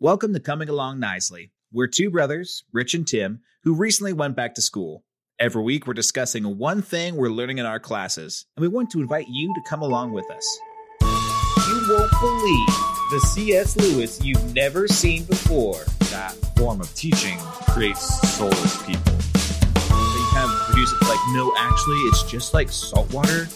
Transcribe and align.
Welcome 0.00 0.34
to 0.34 0.40
Coming 0.40 0.68
Along 0.68 0.98
Nicely. 0.98 1.52
We're 1.72 1.86
two 1.86 2.10
brothers, 2.10 2.64
Rich 2.72 2.94
and 2.94 3.06
Tim, 3.06 3.42
who 3.62 3.74
recently 3.76 4.12
went 4.12 4.34
back 4.34 4.56
to 4.56 4.60
school. 4.60 5.04
Every 5.38 5.62
week, 5.62 5.86
we're 5.86 5.94
discussing 5.94 6.58
one 6.58 6.82
thing 6.82 7.14
we're 7.14 7.28
learning 7.28 7.58
in 7.58 7.64
our 7.64 7.78
classes, 7.78 8.44
and 8.56 8.62
we 8.62 8.66
want 8.66 8.90
to 8.90 9.00
invite 9.00 9.28
you 9.28 9.54
to 9.54 9.60
come 9.70 9.82
along 9.82 10.12
with 10.12 10.28
us. 10.32 10.58
You 11.00 11.86
won't 11.88 12.10
believe 12.20 12.68
the 13.12 13.20
C.S. 13.24 13.76
Lewis 13.76 14.20
you've 14.20 14.52
never 14.52 14.88
seen 14.88 15.22
before. 15.26 15.84
that 16.10 16.32
form 16.56 16.80
of 16.80 16.92
teaching 16.96 17.38
creates 17.70 18.02
soulless 18.36 18.84
people. 18.84 19.12
So 19.12 19.94
you 19.94 20.28
kind 20.32 20.50
of 20.50 20.68
reduce 20.70 20.92
it 20.92 21.02
like, 21.02 21.20
no, 21.28 21.54
actually, 21.56 21.98
it's 22.08 22.24
just 22.24 22.52
like 22.52 22.68
salt 22.68 23.12
water. 23.14 23.46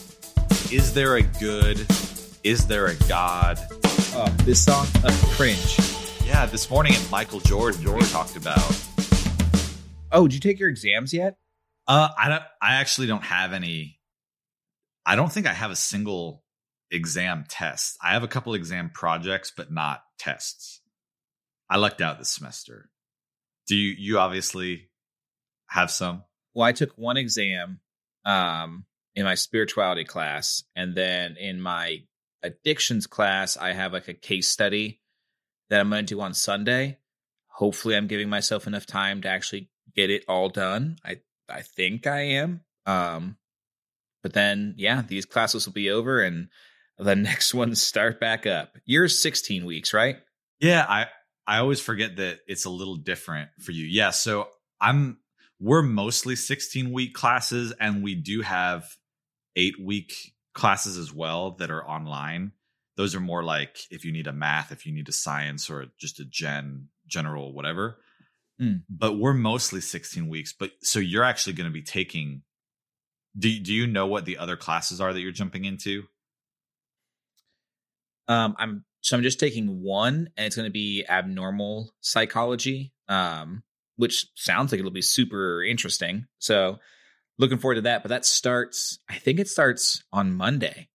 Is 0.71 0.95
there 0.95 1.17
a 1.17 1.23
good? 1.23 1.85
Is 2.45 2.65
there 2.69 2.87
a 2.87 2.95
God? 3.09 3.59
Oh, 4.15 4.33
this 4.45 4.65
song, 4.65 4.87
a 5.03 5.11
cringe. 5.35 5.98
Yeah, 6.29 6.45
this 6.45 6.69
morning 6.69 6.93
at 6.93 7.11
Michael 7.11 7.41
Jordan, 7.41 7.91
we 7.91 8.03
talked 8.03 8.37
about. 8.37 8.61
Oh, 10.13 10.29
did 10.29 10.35
you 10.35 10.41
take 10.41 10.61
your 10.61 10.69
exams 10.69 11.15
yet? 11.15 11.39
Uh, 11.87 12.11
I 12.19 12.29
don't. 12.29 12.43
I 12.61 12.75
actually 12.75 13.07
don't 13.07 13.25
have 13.25 13.55
any. 13.55 13.99
I 15.07 15.17
don't 15.17 15.33
think 15.33 15.47
I 15.47 15.55
have 15.55 15.71
a 15.71 15.77
single 15.77 16.45
exam 16.91 17.47
test. 17.49 17.97
I 18.03 18.13
have 18.13 18.25
a 18.25 18.29
couple 18.29 18.53
exam 18.53 18.91
projects, 18.93 19.55
but 19.57 19.73
not 19.73 20.03
tests. 20.19 20.83
I 21.71 21.79
lucked 21.79 22.03
out 22.03 22.19
this 22.19 22.29
semester. 22.29 22.91
Do 23.67 23.75
you? 23.75 23.95
You 23.99 24.19
obviously 24.19 24.91
have 25.69 25.91
some. 25.91 26.25
well 26.53 26.69
i 26.69 26.73
took 26.73 26.93
one 26.99 27.17
exam 27.17 27.81
um 28.27 28.85
in 29.15 29.25
my 29.25 29.35
spirituality 29.35 30.05
class 30.05 30.63
and 30.77 30.95
then 30.95 31.37
in 31.39 31.59
my 31.59 32.01
addictions 32.43 33.07
class 33.07 33.57
i 33.57 33.73
have 33.73 33.95
like 33.95 34.09
a 34.09 34.15
case 34.15 34.49
study 34.49 35.01
that 35.71 35.81
i'm 35.81 35.91
going 35.91 36.07
to 36.07 36.15
do 36.15 36.21
on 36.21 36.35
sunday. 36.35 36.99
Hopefully 37.49 37.97
i'm 37.97 38.07
giving 38.07 38.29
myself 38.29 38.67
enough 38.67 38.87
time 38.87 39.23
to 39.23 39.29
actually 39.29 39.71
get 39.95 40.11
it 40.11 40.25
all 40.29 40.49
done. 40.49 40.97
I 41.05 41.21
i 41.49 41.63
think 41.63 42.07
i 42.07 42.21
am. 42.21 42.63
Um 42.87 43.37
but 44.23 44.33
then 44.33 44.75
yeah 44.77 45.03
these 45.07 45.25
classes 45.25 45.67
will 45.67 45.73
be 45.73 45.91
over 45.91 46.23
and 46.23 46.49
the 46.99 47.17
next 47.17 47.55
ones 47.55 47.81
start 47.81 48.21
back 48.21 48.47
up. 48.47 48.77
You're 48.85 49.09
16 49.09 49.65
weeks 49.65 49.95
right? 49.95 50.17
Yeah, 50.61 50.85
I 50.89 51.07
I 51.47 51.59
always 51.59 51.81
forget 51.81 52.17
that 52.17 52.41
it's 52.47 52.67
a 52.67 52.71
little 52.71 52.97
different 52.97 53.49
for 53.61 53.73
you. 53.73 53.87
Yeah, 53.87 54.11
so 54.11 54.49
I'm 54.81 55.19
we're 55.61 55.83
mostly 55.83 56.37
16 56.37 56.93
week 56.93 57.15
classes 57.15 57.73
and 57.81 58.03
we 58.03 58.15
do 58.15 58.43
have 58.43 58.87
8 59.57 59.75
week 59.83 60.13
classes 60.55 60.99
as 60.99 61.13
well 61.13 61.53
that 61.53 61.71
are 61.71 61.89
online. 61.89 62.53
Those 62.99 63.15
are 63.15 63.21
more 63.21 63.43
like 63.43 63.79
if 63.91 64.05
you 64.05 64.13
need 64.13 64.27
a 64.27 64.33
math, 64.33 64.73
if 64.73 64.85
you 64.85 64.93
need 64.93 65.09
a 65.09 65.13
science 65.13 65.71
or 65.71 65.87
just 65.99 66.21
a 66.21 66.25
gen 66.27 66.89
general 67.07 67.55
whatever. 67.55 67.99
Hmm. 68.59 68.79
But 68.91 69.15
we're 69.15 69.35
mostly 69.35 69.81
16 69.81 70.29
weeks, 70.29 70.53
but 70.53 70.73
so 70.83 70.99
you're 70.99 71.25
actually 71.25 71.53
going 71.55 71.71
to 71.71 71.73
be 71.73 71.81
taking 71.81 72.43
do 73.39 73.59
do 73.61 73.73
you 73.73 73.87
know 73.87 74.07
what 74.07 74.25
the 74.25 74.39
other 74.39 74.57
classes 74.57 75.01
are 75.01 75.13
that 75.13 75.21
you're 75.21 75.33
jumping 75.33 75.65
into? 75.65 76.05
Um, 78.27 78.57
I'm 78.59 78.85
so 79.01 79.17
I'm 79.17 79.23
just 79.23 79.39
taking 79.41 79.81
one, 79.81 80.31
and 80.37 80.47
it's 80.47 80.57
going 80.57 80.67
to 80.67 80.73
be 80.73 81.05
abnormal 81.09 81.93
psychology, 82.01 82.93
um, 83.09 83.63
which 83.97 84.27
sounds 84.35 84.73
like 84.73 84.81
it'll 84.81 84.91
be 84.91 85.03
super 85.03 85.63
interesting. 85.63 86.27
So, 86.39 86.79
looking 87.39 87.59
forward 87.59 87.77
to 87.77 87.81
that. 87.83 88.03
But 88.03 88.09
that 88.09 88.27
starts, 88.27 88.99
I 89.09 89.15
think 89.15 89.39
it 89.39 89.49
starts 89.49 90.03
on 90.13 90.33
Monday. 90.33 90.89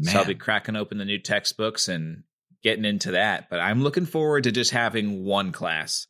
So 0.00 0.18
I'll 0.18 0.24
be 0.24 0.34
cracking 0.34 0.76
open 0.76 0.98
the 0.98 1.04
new 1.04 1.18
textbooks 1.18 1.88
and 1.88 2.22
getting 2.62 2.84
into 2.84 3.12
that. 3.12 3.50
But 3.50 3.60
I'm 3.60 3.82
looking 3.82 4.06
forward 4.06 4.44
to 4.44 4.52
just 4.52 4.70
having 4.70 5.24
one 5.24 5.52
class 5.52 6.06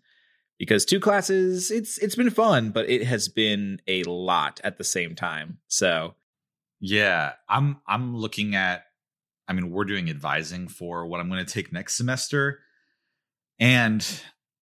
because 0.59 0.85
two 0.85 1.01
classes, 1.01 1.71
it's 1.71 1.99
it's 1.99 2.15
been 2.15 2.31
fun, 2.31 2.71
but 2.71 2.89
it 2.89 3.05
has 3.05 3.29
been 3.29 3.81
a 3.89 4.05
lot 4.05 4.61
at 4.63 4.79
the 4.79 4.85
same 4.85 5.15
time. 5.15 5.59
So 5.69 6.15
Yeah, 6.81 7.33
I'm 7.49 7.81
I'm 7.87 8.17
looking 8.17 8.55
at 8.55 8.85
I 9.49 9.55
mean, 9.55 9.71
we're 9.71 9.85
doing 9.85 10.09
advising 10.09 10.69
for 10.69 11.07
what 11.07 11.21
I'm 11.21 11.29
going 11.29 11.45
to 11.45 11.53
take 11.53 11.73
next 11.73 11.97
semester 11.97 12.61
and 13.59 14.05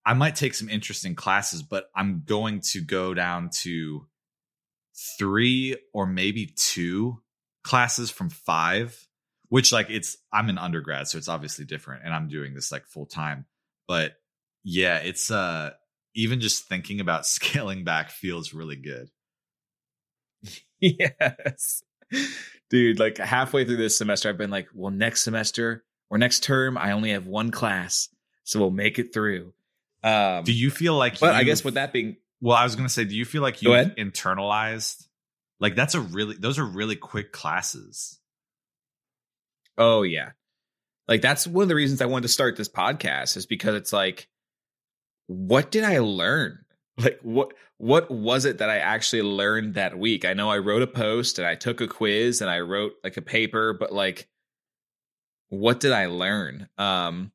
I 0.04 0.14
might 0.14 0.36
take 0.36 0.54
some 0.54 0.68
interesting 0.68 1.14
classes, 1.14 1.62
but 1.62 1.90
I'm 1.94 2.22
going 2.24 2.60
to 2.72 2.80
go 2.80 3.14
down 3.14 3.50
to 3.60 4.06
3 5.18 5.76
or 5.92 6.06
maybe 6.06 6.52
2 6.56 7.20
classes 7.62 8.10
from 8.10 8.30
5, 8.30 9.08
which 9.50 9.72
like 9.72 9.90
it's 9.90 10.16
I'm 10.32 10.48
an 10.48 10.56
undergrad, 10.56 11.08
so 11.08 11.18
it's 11.18 11.28
obviously 11.28 11.66
different 11.66 12.04
and 12.04 12.14
I'm 12.14 12.28
doing 12.28 12.54
this 12.54 12.72
like 12.72 12.86
full 12.86 13.06
time. 13.06 13.44
But 13.86 14.12
yeah, 14.64 14.98
it's 14.98 15.30
uh 15.30 15.72
even 16.14 16.40
just 16.40 16.64
thinking 16.64 17.00
about 17.00 17.26
scaling 17.36 17.84
back 17.84 18.10
feels 18.10 18.54
really 18.54 18.76
good. 18.76 19.10
yes. 20.80 21.82
Dude, 22.70 22.98
like 22.98 23.18
halfway 23.18 23.64
through 23.64 23.76
this 23.76 23.98
semester, 23.98 24.28
I've 24.28 24.38
been 24.38 24.50
like, 24.50 24.68
well, 24.74 24.92
next 24.92 25.22
semester 25.22 25.84
or 26.08 26.18
next 26.18 26.42
term, 26.42 26.78
I 26.78 26.92
only 26.92 27.10
have 27.10 27.26
one 27.26 27.50
class. 27.50 28.08
So 28.44 28.60
we'll 28.60 28.70
make 28.70 28.98
it 28.98 29.12
through. 29.12 29.52
Um, 30.02 30.44
Do 30.44 30.52
you 30.52 30.70
feel 30.70 30.96
like 30.96 31.20
but 31.20 31.34
I 31.34 31.42
guess 31.42 31.62
with 31.62 31.74
that 31.74 31.92
being, 31.92 32.16
Well, 32.40 32.56
I 32.56 32.64
was 32.64 32.74
going 32.74 32.86
to 32.86 32.92
say, 32.92 33.04
do 33.04 33.16
you 33.16 33.24
feel 33.24 33.42
like 33.42 33.62
you 33.62 33.70
internalized? 33.70 35.06
Like 35.58 35.76
that's 35.76 35.94
a 35.94 36.00
really 36.00 36.36
those 36.36 36.58
are 36.58 36.64
really 36.64 36.96
quick 36.96 37.32
classes. 37.32 38.19
Oh, 39.80 40.02
yeah. 40.02 40.30
Like 41.08 41.22
that's 41.22 41.44
one 41.44 41.64
of 41.64 41.68
the 41.68 41.74
reasons 41.74 42.00
I 42.00 42.06
wanted 42.06 42.22
to 42.22 42.28
start 42.28 42.56
this 42.56 42.68
podcast 42.68 43.36
is 43.36 43.44
because 43.44 43.74
it's 43.74 43.92
like, 43.92 44.28
what 45.26 45.72
did 45.72 45.84
I 45.84 45.98
learn? 45.98 46.58
Like 46.98 47.20
what 47.22 47.54
what 47.78 48.10
was 48.10 48.44
it 48.44 48.58
that 48.58 48.68
I 48.68 48.76
actually 48.76 49.22
learned 49.22 49.74
that 49.74 49.98
week? 49.98 50.26
I 50.26 50.34
know 50.34 50.50
I 50.50 50.58
wrote 50.58 50.82
a 50.82 50.86
post 50.86 51.38
and 51.38 51.48
I 51.48 51.54
took 51.54 51.80
a 51.80 51.88
quiz 51.88 52.42
and 52.42 52.50
I 52.50 52.60
wrote 52.60 52.92
like 53.02 53.16
a 53.16 53.22
paper, 53.22 53.72
but 53.72 53.90
like 53.90 54.28
what 55.48 55.80
did 55.80 55.92
I 55.92 56.06
learn? 56.06 56.68
Um 56.76 57.32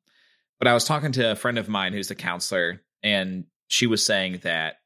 but 0.60 0.68
I 0.68 0.74
was 0.74 0.84
talking 0.84 1.10
to 1.12 1.32
a 1.32 1.34
friend 1.34 1.58
of 1.58 1.68
mine 1.68 1.94
who's 1.94 2.12
a 2.12 2.14
counselor 2.14 2.80
and 3.02 3.46
she 3.66 3.88
was 3.88 4.06
saying 4.06 4.40
that 4.44 4.76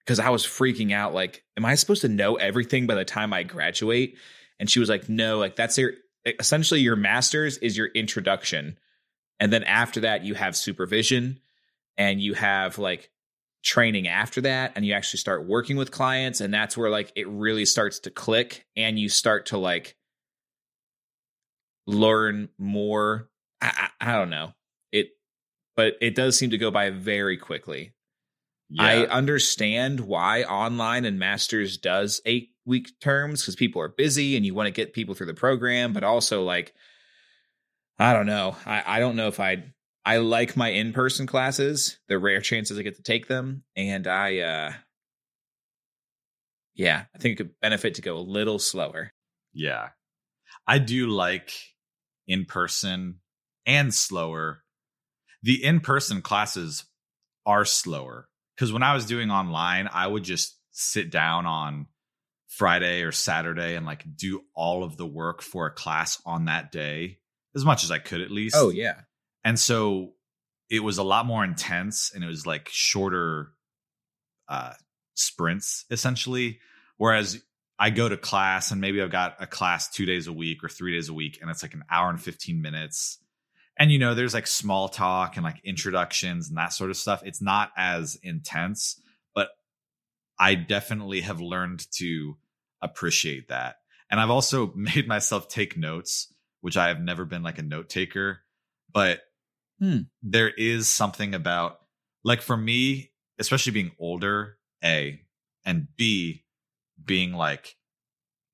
because 0.00 0.18
I 0.18 0.30
was 0.30 0.44
freaking 0.44 0.92
out 0.92 1.14
like 1.14 1.44
am 1.56 1.64
I 1.64 1.76
supposed 1.76 2.02
to 2.02 2.08
know 2.08 2.34
everything 2.34 2.88
by 2.88 2.96
the 2.96 3.04
time 3.04 3.32
I 3.32 3.44
graduate? 3.44 4.16
And 4.58 4.68
she 4.68 4.80
was 4.80 4.88
like 4.88 5.08
no, 5.08 5.38
like 5.38 5.54
that's 5.54 5.78
your 5.78 5.92
essentially 6.24 6.80
your 6.80 6.96
masters 6.96 7.58
is 7.58 7.76
your 7.76 7.88
introduction. 7.88 8.78
And 9.40 9.52
then 9.52 9.64
after 9.64 10.00
that 10.00 10.24
you 10.24 10.34
have 10.34 10.56
supervision 10.56 11.40
and 11.96 12.20
you 12.20 12.34
have 12.34 12.78
like 12.78 13.10
training 13.62 14.08
after 14.08 14.40
that 14.42 14.72
and 14.74 14.84
you 14.84 14.92
actually 14.92 15.18
start 15.18 15.46
working 15.46 15.76
with 15.76 15.90
clients. 15.90 16.40
And 16.40 16.52
that's 16.52 16.76
where 16.76 16.90
like 16.90 17.12
it 17.16 17.28
really 17.28 17.64
starts 17.64 18.00
to 18.00 18.10
click 18.10 18.66
and 18.76 18.98
you 18.98 19.08
start 19.08 19.46
to 19.46 19.58
like 19.58 19.96
learn 21.86 22.48
more. 22.58 23.28
I, 23.60 23.88
I, 24.00 24.12
I 24.12 24.18
don't 24.18 24.30
know. 24.30 24.52
It 24.90 25.10
but 25.76 25.94
it 26.00 26.14
does 26.14 26.36
seem 26.36 26.50
to 26.50 26.58
go 26.58 26.70
by 26.70 26.90
very 26.90 27.36
quickly 27.36 27.92
i 28.78 29.04
understand 29.06 30.00
why 30.00 30.42
online 30.44 31.04
and 31.04 31.18
masters 31.18 31.76
does 31.76 32.20
eight 32.24 32.50
week 32.64 32.88
terms 33.00 33.42
because 33.42 33.56
people 33.56 33.82
are 33.82 33.88
busy 33.88 34.36
and 34.36 34.46
you 34.46 34.54
want 34.54 34.66
to 34.66 34.72
get 34.72 34.92
people 34.92 35.14
through 35.14 35.26
the 35.26 35.34
program 35.34 35.92
but 35.92 36.04
also 36.04 36.42
like 36.42 36.72
i 37.98 38.12
don't 38.12 38.26
know 38.26 38.56
i, 38.66 38.82
I 38.86 39.00
don't 39.00 39.16
know 39.16 39.28
if 39.28 39.40
i'd 39.40 39.72
I 40.04 40.16
like 40.16 40.56
my 40.56 40.70
in-person 40.70 41.26
classes, 41.26 41.98
the 42.08 42.18
rare 42.18 42.40
chances 42.40 42.76
I 42.78 42.82
get 42.82 42.96
to 42.96 43.02
take 43.02 43.28
them, 43.28 43.62
and 43.76 44.06
I 44.06 44.38
uh 44.38 44.72
yeah, 46.74 47.04
I 47.14 47.18
think 47.18 47.32
it 47.32 47.36
could 47.36 47.60
benefit 47.60 47.94
to 47.94 48.02
go 48.02 48.16
a 48.16 48.18
little 48.18 48.58
slower. 48.58 49.12
yeah. 49.52 49.90
I 50.66 50.78
do 50.78 51.08
like 51.08 51.52
in 52.26 52.44
person 52.44 53.20
and 53.66 53.92
slower. 53.92 54.62
The 55.42 55.62
in 55.62 55.80
person 55.80 56.22
classes 56.22 56.84
are 57.44 57.64
slower 57.64 58.28
because 58.62 58.72
when 58.72 58.84
I 58.84 58.94
was 58.94 59.06
doing 59.06 59.32
online, 59.32 59.88
I 59.92 60.06
would 60.06 60.22
just 60.22 60.56
sit 60.70 61.10
down 61.10 61.46
on 61.46 61.88
Friday 62.46 63.02
or 63.02 63.10
Saturday 63.10 63.74
and 63.74 63.84
like 63.84 64.04
do 64.16 64.44
all 64.54 64.84
of 64.84 64.96
the 64.96 65.04
work 65.04 65.42
for 65.42 65.66
a 65.66 65.72
class 65.72 66.22
on 66.24 66.44
that 66.44 66.70
day 66.70 67.18
as 67.56 67.64
much 67.64 67.82
as 67.82 67.90
I 67.90 67.98
could 67.98 68.20
at 68.20 68.30
least. 68.30 68.54
Oh 68.56 68.70
yeah. 68.70 69.00
and 69.42 69.58
so 69.58 70.12
it 70.70 70.78
was 70.78 70.98
a 70.98 71.02
lot 71.02 71.26
more 71.26 71.42
intense 71.42 72.12
and 72.14 72.22
it 72.22 72.28
was 72.28 72.46
like 72.46 72.68
shorter 72.68 73.50
uh 74.48 74.74
sprints 75.14 75.84
essentially 75.90 76.60
whereas 76.98 77.42
i 77.80 77.90
go 77.90 78.08
to 78.08 78.16
class 78.16 78.70
and 78.70 78.80
maybe 78.80 79.02
i've 79.02 79.10
got 79.10 79.36
a 79.40 79.46
class 79.46 79.90
two 79.90 80.06
days 80.06 80.28
a 80.28 80.32
week 80.32 80.62
or 80.64 80.68
three 80.68 80.92
days 80.92 81.08
a 81.08 81.14
week 81.14 81.38
and 81.40 81.50
it's 81.50 81.62
like 81.62 81.74
an 81.74 81.84
hour 81.90 82.10
and 82.10 82.20
15 82.20 82.62
minutes 82.62 83.18
and 83.78 83.90
you 83.90 83.98
know 83.98 84.14
there's 84.14 84.34
like 84.34 84.46
small 84.46 84.88
talk 84.88 85.36
and 85.36 85.44
like 85.44 85.60
introductions 85.64 86.48
and 86.48 86.56
that 86.58 86.72
sort 86.72 86.90
of 86.90 86.96
stuff. 86.96 87.22
It's 87.24 87.42
not 87.42 87.70
as 87.76 88.18
intense 88.22 89.00
but 89.34 89.48
i 90.38 90.54
definitely 90.54 91.20
have 91.22 91.40
learned 91.40 91.86
to 91.92 92.36
appreciate 92.80 93.48
that. 93.48 93.76
And 94.10 94.20
i've 94.20 94.30
also 94.30 94.72
made 94.76 95.06
myself 95.08 95.48
take 95.48 95.76
notes 95.76 96.32
which 96.60 96.76
i 96.76 96.88
have 96.88 97.00
never 97.00 97.24
been 97.24 97.42
like 97.42 97.58
a 97.58 97.62
note 97.62 97.88
taker. 97.88 98.40
But 98.92 99.20
Hmm. 99.78 100.02
there 100.22 100.50
is 100.50 100.86
something 100.86 101.34
about 101.34 101.78
like 102.22 102.40
for 102.40 102.56
me, 102.56 103.10
especially 103.40 103.72
being 103.72 103.90
older, 103.98 104.58
A, 104.84 105.20
and 105.64 105.88
B, 105.96 106.44
being 107.04 107.32
like 107.32 107.74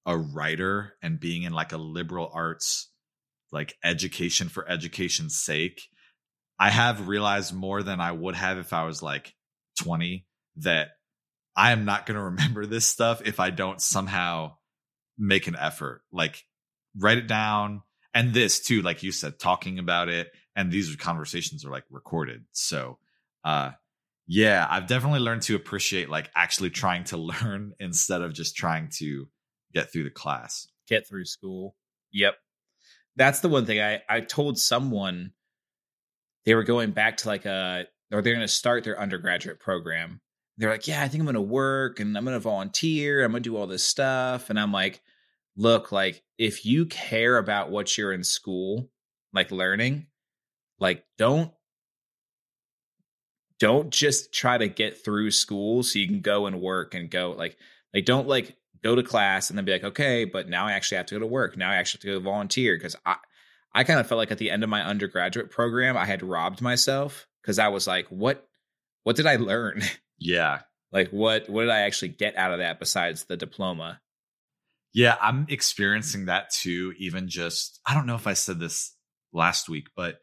a 0.07 0.17
writer 0.17 0.95
and 1.03 1.21
being 1.21 1.43
in 1.43 1.53
like 1.53 1.73
a 1.73 1.77
liberal 1.77 2.31
arts 2.33 2.89
like 3.53 3.77
education 3.83 4.49
for 4.49 4.69
education's 4.69 5.37
sake. 5.37 5.89
I 6.59 6.71
have 6.71 7.09
realized 7.09 7.55
more 7.55 7.83
than 7.83 8.01
I 8.01 8.13
would 8.13 8.35
have 8.35 8.59
if 8.59 8.73
I 8.73 8.85
was 8.85 9.03
like 9.03 9.35
20 9.81 10.27
that 10.57 10.89
I 11.57 11.73
am 11.73 11.85
not 11.85 12.07
going 12.07 12.17
to 12.17 12.25
remember 12.25 12.67
this 12.67 12.87
stuff 12.87 13.23
if 13.25 13.41
I 13.41 13.51
don't 13.51 13.81
somehow 13.81 14.55
make 15.17 15.47
an 15.47 15.57
effort. 15.57 16.03
Like 16.13 16.45
write 16.97 17.19
it 17.19 17.27
down. 17.27 17.83
And 18.15 18.33
this 18.33 18.61
too, 18.61 18.83
like 18.83 19.03
you 19.03 19.13
said, 19.13 19.39
talking 19.39 19.79
about 19.79 20.09
it. 20.09 20.29
And 20.57 20.73
these 20.73 20.95
conversations 20.97 21.65
are 21.65 21.71
like 21.71 21.85
recorded. 21.91 22.45
So, 22.53 22.99
uh, 23.45 23.73
yeah, 24.27 24.67
I've 24.69 24.87
definitely 24.87 25.21
learned 25.21 25.43
to 25.43 25.57
appreciate 25.57 26.09
like 26.09 26.31
actually 26.35 26.71
trying 26.71 27.05
to 27.05 27.17
learn 27.43 27.73
instead 27.79 28.23
of 28.23 28.33
just 28.33 28.57
trying 28.57 28.91
to 28.99 29.29
get 29.73 29.93
through 29.93 30.05
the 30.05 30.11
class. 30.11 30.69
Get 30.89 31.09
through 31.09 31.27
school. 31.27 31.77
Yep. 32.13 32.35
That's 33.19 33.41
the 33.41 33.49
one 33.49 33.67
thing 33.67 33.81
I, 33.81 34.01
I 34.09 34.21
told 34.21 34.59
someone 34.59 35.33
they 36.47 36.55
were 36.55 36.65
going 36.65 36.93
back 36.93 37.19
to 37.19 37.29
like 37.29 37.45
a, 37.45 37.87
or 38.13 38.23
they're 38.23 38.35
going 38.35 38.47
to 38.47 38.49
start 38.49 38.85
their 38.85 38.99
undergraduate 38.99 39.61
program. 39.61 40.21
They're 40.57 40.71
like, 40.71 40.89
yeah, 40.89 41.03
I 41.03 41.09
think 41.09 41.21
I'm 41.21 41.27
going 41.27 41.35
to 41.35 41.41
work 41.41 42.01
and 42.01 42.17
I'm 42.17 42.25
going 42.25 42.37
to 42.37 42.41
volunteer. 42.41 43.25
I'm 43.25 43.33
going 43.33 43.43
to 43.43 43.51
do 43.51 43.57
all 43.57 43.67
this 43.67 43.85
stuff. 43.85 44.51
And 44.51 44.59
I'm 44.59 44.73
like, 44.73 45.03
look, 45.57 45.93
like 45.93 46.23
if 46.39 46.65
you 46.65 46.87
care 46.87 47.37
about 47.37 47.71
what 47.71 47.99
you're 47.99 48.13
in 48.13 48.25
school, 48.25 48.89
like 49.33 49.51
learning, 49.51 50.07
like 50.79 51.05
don't 51.19 51.53
don't 53.59 53.91
just 53.91 54.33
try 54.33 54.57
to 54.57 54.69
get 54.69 55.05
through 55.05 55.33
school 55.33 55.83
so 55.83 55.99
you 55.99 56.07
can 56.07 56.21
go 56.21 56.47
and 56.47 56.61
work 56.61 56.95
and 56.95 57.11
go 57.11 57.33
like 57.33 57.57
like 57.93 58.05
don't 58.05 58.29
like 58.29 58.57
go 58.83 58.95
to 58.95 59.03
class 59.03 59.51
and 59.51 59.59
then 59.59 59.65
be 59.65 59.73
like 59.73 59.85
okay 59.85 60.25
but 60.25 60.49
now 60.49 60.67
i 60.67 60.73
actually 60.73 60.97
have 60.97 61.07
to 61.07 61.15
go 61.15 61.21
to 61.21 61.27
work 61.27 61.57
now 61.57 61.71
i 61.71 61.77
actually 61.77 61.99
have 61.99 62.15
to 62.15 62.21
go 62.21 62.31
volunteer 62.31 62.77
because 62.77 62.97
i 63.07 63.17
i 63.75 63.85
kind 63.85 64.01
of 64.01 64.07
felt 64.07 64.19
like 64.19 64.31
at 64.31 64.39
the 64.39 64.51
end 64.51 64.63
of 64.63 64.71
my 64.71 64.83
undergraduate 64.83 65.51
program 65.51 65.97
i 65.97 66.05
had 66.05 66.23
robbed 66.23 66.61
myself 66.61 67.27
because 67.43 67.59
i 67.59 67.69
was 67.69 67.87
like 67.87 68.07
what 68.09 68.47
what 69.05 69.17
did 69.17 69.27
i 69.27 69.37
learn 69.37 69.83
Yeah. 70.19 70.61
like 70.93 71.11
what 71.11 71.49
what 71.49 71.63
did 71.63 71.71
i 71.71 71.81
actually 71.81 72.09
get 72.09 72.37
out 72.37 72.53
of 72.53 72.59
that 72.59 72.79
besides 72.79 73.25
the 73.25 73.37
diploma 73.37 74.01
Yeah, 74.93 75.17
I'm 75.21 75.47
experiencing 75.49 76.27
that 76.27 76.51
too. 76.51 76.95
Even 76.99 77.29
just, 77.29 77.79
I 77.87 77.95
don't 77.95 78.07
know 78.07 78.15
if 78.15 78.27
I 78.27 78.33
said 78.33 78.59
this 78.59 78.95
last 79.33 79.69
week, 79.69 79.89
but 79.95 80.19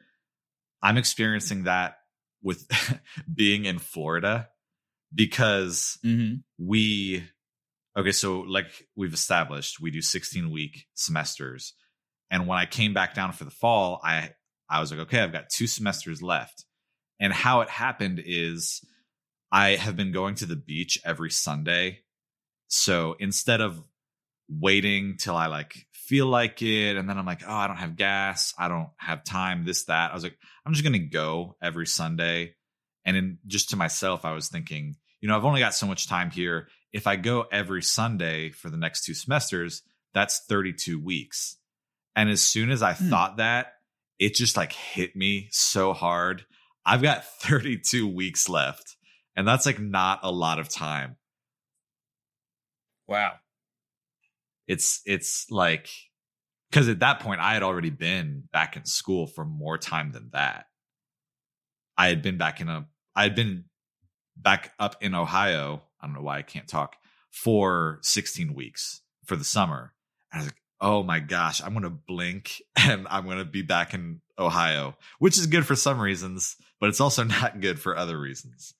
I'm 0.81 0.97
experiencing 0.97 1.63
that 1.63 1.97
with 2.41 2.67
being 3.33 3.65
in 3.65 3.79
Florida 3.79 4.49
because 5.13 5.97
mm-hmm. 6.03 6.37
we, 6.57 7.23
okay, 7.97 8.11
so 8.11 8.41
like 8.41 8.87
we've 8.95 9.13
established, 9.13 9.79
we 9.79 9.91
do 9.91 10.01
16 10.01 10.51
week 10.51 10.85
semesters. 10.93 11.73
And 12.31 12.47
when 12.47 12.57
I 12.57 12.65
came 12.65 12.93
back 12.93 13.13
down 13.13 13.31
for 13.33 13.43
the 13.43 13.51
fall, 13.51 14.01
I, 14.03 14.31
I 14.69 14.79
was 14.79 14.91
like, 14.91 15.01
okay, 15.01 15.19
I've 15.19 15.31
got 15.31 15.49
two 15.49 15.67
semesters 15.67 16.21
left. 16.21 16.65
And 17.19 17.31
how 17.31 17.61
it 17.61 17.69
happened 17.69 18.21
is 18.25 18.81
I 19.51 19.75
have 19.75 19.95
been 19.95 20.11
going 20.11 20.35
to 20.35 20.45
the 20.45 20.55
beach 20.55 20.99
every 21.05 21.31
Sunday. 21.31 21.99
So 22.67 23.15
instead 23.19 23.61
of 23.61 23.81
waiting 24.49 25.17
till 25.17 25.35
I 25.35 25.47
like 25.47 25.85
feel 26.05 26.27
like 26.27 26.61
it. 26.61 26.97
And 26.97 27.09
then 27.09 27.17
I'm 27.17 27.25
like, 27.25 27.41
oh, 27.47 27.53
I 27.53 27.67
don't 27.67 27.77
have 27.77 27.95
gas. 27.95 28.53
I 28.57 28.67
don't 28.67 28.89
have 28.97 29.23
time, 29.23 29.65
this, 29.65 29.85
that. 29.85 30.11
I 30.11 30.13
was 30.13 30.23
like, 30.23 30.37
I'm 30.65 30.73
just 30.73 30.83
going 30.83 30.93
to 30.93 30.99
go 30.99 31.57
every 31.61 31.87
Sunday. 31.87 32.55
And 33.05 33.17
in 33.17 33.37
just 33.47 33.69
to 33.69 33.75
myself, 33.75 34.23
I 34.23 34.33
was 34.33 34.47
thinking, 34.47 34.95
you 35.19 35.27
know, 35.27 35.35
I've 35.35 35.45
only 35.45 35.61
got 35.61 35.73
so 35.73 35.87
much 35.87 36.07
time 36.07 36.29
here. 36.29 36.67
If 36.95 37.07
I 37.07 37.17
go 37.17 37.45
every 37.51 37.83
Sunday 37.83 38.51
for 38.51 38.69
the 38.69 38.77
next 38.77 39.03
two 39.03 39.13
semesters, 39.13 39.83
that's 40.13 40.39
32 40.47 40.97
weeks. 40.97 41.57
And 42.15 42.29
as 42.29 42.41
soon 42.41 42.71
as 42.71 42.81
I 42.81 42.93
Hmm. 42.93 43.09
thought 43.09 43.37
that, 43.37 43.73
it 44.17 44.33
just 44.33 44.55
like 44.55 44.71
hit 44.71 45.13
me 45.13 45.49
so 45.51 45.91
hard. 45.91 46.45
I've 46.85 47.01
got 47.01 47.25
32 47.41 48.07
weeks 48.07 48.47
left. 48.47 48.95
And 49.35 49.45
that's 49.45 49.65
like 49.65 49.77
not 49.79 50.21
a 50.23 50.31
lot 50.31 50.57
of 50.59 50.69
time. 50.69 51.17
wow 53.07 53.33
it's 54.67 55.01
it's 55.05 55.45
like 55.51 55.89
because 56.71 56.89
at 56.89 56.99
that 57.01 57.19
point 57.19 57.39
I 57.41 57.53
had 57.53 57.61
already 57.61 57.89
been 57.91 58.43
back 58.51 58.75
in 58.75 58.85
school 58.85 59.27
for 59.27 59.45
more 59.45 59.77
time 59.77 60.11
than 60.11 60.29
that. 60.33 60.65
I 61.97 62.07
had 62.07 62.21
been 62.21 62.37
back 62.37 62.61
in 62.61 62.69
a 62.69 62.87
I 63.15 63.23
had 63.23 63.35
been 63.35 63.65
back 64.35 64.73
up 64.79 64.95
in 65.01 65.13
Ohio. 65.13 65.83
I 66.05 66.07
don't 66.07 66.15
know 66.17 66.21
why 66.21 66.37
I 66.37 66.43
can't 66.43 66.67
talk 66.67 66.97
for 67.31 67.97
16 68.03 68.53
weeks 68.53 69.01
for 69.25 69.35
the 69.35 69.43
summer. 69.43 69.93
And 70.31 70.37
I 70.39 70.43
was 70.43 70.47
like, 70.49 70.61
oh 70.79 71.01
my 71.01 71.19
gosh, 71.19 71.63
I'm 71.63 71.73
gonna 71.73 71.89
blink 71.89 72.61
and 72.75 73.07
I'm 73.09 73.27
gonna 73.27 73.43
be 73.43 73.63
back 73.63 73.95
in 73.95 74.21
Ohio, 74.37 74.97
which 75.17 75.39
is 75.39 75.47
good 75.47 75.65
for 75.65 75.75
some 75.75 75.99
reasons, 75.99 76.57
but 76.79 76.89
it's 76.89 77.01
also 77.01 77.23
not 77.41 77.59
good 77.59 77.79
for 77.79 77.97
other 77.97 78.19
reasons. 78.19 78.75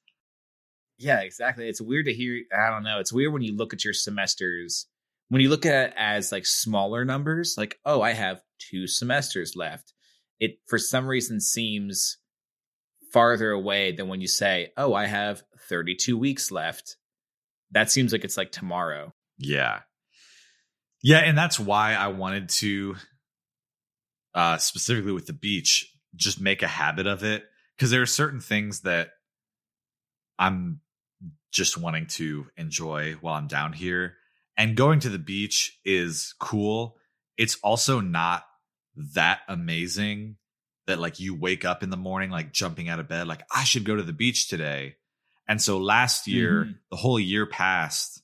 Yeah, 1.00 1.22
exactly. 1.22 1.68
It's 1.68 1.82
weird 1.82 2.06
to 2.06 2.14
hear. 2.14 2.44
I 2.56 2.70
don't 2.70 2.84
know. 2.84 3.00
It's 3.00 3.12
weird 3.12 3.34
when 3.34 3.42
you 3.42 3.56
look 3.56 3.74
at 3.74 3.84
your 3.84 3.94
semesters, 3.94 4.86
when 5.30 5.42
you 5.42 5.50
look 5.50 5.66
at 5.66 5.90
it 5.90 5.94
as 5.98 6.32
like 6.32 6.46
smaller 6.46 7.04
numbers, 7.06 7.56
like, 7.58 7.80
oh, 7.86 8.04
I 8.04 8.14
have 8.14 8.42
two 8.60 8.86
semesters 8.86 9.56
left. 9.56 9.94
It 10.40 10.60
for 10.68 10.78
some 10.78 11.08
reason 11.08 11.42
seems 11.42 12.18
farther 13.12 13.50
away 13.50 13.94
than 13.94 14.10
when 14.10 14.22
you 14.22 14.28
say, 14.28 14.74
oh, 14.78 14.94
I 14.94 15.08
have 15.08 15.42
32 15.70 16.18
weeks 16.18 16.52
left. 16.52 16.98
That 17.72 17.92
seems 17.92 18.12
like 18.12 18.24
it's 18.24 18.38
like 18.38 18.52
tomorrow. 18.52 19.14
Yeah. 19.38 19.82
Yeah, 21.02 21.20
and 21.20 21.38
that's 21.38 21.60
why 21.60 21.94
I 21.94 22.08
wanted 22.08 22.50
to 22.50 22.96
uh 24.34 24.58
specifically 24.58 25.14
with 25.14 25.28
the 25.28 25.34
beach 25.34 25.90
just 26.16 26.42
make 26.42 26.62
a 26.62 26.68
habit 26.68 27.08
of 27.08 27.24
it 27.24 27.46
because 27.76 27.92
there 27.92 28.02
are 28.02 28.08
certain 28.08 28.42
things 28.42 28.82
that 28.82 29.10
I'm 30.38 30.82
just 31.52 31.78
wanting 31.78 32.08
to 32.08 32.48
enjoy 32.58 33.14
while 33.22 33.36
I'm 33.36 33.48
down 33.48 33.74
here. 33.74 34.16
And 34.58 34.76
going 34.76 35.00
to 35.02 35.10
the 35.10 35.20
beach 35.20 35.80
is 35.86 36.34
cool. 36.40 36.98
It's 37.38 37.58
also 37.64 38.00
not 38.00 38.44
that 39.14 39.40
amazing 39.48 40.38
that 40.88 41.00
like 41.00 41.20
you 41.20 41.36
wake 41.36 41.66
up 41.66 41.84
in 41.84 41.90
the 41.90 41.98
morning 41.98 42.30
like 42.30 42.54
jumping 42.54 42.90
out 42.90 43.00
of 43.00 43.08
bed 43.08 43.28
like 43.28 43.44
I 43.54 43.64
should 43.64 43.84
go 43.84 43.96
to 43.96 44.04
the 44.04 44.14
beach 44.14 44.48
today. 44.48 44.96
And 45.48 45.62
so 45.62 45.78
last 45.78 46.28
year, 46.28 46.66
Mhm. 46.66 46.80
the 46.92 46.98
whole 46.98 47.20
year 47.20 47.46
passed 47.46 48.22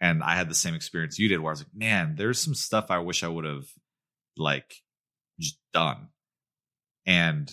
and 0.00 0.22
I 0.22 0.36
had 0.36 0.48
the 0.48 0.54
same 0.54 0.74
experience 0.74 1.18
you 1.18 1.28
did 1.28 1.40
where 1.40 1.50
I 1.50 1.54
was 1.54 1.60
like, 1.60 1.74
man, 1.74 2.14
there's 2.16 2.40
some 2.40 2.54
stuff 2.54 2.90
I 2.90 2.98
wish 2.98 3.22
I 3.22 3.28
would 3.28 3.44
have 3.44 3.66
like 4.36 4.74
just 5.38 5.58
done. 5.72 6.08
And 7.06 7.50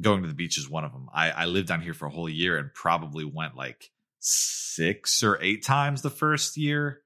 going 0.00 0.22
to 0.22 0.28
the 0.28 0.34
beach 0.34 0.58
is 0.58 0.68
one 0.68 0.84
of 0.84 0.92
them. 0.92 1.08
I, 1.12 1.30
I 1.30 1.44
lived 1.46 1.68
down 1.68 1.80
here 1.80 1.94
for 1.94 2.06
a 2.06 2.10
whole 2.10 2.28
year 2.28 2.56
and 2.58 2.72
probably 2.74 3.24
went 3.24 3.56
like 3.56 3.90
six 4.18 5.22
or 5.22 5.40
eight 5.42 5.64
times 5.64 6.02
the 6.02 6.10
first 6.10 6.56
year. 6.56 7.02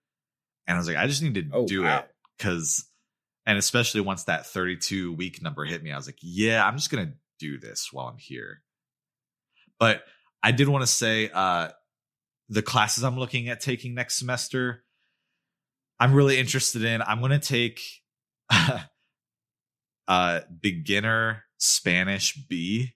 And 0.67 0.77
I 0.77 0.79
was 0.79 0.89
like, 0.89 0.97
I 0.97 1.07
just 1.07 1.23
need 1.23 1.35
to 1.35 1.45
Oh, 1.53 1.67
do 1.67 1.83
wow. 1.85 1.99
it 2.01 2.11
because, 2.39 2.89
and 3.47 3.59
especially 3.59 4.01
once 4.01 4.25
that 4.25 4.47
32 4.47 5.13
week 5.13 5.43
number 5.43 5.65
hit 5.65 5.83
me, 5.83 5.93
I 5.93 5.97
was 5.97 6.07
like, 6.07 6.19
yeah, 6.23 6.67
I'm 6.67 6.77
just 6.77 6.91
going 6.91 7.07
to 7.07 7.15
do 7.39 7.59
this 7.59 7.93
while 7.93 8.07
I'm 8.09 8.19
here. 8.19 8.63
But 9.79 10.05
I 10.43 10.53
did 10.53 10.69
want 10.69 10.83
to 10.83 10.87
say, 10.89 11.31
uh, 11.33 11.69
the 12.49 12.63
classes 12.63 13.05
I'm 13.05 13.19
looking 13.19 13.49
at 13.49 13.61
taking 13.61 13.95
next 13.95 14.19
semester, 14.19 14.85
I'm 16.01 16.13
really 16.13 16.39
interested 16.39 16.85
in. 16.85 17.01
I'm 17.03 17.21
going 17.21 17.31
to 17.31 17.39
take 17.39 17.81
uh 20.09 20.41
beginner 20.61 21.45
Spanish 21.59 22.35
B. 22.49 22.93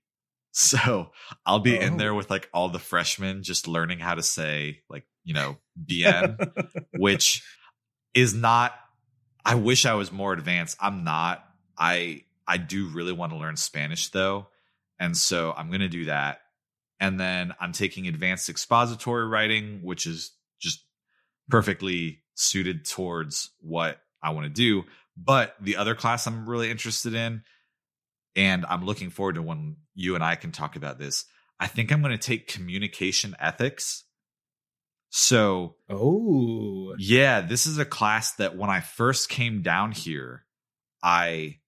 So 0.53 1.11
I'll 1.45 1.61
be 1.61 1.79
in 1.79 1.95
Oh. 1.95 1.97
there 1.99 2.15
with 2.15 2.31
like 2.31 2.49
all 2.53 2.69
the 2.71 2.79
freshmen 2.79 3.43
just 3.43 3.69
learning 3.69 3.99
how 3.99 4.15
to 4.15 4.23
say 4.23 4.81
like, 4.89 5.07
you 5.23 5.35
know, 5.35 5.59
bien, 5.83 6.39
which 6.97 7.43
is 8.15 8.35
not 8.35 8.73
I 9.45 9.55
wish 9.55 9.87
I 9.87 9.95
was 9.95 10.11
more 10.11 10.33
advanced. 10.33 10.77
I'm 10.81 11.05
not. 11.05 11.45
I 11.79 12.23
I 12.49 12.57
do 12.57 12.89
really 12.89 13.13
want 13.13 13.33
to 13.33 13.39
learn 13.39 13.57
Spanish 13.57 14.09
though. 14.09 14.49
And 14.99 15.17
so 15.17 15.53
I'm 15.57 15.69
going 15.69 15.81
to 15.83 15.89
do 15.89 16.07
that. 16.07 16.39
And 16.99 17.21
then 17.21 17.55
I'm 17.61 17.73
taking 17.73 18.09
advanced 18.09 18.49
expository 18.49 19.27
writing, 19.27 19.81
which 19.83 20.07
is 20.07 20.33
just 20.61 20.85
perfectly 21.49 22.23
suited 22.35 22.85
towards 22.85 23.51
what 23.61 23.99
I 24.23 24.31
want 24.31 24.47
to 24.47 24.51
do. 24.51 24.85
But 25.17 25.55
the 25.61 25.77
other 25.77 25.95
class 25.95 26.27
I'm 26.27 26.49
really 26.49 26.71
interested 26.71 27.15
in, 27.15 27.43
and 28.35 28.67
I'm 28.67 28.85
looking 28.85 29.11
forward 29.11 29.37
to 29.37 29.43
when 29.43 29.77
you 29.95 30.15
and 30.15 30.25
I 30.25 30.35
can 30.37 30.53
talk 30.53 30.77
about 30.77 30.99
this. 30.99 31.25
I 31.59 31.67
think 31.67 31.91
I'm 31.91 32.03
going 32.03 32.17
to 32.17 32.19
take 32.19 32.49
communication 32.49 33.35
ethics. 33.41 34.05
So, 35.09 35.77
oh, 35.89 36.95
yeah, 36.99 37.41
this 37.41 37.67
is 37.67 37.79
a 37.79 37.87
class 37.87 38.33
that 38.35 38.57
when 38.57 38.69
I 38.69 38.81
first 38.81 39.31
came 39.31 39.63
down 39.63 39.93
here, 39.93 40.45
I 41.03 41.61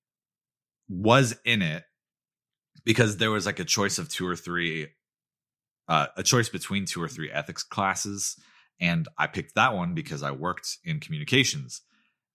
was 0.89 1.37
in 1.45 1.63
it 1.63 1.85
because 2.85 3.17
there 3.17 3.31
was 3.31 3.47
like 3.47 3.61
a 3.61 3.65
choice 3.65 3.99
of 3.99 4.09
two 4.09 4.27
or 4.27 4.37
three 4.37 4.89
uh, 5.89 6.07
a 6.17 6.23
choice 6.23 6.49
between 6.49 6.85
two 6.85 7.03
or 7.03 7.09
three 7.09 7.31
ethics 7.31 7.63
classes 7.63 8.37
and 8.81 9.09
i 9.19 9.27
picked 9.27 9.55
that 9.55 9.75
one 9.75 9.95
because 9.95 10.23
i 10.23 10.31
worked 10.31 10.79
in 10.85 11.01
communications 11.01 11.83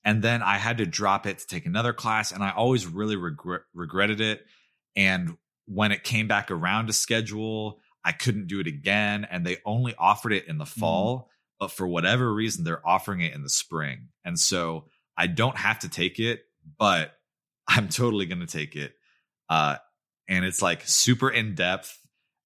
and 0.04 0.22
then 0.22 0.42
i 0.42 0.58
had 0.58 0.78
to 0.78 0.86
drop 0.86 1.26
it 1.26 1.40
to 1.40 1.48
take 1.48 1.66
another 1.66 1.94
class 1.94 2.32
and 2.32 2.44
i 2.44 2.52
always 2.52 2.86
really 2.86 3.16
regret, 3.16 3.62
regretted 3.74 4.22
it 4.22 4.46
and 4.96 5.38
when 5.66 5.92
it 5.92 6.04
came 6.04 6.28
back 6.28 6.52
around 6.52 6.88
to 6.88 6.94
schedule 6.94 7.80
i 8.04 8.12
couldn't 8.12 8.48
do 8.48 8.60
it 8.60 8.68
again 8.68 9.26
and 9.30 9.46
they 9.46 9.58
only 9.66 9.96
offered 9.98 10.34
it 10.34 10.48
in 10.48 10.58
the 10.58 10.66
fall 10.66 11.18
mm. 11.18 11.26
but 11.60 11.72
for 11.72 11.88
whatever 11.88 12.34
reason 12.34 12.64
they're 12.64 12.88
offering 12.88 13.22
it 13.22 13.34
in 13.34 13.44
the 13.44 13.50
spring 13.50 14.10
and 14.26 14.40
so 14.40 14.86
i 15.18 15.28
don't 15.28 15.58
have 15.58 15.80
to 15.80 15.90
take 15.90 16.20
it 16.20 16.42
but 16.78 17.14
i'm 17.68 17.88
totally 17.88 18.26
going 18.26 18.42
to 18.42 18.48
take 18.48 18.76
it 18.76 18.94
uh, 19.50 19.78
and 20.28 20.46
it's 20.46 20.62
like 20.62 20.82
super 20.86 21.30
in 21.30 21.56
depth. 21.56 22.00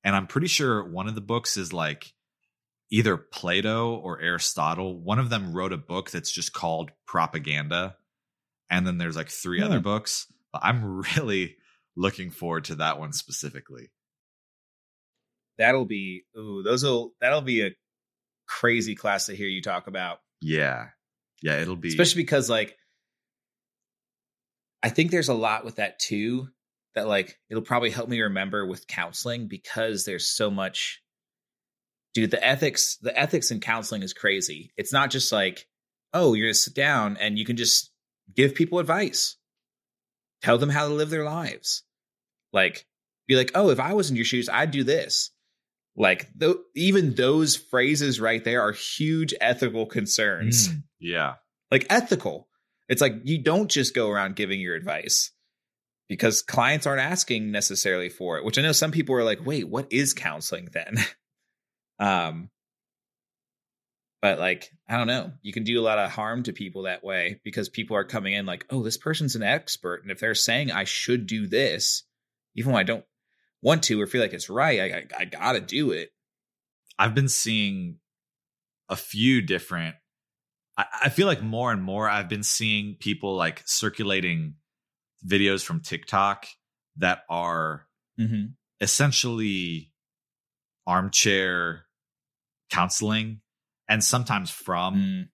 And 0.08 0.16
I'm 0.16 0.26
pretty 0.26 0.48
sure 0.48 0.86
one 0.86 1.10
of 1.10 1.16
the 1.16 1.22
books 1.22 1.58
is 1.58 1.74
like 1.74 2.14
either 2.90 3.18
Plato 3.18 3.94
or 3.94 4.22
Aristotle. 4.22 4.98
One 4.98 5.20
of 5.20 5.30
them 5.30 5.52
wrote 5.52 5.74
a 5.74 5.78
book 5.78 6.12
that's 6.12 6.32
just 6.32 6.54
called 6.54 6.92
Propaganda. 7.06 7.98
And 8.70 8.88
then 8.88 9.00
there's 9.00 9.18
like 9.18 9.28
three 9.28 9.62
other 9.62 9.80
hmm. 9.80 9.84
books. 9.84 10.32
But 10.54 10.62
I'm 10.64 11.02
really 11.18 11.58
looking 11.98 12.32
forward 12.32 12.64
to 12.66 12.76
that 12.76 13.00
one 13.00 13.12
specifically. 13.12 13.92
That'll 15.58 15.84
be 15.84 16.24
ooh, 16.38 16.64
those 16.64 16.86
will 16.86 17.12
that'll 17.20 17.42
be 17.42 17.64
a 17.66 17.72
crazy 18.48 18.96
class 18.96 19.26
to 19.26 19.36
hear 19.36 19.50
you 19.50 19.62
talk 19.62 19.88
about. 19.88 20.20
Yeah. 20.40 20.86
Yeah, 21.44 21.60
it'll 21.60 21.76
be 21.76 21.90
especially 21.90 22.22
because 22.22 22.50
like 22.50 22.78
I 24.82 24.88
think 24.88 25.12
there's 25.12 25.28
a 25.28 25.34
lot 25.34 25.66
with 25.66 25.76
that 25.76 26.00
too 26.00 26.48
that 26.98 27.08
like 27.08 27.38
it'll 27.48 27.62
probably 27.62 27.92
help 27.92 28.10
me 28.10 28.22
remember 28.22 28.66
with 28.66 28.88
counseling 28.88 29.48
because 29.48 30.04
there's 30.04 30.28
so 30.28 30.50
much 30.50 31.04
dude 32.16 32.32
the 32.32 32.44
ethics 32.44 32.98
the 33.04 33.18
ethics 33.18 33.52
in 33.52 33.60
counseling 33.60 34.02
is 34.02 34.14
crazy. 34.14 34.72
It's 34.78 34.92
not 34.92 35.12
just 35.12 35.32
like 35.32 35.68
oh 36.12 36.34
you're 36.34 36.48
gonna 36.48 36.56
sit 36.56 36.74
down 36.74 37.18
and 37.18 37.38
you 37.38 37.46
can 37.46 37.56
just 37.56 37.92
give 38.36 38.56
people 38.56 38.80
advice. 38.80 39.38
Tell 40.42 40.58
them 40.58 40.72
how 40.72 40.88
to 40.88 40.94
live 40.94 41.12
their 41.12 41.24
lives. 41.24 41.84
Like 42.52 42.88
be 43.28 43.36
like 43.36 43.52
oh 43.54 43.70
if 43.70 43.80
i 43.80 43.94
was 43.94 44.10
in 44.10 44.16
your 44.16 44.26
shoes 44.26 44.50
i'd 44.52 44.72
do 44.72 44.84
this. 44.84 45.30
Like 45.96 46.28
th- 46.40 46.58
even 46.76 47.14
those 47.14 47.56
phrases 47.56 48.20
right 48.20 48.44
there 48.44 48.64
are 48.64 48.72
huge 48.72 49.36
ethical 49.40 49.86
concerns. 49.86 50.70
Mm, 50.70 50.84
yeah. 51.00 51.34
Like 51.70 51.86
ethical. 51.92 52.48
It's 52.90 53.02
like 53.02 53.14
you 53.24 53.44
don't 53.44 53.70
just 53.70 53.94
go 53.94 54.10
around 54.10 54.36
giving 54.36 54.60
your 54.60 54.74
advice 54.74 55.32
because 56.08 56.42
clients 56.42 56.86
aren't 56.86 57.02
asking 57.02 57.52
necessarily 57.52 58.10
for 58.10 58.38
it, 58.38 58.46
which 58.46 58.58
I 58.58 58.62
know 58.62 58.72
some 58.72 58.92
people 58.92 59.16
are 59.16 59.24
like, 59.24 59.46
wait, 59.46 59.68
what 59.68 59.92
is 59.92 60.14
counseling 60.14 60.70
then? 60.72 60.98
um, 62.00 62.50
but 64.22 64.40
like, 64.40 64.72
I 64.88 64.98
don't 64.98 65.08
know, 65.08 65.32
you 65.42 65.54
can 65.54 65.64
do 65.64 65.80
a 65.80 65.84
lot 65.84 66.00
of 66.00 66.12
harm 66.12 66.44
to 66.44 66.54
people 66.54 66.84
that 66.84 67.04
way 67.04 67.40
because 67.44 67.70
people 67.70 67.96
are 67.98 68.04
coming 68.04 68.34
in 68.34 68.46
like, 68.46 68.66
oh, 68.70 68.84
this 68.84 68.98
person's 68.98 69.36
an 69.36 69.44
expert. 69.44 70.02
And 70.02 70.12
if 70.12 70.20
they're 70.20 70.36
saying 70.36 70.72
I 70.72 70.86
should 70.86 71.28
do 71.28 71.48
this, 71.48 72.04
even 72.56 72.72
when 72.72 72.80
I 72.80 72.84
don't 72.84 73.06
want 73.62 73.84
to 73.84 74.02
or 74.02 74.08
feel 74.08 74.22
like 74.22 74.34
it's 74.34 74.50
right, 74.50 74.80
I, 74.80 74.98
I, 74.98 75.06
I 75.20 75.26
gotta 75.26 75.60
do 75.60 75.92
it. 75.92 76.10
I've 76.98 77.14
been 77.14 77.30
seeing 77.30 77.98
a 78.90 78.96
few 78.96 79.42
different, 79.42 79.96
I, 80.78 80.86
I 81.04 81.10
feel 81.10 81.28
like 81.28 81.44
more 81.44 81.72
and 81.72 81.84
more 81.84 82.10
I've 82.10 82.30
been 82.30 82.44
seeing 82.44 82.96
people 83.00 83.36
like 83.36 83.62
circulating 83.66 84.56
videos 85.26 85.64
from 85.64 85.82
TikTok 85.82 86.48
that 86.98 87.24
are 87.30 87.88
mm-hmm. 88.20 88.48
essentially 88.82 89.92
armchair 90.86 91.86
counseling 92.70 93.42
and 93.88 94.04
sometimes 94.04 94.50
from 94.50 94.96
mm. 94.96 95.28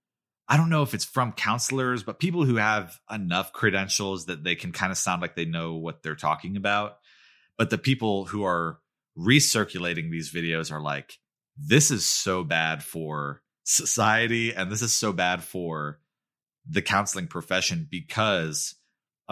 I 0.47 0.57
don't 0.57 0.69
know 0.69 0.83
if 0.83 0.93
it's 0.93 1.05
from 1.05 1.31
counselors, 1.31 2.03
but 2.03 2.19
people 2.19 2.43
who 2.43 2.57
have 2.57 2.99
enough 3.09 3.53
credentials 3.53 4.25
that 4.25 4.43
they 4.43 4.55
can 4.55 4.73
kind 4.73 4.91
of 4.91 4.97
sound 4.97 5.21
like 5.21 5.35
they 5.35 5.45
know 5.45 5.75
what 5.75 6.03
they're 6.03 6.15
talking 6.15 6.57
about. 6.57 6.97
But 7.57 7.69
the 7.69 7.77
people 7.77 8.25
who 8.25 8.43
are 8.43 8.79
recirculating 9.17 10.11
these 10.11 10.33
videos 10.33 10.71
are 10.71 10.81
like, 10.81 11.17
this 11.57 11.91
is 11.91 12.05
so 12.05 12.43
bad 12.43 12.83
for 12.83 13.41
society 13.63 14.53
and 14.53 14.69
this 14.69 14.81
is 14.81 14.91
so 14.91 15.13
bad 15.13 15.43
for 15.43 15.99
the 16.67 16.81
counseling 16.81 17.27
profession 17.27 17.87
because 17.89 18.75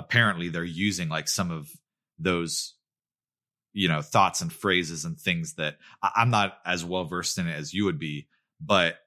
apparently 0.01 0.49
they're 0.49 0.63
using 0.63 1.09
like 1.09 1.27
some 1.27 1.51
of 1.51 1.69
those 2.17 2.73
you 3.73 3.87
know 3.87 4.01
thoughts 4.01 4.41
and 4.41 4.51
phrases 4.51 5.05
and 5.05 5.19
things 5.19 5.53
that 5.53 5.77
I, 6.01 6.23
am 6.23 6.29
not 6.29 6.57
as 6.65 6.83
well 6.83 7.05
versed 7.05 7.37
in 7.37 7.47
it 7.47 7.55
as 7.55 7.73
you 7.73 7.85
would 7.85 7.99
be 7.99 8.27
but 8.59 8.97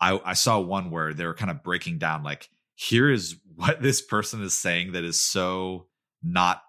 I, 0.00 0.20
I 0.24 0.34
saw 0.34 0.58
one 0.60 0.90
where 0.90 1.14
they 1.14 1.24
were 1.24 1.34
kind 1.34 1.50
of 1.50 1.62
breaking 1.62 1.98
down 1.98 2.22
like 2.22 2.48
here 2.74 3.10
is 3.10 3.36
what 3.54 3.82
this 3.82 4.00
person 4.00 4.42
is 4.42 4.54
saying 4.54 4.92
that 4.92 5.04
is 5.04 5.20
so 5.20 5.86
not 6.22 6.62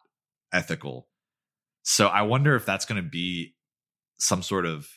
ethical. 0.53 1.07
So 1.83 2.07
i 2.07 2.23
wonder 2.23 2.55
if 2.55 2.65
that's 2.65 2.85
going 2.85 3.01
to 3.01 3.09
be 3.09 3.55
some 4.17 4.41
sort 4.41 4.65
of 4.65 4.89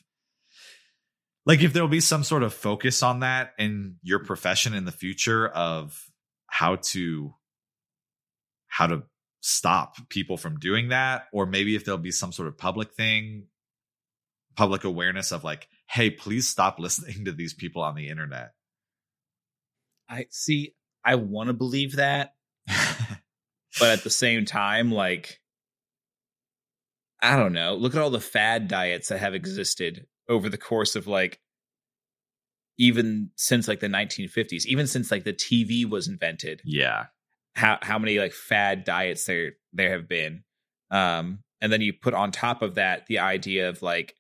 like 1.47 1.63
if 1.63 1.73
there'll 1.73 1.89
be 1.89 2.01
some 2.01 2.25
sort 2.25 2.43
of 2.43 2.55
focus 2.55 3.03
on 3.03 3.21
that 3.21 3.53
in 3.59 3.97
your 4.03 4.21
profession 4.21 4.75
in 4.75 4.85
the 4.85 4.93
future 4.93 5.49
of 5.49 6.11
how 6.47 6.77
to 6.77 7.35
how 8.71 8.87
to 8.87 9.03
stop 9.41 9.97
people 10.09 10.37
from 10.37 10.59
doing 10.59 10.89
that 10.89 11.25
or 11.33 11.45
maybe 11.45 11.75
if 11.75 11.85
there'll 11.85 11.99
be 11.99 12.11
some 12.11 12.33
sort 12.33 12.49
of 12.49 12.57
public 12.57 12.95
thing 12.95 13.47
public 14.57 14.85
awareness 14.85 15.33
of 15.33 15.45
like 15.45 15.69
hey 15.91 16.09
please 16.09 16.49
stop 16.49 16.79
listening 16.79 17.27
to 17.27 17.33
these 17.33 17.53
people 17.53 17.83
on 17.83 17.95
the 17.95 18.09
internet. 18.09 18.53
I 20.09 20.27
see 20.31 20.75
i 21.05 21.17
want 21.17 21.49
to 21.49 21.53
believe 21.53 21.97
that. 21.97 22.35
But 23.79 23.91
at 23.91 24.03
the 24.03 24.11
same 24.11 24.45
time 24.45 24.91
like 24.91 25.41
i 27.23 27.37
don't 27.37 27.53
know 27.53 27.77
look 27.77 27.95
at 27.95 28.03
all 28.03 28.11
the 28.11 28.21
fad 28.21 28.67
diets 28.67 29.09
that 29.09 29.21
have 29.21 29.33
existed 29.33 30.07
over 30.29 30.49
the 30.49 30.59
course 30.59 30.97
of 30.97 31.07
like 31.07 31.41
even 32.79 33.31
since 33.37 33.69
like 33.69 33.79
the 33.79 33.87
1950s 33.87 34.67
even 34.67 34.89
since 34.89 35.13
like 35.13 35.23
the 35.23 35.33
tv 35.33 35.89
was 35.89 36.09
invented. 36.09 36.61
Yeah 36.65 37.07
how 37.55 37.79
how 37.83 37.99
many 37.99 38.19
like 38.19 38.33
fad 38.33 38.85
diets 38.85 39.25
there 39.25 39.53
there 39.73 39.91
have 39.93 40.09
been. 40.09 40.45
Um 40.91 41.43
and 41.61 41.73
then 41.73 41.81
you 41.81 41.93
put 41.93 42.15
on 42.15 42.33
top 42.33 42.63
of 42.63 42.77
that 42.77 43.07
the 43.07 43.19
idea 43.19 43.69
of 43.69 43.83
like 43.83 44.15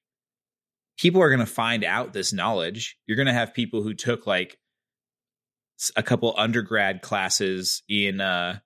people 0.99 1.22
are 1.22 1.30
going 1.30 1.40
to 1.40 1.46
find 1.46 1.82
out 1.82 2.12
this 2.12 2.32
knowledge. 2.32 2.99
You're 3.06 3.16
going 3.16 3.26
to 3.26 3.32
have 3.32 3.54
people 3.54 3.82
who 3.82 3.94
took 3.94 4.26
like 4.26 4.58
a 5.96 6.02
couple 6.02 6.34
undergrad 6.37 7.00
classes 7.00 7.82
in 7.88 8.20
uh 8.20 8.58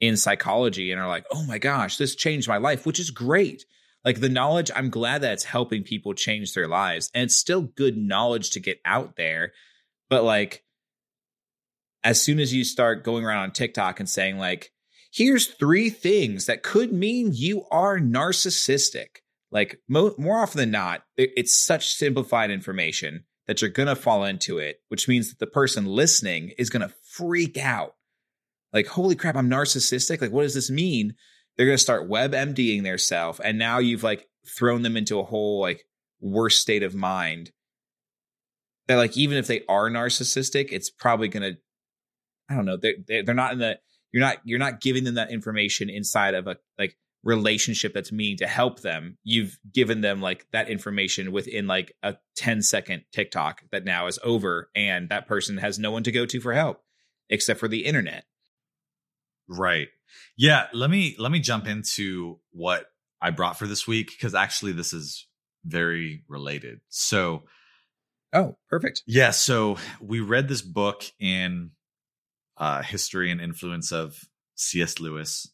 in 0.00 0.16
psychology 0.16 0.90
and 0.90 1.00
are 1.00 1.08
like 1.08 1.24
oh 1.32 1.44
my 1.44 1.58
gosh 1.58 1.96
this 1.98 2.16
changed 2.16 2.48
my 2.48 2.56
life 2.56 2.84
which 2.86 2.98
is 2.98 3.10
great. 3.10 3.64
Like 4.04 4.20
the 4.20 4.28
knowledge 4.28 4.70
i'm 4.74 4.90
glad 4.90 5.22
that 5.22 5.34
it's 5.34 5.44
helping 5.44 5.82
people 5.82 6.14
change 6.14 6.54
their 6.54 6.68
lives 6.68 7.10
and 7.14 7.24
it's 7.24 7.36
still 7.36 7.62
good 7.62 7.96
knowledge 7.96 8.50
to 8.50 8.60
get 8.60 8.80
out 8.84 9.16
there 9.16 9.52
but 10.08 10.24
like 10.24 10.64
as 12.04 12.20
soon 12.20 12.38
as 12.38 12.54
you 12.54 12.64
start 12.64 13.04
going 13.04 13.24
around 13.24 13.42
on 13.42 13.52
TikTok 13.52 14.00
and 14.00 14.08
saying, 14.08 14.38
like, 14.38 14.70
here's 15.12 15.46
three 15.46 15.90
things 15.90 16.46
that 16.46 16.62
could 16.62 16.92
mean 16.92 17.30
you 17.32 17.64
are 17.70 17.98
narcissistic, 17.98 19.18
like 19.50 19.80
mo- 19.88 20.14
more 20.18 20.40
often 20.40 20.58
than 20.58 20.70
not, 20.70 21.02
it, 21.16 21.30
it's 21.36 21.58
such 21.58 21.94
simplified 21.94 22.50
information 22.50 23.24
that 23.46 23.62
you're 23.62 23.70
going 23.70 23.88
to 23.88 23.96
fall 23.96 24.24
into 24.24 24.58
it, 24.58 24.80
which 24.88 25.08
means 25.08 25.30
that 25.30 25.38
the 25.38 25.46
person 25.50 25.86
listening 25.86 26.52
is 26.58 26.70
going 26.70 26.86
to 26.86 26.94
freak 27.02 27.56
out. 27.56 27.94
Like, 28.72 28.86
holy 28.86 29.14
crap, 29.14 29.36
I'm 29.36 29.48
narcissistic. 29.48 30.20
Like, 30.20 30.30
what 30.30 30.42
does 30.42 30.54
this 30.54 30.70
mean? 30.70 31.14
They're 31.56 31.66
going 31.66 31.78
to 31.78 31.82
start 31.82 32.08
web 32.08 32.32
MDing 32.32 32.82
their 32.82 32.98
self. 32.98 33.40
And 33.42 33.58
now 33.58 33.78
you've 33.78 34.02
like 34.02 34.26
thrown 34.46 34.82
them 34.82 34.96
into 34.96 35.18
a 35.18 35.24
whole 35.24 35.60
like 35.60 35.84
worse 36.20 36.56
state 36.56 36.82
of 36.82 36.94
mind 36.94 37.50
that 38.86 38.96
like, 38.96 39.16
even 39.16 39.38
if 39.38 39.46
they 39.46 39.62
are 39.68 39.88
narcissistic, 39.88 40.68
it's 40.70 40.90
probably 40.90 41.28
going 41.28 41.54
to 41.54 41.58
I 42.48 42.54
don't 42.54 42.64
know. 42.64 42.76
They're 42.76 43.22
they're 43.24 43.34
not 43.34 43.52
in 43.52 43.58
the 43.58 43.78
you're 44.12 44.22
not 44.22 44.38
you're 44.44 44.58
not 44.58 44.80
giving 44.80 45.04
them 45.04 45.14
that 45.14 45.30
information 45.30 45.90
inside 45.90 46.34
of 46.34 46.46
a 46.46 46.56
like 46.78 46.96
relationship 47.24 47.92
that's 47.92 48.12
meaning 48.12 48.38
to 48.38 48.46
help 48.46 48.80
them. 48.80 49.18
You've 49.24 49.58
given 49.72 50.00
them 50.00 50.20
like 50.20 50.46
that 50.52 50.70
information 50.70 51.32
within 51.32 51.66
like 51.66 51.92
a 52.02 52.16
10 52.36 52.62
second 52.62 53.04
TikTok 53.12 53.62
that 53.72 53.84
now 53.84 54.06
is 54.06 54.18
over 54.22 54.70
and 54.74 55.08
that 55.08 55.26
person 55.26 55.58
has 55.58 55.78
no 55.78 55.90
one 55.90 56.04
to 56.04 56.12
go 56.12 56.26
to 56.26 56.40
for 56.40 56.54
help 56.54 56.82
except 57.28 57.60
for 57.60 57.68
the 57.68 57.84
internet. 57.84 58.24
Right. 59.48 59.88
Yeah, 60.36 60.68
let 60.72 60.90
me 60.90 61.16
let 61.18 61.32
me 61.32 61.40
jump 61.40 61.66
into 61.66 62.38
what 62.52 62.86
I 63.20 63.30
brought 63.30 63.58
for 63.58 63.66
this 63.66 63.86
week 63.86 64.10
because 64.10 64.34
actually 64.34 64.72
this 64.72 64.92
is 64.92 65.26
very 65.64 66.24
related. 66.28 66.80
So 66.88 67.42
Oh, 68.32 68.56
perfect. 68.68 69.02
Yeah, 69.06 69.30
so 69.30 69.78
we 70.00 70.20
read 70.20 70.48
this 70.48 70.60
book 70.60 71.04
in 71.18 71.70
uh, 72.58 72.82
history 72.82 73.30
and 73.30 73.40
influence 73.40 73.92
of 73.92 74.18
C.S. 74.56 75.00
Lewis. 75.00 75.48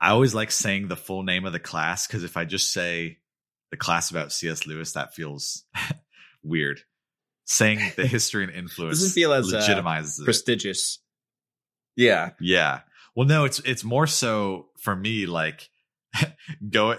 I 0.00 0.10
always 0.10 0.34
like 0.34 0.50
saying 0.50 0.88
the 0.88 0.96
full 0.96 1.22
name 1.22 1.44
of 1.44 1.52
the 1.52 1.60
class 1.60 2.06
because 2.06 2.24
if 2.24 2.36
I 2.36 2.44
just 2.44 2.72
say 2.72 3.18
the 3.70 3.76
class 3.76 4.10
about 4.10 4.32
C.S. 4.32 4.66
Lewis, 4.66 4.92
that 4.92 5.14
feels 5.14 5.64
weird. 6.42 6.80
Saying 7.44 7.80
the 7.96 8.06
history 8.06 8.44
and 8.44 8.52
influence 8.52 8.98
Doesn't 8.98 9.14
feel 9.14 9.32
as, 9.32 9.52
uh, 9.52 9.60
legitimizes 9.60 10.20
it. 10.20 10.24
Prestigious. 10.24 10.98
Yeah. 11.96 12.30
Yeah. 12.40 12.80
Well, 13.14 13.26
no, 13.26 13.44
it's 13.44 13.58
it's 13.60 13.84
more 13.84 14.06
so 14.06 14.68
for 14.78 14.96
me 14.96 15.26
like 15.26 15.68
going 16.70 16.98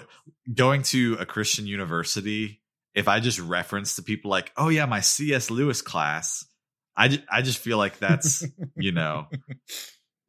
going 0.53 0.83
to 0.83 1.17
a 1.19 1.25
Christian 1.25 1.65
university. 1.67 2.61
If 2.93 3.07
I 3.07 3.19
just 3.19 3.39
reference 3.39 3.95
to 3.95 4.03
people 4.03 4.29
like, 4.29 4.51
oh 4.55 4.69
yeah, 4.69 4.85
my 4.85 4.99
C.S. 4.99 5.49
Lewis 5.49 5.81
class, 5.81 6.45
I 6.95 7.07
ju- 7.07 7.23
I 7.29 7.41
just 7.41 7.57
feel 7.57 7.77
like 7.77 7.99
that's 7.99 8.45
you 8.75 8.91
know 8.93 9.27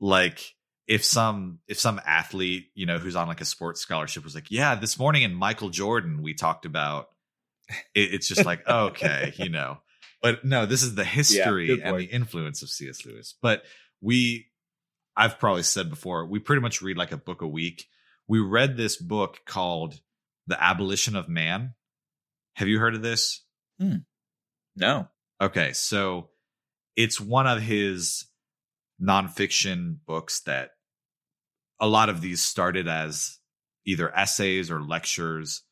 like 0.00 0.40
if 0.86 1.04
some 1.04 1.60
if 1.68 1.78
some 1.78 2.00
athlete 2.04 2.66
you 2.74 2.86
know 2.86 2.98
who's 2.98 3.16
on 3.16 3.28
like 3.28 3.40
a 3.40 3.46
sports 3.46 3.80
scholarship 3.80 4.24
was 4.24 4.34
like, 4.34 4.50
yeah, 4.50 4.74
this 4.74 4.98
morning 4.98 5.22
in 5.22 5.34
Michael 5.34 5.70
Jordan 5.70 6.22
we 6.22 6.34
talked 6.34 6.66
about. 6.66 7.08
It, 7.94 8.12
it's 8.14 8.28
just 8.28 8.44
like 8.44 8.68
okay, 8.68 9.32
you 9.36 9.48
know. 9.48 9.78
But 10.20 10.44
no, 10.44 10.66
this 10.66 10.82
is 10.82 10.94
the 10.94 11.04
history 11.04 11.66
good 11.66 11.80
and 11.80 11.98
the 11.98 12.04
influence 12.04 12.62
of 12.62 12.68
C.S. 12.70 13.04
Lewis. 13.06 13.34
But 13.40 13.62
we 14.00 14.48
I've 15.16 15.38
probably 15.38 15.62
said 15.62 15.90
before, 15.90 16.26
we 16.26 16.38
pretty 16.40 16.62
much 16.62 16.82
read 16.82 16.96
like 16.96 17.12
a 17.12 17.16
book 17.16 17.42
a 17.42 17.46
week. 17.46 17.86
We 18.26 18.40
read 18.40 18.76
this 18.76 18.96
book 18.96 19.40
called 19.46 20.00
The 20.46 20.62
Abolition 20.62 21.14
of 21.16 21.28
Man. 21.28 21.74
Have 22.54 22.68
you 22.68 22.78
heard 22.78 22.94
of 22.94 23.02
this? 23.02 23.44
Hmm. 23.78 23.96
No. 24.76 25.08
Okay, 25.40 25.72
so 25.72 26.30
it's 26.96 27.20
one 27.20 27.46
of 27.46 27.60
his 27.60 28.26
nonfiction 29.02 29.98
books 30.06 30.40
that 30.42 30.70
a 31.80 31.86
lot 31.86 32.08
of 32.08 32.20
these 32.20 32.42
started 32.42 32.88
as 32.88 33.38
either 33.84 34.14
essays 34.16 34.70
or 34.70 34.80
lectures, 34.80 35.62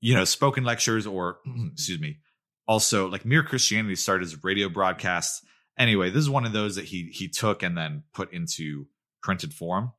you 0.00 0.14
know, 0.14 0.24
spoken 0.24 0.64
lectures 0.64 1.06
or, 1.06 1.38
excuse 1.72 2.00
me, 2.00 2.18
also 2.66 3.08
like 3.08 3.24
Mere 3.24 3.42
Christianity 3.42 3.96
started 3.96 4.26
as 4.26 4.44
radio 4.44 4.68
broadcasts. 4.68 5.42
Anyway, 5.78 6.10
this 6.10 6.22
is 6.22 6.30
one 6.30 6.44
of 6.44 6.52
those 6.52 6.76
that 6.76 6.84
he 6.84 7.08
he 7.12 7.28
took 7.28 7.62
and 7.62 7.76
then 7.76 8.02
put 8.12 8.32
into 8.32 8.86
printed 9.22 9.54
form. 9.54 9.92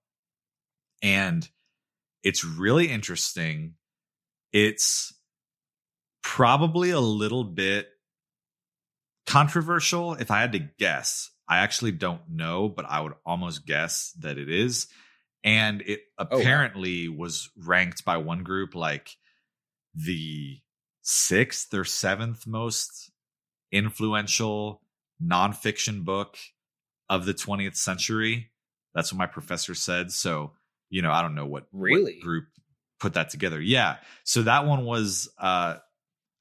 And 1.02 1.48
it's 2.22 2.44
really 2.44 2.90
interesting. 2.90 3.76
It's 4.52 5.14
probably 6.22 6.92
a 6.92 7.00
little 7.00 7.44
bit 7.44 7.88
controversial 9.30 10.16
if 10.16 10.32
I 10.32 10.42
had 10.42 10.54
to 10.54 10.60
guess. 10.60 11.30
I 11.48 11.60
actually 11.60 11.92
don't 11.92 12.22
know, 12.30 12.68
but 12.68 12.86
I 12.90 13.00
would 13.02 13.14
almost 13.26 13.66
guess 13.66 14.12
that 14.20 14.38
it 14.38 14.50
is. 14.50 14.88
And 15.44 15.82
it 15.82 16.02
wow. 16.18 16.28
apparently 16.32 17.08
was 17.08 17.50
ranked 17.56 18.04
by 18.04 18.18
one 18.18 18.44
group 18.44 18.76
like 18.76 19.16
the 19.94 20.58
sixth 21.02 21.74
or 21.74 21.86
seventh 21.86 22.46
most 22.48 23.12
influential 23.72 24.82
nonfiction 25.24 26.04
book 26.04 26.38
of 27.08 27.26
the 27.26 27.34
20th 27.34 27.76
century. 27.76 28.50
That's 28.96 29.14
what 29.14 29.20
my 29.20 29.28
professor 29.28 29.76
said. 29.76 30.12
So, 30.12 30.54
you 30.90 31.02
know, 31.04 31.12
I 31.12 31.22
don't 31.22 31.36
know 31.36 31.46
what, 31.46 31.68
what 31.72 31.94
Really? 31.94 32.20
group 32.20 32.46
put 33.00 33.14
that 33.14 33.30
together. 33.30 33.62
Yeah. 33.62 33.98
So 34.24 34.44
that 34.44 34.66
one 34.66 34.86
was 34.86 35.30
uh 35.38 35.78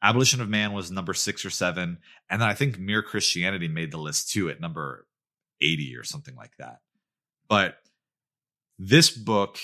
Abolition 0.03 0.41
of 0.41 0.49
Man 0.49 0.73
was 0.73 0.91
number 0.91 1.15
six 1.15 1.45
or 1.45 1.51
seven. 1.51 1.99
And 2.31 2.41
then 2.41 2.49
I 2.49 2.55
think 2.55 2.79
Mere 2.79 3.03
Christianity 3.03 3.69
made 3.69 3.91
the 3.91 3.99
list 3.99 4.31
too 4.31 4.49
at 4.49 4.61
number 4.61 5.07
80 5.61 5.97
or 5.97 6.05
something 6.05 6.37
like 6.37 6.57
that. 6.59 6.79
But 7.49 7.77
this 8.79 9.11
book 9.11 9.59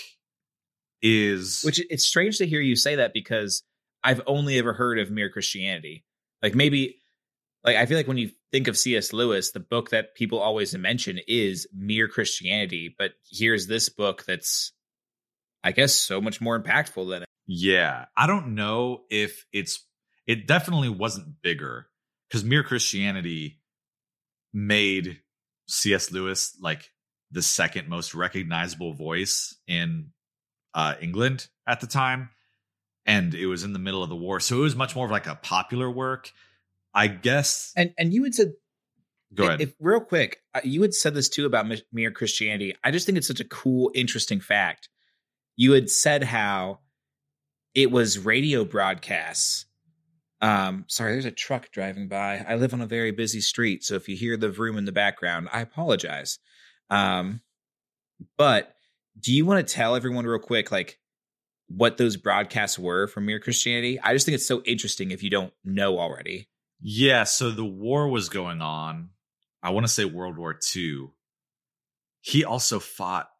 is 1.02 1.62
Which 1.62 1.80
it's 1.90 2.06
strange 2.06 2.38
to 2.38 2.46
hear 2.46 2.60
you 2.60 2.76
say 2.76 2.96
that 2.96 3.12
because 3.12 3.62
I've 4.02 4.22
only 4.26 4.58
ever 4.58 4.72
heard 4.72 4.98
of 4.98 5.10
Mere 5.10 5.30
Christianity. 5.30 6.04
Like 6.42 6.54
maybe 6.54 6.96
like 7.62 7.76
I 7.76 7.86
feel 7.86 7.96
like 7.96 8.08
when 8.08 8.18
you 8.18 8.30
think 8.52 8.68
of 8.68 8.76
C.S. 8.76 9.12
Lewis, 9.12 9.52
the 9.52 9.60
book 9.60 9.90
that 9.90 10.14
people 10.14 10.38
always 10.38 10.76
mention 10.76 11.20
is 11.28 11.66
Mere 11.72 12.08
Christianity, 12.08 12.94
but 12.98 13.12
here's 13.30 13.66
this 13.66 13.88
book 13.88 14.24
that's 14.26 14.72
I 15.62 15.72
guess 15.72 15.94
so 15.94 16.20
much 16.20 16.40
more 16.40 16.60
impactful 16.60 17.08
than 17.08 17.22
it. 17.22 17.28
Yeah, 17.46 18.06
I 18.16 18.26
don't 18.26 18.54
know 18.54 19.02
if 19.10 19.46
it's 19.52 19.84
it 20.26 20.46
definitely 20.46 20.88
wasn't 20.88 21.42
bigger 21.42 21.86
because 22.28 22.44
Mere 22.44 22.62
Christianity 22.62 23.60
made 24.52 25.20
C.S. 25.68 26.10
Lewis 26.10 26.56
like 26.60 26.90
the 27.30 27.42
second 27.42 27.88
most 27.88 28.14
recognizable 28.14 28.92
voice 28.92 29.56
in 29.66 30.10
uh, 30.74 30.94
England 31.00 31.48
at 31.66 31.80
the 31.80 31.86
time, 31.86 32.30
and 33.06 33.34
it 33.34 33.46
was 33.46 33.64
in 33.64 33.72
the 33.72 33.78
middle 33.78 34.02
of 34.02 34.08
the 34.08 34.16
war, 34.16 34.40
so 34.40 34.58
it 34.58 34.62
was 34.62 34.76
much 34.76 34.96
more 34.96 35.06
of 35.06 35.10
like 35.10 35.26
a 35.26 35.34
popular 35.36 35.90
work. 35.90 36.30
I 36.96 37.08
guess. 37.08 37.72
And 37.76 37.92
and 37.98 38.12
you 38.12 38.22
had 38.22 38.34
said 38.34 38.52
Go 39.34 39.46
ahead. 39.46 39.60
If 39.60 39.74
real 39.80 40.00
quick, 40.00 40.38
uh, 40.54 40.60
you 40.62 40.82
had 40.82 40.94
said 40.94 41.14
this 41.14 41.28
too 41.28 41.46
about 41.46 41.66
Mere 41.92 42.10
Christianity. 42.10 42.74
I 42.84 42.90
just 42.90 43.06
think 43.06 43.18
it's 43.18 43.26
such 43.26 43.40
a 43.40 43.44
cool, 43.44 43.90
interesting 43.94 44.40
fact. 44.40 44.88
You 45.56 45.72
had 45.72 45.90
said 45.90 46.22
how 46.22 46.80
it 47.74 47.90
was 47.90 48.18
radio 48.18 48.64
broadcasts. 48.64 49.66
Um, 50.40 50.84
sorry, 50.88 51.12
there's 51.12 51.24
a 51.24 51.30
truck 51.30 51.70
driving 51.70 52.08
by. 52.08 52.44
I 52.46 52.56
live 52.56 52.74
on 52.74 52.80
a 52.80 52.86
very 52.86 53.12
busy 53.12 53.40
street, 53.40 53.84
so 53.84 53.94
if 53.94 54.08
you 54.08 54.16
hear 54.16 54.36
the 54.36 54.50
vroom 54.50 54.76
in 54.76 54.84
the 54.84 54.92
background, 54.92 55.48
I 55.52 55.60
apologize. 55.60 56.38
Um, 56.90 57.40
but 58.36 58.74
do 59.18 59.32
you 59.32 59.46
want 59.46 59.66
to 59.66 59.74
tell 59.74 59.94
everyone 59.94 60.26
real 60.26 60.38
quick, 60.38 60.70
like 60.70 60.98
what 61.68 61.96
those 61.96 62.16
broadcasts 62.16 62.78
were 62.78 63.06
from 63.06 63.26
Mere 63.26 63.40
Christianity? 63.40 63.98
I 64.00 64.12
just 64.12 64.26
think 64.26 64.34
it's 64.34 64.46
so 64.46 64.62
interesting 64.64 65.10
if 65.10 65.22
you 65.22 65.30
don't 65.30 65.52
know 65.64 65.98
already. 65.98 66.48
Yeah, 66.80 67.24
so 67.24 67.50
the 67.50 67.64
war 67.64 68.08
was 68.08 68.28
going 68.28 68.60
on. 68.60 69.10
I 69.62 69.70
want 69.70 69.86
to 69.86 69.92
say 69.92 70.04
World 70.04 70.36
War 70.36 70.58
II. 70.76 71.06
He 72.20 72.44
also 72.44 72.78
fought 72.78 73.30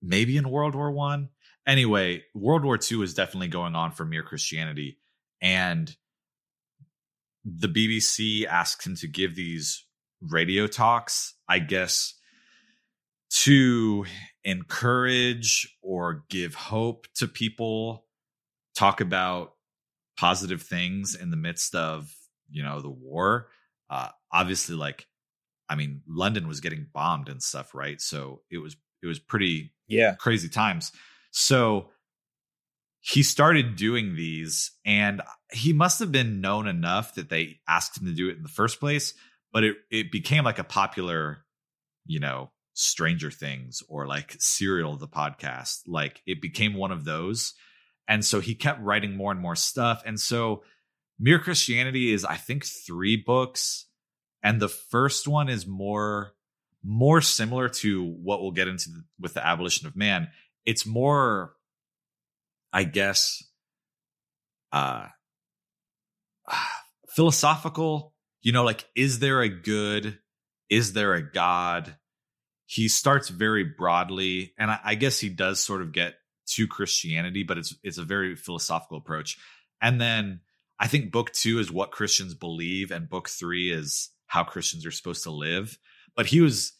maybe 0.00 0.36
in 0.36 0.48
World 0.48 0.74
War 0.74 0.90
One. 0.90 1.30
Anyway, 1.66 2.22
World 2.34 2.64
War 2.64 2.78
II 2.78 2.98
was 2.98 3.14
definitely 3.14 3.48
going 3.48 3.74
on 3.74 3.92
for 3.92 4.04
Mere 4.04 4.22
Christianity. 4.22 4.98
And 5.40 5.94
the 7.44 7.68
BBC 7.68 8.46
asked 8.46 8.86
him 8.86 8.96
to 8.96 9.06
give 9.08 9.34
these 9.34 9.84
radio 10.22 10.66
talks, 10.66 11.34
I 11.48 11.58
guess, 11.58 12.14
to 13.42 14.04
encourage 14.44 15.76
or 15.82 16.24
give 16.30 16.54
hope 16.54 17.06
to 17.16 17.26
people, 17.28 18.06
talk 18.76 19.00
about 19.00 19.52
positive 20.18 20.62
things 20.62 21.14
in 21.14 21.30
the 21.30 21.36
midst 21.36 21.74
of 21.74 22.10
you 22.50 22.62
know 22.62 22.80
the 22.80 22.90
war. 22.90 23.48
Uh 23.90 24.08
obviously 24.32 24.74
like 24.74 25.06
i 25.68 25.74
mean 25.76 26.02
london 26.08 26.48
was 26.48 26.60
getting 26.60 26.86
bombed 26.92 27.28
and 27.28 27.42
stuff 27.42 27.74
right? 27.74 28.00
So 28.00 28.40
it 28.50 28.58
was 28.58 28.76
it 29.02 29.06
was 29.06 29.18
pretty 29.18 29.72
Yeah. 29.88 30.14
crazy 30.14 30.48
times. 30.48 30.92
So 31.30 31.90
he 33.06 33.22
started 33.22 33.76
doing 33.76 34.14
these 34.14 34.72
and 34.84 35.20
he 35.52 35.72
must 35.72 35.98
have 35.98 36.10
been 36.10 36.40
known 36.40 36.66
enough 36.66 37.14
that 37.16 37.28
they 37.28 37.58
asked 37.68 38.00
him 38.00 38.06
to 38.06 38.14
do 38.14 38.28
it 38.28 38.36
in 38.36 38.42
the 38.42 38.48
first 38.48 38.80
place 38.80 39.14
but 39.52 39.64
it 39.64 39.76
it 39.90 40.12
became 40.12 40.44
like 40.44 40.58
a 40.58 40.64
popular 40.64 41.44
you 42.06 42.20
know 42.20 42.50
stranger 42.72 43.30
things 43.30 43.82
or 43.88 44.06
like 44.06 44.34
serial 44.38 44.96
the 44.96 45.06
podcast 45.06 45.82
like 45.86 46.22
it 46.26 46.40
became 46.40 46.74
one 46.74 46.90
of 46.92 47.04
those 47.04 47.54
and 48.08 48.24
so 48.24 48.40
he 48.40 48.54
kept 48.54 48.82
writing 48.82 49.16
more 49.16 49.30
and 49.30 49.40
more 49.40 49.56
stuff 49.56 50.02
and 50.04 50.18
so 50.18 50.62
Mere 51.18 51.38
Christianity 51.38 52.12
is, 52.12 52.24
I 52.24 52.36
think, 52.36 52.64
three 52.64 53.16
books, 53.16 53.86
and 54.42 54.60
the 54.60 54.68
first 54.68 55.28
one 55.28 55.48
is 55.48 55.66
more 55.66 56.32
more 56.86 57.22
similar 57.22 57.68
to 57.68 58.04
what 58.04 58.42
we'll 58.42 58.50
get 58.50 58.68
into 58.68 58.90
with 59.18 59.32
the 59.32 59.46
abolition 59.46 59.86
of 59.86 59.96
man. 59.96 60.28
It's 60.66 60.84
more, 60.84 61.54
I 62.74 62.82
guess, 62.82 63.44
uh, 64.72 65.06
philosophical. 67.08 68.12
You 68.42 68.52
know, 68.52 68.64
like, 68.64 68.84
is 68.94 69.20
there 69.20 69.40
a 69.40 69.48
good? 69.48 70.18
Is 70.68 70.92
there 70.92 71.14
a 71.14 71.22
God? 71.22 71.96
He 72.66 72.88
starts 72.88 73.28
very 73.28 73.62
broadly, 73.62 74.52
and 74.58 74.70
I, 74.70 74.80
I 74.84 74.94
guess 74.96 75.20
he 75.20 75.28
does 75.28 75.60
sort 75.60 75.82
of 75.82 75.92
get 75.92 76.14
to 76.48 76.66
Christianity, 76.66 77.44
but 77.44 77.58
it's 77.58 77.74
it's 77.82 77.98
a 77.98 78.04
very 78.04 78.34
philosophical 78.34 78.98
approach. 78.98 79.38
And 79.80 80.00
then 80.00 80.40
I 80.78 80.88
think 80.88 81.12
book 81.12 81.32
two 81.32 81.60
is 81.60 81.70
what 81.70 81.92
Christians 81.92 82.34
believe, 82.34 82.90
and 82.90 83.08
book 83.08 83.28
three 83.28 83.70
is 83.70 84.10
how 84.26 84.42
Christians 84.42 84.84
are 84.84 84.90
supposed 84.90 85.22
to 85.22 85.30
live. 85.30 85.78
But 86.16 86.26
he 86.26 86.40
was 86.40 86.72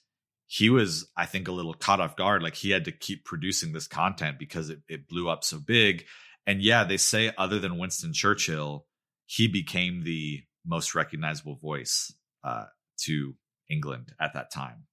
he 0.55 0.71
was, 0.71 1.11
I 1.17 1.27
think, 1.27 1.49
a 1.49 1.53
little 1.53 1.75
caught 1.75 2.01
off 2.01 2.17
guard. 2.17 2.43
Like 2.43 2.55
he 2.55 2.71
had 2.71 2.85
to 2.85 2.93
keep 2.93 3.25
producing 3.25 3.73
this 3.73 3.89
content 3.89 4.39
because 4.39 4.71
it, 4.71 4.81
it 4.89 5.09
blew 5.09 5.29
up 5.29 5.43
so 5.43 5.59
big. 5.59 6.05
And 6.47 6.63
yeah, 6.63 6.85
they 6.85 6.97
say 6.97 7.33
other 7.37 7.59
than 7.59 7.79
Winston 7.79 8.13
Churchill, 8.13 8.87
he 9.27 9.49
became 9.49 10.05
the 10.05 10.43
most 10.65 10.95
recognizable 10.95 11.57
voice 11.57 12.15
uh, 12.45 12.67
to 12.99 13.35
England 13.69 14.13
at 14.21 14.35
that 14.35 14.53
time. 14.53 14.85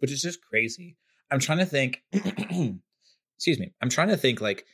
which 0.00 0.10
is 0.10 0.20
just 0.20 0.42
crazy. 0.42 0.96
I'm 1.30 1.38
trying 1.38 1.58
to 1.58 1.66
think. 1.66 2.02
excuse 2.12 3.58
me. 3.58 3.72
I'm 3.80 3.90
trying 3.90 4.08
to 4.08 4.16
think 4.16 4.40
like, 4.40 4.64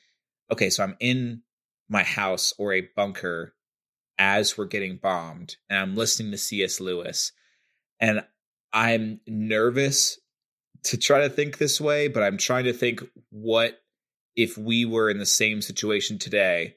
okay, 0.51 0.71
so 0.71 0.83
I'm 0.83 0.97
in 0.99 1.43
my 1.89 2.03
house 2.03 2.55
or 2.59 2.73
a 2.73 2.89
bunker 2.97 3.55
as 4.19 4.57
we're 4.57 4.67
getting 4.67 4.97
bombed, 4.97 5.57
and 5.69 5.79
I'm 5.79 5.97
listening 5.97 6.31
to 6.33 6.39
C.S. 6.39 6.81
Lewis, 6.81 7.33
and 8.01 8.25
I'm 8.73 9.21
nervous 9.27 10.19
to 10.85 10.97
try 10.97 11.21
to 11.21 11.31
think 11.31 11.59
this 11.59 11.81
way, 11.81 12.09
but 12.09 12.23
I'm 12.23 12.37
trying 12.37 12.65
to 12.65 12.73
think 12.73 13.03
what 13.31 13.81
if 14.37 14.57
we 14.59 14.85
were 14.85 15.11
in 15.11 15.19
the 15.19 15.27
same 15.27 15.63
situation 15.63 16.19
today 16.19 16.77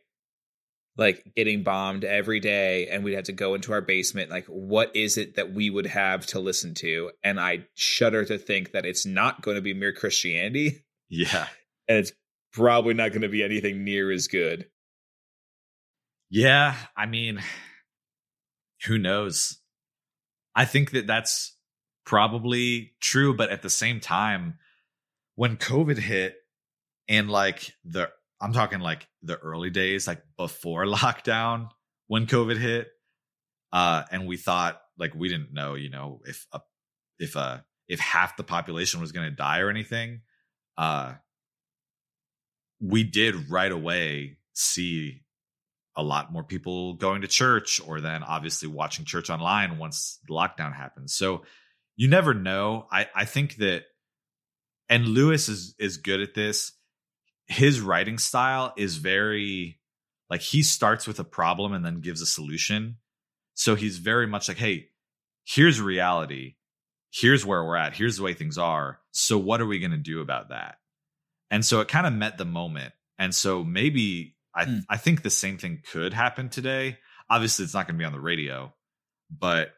like 0.97 1.23
getting 1.35 1.63
bombed 1.63 2.03
every 2.03 2.41
day 2.41 2.87
and 2.87 3.03
we'd 3.03 3.13
have 3.13 3.23
to 3.23 3.31
go 3.31 3.53
into 3.53 3.71
our 3.71 3.81
basement 3.81 4.29
like 4.29 4.45
what 4.47 4.93
is 4.95 5.17
it 5.17 5.35
that 5.35 5.53
we 5.53 5.69
would 5.69 5.85
have 5.85 6.25
to 6.27 6.39
listen 6.39 6.73
to? 6.73 7.09
And 7.23 7.39
i 7.39 7.65
shudder 7.75 8.25
to 8.25 8.37
think 8.37 8.73
that 8.73 8.85
it's 8.85 9.05
not 9.05 9.41
going 9.41 9.55
to 9.55 9.61
be 9.61 9.73
mere 9.73 9.93
christianity. 9.93 10.83
Yeah. 11.09 11.47
And 11.87 11.97
it's 11.97 12.11
probably 12.53 12.93
not 12.93 13.09
going 13.09 13.21
to 13.21 13.29
be 13.29 13.43
anything 13.43 13.83
near 13.83 14.11
as 14.11 14.27
good 14.27 14.67
yeah 16.29 16.75
i 16.95 17.05
mean 17.05 17.41
who 18.85 18.97
knows 18.97 19.59
i 20.55 20.65
think 20.65 20.91
that 20.91 21.07
that's 21.07 21.55
probably 22.05 22.93
true 23.01 23.35
but 23.35 23.49
at 23.49 23.61
the 23.61 23.69
same 23.69 23.99
time 23.99 24.57
when 25.35 25.57
covid 25.57 25.97
hit 25.97 26.35
and 27.07 27.29
like 27.29 27.73
the 27.83 28.09
I'm 28.41 28.53
talking 28.53 28.79
like 28.79 29.07
the 29.21 29.37
early 29.37 29.69
days, 29.69 30.07
like 30.07 30.21
before 30.37 30.85
lockdown 30.85 31.69
when 32.07 32.25
COVID 32.25 32.57
hit. 32.57 32.87
Uh, 33.71 34.03
and 34.11 34.25
we 34.25 34.37
thought 34.37 34.81
like 34.97 35.13
we 35.13 35.29
didn't 35.29 35.53
know, 35.53 35.75
you 35.75 35.89
know, 35.89 36.21
if 36.25 36.47
a 36.51 36.61
if 37.19 37.35
a 37.35 37.63
if 37.87 37.99
half 37.99 38.37
the 38.37 38.43
population 38.43 39.01
was 39.01 39.11
going 39.11 39.29
to 39.29 39.35
die 39.35 39.59
or 39.59 39.69
anything. 39.69 40.21
Uh, 40.77 41.13
we 42.81 43.03
did 43.03 43.49
right 43.51 43.71
away 43.71 44.37
see 44.53 45.21
a 45.99 46.03
lot 46.03 46.31
more 46.31 46.43
people 46.43 46.93
going 46.93 47.21
to 47.21 47.27
church 47.27 47.81
or 47.85 48.01
then 48.01 48.23
obviously 48.23 48.67
watching 48.67 49.05
church 49.05 49.29
online 49.29 49.77
once 49.77 50.19
lockdown 50.29 50.75
happens. 50.75 51.13
So 51.13 51.43
you 51.95 52.07
never 52.07 52.33
know. 52.33 52.87
I 52.91 53.07
I 53.13 53.25
think 53.25 53.57
that 53.57 53.83
and 54.89 55.07
Lewis 55.07 55.49
is 55.49 55.75
is 55.79 55.97
good 55.97 56.21
at 56.21 56.33
this 56.33 56.73
his 57.49 57.81
writing 57.81 58.19
style 58.19 58.73
is 58.77 58.97
very 58.97 59.79
like 60.29 60.41
he 60.41 60.61
starts 60.61 61.07
with 61.07 61.19
a 61.19 61.23
problem 61.23 61.73
and 61.73 61.83
then 61.83 61.99
gives 61.99 62.21
a 62.21 62.25
solution. 62.25 62.97
So 63.55 63.75
he's 63.75 63.97
very 63.97 64.27
much 64.27 64.47
like, 64.47 64.57
hey, 64.57 64.89
here's 65.43 65.81
reality. 65.81 66.55
Here's 67.11 67.43
where 67.43 67.63
we're 67.63 67.75
at. 67.75 67.95
Here's 67.95 68.17
the 68.17 68.23
way 68.23 68.35
things 68.35 68.59
are. 68.59 68.99
So 69.11 69.39
what 69.39 69.59
are 69.59 69.65
we 69.65 69.79
going 69.79 69.91
to 69.91 69.97
do 69.97 70.21
about 70.21 70.49
that? 70.49 70.75
And 71.49 71.65
so 71.65 71.81
it 71.81 71.87
kind 71.87 72.05
of 72.05 72.13
met 72.13 72.37
the 72.37 72.45
moment. 72.45 72.93
And 73.17 73.33
so 73.33 73.63
maybe 73.63 74.35
I 74.55 74.65
mm. 74.65 74.83
I 74.89 74.97
think 74.97 75.21
the 75.21 75.29
same 75.29 75.57
thing 75.57 75.81
could 75.91 76.13
happen 76.13 76.49
today. 76.49 76.97
Obviously 77.29 77.65
it's 77.65 77.73
not 77.73 77.87
going 77.87 77.95
to 77.95 77.99
be 77.99 78.05
on 78.05 78.13
the 78.13 78.19
radio, 78.19 78.73
but 79.29 79.73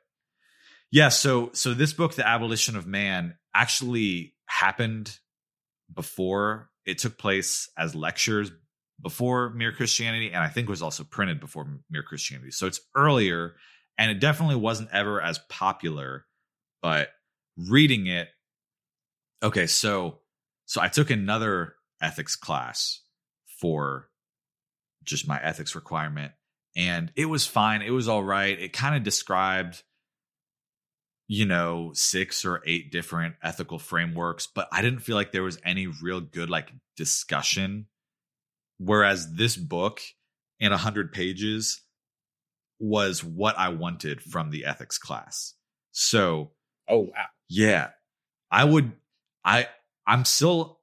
yeah, 0.92 1.10
so 1.10 1.52
so 1.54 1.74
this 1.74 1.94
book 1.94 2.16
The 2.16 2.28
Abolition 2.28 2.76
of 2.76 2.86
Man 2.86 3.36
actually 3.54 4.36
happened 4.46 5.18
before 5.94 6.70
it 6.86 6.98
took 6.98 7.18
place 7.18 7.70
as 7.78 7.96
lectures 7.96 8.52
before 9.02 9.50
Mere 9.52 9.72
Christianity, 9.72 10.28
and 10.28 10.44
I 10.44 10.48
think 10.48 10.70
was 10.70 10.82
also 10.82 11.04
printed 11.04 11.40
before 11.40 11.68
Mere 11.90 12.04
Christianity. 12.04 12.52
So 12.52 12.68
it's 12.68 12.82
earlier, 12.96 13.56
and 13.98 14.12
it 14.12 14.20
definitely 14.20 14.58
wasn't 14.58 14.90
ever 14.92 15.22
as 15.22 15.40
popular. 15.50 16.26
But 16.82 17.10
reading 17.58 18.08
it, 18.08 18.30
okay, 19.42 19.68
so 19.68 20.20
so 20.66 20.82
I 20.82 20.88
took 20.88 21.10
another 21.10 21.76
ethics 22.02 22.36
class 22.36 23.02
for 23.60 24.10
just 25.04 25.28
my 25.28 25.42
ethics 25.42 25.76
requirement, 25.76 26.34
and 26.76 27.12
it 27.16 27.26
was 27.26 27.46
fine. 27.46 27.82
It 27.82 27.92
was 27.92 28.08
all 28.08 28.24
right. 28.24 28.60
It 28.60 28.74
kind 28.74 28.96
of 28.96 29.04
described 29.04 29.84
you 31.34 31.46
know, 31.46 31.92
six 31.94 32.44
or 32.44 32.62
eight 32.66 32.92
different 32.92 33.36
ethical 33.42 33.80
frameworks, 33.80 34.50
but 34.54 34.68
I 34.70 34.82
didn't 34.82 35.00
feel 35.00 35.16
like 35.16 35.32
there 35.32 35.44
was 35.44 35.58
any 35.64 35.88
real 35.88 36.20
good 36.20 36.50
like 36.50 36.74
discussion. 36.98 37.86
Whereas 38.80 39.34
this 39.36 39.56
book 39.56 40.02
in 40.60 40.74
a 40.74 40.78
hundred 40.78 41.14
pages 41.14 41.84
was 42.80 43.24
what 43.24 43.58
I 43.58 43.70
wanted 43.70 44.22
from 44.22 44.50
the 44.50 44.66
ethics 44.66 44.98
class. 44.98 45.54
So, 45.94 46.52
oh 46.90 47.04
wow, 47.04 47.28
yeah, 47.48 47.92
I 48.52 48.66
would. 48.66 48.92
I 49.46 49.70
I'm 50.06 50.26
still 50.26 50.80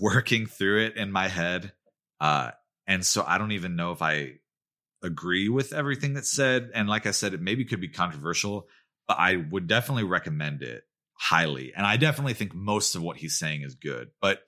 working 0.00 0.46
through 0.46 0.84
it 0.84 0.96
in 0.96 1.10
my 1.10 1.26
head, 1.26 1.72
uh, 2.20 2.52
and 2.86 3.04
so 3.04 3.24
I 3.26 3.38
don't 3.38 3.52
even 3.52 3.76
know 3.76 3.92
if 3.92 4.02
I 4.02 4.34
agree 5.02 5.48
with 5.48 5.72
everything 5.72 6.14
that's 6.14 6.30
said. 6.30 6.70
And 6.74 6.88
like 6.88 7.06
I 7.06 7.10
said, 7.10 7.34
it 7.34 7.40
maybe 7.40 7.64
could 7.64 7.80
be 7.80 7.88
controversial 7.88 8.66
but 9.06 9.18
I 9.18 9.36
would 9.36 9.66
definitely 9.66 10.04
recommend 10.04 10.62
it 10.62 10.84
highly. 11.14 11.72
And 11.76 11.86
I 11.86 11.96
definitely 11.96 12.34
think 12.34 12.54
most 12.54 12.94
of 12.94 13.02
what 13.02 13.16
he's 13.16 13.38
saying 13.38 13.62
is 13.62 13.74
good, 13.74 14.10
but 14.20 14.40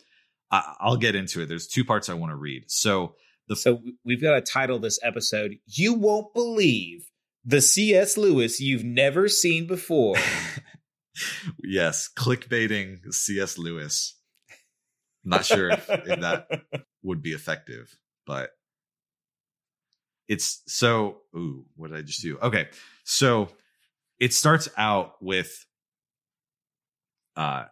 I'll 0.51 0.97
get 0.97 1.15
into 1.15 1.43
it. 1.43 1.49
There's 1.49 1.67
two 1.67 1.85
parts 1.85 2.09
I 2.09 2.15
want 2.15 2.31
to 2.31 2.37
read. 2.37 2.65
So 2.69 3.17
the 3.49 3.57
so 3.57 3.81
we've 4.05 4.23
got 4.23 4.35
to 4.35 4.41
title 4.41 4.79
this 4.79 4.99
episode 5.03 5.57
"You 5.67 5.95
Won't 5.95 6.35
Believe 6.35 7.11
the 7.45 7.61
C.S. 7.61 8.17
Lewis 8.17 8.61
You've 8.61 8.85
Never 8.85 9.29
Seen 9.29 9.67
Before." 9.67 10.17
yes, 11.63 12.09
clickbaiting 12.17 13.13
C.S. 13.13 13.59
Lewis. 13.59 14.17
not 15.25 15.45
sure 15.45 15.71
if, 15.71 15.89
if 15.91 16.21
that 16.21 16.47
would 17.03 17.23
be 17.23 17.33
effective, 17.33 17.97
but 18.27 18.51
it's 20.29 20.63
so. 20.67 21.19
Ooh, 21.37 21.65
what 21.77 21.91
did 21.91 21.99
I 21.99 22.03
just 22.03 22.23
do? 22.23 22.39
Okay, 22.39 22.69
so 23.05 23.49
it 24.19 24.33
starts 24.33 24.69
out 24.77 25.15
with 25.21 25.67
uh 27.37 27.65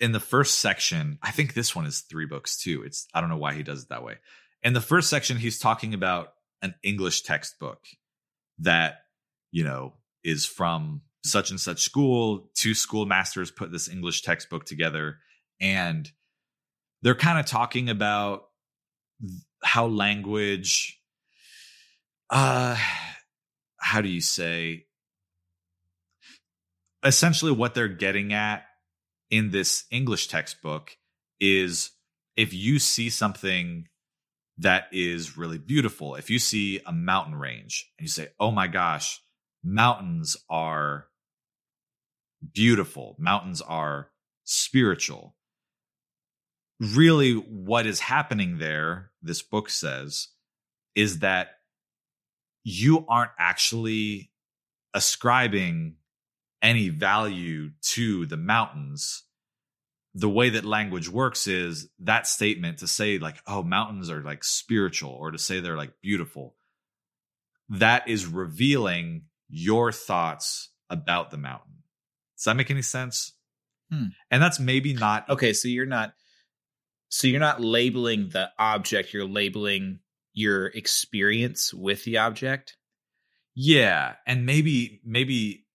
in 0.00 0.12
the 0.12 0.20
first 0.20 0.58
section 0.58 1.18
i 1.22 1.30
think 1.30 1.54
this 1.54 1.74
one 1.74 1.86
is 1.86 2.00
three 2.00 2.26
books 2.26 2.60
too 2.60 2.82
it's 2.84 3.06
i 3.14 3.20
don't 3.20 3.30
know 3.30 3.36
why 3.36 3.54
he 3.54 3.62
does 3.62 3.84
it 3.84 3.88
that 3.88 4.04
way 4.04 4.16
in 4.62 4.72
the 4.72 4.80
first 4.80 5.08
section 5.08 5.36
he's 5.36 5.58
talking 5.58 5.94
about 5.94 6.32
an 6.62 6.74
english 6.82 7.22
textbook 7.22 7.84
that 8.58 8.98
you 9.50 9.64
know 9.64 9.94
is 10.22 10.44
from 10.44 11.00
such 11.24 11.50
and 11.50 11.60
such 11.60 11.82
school 11.82 12.50
two 12.54 12.74
schoolmasters 12.74 13.50
put 13.50 13.72
this 13.72 13.88
english 13.88 14.22
textbook 14.22 14.64
together 14.64 15.18
and 15.60 16.10
they're 17.02 17.14
kind 17.14 17.38
of 17.38 17.46
talking 17.46 17.88
about 17.88 18.44
how 19.62 19.86
language 19.86 21.00
uh 22.30 22.76
how 23.78 24.00
do 24.00 24.08
you 24.08 24.20
say 24.20 24.84
essentially 27.04 27.52
what 27.52 27.74
they're 27.74 27.88
getting 27.88 28.32
at 28.32 28.64
in 29.30 29.50
this 29.50 29.84
English 29.90 30.28
textbook 30.28 30.96
is 31.40 31.90
if 32.36 32.52
you 32.52 32.78
see 32.78 33.10
something 33.10 33.86
that 34.58 34.84
is 34.92 35.36
really 35.38 35.58
beautiful, 35.58 36.16
if 36.16 36.28
you 36.28 36.38
see 36.38 36.80
a 36.84 36.92
mountain 36.92 37.34
range 37.34 37.90
and 37.98 38.04
you 38.04 38.10
say, 38.10 38.28
"Oh 38.38 38.50
my 38.50 38.66
gosh, 38.66 39.20
mountains 39.64 40.36
are 40.50 41.08
beautiful. 42.52 43.16
Mountains 43.18 43.62
are 43.62 44.10
spiritual." 44.44 45.36
Really 46.80 47.34
what 47.34 47.86
is 47.86 48.00
happening 48.00 48.58
there, 48.58 49.10
this 49.22 49.42
book 49.42 49.68
says, 49.68 50.28
is 50.94 51.20
that 51.20 51.58
you 52.64 53.04
aren't 53.08 53.32
actually 53.38 54.30
ascribing 54.94 55.96
any 56.62 56.88
value 56.88 57.70
to 57.82 58.26
the 58.26 58.36
mountains. 58.36 59.24
The 60.14 60.28
way 60.28 60.50
that 60.50 60.64
language 60.64 61.08
works 61.08 61.46
is 61.46 61.88
that 62.00 62.26
statement 62.26 62.78
to 62.78 62.86
say 62.88 63.18
like 63.18 63.36
oh 63.46 63.62
mountains 63.62 64.10
are 64.10 64.22
like 64.22 64.42
spiritual 64.42 65.12
or 65.12 65.30
to 65.30 65.38
say 65.38 65.60
they're 65.60 65.76
like 65.76 65.92
beautiful 66.02 66.56
that 67.70 68.08
is 68.08 68.26
revealing 68.26 69.22
your 69.48 69.92
thoughts 69.92 70.70
about 70.90 71.30
the 71.30 71.38
mountain. 71.38 71.82
Does 72.36 72.44
that 72.44 72.56
make 72.56 72.70
any 72.70 72.82
sense? 72.82 73.32
Hmm. 73.92 74.06
and 74.30 74.40
that's 74.40 74.60
maybe 74.60 74.94
not 74.94 75.28
okay 75.28 75.52
so 75.52 75.66
you're 75.66 75.84
not 75.84 76.12
so 77.10 77.28
you're 77.28 77.40
not 77.40 77.60
labeling 77.60 78.30
the 78.30 78.50
object 78.58 79.12
you're 79.12 79.28
labeling 79.28 80.00
your 80.32 80.68
experience 80.68 81.74
with 81.74 82.04
the 82.04 82.18
object? 82.18 82.76
Yeah 83.54 84.14
and 84.26 84.46
maybe 84.46 85.02
maybe 85.04 85.66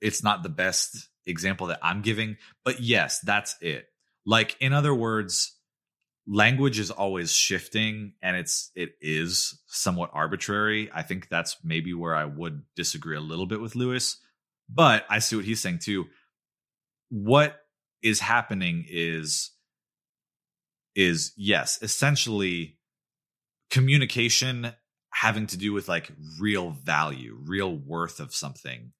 it's 0.00 0.22
not 0.22 0.42
the 0.44 0.48
best 0.50 1.08
example 1.26 1.68
that 1.68 1.80
i'm 1.82 2.02
giving 2.02 2.36
but 2.64 2.80
yes 2.80 3.20
that's 3.20 3.56
it. 3.60 3.86
Like 4.26 4.56
in 4.60 4.72
other 4.72 4.94
words 4.94 5.54
language 6.28 6.78
is 6.78 6.90
always 6.90 7.32
shifting 7.32 8.14
and 8.22 8.36
it's 8.36 8.70
it 8.76 8.90
is 9.00 9.60
somewhat 9.66 10.10
arbitrary. 10.12 10.90
I 10.94 11.02
think 11.02 11.28
that's 11.28 11.56
maybe 11.64 11.94
where 11.94 12.14
i 12.14 12.24
would 12.24 12.62
disagree 12.76 13.16
a 13.16 13.20
little 13.20 13.46
bit 13.46 13.60
with 13.60 13.76
lewis 13.76 14.18
But 14.68 15.04
I 15.10 15.20
see 15.20 15.36
what 15.36 15.44
he's 15.44 15.60
saying 15.60 15.80
too. 15.80 16.06
What 17.10 17.56
is 18.02 18.20
happening 18.20 18.84
is 18.88 19.50
is 20.96 21.32
yes, 21.36 21.78
essentially 21.82 22.78
communication 23.70 24.72
having 25.12 25.46
to 25.46 25.56
do 25.56 25.72
with 25.72 25.88
like 25.88 26.10
real 26.40 26.70
value, 26.70 27.38
real 27.44 27.74
worth 27.76 28.18
of 28.18 28.34
something 28.34 28.92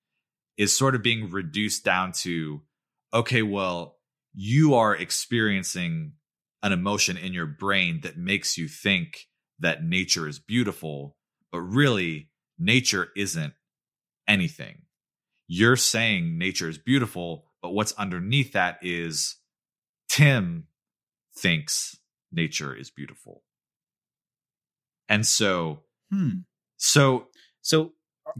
is 0.56 0.76
sort 0.76 0.94
of 0.94 1.02
being 1.02 1.30
reduced 1.30 1.84
down 1.84 2.12
to 2.12 2.62
okay, 3.12 3.42
well, 3.42 3.96
you 4.34 4.74
are 4.74 4.94
experiencing 4.94 6.12
an 6.62 6.72
emotion 6.72 7.16
in 7.16 7.32
your 7.32 7.46
brain 7.46 8.00
that 8.02 8.16
makes 8.18 8.58
you 8.58 8.68
think 8.68 9.26
that 9.58 9.84
nature 9.84 10.28
is 10.28 10.38
beautiful, 10.38 11.16
but 11.50 11.60
really 11.60 12.28
nature 12.58 13.08
isn't 13.16 13.54
anything. 14.28 14.82
You're 15.48 15.76
saying 15.76 16.36
nature 16.36 16.68
is 16.68 16.76
beautiful, 16.76 17.46
but 17.62 17.72
what's 17.72 17.92
underneath 17.92 18.52
that 18.52 18.78
is 18.82 19.36
Tim 20.08 20.66
thinks 21.38 21.96
nature 22.32 22.74
is 22.74 22.90
beautiful. 22.90 23.42
And 25.08 25.26
so, 25.26 25.80
hmm. 26.10 26.40
so, 26.76 27.28
so 27.62 27.92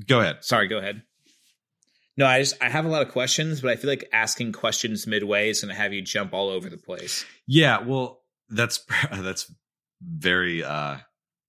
go 0.06 0.20
ahead. 0.20 0.44
Sorry, 0.44 0.68
go 0.68 0.78
ahead. 0.78 1.02
No, 2.16 2.26
I 2.26 2.40
just 2.40 2.56
I 2.62 2.70
have 2.70 2.86
a 2.86 2.88
lot 2.88 3.02
of 3.02 3.10
questions, 3.10 3.60
but 3.60 3.70
I 3.70 3.76
feel 3.76 3.90
like 3.90 4.08
asking 4.12 4.52
questions 4.52 5.06
midway 5.06 5.50
is 5.50 5.60
going 5.60 5.74
to 5.74 5.80
have 5.80 5.92
you 5.92 6.00
jump 6.00 6.32
all 6.32 6.48
over 6.48 6.70
the 6.70 6.78
place. 6.78 7.26
Yeah, 7.46 7.80
well, 7.80 8.22
that's 8.48 8.80
that's 9.12 9.52
very 10.00 10.64
uh 10.64 10.96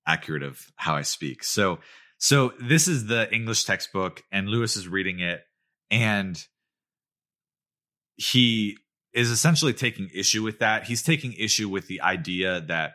accurate 0.05 0.43
of 0.43 0.61
how 0.75 0.95
I 0.95 1.01
speak. 1.03 1.43
So, 1.43 1.79
so 2.17 2.53
this 2.59 2.87
is 2.87 3.05
the 3.05 3.33
English 3.33 3.63
textbook, 3.63 4.23
and 4.31 4.49
Lewis 4.49 4.75
is 4.75 4.87
reading 4.87 5.19
it, 5.19 5.41
and 5.89 6.41
he 8.17 8.77
is 9.13 9.31
essentially 9.31 9.73
taking 9.73 10.09
issue 10.13 10.43
with 10.43 10.59
that. 10.59 10.85
He's 10.85 11.03
taking 11.03 11.33
issue 11.33 11.69
with 11.69 11.87
the 11.87 12.01
idea 12.01 12.61
that 12.61 12.93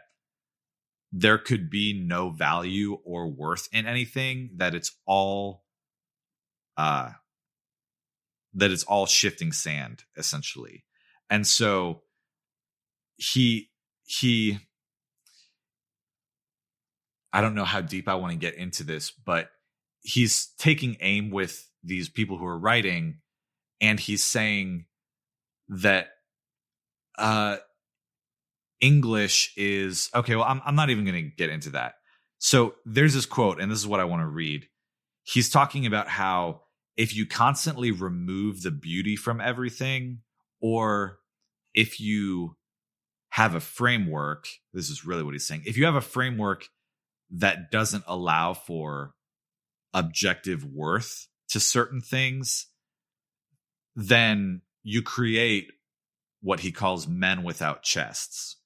there 1.12 1.38
could 1.38 1.68
be 1.68 1.92
no 1.92 2.30
value 2.30 2.98
or 3.04 3.28
worth 3.28 3.68
in 3.72 3.86
anything, 3.86 4.50
that 4.56 4.74
it's 4.74 4.96
all 5.06 5.64
uh 6.76 7.10
that 8.54 8.70
it's 8.70 8.84
all 8.84 9.06
shifting 9.06 9.52
sand 9.52 10.04
essentially. 10.16 10.84
And 11.28 11.46
so 11.46 12.02
he 13.16 13.70
he 14.04 14.58
I 17.32 17.40
don't 17.40 17.54
know 17.54 17.64
how 17.64 17.80
deep 17.80 18.08
I 18.08 18.14
want 18.14 18.32
to 18.32 18.38
get 18.38 18.54
into 18.54 18.84
this, 18.84 19.10
but 19.10 19.50
he's 20.00 20.48
taking 20.58 20.96
aim 21.00 21.30
with 21.30 21.68
these 21.82 22.08
people 22.08 22.36
who 22.36 22.46
are 22.46 22.58
writing 22.58 23.18
and 23.80 23.98
he's 23.98 24.22
saying 24.22 24.86
that 25.80 26.08
uh 27.18 27.56
English 28.80 29.52
is 29.56 30.10
okay, 30.14 30.36
well 30.36 30.44
I'm 30.44 30.60
I'm 30.64 30.74
not 30.74 30.90
even 30.90 31.04
going 31.04 31.24
to 31.24 31.36
get 31.36 31.50
into 31.50 31.70
that. 31.70 31.94
So 32.38 32.74
there's 32.84 33.14
this 33.14 33.26
quote 33.26 33.60
and 33.60 33.70
this 33.70 33.78
is 33.78 33.86
what 33.86 34.00
I 34.00 34.04
want 34.04 34.22
to 34.22 34.26
read. 34.26 34.66
He's 35.22 35.48
talking 35.48 35.86
about 35.86 36.08
how 36.08 36.62
if 36.96 37.14
you 37.14 37.26
constantly 37.26 37.90
remove 37.90 38.62
the 38.62 38.70
beauty 38.70 39.16
from 39.16 39.40
everything 39.40 40.18
or 40.60 41.18
if 41.74 42.00
you 42.00 42.56
have 43.30 43.54
a 43.54 43.60
framework, 43.60 44.46
this 44.74 44.90
is 44.90 45.06
really 45.06 45.22
what 45.22 45.32
he's 45.32 45.46
saying. 45.46 45.62
If 45.64 45.78
you 45.78 45.86
have 45.86 45.94
a 45.94 46.02
framework 46.02 46.66
that 47.30 47.70
doesn't 47.70 48.04
allow 48.06 48.52
for 48.52 49.14
objective 49.94 50.64
worth 50.64 51.28
to 51.48 51.60
certain 51.60 52.02
things, 52.02 52.66
then 53.94 54.60
you 54.82 55.02
create 55.02 55.70
what 56.40 56.60
he 56.60 56.72
calls 56.72 57.06
men 57.06 57.42
without 57.42 57.82
chests. 57.82 58.56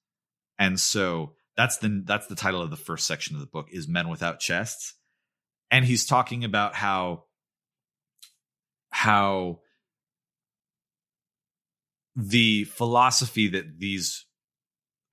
And 0.57 0.79
so 0.79 1.33
that's 1.55 1.77
the 1.77 2.03
that's 2.05 2.27
the 2.27 2.35
title 2.35 2.61
of 2.61 2.69
the 2.69 2.75
first 2.77 3.05
section 3.05 3.35
of 3.35 3.41
the 3.41 3.47
book 3.47 3.67
is 3.71 3.87
men 3.87 4.09
without 4.09 4.39
chests. 4.39 4.95
And 5.69 5.85
he's 5.85 6.05
talking 6.05 6.43
about 6.43 6.75
how 6.75 7.25
how 8.89 9.59
the 12.15 12.63
philosophy 12.63 13.47
that 13.49 13.79
these 13.79 14.25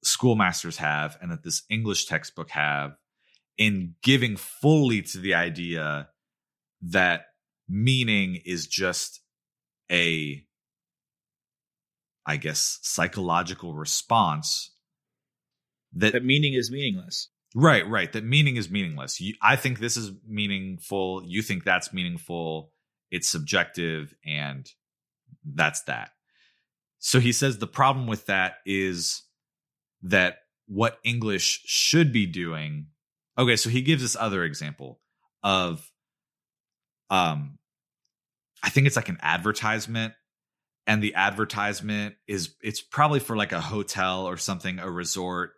schoolmasters 0.03 0.79
have 0.79 1.19
and 1.21 1.31
that 1.31 1.43
this 1.43 1.63
English 1.69 2.07
textbook 2.07 2.51
have 2.51 2.97
in 3.59 3.95
giving 4.03 4.37
fully 4.37 5.03
to 5.03 5.19
the 5.19 5.35
idea 5.35 6.09
that 6.83 7.27
meaning 7.69 8.41
is 8.45 8.67
just 8.67 9.21
a 9.91 10.45
I 12.27 12.37
guess 12.37 12.79
psychological 12.83 13.75
response 13.75 14.73
that, 15.95 16.13
that 16.13 16.25
meaning 16.25 16.55
is 16.55 16.71
meaningless. 16.71 17.29
Right, 17.55 17.89
right. 17.89 18.13
That 18.13 18.25
meaning 18.25 18.57
is 18.57 18.71
meaningless. 18.71 19.21
You, 19.21 19.35
I 19.41 19.57
think 19.57 19.79
this 19.79 19.97
is 19.97 20.11
meaningful. 20.27 21.23
You 21.25 21.41
think 21.41 21.65
that's 21.65 21.93
meaningful. 21.93 22.73
It's 23.11 23.29
subjective, 23.29 24.13
and 24.27 24.69
that's 25.45 25.83
that. 25.83 26.11
So 26.99 27.21
he 27.21 27.33
says 27.33 27.59
the 27.59 27.67
problem 27.67 28.07
with 28.07 28.27
that 28.27 28.55
is 28.67 29.23
that 30.03 30.39
what 30.67 30.99
English 31.05 31.63
should 31.67 32.13
be 32.13 32.27
doing. 32.27 32.87
Okay, 33.39 33.57
so 33.57 33.71
he 33.71 33.83
gives 33.83 34.03
this 34.03 34.17
other 34.17 34.43
example 34.43 35.01
of 35.43 35.89
um 37.11 37.59
I 38.63 38.71
think 38.71 38.87
it's 38.87 38.97
like 38.97 39.11
an 39.11 39.19
advertisement 39.21 40.15
and 40.87 41.03
the 41.03 41.15
advertisement 41.15 42.17
is 42.27 42.55
it's 42.63 42.81
probably 42.81 43.21
for 43.21 43.37
like 43.37 43.53
a 43.53 43.61
hotel 43.61 44.27
or 44.27 44.37
something, 44.37 44.79
a 44.79 44.91
resort 44.91 45.53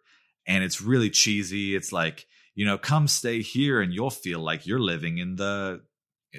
and 0.47 0.63
it's 0.63 0.81
really 0.81 1.11
cheesy. 1.11 1.75
It's 1.75 1.93
like, 1.93 2.27
you 2.55 2.65
know, 2.65 2.79
come 2.79 3.09
stay 3.09 3.43
here 3.43 3.81
and 3.81 3.93
you'll 3.93 4.11
feel 4.11 4.41
like 4.41 4.67
you're 4.67 4.81
living 4.81 5.19
in 5.19 5.37
the 5.37 5.83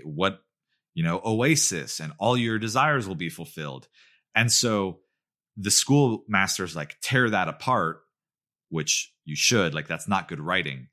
what, 0.03 0.41
you 0.93 1.03
know, 1.03 1.21
oasis 1.23 1.99
and 1.99 2.13
all 2.17 2.37
your 2.37 2.59
desires 2.59 3.07
will 3.07 3.15
be 3.15 3.29
fulfilled. 3.29 3.87
And 4.33 4.51
so 4.51 4.99
the 5.57 5.71
schoolmasters 5.71 6.75
like 6.75 6.97
tear 7.01 7.29
that 7.29 7.47
apart, 7.47 8.01
which 8.69 9.13
you 9.25 9.35
should, 9.35 9.73
like 9.73 9.87
that's 9.87 10.07
not 10.07 10.27
good 10.27 10.39
writing. 10.39 10.87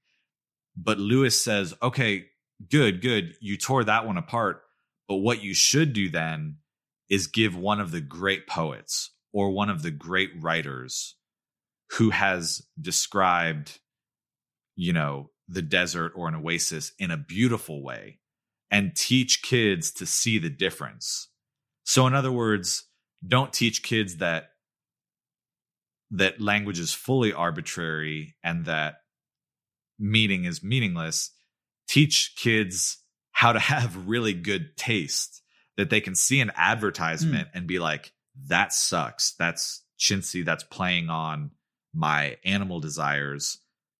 But 0.76 0.98
Lewis 0.98 1.42
says, 1.42 1.74
okay, 1.80 2.26
good, 2.70 3.00
good. 3.00 3.34
You 3.40 3.56
tore 3.56 3.84
that 3.84 4.06
one 4.06 4.16
apart. 4.16 4.62
But 5.08 5.16
what 5.16 5.42
you 5.42 5.54
should 5.54 5.92
do 5.92 6.08
then 6.08 6.56
is 7.08 7.26
give 7.26 7.56
one 7.56 7.80
of 7.80 7.90
the 7.90 8.00
great 8.00 8.46
poets 8.46 9.10
or 9.32 9.50
one 9.50 9.70
of 9.70 9.82
the 9.82 9.90
great 9.90 10.30
writers 10.40 11.16
who 11.92 12.10
has 12.10 12.62
described, 12.80 13.78
you 14.76 14.92
know, 14.92 15.30
the 15.48 15.62
desert 15.62 16.12
or 16.14 16.28
an 16.28 16.34
oasis 16.34 16.92
in 16.98 17.10
a 17.10 17.16
beautiful 17.16 17.82
way 17.82 18.18
and 18.70 18.96
teach 18.96 19.42
kids 19.42 19.92
to 19.92 20.06
see 20.06 20.38
the 20.38 20.50
difference. 20.50 21.28
So, 21.84 22.06
in 22.06 22.14
other 22.14 22.32
words, 22.32 22.88
don't 23.26 23.52
teach 23.52 23.82
kids 23.82 24.16
that 24.16 24.50
that 26.10 26.40
language 26.40 26.78
is 26.78 26.94
fully 26.94 27.32
arbitrary 27.32 28.36
and 28.42 28.64
that 28.66 28.96
meaning 29.98 30.44
is 30.44 30.62
meaningless 30.62 31.30
teach 31.88 32.34
kids 32.36 32.98
how 33.32 33.52
to 33.52 33.58
have 33.72 34.08
really 34.08 34.34
good 34.34 34.76
taste 34.76 35.42
that 35.76 35.90
they 35.90 36.00
can 36.00 36.14
see 36.14 36.40
an 36.40 36.52
advertisement 36.56 37.48
mm. 37.48 37.50
and 37.54 37.66
be 37.66 37.78
like 37.78 38.12
that 38.48 38.72
sucks 38.72 39.34
that's 39.38 39.82
chintzy 39.98 40.44
that's 40.44 40.64
playing 40.64 41.08
on 41.08 41.50
my 41.94 42.36
animal 42.44 42.80
desires 42.80 43.58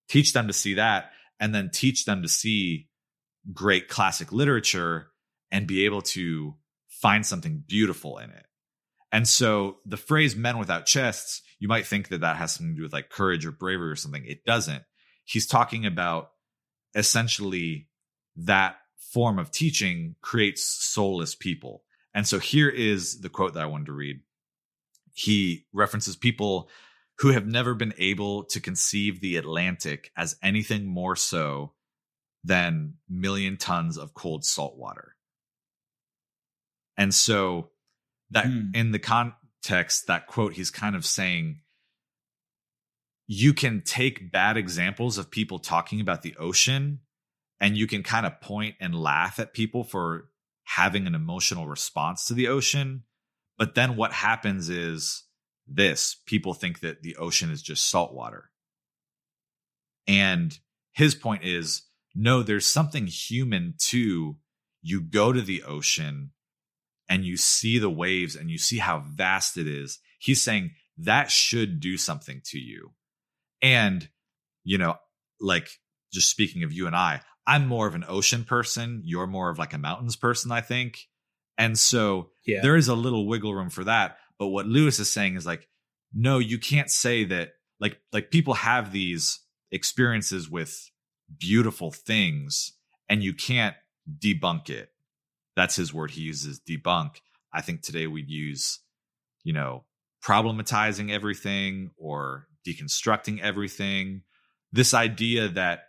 teach 0.08 0.32
them 0.32 0.46
to 0.46 0.52
see 0.52 0.74
that 0.74 1.10
and 1.40 1.54
then 1.54 1.70
teach 1.72 2.04
them 2.04 2.22
to 2.22 2.28
see 2.28 2.88
great 3.52 3.88
classic 3.88 4.32
literature 4.32 5.08
and 5.50 5.66
be 5.66 5.84
able 5.84 6.02
to 6.02 6.54
find 6.88 7.24
something 7.24 7.62
beautiful 7.66 8.18
in 8.18 8.30
it 8.30 8.46
and 9.12 9.28
so 9.28 9.76
the 9.86 9.96
phrase 9.96 10.34
men 10.34 10.58
without 10.58 10.86
chests 10.86 11.42
you 11.64 11.68
might 11.68 11.86
think 11.86 12.08
that 12.08 12.20
that 12.20 12.36
has 12.36 12.52
something 12.52 12.74
to 12.74 12.76
do 12.76 12.82
with 12.82 12.92
like 12.92 13.08
courage 13.08 13.46
or 13.46 13.50
bravery 13.50 13.88
or 13.88 13.96
something. 13.96 14.24
It 14.26 14.44
doesn't. 14.44 14.82
He's 15.24 15.46
talking 15.46 15.86
about 15.86 16.28
essentially 16.94 17.88
that 18.36 18.76
form 19.12 19.38
of 19.38 19.50
teaching 19.50 20.16
creates 20.20 20.64
soulless 20.64 21.34
people. 21.34 21.82
And 22.14 22.26
so 22.26 22.38
here 22.38 22.68
is 22.68 23.20
the 23.20 23.28
quote 23.28 23.54
that 23.54 23.62
I 23.62 23.66
wanted 23.66 23.86
to 23.86 23.92
read. 23.92 24.20
He 25.12 25.66
references 25.72 26.16
people 26.16 26.68
who 27.18 27.30
have 27.30 27.46
never 27.46 27.74
been 27.74 27.94
able 27.98 28.44
to 28.44 28.60
conceive 28.60 29.20
the 29.20 29.36
Atlantic 29.36 30.10
as 30.16 30.36
anything 30.42 30.86
more 30.86 31.14
so 31.16 31.72
than 32.42 32.94
million 33.08 33.56
tons 33.56 33.96
of 33.96 34.14
cold 34.14 34.44
salt 34.44 34.76
water. 34.76 35.16
And 36.96 37.14
so 37.14 37.70
that 38.30 38.46
mm. 38.46 38.74
in 38.74 38.92
the 38.92 38.98
context 38.98 40.06
that 40.08 40.26
quote, 40.26 40.54
he's 40.54 40.70
kind 40.70 40.96
of 40.96 41.06
saying 41.06 41.60
you 43.26 43.54
can 43.54 43.82
take 43.82 44.30
bad 44.30 44.56
examples 44.56 45.16
of 45.16 45.30
people 45.30 45.58
talking 45.58 46.00
about 46.00 46.22
the 46.22 46.36
ocean 46.36 47.00
and 47.60 47.76
you 47.76 47.86
can 47.86 48.02
kind 48.02 48.26
of 48.26 48.40
point 48.40 48.74
and 48.80 48.94
laugh 48.94 49.38
at 49.38 49.54
people 49.54 49.84
for 49.84 50.28
having 50.64 51.06
an 51.06 51.14
emotional 51.14 51.66
response 51.66 52.26
to 52.26 52.34
the 52.34 52.48
ocean. 52.48 53.04
But 53.58 53.74
then 53.74 53.96
what 53.96 54.12
happens 54.12 54.68
is 54.68 55.24
this 55.66 56.16
people 56.26 56.54
think 56.54 56.80
that 56.80 57.02
the 57.02 57.16
ocean 57.16 57.50
is 57.50 57.62
just 57.62 57.88
salt 57.88 58.12
water. 58.14 58.50
And 60.06 60.58
his 60.92 61.14
point 61.14 61.44
is 61.44 61.82
no, 62.14 62.42
there's 62.42 62.66
something 62.66 63.06
human 63.06 63.74
to 63.78 64.36
you 64.82 65.00
go 65.00 65.32
to 65.32 65.40
the 65.40 65.62
ocean 65.64 66.30
and 67.08 67.24
you 67.24 67.36
see 67.36 67.78
the 67.78 67.90
waves 67.90 68.36
and 68.36 68.50
you 68.50 68.58
see 68.58 68.78
how 68.78 69.00
vast 69.00 69.56
it 69.56 69.66
is. 69.66 69.98
He's 70.18 70.42
saying 70.42 70.72
that 70.98 71.30
should 71.30 71.80
do 71.80 71.96
something 71.96 72.40
to 72.46 72.58
you. 72.58 72.92
And, 73.60 74.08
you 74.62 74.78
know, 74.78 74.96
like 75.40 75.68
just 76.12 76.30
speaking 76.30 76.62
of 76.62 76.72
you 76.72 76.86
and 76.86 76.94
I, 76.94 77.22
I'm 77.46 77.66
more 77.66 77.86
of 77.86 77.94
an 77.94 78.04
ocean 78.08 78.44
person. 78.44 79.02
You're 79.04 79.26
more 79.26 79.50
of 79.50 79.58
like 79.58 79.74
a 79.74 79.78
mountains 79.78 80.16
person, 80.16 80.50
I 80.50 80.60
think. 80.60 81.00
And 81.58 81.78
so 81.78 82.30
yeah. 82.46 82.60
there 82.62 82.76
is 82.76 82.88
a 82.88 82.94
little 82.94 83.26
wiggle 83.26 83.54
room 83.54 83.70
for 83.70 83.84
that. 83.84 84.18
But 84.38 84.48
what 84.48 84.66
Lewis 84.66 84.98
is 84.98 85.12
saying 85.12 85.36
is 85.36 85.46
like, 85.46 85.68
no, 86.12 86.38
you 86.38 86.58
can't 86.58 86.90
say 86.90 87.24
that 87.24 87.52
like 87.80 87.98
like 88.12 88.30
people 88.30 88.54
have 88.54 88.92
these 88.92 89.40
experiences 89.70 90.48
with 90.48 90.90
beautiful 91.38 91.90
things 91.90 92.72
and 93.08 93.22
you 93.22 93.34
can't 93.34 93.76
debunk 94.18 94.70
it. 94.70 94.90
That's 95.56 95.76
his 95.76 95.92
word 95.92 96.12
he 96.12 96.22
uses, 96.22 96.60
debunk. 96.60 97.16
I 97.52 97.60
think 97.60 97.82
today 97.82 98.06
we'd 98.06 98.30
use, 98.30 98.80
you 99.44 99.52
know, 99.52 99.84
problematizing 100.24 101.10
everything 101.10 101.90
or 101.96 102.48
deconstructing 102.66 103.40
everything. 103.40 104.22
This 104.72 104.94
idea 104.94 105.48
that 105.48 105.84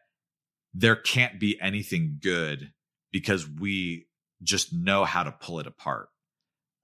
there 0.76 0.96
can't 0.98 1.40
be 1.40 1.60
anything 1.62 2.20
good 2.22 2.72
because 3.12 3.50
we 3.50 4.08
just 4.44 4.74
know 4.74 5.06
how 5.06 5.24
to 5.24 5.32
pull 5.32 5.60
it 5.60 5.68
apart. 5.68 6.10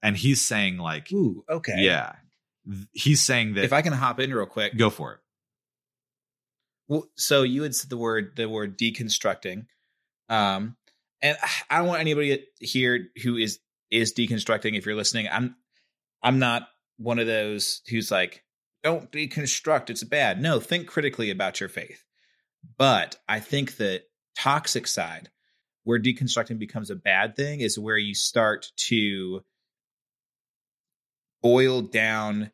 And 0.02 0.16
he's 0.16 0.40
saying, 0.40 0.78
like, 0.78 1.12
Ooh, 1.12 1.44
okay. 1.48 1.76
Yeah. 1.76 2.14
He's 2.92 3.20
saying 3.20 3.54
that 3.54 3.64
if 3.64 3.72
I 3.72 3.82
can 3.82 3.92
hop 3.92 4.18
in 4.18 4.32
real 4.32 4.46
quick, 4.46 4.76
go 4.76 4.88
for 4.88 5.12
it. 5.14 5.18
Well, 6.88 7.06
so 7.16 7.42
you 7.42 7.62
had 7.62 7.74
said 7.74 7.90
the 7.90 7.96
word 7.96 8.36
the 8.36 8.48
word 8.48 8.78
deconstructing. 8.78 9.66
Um, 10.28 10.76
and 11.20 11.36
I 11.68 11.78
don't 11.78 11.88
want 11.88 12.00
anybody 12.00 12.44
here 12.60 13.08
who 13.22 13.36
is 13.36 13.58
is 13.90 14.14
deconstructing. 14.14 14.76
If 14.76 14.86
you're 14.86 14.94
listening, 14.94 15.28
I'm 15.30 15.56
I'm 16.22 16.38
not 16.38 16.68
one 16.98 17.18
of 17.18 17.26
those 17.26 17.82
who's 17.90 18.10
like, 18.10 18.44
don't 18.82 19.10
deconstruct, 19.10 19.90
it's 19.90 20.04
bad. 20.04 20.40
No, 20.40 20.60
think 20.60 20.86
critically 20.86 21.30
about 21.30 21.58
your 21.60 21.68
faith. 21.68 22.04
But 22.78 23.16
I 23.28 23.40
think 23.40 23.76
that 23.76 24.04
toxic 24.38 24.86
side, 24.86 25.30
where 25.84 25.98
deconstructing 25.98 26.58
becomes 26.58 26.90
a 26.90 26.96
bad 26.96 27.36
thing, 27.36 27.60
is 27.60 27.78
where 27.78 27.98
you 27.98 28.14
start 28.14 28.70
to 28.88 29.42
boil 31.42 31.82
down 31.82 32.52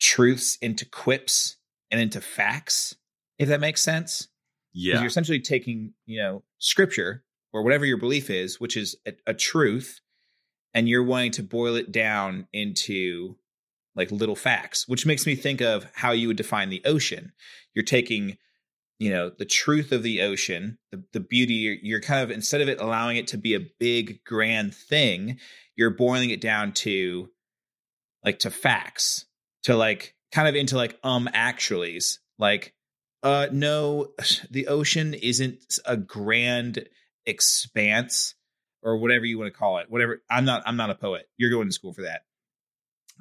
truths 0.00 0.56
into 0.62 0.86
quips 0.86 1.56
and 1.90 2.00
into 2.00 2.20
facts, 2.20 2.94
if 3.38 3.48
that 3.48 3.60
makes 3.60 3.82
sense. 3.82 4.28
Yeah. 4.72 4.98
You're 4.98 5.06
essentially 5.06 5.40
taking, 5.40 5.94
you 6.06 6.22
know, 6.22 6.44
scripture 6.58 7.24
or 7.52 7.62
whatever 7.64 7.84
your 7.84 7.98
belief 7.98 8.30
is, 8.30 8.60
which 8.60 8.76
is 8.76 8.96
a, 9.06 9.12
a 9.26 9.34
truth, 9.34 10.00
and 10.72 10.88
you're 10.88 11.02
wanting 11.02 11.32
to 11.32 11.42
boil 11.42 11.74
it 11.74 11.90
down 11.90 12.46
into 12.52 13.36
like 13.96 14.12
little 14.12 14.36
facts, 14.36 14.86
which 14.86 15.04
makes 15.04 15.26
me 15.26 15.34
think 15.34 15.60
of 15.60 15.86
how 15.94 16.12
you 16.12 16.28
would 16.28 16.36
define 16.36 16.70
the 16.70 16.82
ocean. 16.84 17.32
You're 17.74 17.84
taking, 17.84 18.38
you 19.00 19.08
know, 19.08 19.30
the 19.30 19.46
truth 19.46 19.92
of 19.92 20.02
the 20.02 20.20
ocean, 20.20 20.78
the, 20.92 21.02
the 21.14 21.20
beauty, 21.20 21.54
you're, 21.54 21.76
you're 21.82 22.00
kind 22.02 22.22
of, 22.22 22.30
instead 22.30 22.60
of 22.60 22.68
it 22.68 22.80
allowing 22.80 23.16
it 23.16 23.28
to 23.28 23.38
be 23.38 23.54
a 23.54 23.66
big, 23.80 24.22
grand 24.24 24.74
thing, 24.74 25.38
you're 25.74 25.88
boiling 25.88 26.28
it 26.28 26.42
down 26.42 26.72
to 26.72 27.30
like 28.22 28.40
to 28.40 28.50
facts, 28.50 29.24
to 29.62 29.74
like 29.74 30.14
kind 30.32 30.46
of 30.46 30.54
into 30.54 30.76
like 30.76 30.98
um 31.02 31.30
actuallys. 31.34 32.18
Like, 32.38 32.74
uh, 33.22 33.46
no, 33.50 34.10
the 34.50 34.68
ocean 34.68 35.14
isn't 35.14 35.78
a 35.86 35.96
grand 35.96 36.86
expanse 37.24 38.34
or 38.82 38.98
whatever 38.98 39.24
you 39.24 39.38
want 39.38 39.50
to 39.50 39.58
call 39.58 39.78
it. 39.78 39.90
Whatever. 39.90 40.20
I'm 40.30 40.44
not. 40.44 40.62
I'm 40.66 40.76
not 40.76 40.90
a 40.90 40.94
poet. 40.94 41.26
You're 41.38 41.50
going 41.50 41.68
to 41.68 41.72
school 41.72 41.94
for 41.94 42.02
that. 42.02 42.20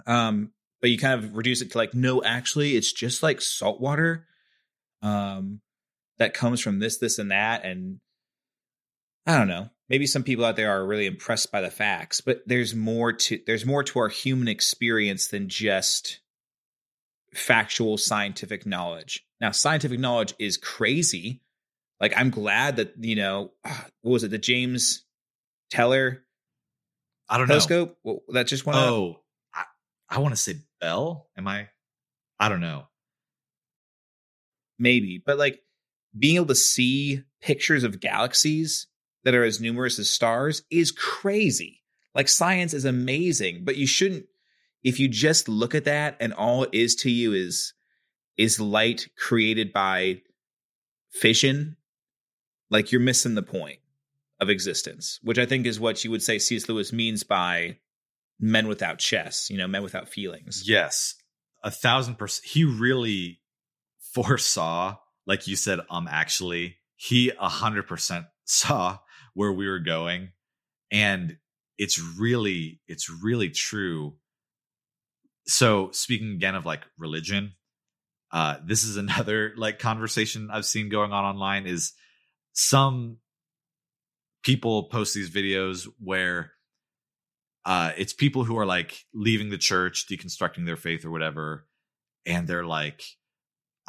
Um, 0.06 0.52
but 0.82 0.90
you 0.90 0.98
kind 0.98 1.24
of 1.24 1.38
reduce 1.38 1.62
it 1.62 1.72
to 1.72 1.78
like, 1.78 1.94
no, 1.94 2.22
actually, 2.22 2.76
it's 2.76 2.92
just 2.92 3.24
like 3.24 3.40
salt 3.40 3.80
water. 3.80 4.26
Um, 5.02 5.62
that 6.20 6.34
comes 6.34 6.62
from 6.62 6.80
this, 6.80 6.98
this, 6.98 7.18
and 7.20 7.32
that, 7.32 7.66
and 7.66 8.00
I 9.26 9.38
don't 9.38 9.48
know. 9.48 9.70
Maybe 9.90 10.06
some 10.06 10.24
people 10.24 10.46
out 10.46 10.56
there 10.56 10.72
are 10.72 10.86
really 10.86 11.08
impressed 11.08 11.52
by 11.52 11.62
the 11.62 11.72
facts, 11.72 12.22
but 12.22 12.44
there's 12.46 12.76
more 12.76 13.14
to 13.14 13.40
there's 13.48 13.66
more 13.66 13.84
to 13.84 14.00
our 14.00 14.08
human 14.10 14.48
experience 14.48 15.28
than 15.28 15.50
just 15.50 16.20
factual 17.34 17.98
scientific 17.98 18.66
knowledge. 18.66 19.26
Now, 19.42 19.52
scientific 19.52 20.00
knowledge 20.00 20.34
is 20.40 20.58
crazy. 20.58 21.42
Like 22.00 22.14
I'm 22.16 22.30
glad 22.30 22.78
that, 22.78 22.94
you 23.00 23.16
know, 23.16 23.52
ah, 23.66 23.86
what 24.02 24.12
was 24.14 24.24
it, 24.24 24.32
the 24.32 24.38
James 24.38 25.06
Teller 25.72 26.24
I 27.28 27.38
don't 27.38 27.48
telescope? 27.48 27.90
know. 27.90 27.96
Well, 28.04 28.22
that 28.34 28.48
just 28.48 28.66
went 28.66 28.80
Oh, 28.80 29.22
I, 29.54 29.64
I 30.10 30.20
want 30.20 30.34
to 30.34 30.42
say 30.42 30.56
Bell. 30.82 31.28
Am 31.38 31.48
I? 31.48 31.68
I 32.40 32.50
don't 32.50 32.62
know. 32.62 32.88
Maybe, 34.78 35.22
but 35.24 35.38
like 35.38 35.62
being 36.18 36.38
able 36.38 36.48
to 36.48 36.56
see 36.56 37.22
pictures 37.42 37.84
of 37.84 38.00
galaxies 38.00 38.88
that 39.24 39.36
are 39.36 39.44
as 39.44 39.62
numerous 39.62 40.00
as 40.00 40.10
stars 40.10 40.64
is 40.70 40.92
crazy. 40.92 41.82
Like 42.16 42.28
science 42.28 42.74
is 42.74 42.86
amazing, 42.86 43.64
but 43.64 43.78
you 43.78 43.88
shouldn't 43.88 44.26
if 44.84 45.00
you 45.00 45.08
just 45.08 45.50
look 45.50 45.76
at 45.76 45.86
that 45.86 46.18
and 46.20 46.34
all 46.34 46.64
it 46.64 46.70
is 46.74 46.96
to 46.96 47.12
you 47.12 47.34
is 47.34 47.74
is 48.38 48.60
light 48.60 49.10
created 49.18 49.74
by 49.74 50.22
fission, 51.12 51.76
like 52.70 52.92
you're 52.92 53.02
missing 53.02 53.36
the 53.36 53.44
point 53.44 53.80
of 54.40 54.50
existence, 54.50 55.20
which 55.22 55.38
I 55.38 55.46
think 55.46 55.66
is 55.66 55.80
what 55.80 56.04
you 56.04 56.12
would 56.12 56.24
say 56.24 56.40
C.S. 56.40 56.70
Lewis 56.70 56.94
means 56.94 57.24
by 57.24 57.78
men 58.40 58.70
without 58.70 59.00
chest, 59.00 59.50
you 59.50 59.58
know, 59.58 59.68
men 59.68 59.84
without 59.84 60.08
feelings. 60.08 60.64
Yes. 60.66 61.16
A 61.64 61.72
thousand 61.72 62.16
percent. 62.16 62.46
He 62.46 62.64
really 62.64 63.42
foresaw, 64.14 64.96
like 65.26 65.48
you 65.48 65.56
said, 65.56 65.80
um, 65.90 66.08
actually, 66.10 66.78
he 66.96 67.32
a 67.40 67.50
hundred 67.50 67.88
percent 67.88 68.26
saw 68.46 69.00
where 69.34 69.52
we 69.52 69.68
were 69.68 69.80
going. 69.80 70.30
And 70.92 71.38
it's 71.78 72.00
really, 72.00 72.82
it's 72.88 73.10
really 73.10 73.50
true. 73.50 74.16
So 75.46 75.92
speaking 75.92 76.34
again 76.34 76.56
of 76.56 76.66
like 76.66 76.82
religion, 76.98 77.54
uh, 78.32 78.58
this 78.64 78.84
is 78.84 78.98
another 78.98 79.54
like 79.56 79.80
conversation 79.80 80.50
I've 80.52 80.66
seen 80.66 80.90
going 80.90 81.12
on 81.12 81.24
online 81.24 81.68
is 81.68 81.94
some 82.54 83.18
people 84.44 84.84
post 84.84 85.14
these 85.14 85.30
videos 85.30 85.88
where 86.00 86.52
uh, 87.66 87.92
it's 87.98 88.14
people 88.14 88.44
who 88.44 88.58
are 88.58 88.66
like 88.66 89.06
leaving 89.14 89.50
the 89.50 89.58
church, 89.58 90.06
deconstructing 90.10 90.66
their 90.66 90.78
faith 90.78 91.06
or 91.06 91.12
whatever, 91.12 91.68
and 92.26 92.48
they're 92.48 92.66
like, 92.66 93.04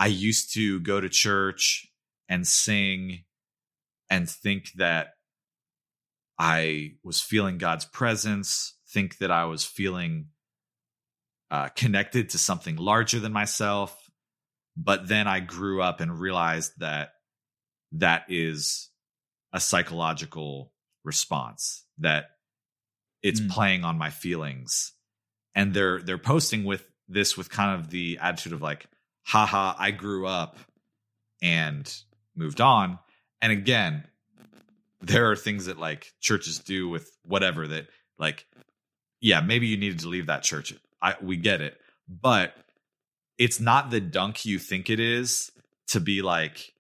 I 0.01 0.07
used 0.07 0.55
to 0.55 0.81
go 0.81 0.99
to 0.99 1.11
church 1.11 1.87
and 2.27 2.47
sing 2.47 3.25
and 4.09 4.29
think 4.29 4.73
that 4.77 5.11
I 6.39 6.95
was 7.05 7.21
feeling 7.21 7.59
God's 7.59 7.85
presence, 7.85 8.79
think 8.89 9.19
that 9.19 9.31
I 9.31 9.45
was 9.45 9.63
feeling 9.63 10.29
uh, 11.51 11.69
connected 11.69 12.31
to 12.31 12.39
something 12.39 12.77
larger 12.77 13.21
than 13.21 13.33
myself. 13.33 13.95
But 14.75 15.07
then 15.07 15.29
I 15.29 15.41
grew 15.41 15.83
up 15.83 16.01
and 16.01 16.19
realized 16.19 16.73
that 16.79 17.11
that 17.93 18.25
is 18.29 18.89
a 19.53 19.61
psychological 19.61 20.73
response, 21.05 21.85
that 21.99 22.31
it's 23.23 23.41
mm. 23.41 23.51
playing 23.51 23.85
on 23.85 23.99
my 23.99 24.09
feelings 24.09 24.95
and 25.55 25.75
they're 25.75 26.01
they're 26.01 26.17
posting 26.17 26.65
with 26.65 26.87
this 27.09 27.37
with 27.37 27.51
kind 27.51 27.79
of 27.79 27.91
the 27.91 28.19
attitude 28.21 28.53
of 28.53 28.63
like 28.63 28.87
haha 29.23 29.75
i 29.79 29.91
grew 29.91 30.27
up 30.27 30.59
and 31.43 31.95
moved 32.37 32.61
on. 32.61 32.99
And 33.43 33.53
again 33.53 34.05
there 35.03 35.31
are 35.31 35.37
things 35.37 35.65
that 35.67 35.79
like 35.79 36.13
churches 36.21 36.59
do 36.59 36.89
with 36.89 37.11
whatever 37.25 37.67
that 37.67 37.87
like 38.19 38.47
yeah 39.23 39.41
maybe 39.41 39.67
you 39.67 39.79
needed 39.79 40.01
to 40.01 40.09
leave 40.09 40.27
that 40.27 40.43
church. 40.43 40.75
I 41.01 41.15
we 41.23 41.37
get 41.37 41.61
it. 41.61 41.79
But 42.09 42.55
it's 43.39 43.61
not 43.61 43.91
the 43.91 44.01
dunk 44.01 44.45
you 44.45 44.59
think 44.59 44.91
it 44.91 45.01
is 45.01 45.51
to 45.89 46.01
be 46.01 46.23
like 46.23 46.73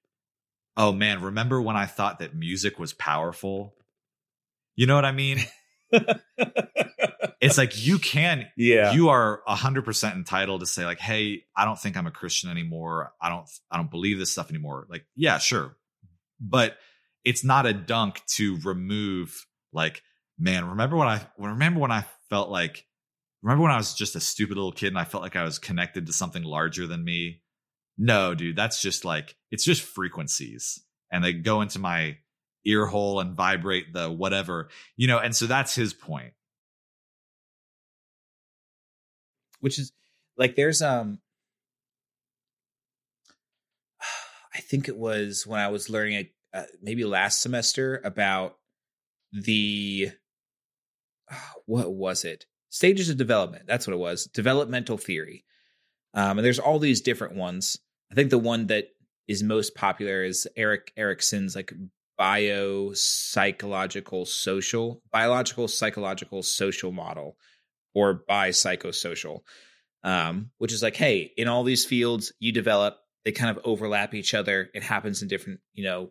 oh 0.76 0.92
man 0.92 1.22
remember 1.22 1.60
when 1.60 1.76
i 1.76 1.86
thought 1.86 2.18
that 2.18 2.34
music 2.34 2.78
was 2.78 2.92
powerful? 2.92 3.74
You 4.76 4.86
know 4.86 4.94
what 4.94 5.04
i 5.04 5.12
mean 5.12 5.40
it's 7.40 7.58
like 7.58 7.84
you 7.86 7.98
can 7.98 8.46
yeah 8.56 8.92
you 8.92 9.08
are 9.08 9.40
100% 9.48 10.14
entitled 10.14 10.60
to 10.60 10.66
say 10.66 10.84
like 10.84 11.00
hey 11.00 11.42
i 11.56 11.64
don't 11.64 11.78
think 11.78 11.96
i'm 11.96 12.06
a 12.06 12.10
christian 12.10 12.50
anymore 12.50 13.12
i 13.20 13.28
don't 13.28 13.48
i 13.70 13.76
don't 13.76 13.90
believe 13.90 14.18
this 14.18 14.30
stuff 14.30 14.50
anymore 14.50 14.86
like 14.90 15.04
yeah 15.16 15.38
sure 15.38 15.76
but 16.40 16.76
it's 17.24 17.44
not 17.44 17.66
a 17.66 17.72
dunk 17.72 18.22
to 18.26 18.58
remove 18.64 19.46
like 19.72 20.02
man, 20.40 20.70
remember 20.70 20.96
when 20.96 21.06
I 21.06 21.20
remember 21.38 21.80
when 21.80 21.92
I 21.92 22.04
felt 22.30 22.48
like 22.48 22.86
remember 23.42 23.62
when 23.62 23.72
I 23.72 23.76
was 23.76 23.94
just 23.94 24.16
a 24.16 24.20
stupid 24.20 24.56
little 24.56 24.72
kid 24.72 24.88
and 24.88 24.98
I 24.98 25.04
felt 25.04 25.22
like 25.22 25.36
I 25.36 25.44
was 25.44 25.58
connected 25.58 26.06
to 26.06 26.12
something 26.12 26.42
larger 26.42 26.86
than 26.86 27.04
me? 27.04 27.42
No, 27.98 28.34
dude, 28.34 28.56
that's 28.56 28.80
just 28.80 29.04
like 29.04 29.36
it's 29.50 29.64
just 29.64 29.82
frequencies 29.82 30.82
and 31.12 31.22
they 31.22 31.34
go 31.34 31.60
into 31.60 31.78
my 31.78 32.16
ear 32.64 32.86
hole 32.86 33.20
and 33.20 33.36
vibrate 33.36 33.92
the 33.92 34.10
whatever, 34.10 34.70
you 34.96 35.06
know, 35.06 35.18
and 35.18 35.36
so 35.36 35.46
that's 35.46 35.74
his 35.74 35.92
point. 35.92 36.32
Which 39.60 39.78
is 39.78 39.92
like 40.36 40.56
there's 40.56 40.82
um 40.82 41.20
I 44.54 44.60
think 44.60 44.88
it 44.88 44.96
was 44.96 45.46
when 45.46 45.60
I 45.60 45.68
was 45.68 45.90
learning 45.90 46.28
uh, 46.52 46.64
maybe 46.82 47.04
last 47.04 47.40
semester 47.40 48.00
about 48.04 48.56
the 49.32 50.10
what 51.66 51.92
was 51.92 52.24
it? 52.24 52.46
Stages 52.70 53.08
of 53.08 53.16
development. 53.16 53.66
That's 53.66 53.86
what 53.86 53.94
it 53.94 54.00
was. 54.00 54.26
Developmental 54.26 54.96
theory. 54.96 55.44
Um, 56.14 56.38
and 56.38 56.44
there's 56.44 56.58
all 56.58 56.78
these 56.78 57.00
different 57.00 57.34
ones. 57.36 57.76
I 58.10 58.14
think 58.14 58.30
the 58.30 58.38
one 58.38 58.66
that 58.68 58.86
is 59.28 59.42
most 59.42 59.74
popular 59.74 60.24
is 60.24 60.48
Erik 60.56 60.92
Erikson's 60.96 61.54
like 61.54 61.72
bio 62.18 62.92
psychological 62.92 64.26
social 64.26 65.00
biological 65.10 65.68
psychological 65.68 66.42
social 66.42 66.92
model 66.92 67.36
or 67.94 68.14
by 68.14 68.50
psychosocial 68.50 69.40
um, 70.02 70.50
which 70.58 70.72
is 70.72 70.82
like 70.82 70.96
hey 70.96 71.32
in 71.36 71.48
all 71.48 71.64
these 71.64 71.84
fields 71.84 72.32
you 72.38 72.52
develop 72.52 72.98
they 73.24 73.32
kind 73.32 73.56
of 73.56 73.62
overlap 73.64 74.14
each 74.14 74.34
other 74.34 74.70
it 74.74 74.82
happens 74.82 75.22
in 75.22 75.28
different 75.28 75.60
you 75.74 75.84
know 75.84 76.10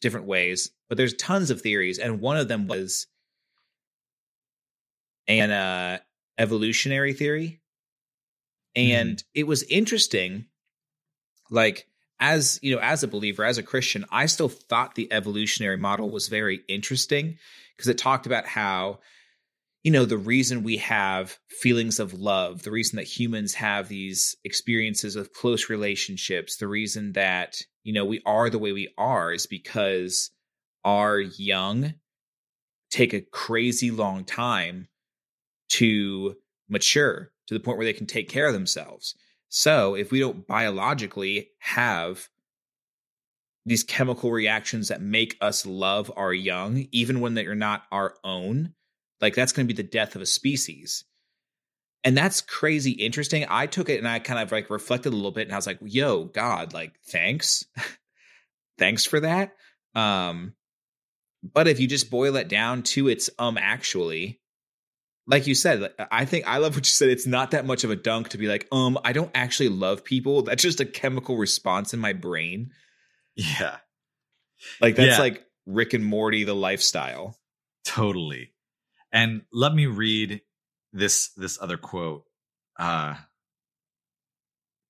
different 0.00 0.26
ways 0.26 0.70
but 0.88 0.98
there's 0.98 1.14
tons 1.14 1.50
of 1.50 1.60
theories 1.60 1.98
and 1.98 2.20
one 2.20 2.36
of 2.36 2.48
them 2.48 2.66
was 2.66 3.06
an 5.26 5.50
uh, 5.50 5.98
evolutionary 6.36 7.12
theory 7.12 7.60
and 8.76 9.18
mm. 9.18 9.24
it 9.34 9.46
was 9.46 9.62
interesting 9.64 10.46
like 11.50 11.86
as 12.20 12.58
you 12.62 12.74
know 12.74 12.80
as 12.80 13.02
a 13.02 13.08
believer 13.08 13.44
as 13.44 13.58
a 13.58 13.62
christian 13.62 14.04
i 14.10 14.26
still 14.26 14.48
thought 14.48 14.94
the 14.94 15.12
evolutionary 15.12 15.76
model 15.76 16.10
was 16.10 16.28
very 16.28 16.60
interesting 16.68 17.38
because 17.76 17.88
it 17.88 17.98
talked 17.98 18.26
about 18.26 18.46
how 18.46 18.98
you 19.84 19.92
know 19.92 20.04
the 20.04 20.18
reason 20.18 20.64
we 20.64 20.78
have 20.78 21.38
feelings 21.48 22.00
of 22.00 22.12
love 22.14 22.62
the 22.62 22.72
reason 22.72 22.96
that 22.96 23.04
humans 23.04 23.54
have 23.54 23.88
these 23.88 24.34
experiences 24.44 25.14
of 25.14 25.32
close 25.32 25.70
relationships 25.70 26.56
the 26.56 26.66
reason 26.66 27.12
that 27.12 27.62
you 27.84 27.92
know 27.92 28.04
we 28.04 28.20
are 28.26 28.50
the 28.50 28.58
way 28.58 28.72
we 28.72 28.92
are 28.98 29.32
is 29.32 29.46
because 29.46 30.30
our 30.84 31.20
young 31.20 31.94
take 32.90 33.12
a 33.12 33.20
crazy 33.20 33.90
long 33.90 34.24
time 34.24 34.88
to 35.68 36.36
mature 36.68 37.32
to 37.46 37.54
the 37.54 37.60
point 37.60 37.76
where 37.76 37.84
they 37.84 37.92
can 37.92 38.06
take 38.06 38.28
care 38.28 38.46
of 38.46 38.52
themselves. 38.54 39.14
So, 39.48 39.94
if 39.94 40.10
we 40.10 40.20
don't 40.20 40.46
biologically 40.46 41.50
have 41.58 42.28
these 43.66 43.82
chemical 43.82 44.30
reactions 44.30 44.88
that 44.88 45.00
make 45.00 45.36
us 45.40 45.64
love 45.64 46.12
our 46.16 46.32
young, 46.32 46.86
even 46.92 47.20
when 47.20 47.34
they 47.34 47.46
are 47.46 47.54
not 47.54 47.84
our 47.90 48.14
own, 48.22 48.74
like 49.24 49.34
that's 49.34 49.52
going 49.52 49.66
to 49.66 49.74
be 49.74 49.82
the 49.82 49.88
death 49.88 50.16
of 50.16 50.22
a 50.22 50.26
species. 50.26 51.04
And 52.04 52.14
that's 52.14 52.42
crazy 52.42 52.90
interesting. 52.90 53.46
I 53.48 53.66
took 53.66 53.88
it 53.88 53.98
and 53.98 54.06
I 54.06 54.18
kind 54.18 54.38
of 54.38 54.52
like 54.52 54.68
reflected 54.68 55.14
a 55.14 55.16
little 55.16 55.32
bit 55.32 55.46
and 55.46 55.52
I 55.52 55.56
was 55.56 55.66
like, 55.66 55.78
yo, 55.82 56.24
God, 56.24 56.74
like, 56.74 56.92
thanks. 57.06 57.64
thanks 58.78 59.06
for 59.06 59.20
that. 59.20 59.54
Um, 59.94 60.52
but 61.42 61.68
if 61.68 61.80
you 61.80 61.86
just 61.86 62.10
boil 62.10 62.36
it 62.36 62.48
down 62.48 62.82
to 62.82 63.08
its 63.08 63.30
um 63.38 63.56
actually, 63.56 64.40
like 65.26 65.46
you 65.46 65.54
said, 65.54 65.90
I 66.10 66.26
think 66.26 66.46
I 66.46 66.58
love 66.58 66.74
what 66.74 66.84
you 66.84 66.90
said. 66.90 67.08
It's 67.08 67.26
not 67.26 67.52
that 67.52 67.64
much 67.64 67.82
of 67.82 67.90
a 67.90 67.96
dunk 67.96 68.28
to 68.30 68.38
be 68.38 68.46
like, 68.46 68.68
um, 68.70 68.98
I 69.02 69.14
don't 69.14 69.30
actually 69.34 69.70
love 69.70 70.04
people. 70.04 70.42
That's 70.42 70.62
just 70.62 70.80
a 70.80 70.84
chemical 70.84 71.38
response 71.38 71.94
in 71.94 72.00
my 72.00 72.12
brain. 72.12 72.72
Yeah. 73.34 73.76
Like 74.82 74.96
that's 74.96 75.16
yeah. 75.16 75.18
like 75.18 75.46
Rick 75.64 75.94
and 75.94 76.04
Morty, 76.04 76.44
the 76.44 76.54
lifestyle. 76.54 77.38
Totally. 77.86 78.53
And 79.14 79.42
let 79.50 79.74
me 79.74 79.86
read 79.86 80.42
this 80.92 81.30
this 81.36 81.58
other 81.62 81.78
quote. 81.78 82.24
Uh 82.78 83.14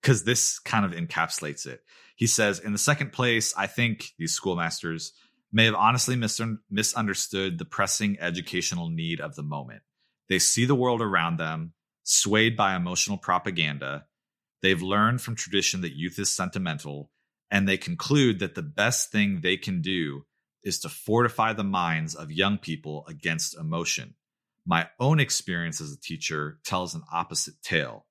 because 0.05 0.25
this 0.25 0.59
kind 0.59 0.85
of 0.85 0.93
encapsulates 0.93 1.67
it. 1.67 1.83
He 2.15 2.27
says, 2.27 2.59
In 2.59 2.73
the 2.73 2.79
second 2.79 3.13
place, 3.15 3.55
I 3.57 3.67
think 3.67 4.13
these 4.19 4.35
schoolmasters 4.35 5.15
may 5.51 5.65
have 5.65 5.75
honestly 5.75 6.15
misunderstood 6.71 7.59
the 7.59 7.65
pressing 7.65 8.19
educational 8.21 8.91
need 8.91 9.21
of 9.21 9.35
the 9.35 9.43
moment. 9.43 9.81
They 10.29 10.39
see 10.39 10.67
the 10.67 10.75
world 10.75 11.01
around 11.01 11.39
them, 11.39 11.73
swayed 12.03 12.55
by 12.55 12.77
emotional 12.77 13.17
propaganda. 13.17 14.05
They've 14.61 14.83
learned 14.83 15.23
from 15.23 15.37
tradition 15.37 15.81
that 15.81 15.97
youth 15.97 16.19
is 16.19 16.29
sentimental, 16.29 17.11
and 17.51 17.67
they 17.67 17.79
conclude 17.79 18.41
that 18.41 18.55
the 18.55 18.63
best 18.63 19.11
thing 19.11 19.41
they 19.41 19.57
can 19.57 19.81
do 19.81 20.27
is 20.65 20.79
to 20.81 20.89
fortify 20.89 21.53
the 21.53 21.65
minds 21.65 22.15
of 22.15 22.33
young 22.33 22.59
people 22.59 23.05
against 23.07 23.57
emotion. 23.57 24.15
My 24.67 24.89
own 24.99 25.21
experience 25.21 25.81
as 25.81 25.93
a 25.93 26.01
teacher 26.01 26.59
tells 26.65 26.95
an 26.95 27.03
opposite 27.13 27.63
tale. 27.63 28.07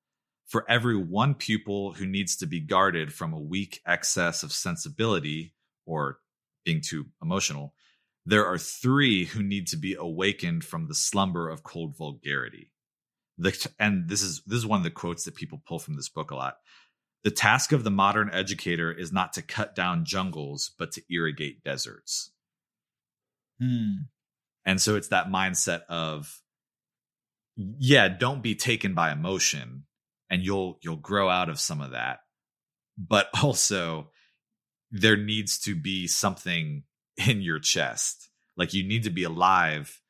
For 0.45 0.69
every 0.69 0.95
one 0.95 1.33
pupil 1.33 1.93
who 1.93 2.05
needs 2.05 2.35
to 2.37 2.45
be 2.45 2.59
guarded 2.59 3.11
from 3.11 3.33
a 3.33 3.39
weak 3.39 3.81
excess 3.87 4.43
of 4.43 4.51
sensibility 4.51 5.55
or 5.85 6.19
being 6.63 6.81
too 6.81 7.07
emotional, 7.21 7.73
there 8.25 8.45
are 8.45 8.59
three 8.59 9.25
who 9.25 9.41
need 9.41 9.67
to 9.67 9.77
be 9.77 9.95
awakened 9.95 10.63
from 10.63 10.87
the 10.87 10.95
slumber 10.95 11.49
of 11.49 11.63
cold 11.63 11.97
vulgarity. 11.97 12.71
The, 13.39 13.67
and 13.79 14.07
this 14.07 14.21
is 14.21 14.43
this 14.45 14.57
is 14.57 14.67
one 14.67 14.79
of 14.79 14.83
the 14.83 14.91
quotes 14.91 15.25
that 15.25 15.35
people 15.35 15.61
pull 15.65 15.79
from 15.79 15.95
this 15.95 16.09
book 16.09 16.29
a 16.29 16.35
lot. 16.35 16.57
The 17.23 17.31
task 17.31 17.71
of 17.71 17.83
the 17.83 17.91
modern 17.91 18.29
educator 18.31 18.91
is 18.91 19.11
not 19.11 19.33
to 19.33 19.41
cut 19.41 19.75
down 19.75 20.05
jungles, 20.05 20.71
but 20.77 20.91
to 20.91 21.01
irrigate 21.09 21.63
deserts. 21.63 22.32
Hmm. 23.59 23.93
And 24.65 24.81
so 24.81 24.95
it's 24.95 25.09
that 25.09 25.27
mindset 25.27 25.81
of, 25.89 26.41
yeah, 27.55 28.07
don't 28.07 28.41
be 28.41 28.55
taken 28.55 28.93
by 28.93 29.11
emotion, 29.11 29.83
and 30.29 30.41
you'll 30.41 30.79
you'll 30.81 30.95
grow 30.95 31.29
out 31.29 31.49
of 31.49 31.59
some 31.59 31.81
of 31.81 31.91
that. 31.91 32.19
But 32.97 33.27
also, 33.43 34.09
there 34.91 35.17
needs 35.17 35.59
to 35.59 35.75
be 35.75 36.07
something 36.07 36.83
in 37.27 37.41
your 37.41 37.59
chest. 37.59 38.29
Like 38.55 38.73
you 38.73 38.87
need 38.87 39.03
to 39.03 39.09
be 39.09 39.23
alive 39.23 40.01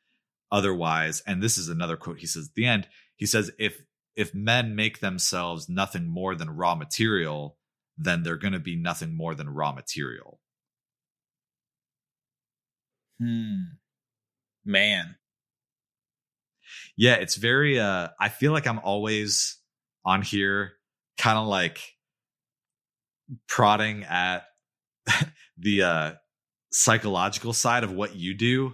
otherwise. 0.51 1.23
And 1.25 1.41
this 1.41 1.57
is 1.57 1.69
another 1.69 1.97
quote 1.97 2.19
he 2.19 2.27
says 2.27 2.47
at 2.47 2.55
the 2.55 2.65
end. 2.65 2.87
He 3.15 3.25
says, 3.25 3.51
if 3.57 3.81
if 4.15 4.35
men 4.35 4.75
make 4.75 4.99
themselves 4.99 5.67
nothing 5.67 6.07
more 6.07 6.35
than 6.35 6.55
raw 6.55 6.75
material, 6.75 7.57
then 7.97 8.21
they're 8.21 8.37
going 8.37 8.53
to 8.53 8.59
be 8.59 8.75
nothing 8.75 9.15
more 9.15 9.33
than 9.33 9.49
raw 9.49 9.71
material. 9.71 10.39
Hmm. 13.19 13.61
Man. 14.65 15.15
Yeah, 16.97 17.15
it's 17.15 17.35
very 17.35 17.79
uh 17.79 18.09
I 18.19 18.29
feel 18.29 18.51
like 18.51 18.67
I'm 18.67 18.79
always 18.79 19.57
on 20.05 20.21
here 20.21 20.73
kind 21.17 21.37
of 21.37 21.47
like 21.47 21.79
prodding 23.47 24.03
at 24.03 24.43
the 25.57 25.83
uh 25.83 26.11
psychological 26.71 27.53
side 27.53 27.83
of 27.83 27.91
what 27.91 28.15
you 28.15 28.33
do 28.33 28.73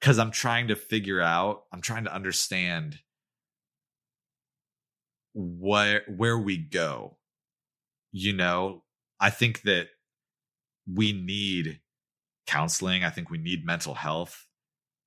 because 0.00 0.18
I'm 0.18 0.30
trying 0.30 0.68
to 0.68 0.76
figure 0.76 1.20
out, 1.20 1.64
I'm 1.72 1.80
trying 1.80 2.04
to 2.04 2.14
understand 2.14 2.98
where 5.34 6.02
where 6.08 6.38
we 6.38 6.56
go. 6.56 7.18
You 8.12 8.32
know, 8.32 8.84
I 9.20 9.30
think 9.30 9.62
that 9.62 9.88
we 10.92 11.12
need 11.12 11.80
counseling. 12.48 13.04
I 13.04 13.10
think 13.10 13.30
we 13.30 13.38
need 13.38 13.64
mental 13.64 13.94
health 13.94 14.46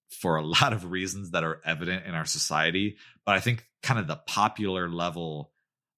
for 0.10 0.38
a 0.38 0.46
lot 0.46 0.74
of 0.74 0.92
reasons 0.92 1.32
that 1.32 1.44
are 1.44 1.62
evident 1.66 2.06
in 2.06 2.16
our 2.16 2.26
society. 2.26 2.98
But 3.26 3.36
I 3.36 3.40
think 3.40 3.66
kind 3.84 4.00
of 4.00 4.08
the 4.08 4.22
popular 4.28 4.90
level 4.90 5.52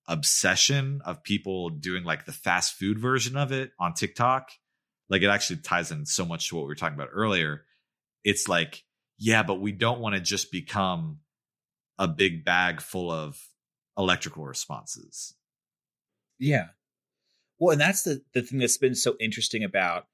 obsession 0.07 1.01
of 1.05 1.23
people 1.23 1.69
doing 1.69 2.03
like 2.03 2.25
the 2.25 2.33
fast 2.33 2.73
food 2.73 2.99
version 2.99 3.37
of 3.37 3.51
it 3.51 3.71
on 3.79 3.93
TikTok 3.93 4.49
like 5.09 5.21
it 5.21 5.27
actually 5.27 5.57
ties 5.57 5.91
in 5.91 6.05
so 6.05 6.25
much 6.25 6.49
to 6.49 6.55
what 6.55 6.63
we 6.63 6.69
were 6.69 6.75
talking 6.75 6.95
about 6.95 7.09
earlier. 7.11 7.65
It's 8.23 8.47
like, 8.47 8.83
yeah, 9.17 9.43
but 9.43 9.61
we 9.61 9.71
don't 9.71 9.99
want 9.99 10.15
to 10.15 10.21
just 10.21 10.51
become 10.51 11.19
a 11.99 12.07
big 12.07 12.43
bag 12.43 12.81
full 12.81 13.11
of 13.11 13.39
electrical 13.97 14.45
responses. 14.45 15.35
Yeah. 16.39 16.67
Well, 17.59 17.73
and 17.73 17.81
that's 17.81 18.03
the 18.03 18.23
the 18.33 18.41
thing 18.41 18.59
that's 18.59 18.77
been 18.77 18.95
so 18.95 19.15
interesting 19.19 19.63
about 19.63 20.07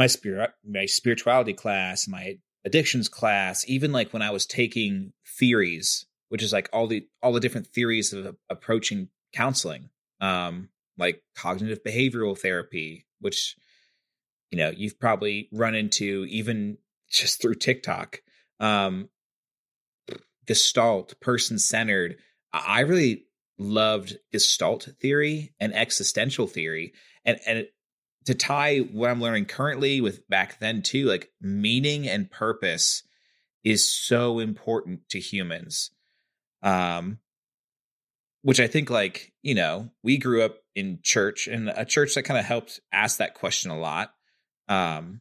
my 0.00 0.06
spirit 0.06 0.50
my 0.66 0.86
spirituality 0.86 1.52
class, 1.52 2.08
my 2.08 2.38
addictions 2.64 3.06
class, 3.06 3.68
even 3.68 3.92
like 3.92 4.14
when 4.14 4.22
I 4.22 4.30
was 4.30 4.46
taking 4.46 5.12
theories, 5.38 6.06
which 6.30 6.42
is 6.42 6.54
like 6.54 6.70
all 6.72 6.86
the 6.86 7.06
all 7.22 7.34
the 7.34 7.40
different 7.40 7.66
theories 7.66 8.14
of 8.14 8.34
approaching 8.48 9.10
counseling, 9.34 9.90
um, 10.22 10.70
like 10.96 11.22
cognitive 11.36 11.84
behavioral 11.84 12.38
therapy, 12.38 13.04
which 13.20 13.56
you 14.50 14.56
know 14.56 14.70
you've 14.74 14.98
probably 14.98 15.50
run 15.52 15.74
into 15.74 16.24
even 16.30 16.78
just 17.10 17.42
through 17.42 17.56
TikTok. 17.56 18.22
um 18.58 19.10
gestalt 20.46 21.20
person 21.20 21.58
centered 21.58 22.16
i 22.52 22.80
really 22.80 23.26
loved 23.58 24.16
gestalt 24.32 24.88
theory 25.00 25.52
and 25.60 25.72
existential 25.74 26.48
theory 26.48 26.92
and 27.24 27.38
and 27.46 27.66
to 28.30 28.34
tie 28.36 28.78
what 28.78 29.10
i'm 29.10 29.20
learning 29.20 29.44
currently 29.44 30.00
with 30.00 30.28
back 30.28 30.60
then 30.60 30.82
too 30.82 31.06
like 31.06 31.30
meaning 31.40 32.08
and 32.08 32.30
purpose 32.30 33.02
is 33.64 33.88
so 33.88 34.38
important 34.38 35.00
to 35.08 35.18
humans. 35.18 35.90
Um 36.62 37.18
which 38.42 38.60
i 38.60 38.68
think 38.68 38.88
like 38.88 39.32
you 39.42 39.56
know 39.56 39.90
we 40.04 40.16
grew 40.16 40.42
up 40.42 40.58
in 40.76 41.00
church 41.02 41.48
and 41.48 41.68
a 41.70 41.84
church 41.84 42.14
that 42.14 42.22
kind 42.22 42.38
of 42.38 42.46
helped 42.46 42.78
ask 42.92 43.18
that 43.18 43.34
question 43.34 43.72
a 43.72 43.78
lot. 43.78 44.14
Um 44.68 45.20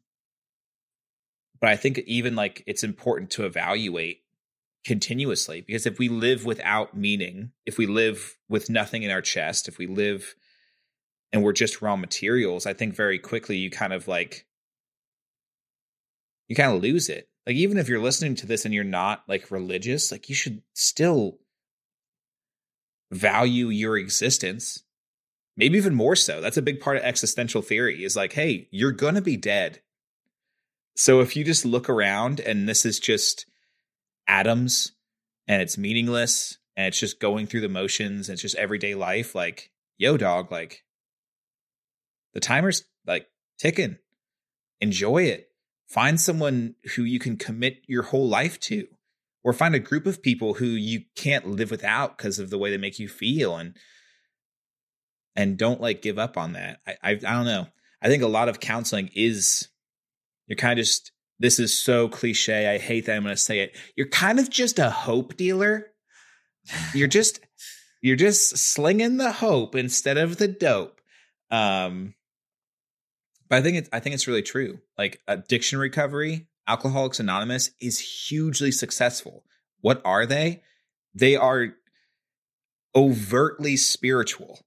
but 1.59 1.69
i 1.71 1.75
think 1.75 1.97
even 1.99 2.35
like 2.35 2.63
it's 2.67 2.83
important 2.83 3.31
to 3.31 3.45
evaluate 3.47 4.19
continuously 4.85 5.61
because 5.61 5.87
if 5.87 5.97
we 5.97 6.09
live 6.09 6.45
without 6.45 6.95
meaning 6.95 7.53
if 7.65 7.79
we 7.79 7.87
live 7.87 8.37
with 8.47 8.69
nothing 8.69 9.01
in 9.01 9.09
our 9.09 9.21
chest 9.21 9.67
if 9.67 9.79
we 9.79 9.87
live 9.87 10.35
and 11.31 11.43
we're 11.43 11.53
just 11.53 11.81
raw 11.81 11.95
materials 11.95 12.65
i 12.65 12.73
think 12.73 12.95
very 12.95 13.19
quickly 13.19 13.57
you 13.57 13.69
kind 13.69 13.93
of 13.93 14.07
like 14.07 14.45
you 16.49 16.55
kind 16.55 16.75
of 16.75 16.81
lose 16.81 17.07
it. 17.07 17.29
Like 17.47 17.55
even 17.55 17.77
if 17.77 17.87
you're 17.87 18.01
listening 18.01 18.35
to 18.35 18.47
this 18.47 18.65
and 18.65 18.73
you're 18.73 18.83
not 18.83 19.23
like 19.27 19.51
religious 19.51 20.11
like 20.11 20.27
you 20.27 20.35
should 20.35 20.61
still 20.73 21.37
value 23.11 23.69
your 23.69 23.97
existence 23.97 24.83
maybe 25.55 25.77
even 25.77 25.95
more 25.95 26.15
so. 26.15 26.41
That's 26.41 26.57
a 26.57 26.61
big 26.61 26.79
part 26.79 26.97
of 26.97 27.03
existential 27.03 27.61
theory 27.61 28.03
is 28.03 28.15
like 28.15 28.33
hey 28.33 28.67
you're 28.71 28.91
gonna 28.91 29.21
be 29.21 29.37
dead. 29.37 29.81
So 30.95 31.21
if 31.21 31.35
you 31.35 31.45
just 31.45 31.65
look 31.65 31.89
around 31.89 32.39
and 32.39 32.67
this 32.67 32.85
is 32.85 32.99
just 32.99 33.45
atoms 34.27 34.91
and 35.47 35.61
it's 35.61 35.77
meaningless 35.77 36.57
and 36.75 36.87
it's 36.87 36.99
just 36.99 37.19
going 37.19 37.47
through 37.47 37.61
the 37.61 37.69
motions 37.69 38.27
and 38.27 38.33
it's 38.33 38.41
just 38.41 38.55
everyday 38.55 38.95
life 38.95 39.33
like 39.33 39.71
yo 39.97 40.17
dog 40.17 40.51
like 40.51 40.83
the 42.33 42.39
timer's 42.39 42.83
like 43.05 43.27
ticking. 43.57 43.97
Enjoy 44.81 45.23
it. 45.23 45.49
Find 45.87 46.19
someone 46.19 46.75
who 46.95 47.03
you 47.03 47.19
can 47.19 47.35
commit 47.37 47.81
your 47.87 48.03
whole 48.03 48.27
life 48.27 48.59
to 48.61 48.87
or 49.43 49.53
find 49.53 49.75
a 49.75 49.79
group 49.79 50.05
of 50.05 50.21
people 50.21 50.55
who 50.55 50.65
you 50.65 51.01
can't 51.15 51.47
live 51.47 51.71
without 51.71 52.17
because 52.17 52.39
of 52.39 52.49
the 52.49 52.57
way 52.57 52.69
they 52.69 52.77
make 52.77 52.99
you 52.99 53.07
feel 53.07 53.55
and 53.55 53.75
and 55.35 55.57
don't 55.57 55.81
like 55.81 56.01
give 56.01 56.19
up 56.19 56.37
on 56.37 56.53
that. 56.53 56.79
I, 56.85 56.91
I 57.01 57.09
i 57.11 57.15
don't 57.15 57.45
know. 57.45 57.67
I 58.01 58.07
think 58.07 58.23
a 58.23 58.27
lot 58.27 58.49
of 58.49 58.59
counseling 58.59 59.09
is 59.15 59.67
you're 60.47 60.57
kind 60.57 60.77
of 60.77 60.85
just 60.85 61.11
this 61.39 61.59
is 61.59 61.77
so 61.77 62.09
cliche 62.09 62.67
i 62.67 62.77
hate 62.77 63.05
that 63.05 63.15
i'm 63.15 63.23
going 63.23 63.35
to 63.35 63.41
say 63.41 63.59
it. 63.59 63.77
You're 63.95 64.09
kind 64.09 64.39
of 64.39 64.49
just 64.49 64.79
a 64.79 64.89
hope 64.89 65.37
dealer. 65.37 65.87
You're 66.93 67.07
just 67.07 67.39
you're 68.01 68.15
just 68.15 68.57
slinging 68.57 69.17
the 69.17 69.31
hope 69.31 69.75
instead 69.75 70.17
of 70.17 70.37
the 70.37 70.47
dope. 70.47 71.01
Um 71.49 72.13
but 73.49 73.57
i 73.57 73.61
think 73.61 73.77
it's 73.77 73.89
i 73.91 73.99
think 73.99 74.13
it's 74.13 74.27
really 74.27 74.41
true. 74.41 74.79
Like 74.97 75.21
addiction 75.27 75.79
recovery 75.79 76.47
alcoholics 76.69 77.19
anonymous 77.19 77.71
is 77.81 77.99
hugely 77.99 78.71
successful. 78.71 79.43
What 79.81 80.01
are 80.05 80.25
they? 80.25 80.61
They 81.15 81.35
are 81.35 81.69
overtly 82.95 83.75
spiritual. 83.75 84.59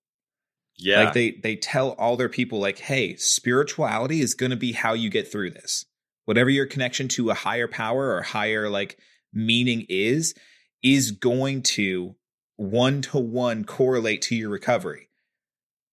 Yeah. 0.76 1.04
like 1.04 1.12
they 1.12 1.30
they 1.30 1.54
tell 1.54 1.90
all 1.90 2.16
their 2.16 2.28
people 2.28 2.58
like 2.58 2.78
hey 2.78 3.14
spirituality 3.16 4.20
is 4.20 4.34
going 4.34 4.50
to 4.50 4.56
be 4.56 4.72
how 4.72 4.94
you 4.94 5.10
get 5.10 5.30
through 5.30 5.50
this. 5.50 5.84
Whatever 6.24 6.50
your 6.50 6.66
connection 6.66 7.08
to 7.08 7.30
a 7.30 7.34
higher 7.34 7.68
power 7.68 8.14
or 8.14 8.22
higher 8.22 8.68
like 8.68 8.98
meaning 9.32 9.86
is 9.88 10.34
is 10.82 11.12
going 11.12 11.62
to 11.62 12.16
one 12.56 13.02
to 13.02 13.18
one 13.18 13.64
correlate 13.64 14.22
to 14.22 14.34
your 14.34 14.50
recovery 14.50 15.08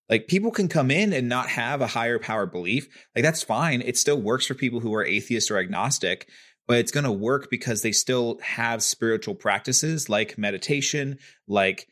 like 0.10 0.28
people 0.28 0.52
can 0.52 0.68
come 0.68 0.90
in 0.92 1.14
and 1.14 1.30
not 1.30 1.50
have 1.50 1.82
a 1.82 1.88
higher 1.88 2.20
power 2.20 2.46
belief. 2.46 2.88
Like 3.16 3.24
that's 3.24 3.44
fine. 3.44 3.82
It 3.82 3.98
still 3.98 4.20
works 4.20 4.48
for 4.48 4.56
people 4.56 4.80
who 4.80 4.94
are 4.96 5.06
atheist 5.06 5.52
or 5.52 5.58
agnostic 5.58 6.28
but 6.70 6.78
it's 6.78 6.92
going 6.92 7.04
to 7.04 7.12
work 7.12 7.50
because 7.50 7.82
they 7.82 7.92
still 7.92 8.38
have 8.44 8.84
spiritual 8.84 9.34
practices 9.34 10.08
like 10.08 10.38
meditation 10.38 11.18
like 11.48 11.88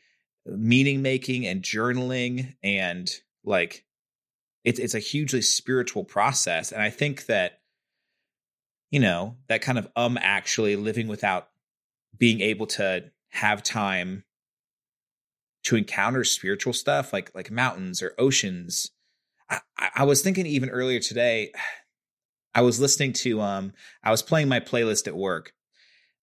meaning 0.46 1.02
making 1.02 1.44
and 1.46 1.62
journaling 1.62 2.54
and 2.62 3.10
like 3.44 3.84
it's 4.64 4.78
it's 4.78 4.94
a 4.94 5.00
hugely 5.00 5.42
spiritual 5.42 6.04
process. 6.04 6.72
And 6.72 6.80
i 6.80 6.90
think 6.90 7.26
that 7.26 7.60
you 8.90 9.00
know 9.00 9.36
that 9.48 9.60
kind 9.62 9.78
of 9.78 9.88
um 9.96 10.16
actually 10.20 10.76
living 10.76 11.08
without 11.08 11.48
being 12.16 12.40
able 12.40 12.66
to 12.66 13.10
have 13.30 13.62
time 13.62 14.24
to 15.64 15.76
encounter 15.76 16.24
spiritual 16.24 16.72
stuff 16.72 17.12
like 17.12 17.30
like 17.34 17.50
mountains 17.50 18.02
or 18.02 18.14
oceans. 18.18 18.90
I, 19.50 19.60
I 19.96 20.04
was 20.04 20.22
thinking 20.22 20.46
even 20.46 20.68
earlier 20.68 21.00
today 21.00 21.52
i 22.54 22.60
was 22.60 22.80
listening 22.80 23.12
to 23.14 23.40
um 23.40 23.72
i 24.02 24.10
was 24.10 24.22
playing 24.22 24.48
my 24.48 24.60
playlist 24.60 25.06
at 25.06 25.16
work 25.16 25.52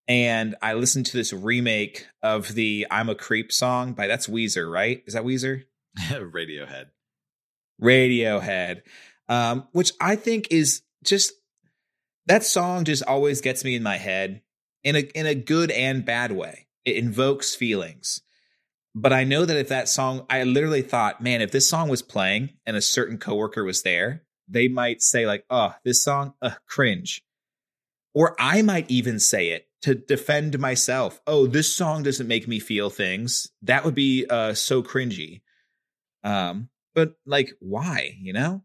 and 0.07 0.55
i 0.61 0.73
listened 0.73 1.07
to 1.07 1.17
this 1.17 1.33
remake 1.33 2.05
of 2.21 2.53
the 2.53 2.85
i'm 2.91 3.09
a 3.09 3.15
creep 3.15 3.51
song 3.51 3.93
by 3.93 4.07
that's 4.07 4.27
weezer 4.27 4.71
right? 4.71 5.01
Is 5.07 5.15
that 5.15 5.23
weezer? 5.23 5.63
Radiohead. 5.99 6.85
radiohead. 7.81 8.81
Um 9.27 9.67
which 9.71 9.91
i 9.99 10.15
think 10.15 10.49
is 10.51 10.83
just 11.03 11.33
that 12.27 12.43
song 12.43 12.85
just 12.85 13.03
always 13.03 13.41
gets 13.41 13.63
me 13.63 13.75
in 13.75 13.83
my 13.83 13.97
head 13.97 14.41
in 14.83 14.95
a 14.95 14.99
in 14.99 15.25
a 15.25 15.35
good 15.35 15.71
and 15.71 16.05
bad 16.05 16.31
way. 16.31 16.67
It 16.85 16.97
invokes 16.97 17.55
feelings 17.55 18.21
but 18.95 19.13
i 19.13 19.23
know 19.23 19.45
that 19.45 19.57
if 19.57 19.67
that 19.67 19.89
song 19.89 20.25
i 20.29 20.41
literally 20.43 20.81
thought 20.81 21.21
man 21.21 21.41
if 21.41 21.51
this 21.51 21.69
song 21.69 21.89
was 21.89 22.01
playing 22.01 22.49
and 22.65 22.75
a 22.75 22.81
certain 22.81 23.17
coworker 23.17 23.63
was 23.63 23.83
there 23.83 24.25
they 24.47 24.67
might 24.67 25.01
say 25.01 25.25
like 25.25 25.45
oh 25.49 25.73
this 25.83 26.03
song 26.03 26.33
uh, 26.41 26.51
cringe. 26.67 27.21
Or 28.13 28.35
i 28.39 28.61
might 28.61 28.89
even 28.89 29.19
say 29.19 29.49
it 29.49 29.67
to 29.81 29.93
defend 29.93 30.57
myself. 30.57 31.21
Oh 31.27 31.47
this 31.47 31.73
song 31.75 32.03
doesn't 32.03 32.27
make 32.27 32.47
me 32.47 32.59
feel 32.59 32.89
things. 32.89 33.51
That 33.61 33.85
would 33.85 33.95
be 33.95 34.25
uh 34.29 34.53
so 34.53 34.81
cringy. 34.81 35.41
Um 36.23 36.69
but 36.93 37.15
like 37.25 37.51
why 37.59 38.17
you 38.19 38.33
know? 38.33 38.63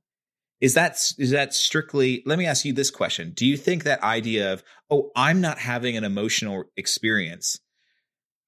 Is 0.61 0.75
that 0.75 0.93
is 1.19 1.31
that 1.31 1.55
strictly 1.55 2.23
let 2.27 2.39
me 2.39 2.47
ask 2.47 2.65
you 2.65 2.73
this 2.73 2.91
question. 2.91 3.33
Do 3.35 3.47
you 3.47 3.57
think 3.57 3.85
that 3.85 4.03
idea 4.03 4.53
of 4.53 4.63
oh 4.91 5.11
i'm 5.17 5.41
not 5.41 5.59
having 5.59 5.97
an 5.97 6.05
emotional 6.05 6.65
experience 6.77 7.59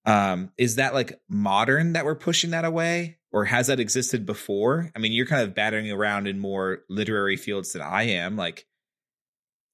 um 0.04 0.50
is 0.58 0.76
that 0.76 0.94
like 0.94 1.20
modern 1.28 1.92
that 1.92 2.04
we're 2.04 2.14
pushing 2.14 2.50
that 2.50 2.64
away 2.64 3.18
or 3.32 3.44
has 3.44 3.68
that 3.68 3.80
existed 3.80 4.26
before 4.26 4.90
i 4.96 4.98
mean 4.98 5.12
you're 5.12 5.26
kind 5.26 5.42
of 5.42 5.54
battering 5.54 5.90
around 5.90 6.26
in 6.26 6.38
more 6.38 6.80
literary 6.88 7.36
fields 7.36 7.72
than 7.72 7.82
i 7.82 8.02
am 8.02 8.36
like 8.36 8.66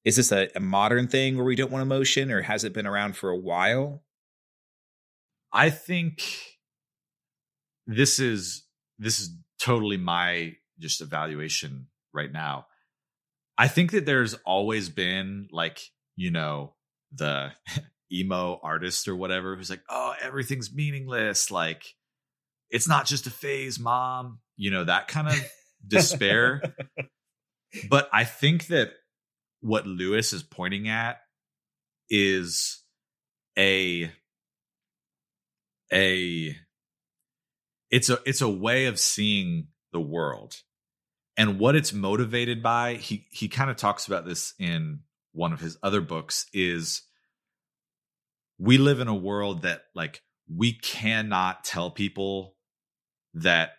is 0.05 0.15
this 0.15 0.31
a, 0.31 0.47
a 0.55 0.59
modern 0.59 1.07
thing 1.07 1.35
where 1.35 1.45
we 1.45 1.55
don't 1.55 1.71
want 1.71 1.81
emotion 1.81 2.31
or 2.31 2.41
has 2.41 2.63
it 2.63 2.73
been 2.73 2.87
around 2.87 3.15
for 3.15 3.29
a 3.29 3.37
while 3.37 4.03
I 5.51 5.69
think 5.69 6.23
this 7.87 8.19
is 8.19 8.65
this 8.99 9.19
is 9.19 9.35
totally 9.59 9.97
my 9.97 10.55
just 10.79 11.01
evaluation 11.01 11.87
right 12.13 12.31
now. 12.31 12.67
I 13.57 13.67
think 13.67 13.91
that 13.91 14.05
there's 14.05 14.35
always 14.45 14.89
been 14.89 15.47
like, 15.51 15.79
you 16.15 16.31
know, 16.31 16.75
the 17.11 17.51
emo 18.11 18.59
artist 18.63 19.07
or 19.07 19.15
whatever 19.15 19.55
who's 19.55 19.69
like, 19.69 19.83
"Oh, 19.89 20.13
everything's 20.21 20.73
meaningless, 20.73 21.51
like 21.51 21.83
it's 22.69 22.87
not 22.87 23.05
just 23.05 23.27
a 23.27 23.31
phase, 23.31 23.79
mom." 23.79 24.39
You 24.55 24.71
know, 24.71 24.83
that 24.83 25.07
kind 25.07 25.27
of 25.27 25.35
despair. 25.87 26.61
but 27.89 28.09
I 28.11 28.23
think 28.23 28.67
that 28.67 28.91
what 29.61 29.87
Lewis 29.87 30.33
is 30.33 30.43
pointing 30.43 30.87
at 30.89 31.19
is 32.09 32.83
a 33.57 34.11
a 35.91 36.55
it's 37.91 38.09
a 38.09 38.19
it's 38.25 38.41
a 38.41 38.49
way 38.49 38.85
of 38.85 38.99
seeing 38.99 39.67
the 39.91 39.99
world 39.99 40.55
and 41.37 41.59
what 41.59 41.75
it's 41.75 41.93
motivated 41.93 42.61
by 42.61 42.95
he 42.95 43.25
he 43.31 43.47
kind 43.47 43.69
of 43.69 43.77
talks 43.77 44.07
about 44.07 44.25
this 44.25 44.53
in 44.59 44.99
one 45.31 45.53
of 45.53 45.59
his 45.59 45.77
other 45.81 46.01
books 46.01 46.45
is 46.53 47.01
we 48.59 48.77
live 48.77 48.99
in 48.99 49.07
a 49.07 49.15
world 49.15 49.63
that 49.63 49.83
like 49.95 50.21
we 50.53 50.73
cannot 50.73 51.63
tell 51.63 51.89
people 51.89 52.55
that 53.35 53.71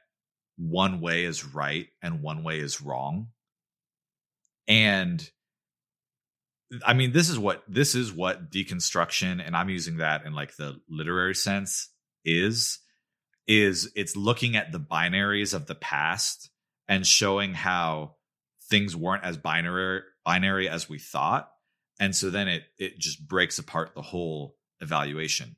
one 0.56 1.00
way 1.00 1.24
is 1.24 1.44
right 1.44 1.88
and 2.02 2.22
one 2.22 2.42
way 2.42 2.58
is 2.58 2.80
wrong. 2.80 3.28
And 4.66 5.28
i 6.86 6.94
mean 6.94 7.10
this 7.10 7.28
is 7.28 7.36
what 7.36 7.64
this 7.66 7.96
is 7.96 8.12
what 8.12 8.48
deconstruction 8.48 9.44
and 9.44 9.56
i'm 9.56 9.68
using 9.68 9.96
that 9.96 10.24
in 10.24 10.32
like 10.34 10.54
the 10.54 10.80
literary 10.88 11.34
sense 11.34 11.88
is 12.24 12.78
is 13.48 13.90
it's 13.96 14.14
looking 14.14 14.54
at 14.54 14.70
the 14.70 14.78
binaries 14.78 15.52
of 15.52 15.66
the 15.66 15.74
past 15.74 16.48
and 16.86 17.04
showing 17.04 17.54
how 17.54 18.14
things 18.70 18.94
weren't 18.94 19.24
as 19.24 19.36
binary 19.36 20.02
binary 20.24 20.68
as 20.68 20.88
we 20.88 20.98
thought. 20.98 21.50
And 21.98 22.14
so 22.14 22.30
then 22.30 22.48
it 22.48 22.62
it 22.78 22.98
just 22.98 23.26
breaks 23.26 23.58
apart 23.58 23.94
the 23.94 24.02
whole 24.02 24.56
evaluation. 24.80 25.56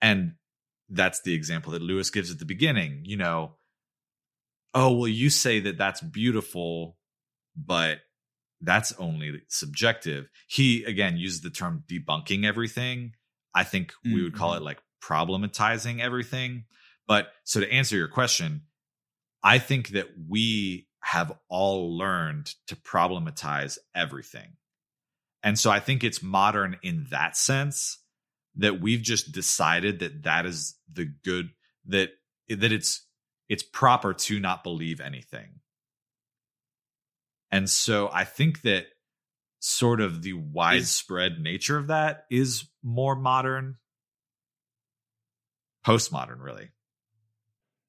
And 0.00 0.34
that's 0.90 1.20
the 1.20 1.34
example 1.34 1.72
that 1.72 1.82
lewis 1.82 2.08
gives 2.08 2.30
at 2.30 2.38
the 2.38 2.46
beginning 2.46 3.02
you 3.04 3.14
know 3.14 3.52
oh 4.72 4.90
well 4.90 5.06
you 5.06 5.28
say 5.28 5.60
that 5.60 5.76
that's 5.76 6.00
beautiful 6.00 6.96
but 7.54 7.98
that's 8.60 8.92
only 8.98 9.42
subjective. 9.48 10.28
He 10.48 10.84
again 10.84 11.16
uses 11.16 11.40
the 11.40 11.50
term 11.50 11.84
debunking 11.88 12.44
everything. 12.44 13.12
I 13.54 13.64
think 13.64 13.92
mm-hmm. 13.92 14.14
we 14.14 14.22
would 14.22 14.34
call 14.34 14.50
mm-hmm. 14.50 14.62
it 14.62 14.64
like 14.64 14.82
problematizing 15.02 16.00
everything. 16.00 16.64
But 17.06 17.28
so 17.44 17.60
to 17.60 17.72
answer 17.72 17.96
your 17.96 18.08
question 18.08 18.62
i 19.44 19.58
think 19.58 19.90
that 19.90 20.08
we 20.28 20.88
have 21.00 21.32
all 21.48 21.96
learned 21.96 22.52
to 22.66 22.74
problematize 22.74 23.78
everything. 23.94 24.56
And 25.44 25.56
so 25.56 25.70
I 25.70 25.78
think 25.78 26.02
it's 26.02 26.24
modern 26.24 26.76
in 26.82 27.06
that 27.10 27.36
sense 27.36 27.98
that 28.58 28.80
we've 28.80 29.02
just 29.02 29.32
decided 29.32 30.00
that 30.00 30.24
that 30.24 30.44
is 30.44 30.76
the 30.92 31.06
good 31.24 31.50
that 31.86 32.10
that 32.48 32.72
it's 32.72 33.06
it's 33.48 33.62
proper 33.62 34.12
to 34.12 34.38
not 34.38 34.62
believe 34.62 35.00
anything. 35.00 35.60
And 37.50 37.70
so 37.70 38.10
I 38.12 38.24
think 38.24 38.62
that 38.62 38.86
sort 39.60 40.00
of 40.00 40.22
the 40.22 40.34
widespread 40.34 41.32
is, 41.32 41.38
nature 41.40 41.78
of 41.78 41.86
that 41.86 42.26
is 42.30 42.68
more 42.82 43.16
modern 43.16 43.76
postmodern 45.86 46.40
really. 46.42 46.68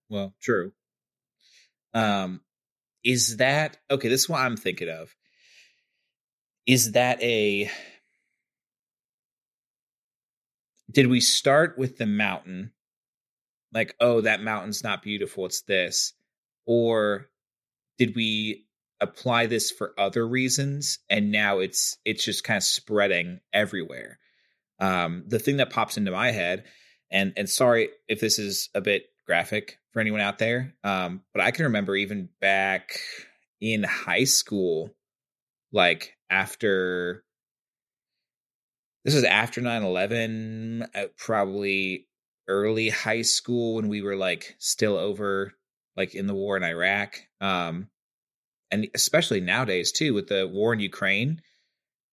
Well, 0.08 0.34
true. 0.42 0.72
Um 1.94 2.42
is 3.04 3.38
that 3.38 3.78
okay, 3.90 4.08
this 4.08 4.22
is 4.22 4.30
what 4.30 4.42
I'm 4.42 4.58
thinking 4.58 4.90
of 4.90 5.14
is 6.66 6.92
that 6.92 7.22
a 7.24 7.70
did 10.90 11.08
we 11.08 11.22
start 11.22 11.78
with 11.78 11.98
the 11.98 12.06
mountain? 12.06 12.72
Like 13.74 13.96
oh 14.00 14.22
that 14.22 14.42
mountain's 14.42 14.84
not 14.84 15.04
beautiful 15.04 15.46
it's 15.46 15.62
this. 15.62 16.14
Or 16.66 17.28
did 17.98 18.16
we 18.16 18.66
apply 19.02 19.46
this 19.46 19.72
for 19.72 19.94
other 19.98 20.28
reasons 20.28 21.00
and 21.10 21.32
now 21.32 21.60
it's 21.60 21.98
it's 22.06 22.24
just 22.24 22.44
kind 22.44 22.58
of 22.58 22.64
spreading 22.64 23.40
everywhere? 23.54 24.20
Um 24.80 25.24
the 25.28 25.40
thing 25.40 25.58
that 25.58 25.72
pops 25.72 25.98
into 25.98 26.12
my 26.12 26.32
head 26.32 26.64
and 27.12 27.34
and 27.38 27.50
sorry 27.50 27.90
if 28.08 28.20
this 28.20 28.40
is 28.40 28.70
a 28.74 28.82
bit 28.82 29.06
graphic 29.26 29.78
for 29.92 30.00
anyone 30.00 30.22
out 30.22 30.40
there 30.40 30.74
um 30.84 31.22
but 31.34 31.42
i 31.42 31.52
can 31.52 31.66
remember 31.66 31.96
even 31.96 32.30
back 32.42 33.00
in 33.62 33.84
high 33.84 34.24
school 34.24 34.90
like 35.72 36.16
after 36.30 37.24
this 39.06 39.16
was 39.16 39.24
after 39.24 39.62
9-11 39.62 40.88
uh, 40.96 41.06
probably 41.18 42.08
early 42.48 42.90
high 42.90 43.22
school 43.22 43.76
when 43.76 43.88
we 43.88 44.02
were 44.02 44.16
like 44.16 44.56
still 44.60 44.98
over 44.98 45.54
like 45.96 46.16
in 46.16 46.28
the 46.28 46.34
war 46.34 46.58
in 46.58 46.64
iraq 46.64 47.16
um 47.42 47.88
and 48.72 48.88
especially 48.96 49.40
nowadays 49.40 49.92
too 49.92 50.14
with 50.14 50.28
the 50.28 50.48
war 50.48 50.74
in 50.74 50.80
ukraine 50.80 51.42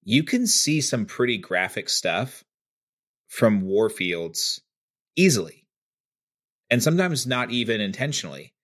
you 0.03 0.23
can 0.23 0.47
see 0.47 0.81
some 0.81 1.05
pretty 1.05 1.39
graphic 1.39 1.89
stuff 1.89 2.45
from 3.29 3.63
war 3.63 3.91
fields 3.91 4.61
easily 5.17 5.67
and 6.71 6.83
sometimes 6.83 7.27
not 7.27 7.51
even 7.51 7.81
intentionally. 7.81 8.55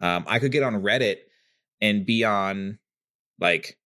Um 0.00 0.24
i 0.26 0.38
could 0.38 0.52
get 0.52 0.62
on 0.62 0.82
reddit 0.82 1.18
and 1.80 2.06
be 2.06 2.24
on 2.24 2.78
like 3.40 3.78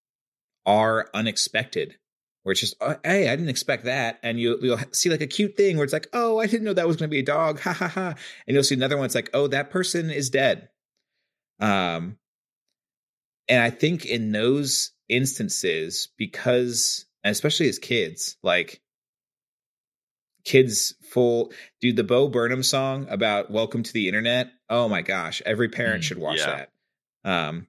our 0.66 1.08
unexpected 1.14 1.96
where 2.42 2.52
it's 2.52 2.60
just 2.60 2.74
oh, 2.80 2.96
hey 3.04 3.28
i 3.28 3.36
didn't 3.36 3.48
expect 3.48 3.84
that. 3.84 4.18
And 4.22 4.38
you, 4.38 4.58
you'll 4.60 4.78
see 4.92 5.10
like 5.10 5.20
a 5.20 5.26
cute 5.26 5.56
thing 5.56 5.76
where 5.76 5.84
it's 5.84 5.92
like 5.92 6.08
oh 6.12 6.38
i 6.38 6.46
didn't 6.46 6.64
know 6.64 6.74
that 6.74 6.88
was 6.88 6.96
going 6.96 7.08
to 7.08 7.14
be 7.14 7.20
a 7.20 7.24
dog. 7.24 7.60
Ha 7.62 7.72
ha 7.72 7.88
ha. 7.88 8.14
And 8.46 8.54
you'll 8.54 8.64
see 8.64 8.74
another 8.74 8.96
one 8.96 9.06
it's 9.06 9.14
like 9.14 9.30
oh 9.34 9.46
that 9.48 9.70
person 9.70 10.10
is 10.10 10.30
dead. 10.30 10.68
Um 11.60 12.18
and 13.48 13.62
i 13.62 13.70
think 13.70 14.06
in 14.06 14.32
those 14.32 14.92
instances 15.08 16.08
because 16.16 17.06
especially 17.24 17.68
as 17.68 17.78
kids 17.78 18.36
like 18.42 18.80
kids 20.44 20.94
full 21.02 21.52
dude 21.80 21.96
the 21.96 22.04
bo 22.04 22.28
burnham 22.28 22.62
song 22.62 23.06
about 23.08 23.50
welcome 23.50 23.82
to 23.82 23.92
the 23.92 24.08
internet 24.08 24.50
oh 24.68 24.88
my 24.88 25.02
gosh 25.02 25.42
every 25.46 25.68
parent 25.68 26.02
mm, 26.02 26.06
should 26.06 26.18
watch 26.18 26.38
yeah. 26.38 26.64
that. 27.24 27.30
Um 27.30 27.66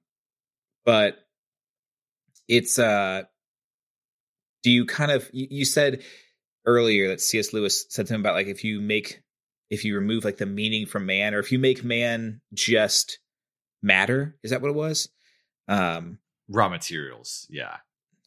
but 0.84 1.18
it's 2.48 2.78
uh 2.78 3.24
do 4.64 4.70
you 4.72 4.84
kind 4.84 5.12
of 5.12 5.30
you, 5.32 5.46
you 5.50 5.64
said 5.64 6.02
earlier 6.66 7.08
that 7.08 7.20
cs 7.20 7.52
lewis 7.52 7.86
said 7.88 8.08
something 8.08 8.20
about 8.20 8.34
like 8.34 8.48
if 8.48 8.64
you 8.64 8.80
make 8.80 9.22
if 9.70 9.84
you 9.84 9.94
remove 9.94 10.24
like 10.24 10.38
the 10.38 10.46
meaning 10.46 10.86
from 10.86 11.06
man 11.06 11.34
or 11.34 11.38
if 11.38 11.52
you 11.52 11.58
make 11.58 11.84
man 11.84 12.40
just 12.52 13.18
matter 13.82 14.36
is 14.42 14.50
that 14.50 14.62
what 14.62 14.70
it 14.70 14.74
was? 14.74 15.08
Um 15.68 16.18
raw 16.48 16.68
materials 16.68 17.46
yeah. 17.48 17.76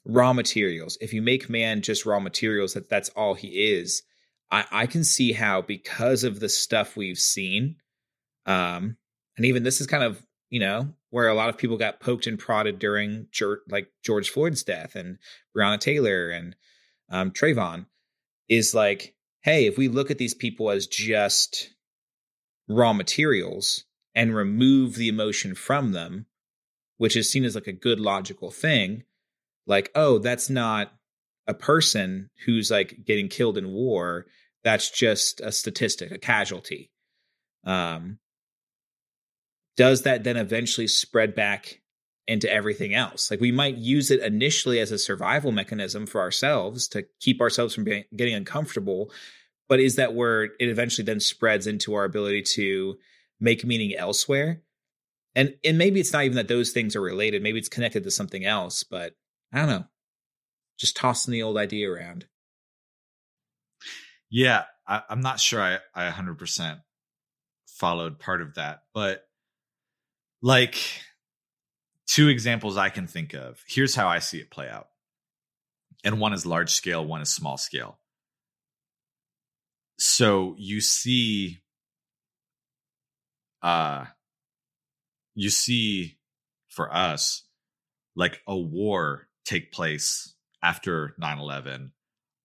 raw 0.06 0.34
materials. 0.34 0.98
If 1.02 1.14
you 1.14 1.22
make 1.22 1.50
man 1.50 1.82
just 1.82 2.06
raw 2.06 2.20
materials 2.20 2.74
that 2.74 2.90
that's 2.90 3.10
all 3.10 3.34
he 3.34 3.48
is. 3.74 4.04
I 4.50 4.66
i 4.72 4.86
can 4.88 5.04
see 5.04 5.34
how 5.34 5.62
because 5.62 6.24
of 6.24 6.40
the 6.40 6.50
stuff 6.50 6.96
we've 6.96 7.20
seen 7.20 7.76
um 8.46 8.96
and 9.36 9.46
even 9.46 9.64
this 9.64 9.82
is 9.82 9.88
kind 9.88 10.04
of 10.04 10.26
you 10.50 10.60
know 10.60 10.90
where 11.10 11.28
a 11.28 11.34
lot 11.34 11.50
of 11.50 11.58
people 11.58 11.78
got 11.78 12.00
poked 12.00 12.28
and 12.28 12.40
prodded 12.40 12.80
during 12.80 13.28
like 13.70 13.90
George 14.04 14.30
Floyd's 14.30 14.64
death 14.64 14.96
and 14.96 15.18
Breonna 15.56 15.80
Taylor 15.80 16.30
and 16.30 16.56
um, 17.10 17.32
Trayvon 17.32 17.86
is 18.50 18.74
like, 18.74 19.16
hey, 19.42 19.66
if 19.66 19.78
we 19.78 19.88
look 19.88 20.12
at 20.12 20.18
these 20.18 20.34
people 20.34 20.70
as 20.70 20.88
just 20.88 21.70
raw 22.68 22.94
materials 22.94 23.86
and 24.14 24.36
remove 24.36 24.96
the 24.96 25.08
emotion 25.08 25.56
from 25.56 25.92
them, 25.92 26.26
which 26.98 27.16
is 27.16 27.32
seen 27.32 27.46
as 27.46 27.56
like 27.56 27.68
a 27.68 27.74
good 27.74 28.00
logical 28.00 28.52
thing, 28.52 29.04
like, 29.66 29.92
oh, 29.96 30.18
that's 30.18 30.50
not 30.50 30.94
a 31.48 31.54
person 31.54 32.30
who's 32.46 32.70
like 32.70 33.06
getting 33.06 33.30
killed 33.30 33.58
in 33.58 33.72
war. 33.72 34.26
That's 34.64 34.90
just 34.90 35.40
a 35.40 35.52
statistic, 35.52 36.12
a 36.12 36.18
casualty. 36.18 36.92
Um, 37.64 38.20
does 39.78 40.02
that 40.02 40.24
then 40.24 40.36
eventually 40.36 40.88
spread 40.88 41.36
back 41.36 41.82
into 42.28 42.52
everything 42.52 42.94
else? 42.94 43.32
Like 43.32 43.40
we 43.40 43.52
might 43.52 43.78
use 43.78 44.12
it 44.12 44.20
initially 44.20 44.80
as 44.80 44.92
a 44.92 44.98
survival 44.98 45.52
mechanism 45.52 46.06
for 46.06 46.20
ourselves 46.20 46.88
to 46.90 47.06
keep 47.22 47.40
ourselves 47.40 47.74
from 47.74 47.86
being, 47.86 48.04
getting 48.16 48.34
uncomfortable. 48.34 49.12
But 49.70 49.80
is 49.80 49.96
that 49.96 50.16
where 50.16 50.44
it 50.44 50.56
eventually 50.60 51.06
then 51.06 51.20
spreads 51.20 51.68
into 51.68 51.94
our 51.94 52.04
ability 52.04 52.42
to 52.56 52.98
make 53.40 53.64
meaning 53.64 53.96
elsewhere? 53.96 54.62
And 55.36 55.56
and 55.64 55.78
maybe 55.78 56.00
it's 56.00 56.12
not 56.12 56.24
even 56.24 56.38
that 56.38 56.48
those 56.48 56.72
things 56.72 56.96
are 56.96 57.02
related. 57.02 57.44
Maybe 57.44 57.60
it's 57.60 57.70
connected 57.70 58.04
to 58.04 58.12
something 58.12 58.44
else. 58.44 58.84
But 58.84 59.14
I 59.54 59.60
don't 59.60 59.70
know. 59.70 59.86
Just 60.80 60.98
tossing 60.98 61.32
the 61.32 61.44
old 61.44 61.58
idea 61.58 61.92
around. 61.92 62.26
Yeah, 64.30 64.64
I, 64.88 65.04
am 65.10 65.22
not 65.22 65.40
sure 65.40 65.62
I, 65.62 65.78
I 65.94 66.12
100% 66.12 66.82
followed 67.68 68.20
part 68.20 68.42
of 68.42 68.56
that, 68.56 68.82
but 68.94 69.27
like 70.42 70.76
two 72.08 72.30
examples 72.30 72.78
I 72.78 72.90
can 72.90 73.08
think 73.08 73.34
of. 73.34 73.64
Here's 73.68 73.96
how 73.96 74.08
I 74.08 74.20
see 74.20 74.40
it 74.40 74.50
play 74.50 74.70
out. 74.70 74.88
And 76.04 76.20
one 76.20 76.34
is 76.34 76.46
large 76.46 76.72
scale, 76.72 77.06
one 77.06 77.22
is 77.22 77.30
small 77.30 77.58
scale. 77.58 78.00
So 80.00 80.56
you 80.58 80.80
see 80.82 81.62
uh 83.64 84.06
you 85.34 85.50
see 85.50 86.18
for 86.70 86.94
us 86.94 87.44
like 88.16 88.42
a 88.48 88.56
war 88.56 89.28
take 89.46 89.72
place 89.72 90.36
after 90.62 91.16
9/11 91.20 91.92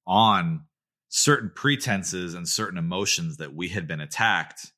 on 0.06 0.64
certain 1.08 1.50
pretenses 1.54 2.34
and 2.34 2.48
certain 2.48 2.78
emotions 2.78 3.36
that 3.36 3.54
we 3.54 3.68
had 3.68 3.86
been 3.86 4.00
attacked 4.00 4.72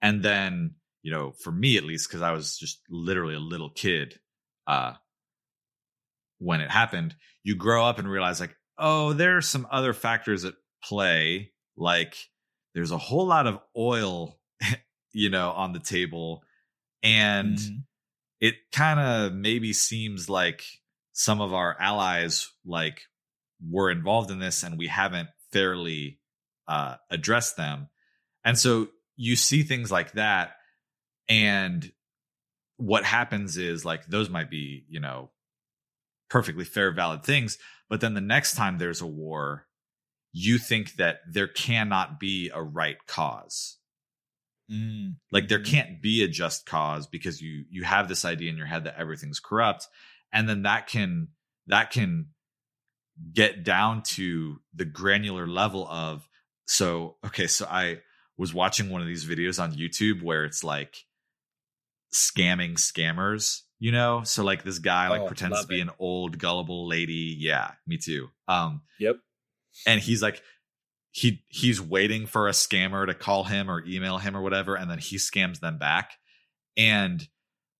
and 0.00 0.22
then 0.22 0.74
you 1.02 1.12
know, 1.12 1.32
for 1.32 1.52
me 1.52 1.76
at 1.76 1.84
least, 1.84 2.08
because 2.08 2.22
I 2.22 2.32
was 2.32 2.58
just 2.58 2.80
literally 2.88 3.34
a 3.34 3.40
little 3.40 3.70
kid 3.70 4.18
uh, 4.66 4.94
when 6.38 6.60
it 6.60 6.70
happened, 6.70 7.16
you 7.42 7.56
grow 7.56 7.84
up 7.84 7.98
and 7.98 8.08
realize, 8.08 8.40
like, 8.40 8.54
oh, 8.78 9.12
there 9.12 9.36
are 9.36 9.42
some 9.42 9.66
other 9.70 9.92
factors 9.92 10.44
at 10.44 10.54
play. 10.84 11.52
Like, 11.76 12.14
there's 12.74 12.90
a 12.90 12.98
whole 12.98 13.26
lot 13.26 13.46
of 13.46 13.58
oil, 13.76 14.38
you 15.12 15.30
know, 15.30 15.50
on 15.50 15.72
the 15.72 15.80
table. 15.80 16.42
And 17.02 17.56
mm-hmm. 17.56 17.76
it 18.40 18.54
kind 18.72 19.00
of 19.00 19.32
maybe 19.32 19.72
seems 19.72 20.28
like 20.28 20.64
some 21.12 21.40
of 21.40 21.54
our 21.54 21.76
allies, 21.80 22.50
like, 22.64 23.02
were 23.66 23.90
involved 23.90 24.30
in 24.30 24.38
this 24.38 24.62
and 24.62 24.78
we 24.78 24.86
haven't 24.86 25.28
fairly 25.52 26.20
uh, 26.68 26.96
addressed 27.10 27.56
them. 27.56 27.88
And 28.44 28.58
so 28.58 28.88
you 29.16 29.34
see 29.34 29.62
things 29.62 29.90
like 29.90 30.12
that 30.12 30.52
and 31.28 31.90
what 32.76 33.04
happens 33.04 33.56
is 33.56 33.84
like 33.84 34.06
those 34.06 34.30
might 34.30 34.50
be, 34.50 34.84
you 34.88 35.00
know, 35.00 35.30
perfectly 36.30 36.64
fair, 36.64 36.92
valid 36.92 37.24
things. 37.24 37.58
But 37.88 38.00
then 38.00 38.14
the 38.14 38.20
next 38.20 38.54
time 38.54 38.78
there's 38.78 39.00
a 39.00 39.06
war, 39.06 39.66
you 40.32 40.58
think 40.58 40.94
that 40.96 41.20
there 41.28 41.48
cannot 41.48 42.20
be 42.20 42.50
a 42.54 42.62
right 42.62 42.98
cause. 43.06 43.78
Mm. 44.70 45.16
Like 45.32 45.48
there 45.48 45.58
Mhm. 45.60 45.66
can't 45.66 46.02
be 46.02 46.22
a 46.22 46.28
just 46.28 46.66
cause 46.66 47.06
because 47.06 47.40
you 47.40 47.64
you 47.70 47.84
have 47.84 48.08
this 48.08 48.24
idea 48.24 48.50
in 48.50 48.56
your 48.58 48.66
head 48.66 48.84
that 48.84 48.98
everything's 48.98 49.40
corrupt, 49.40 49.88
and 50.32 50.48
then 50.48 50.62
that 50.62 50.86
can 50.86 51.28
that 51.66 51.90
can 51.90 52.28
get 53.32 53.64
down 53.64 54.02
to 54.02 54.60
the 54.74 54.84
granular 54.84 55.46
level 55.46 55.88
of 55.88 56.28
so 56.66 57.16
okay 57.26 57.46
so 57.48 57.66
i 57.66 57.98
was 58.36 58.54
watching 58.54 58.90
one 58.90 59.00
of 59.00 59.08
these 59.08 59.24
videos 59.26 59.60
on 59.60 59.72
youtube 59.74 60.22
where 60.22 60.44
it's 60.44 60.62
like 60.62 61.04
scamming 62.12 62.74
scammers 62.74 63.60
you 63.80 63.92
know? 63.92 64.22
So 64.24 64.42
like 64.42 64.64
this 64.64 64.80
guy 64.80 65.08
like 65.08 65.20
Oh, 65.20 65.26
pretends 65.28 65.60
to 65.60 65.66
be 65.68 65.78
it. 65.78 65.82
an 65.82 65.90
old 66.00 66.38
gullible 66.38 66.88
lady. 66.88 67.36
Yeah 67.38 67.72
me 67.86 67.96
too. 67.98 68.28
Um 68.48 68.82
Yep. 68.98 69.16
and 69.86 70.00
he's 70.00 70.20
like 70.22 70.42
he 71.12 71.44
he's 71.48 71.80
waiting 71.80 72.26
for 72.26 72.48
a 72.48 72.52
scammer 72.52 73.06
to 73.06 73.14
call 73.14 73.44
him 73.44 73.70
or 73.70 73.84
email 73.86 74.18
him 74.18 74.36
or 74.36 74.42
whatever 74.42 74.74
and 74.74 74.90
then 74.90 74.98
he 74.98 75.16
scams 75.16 75.60
them 75.60 75.78
back. 75.78 76.12
And 76.76 77.26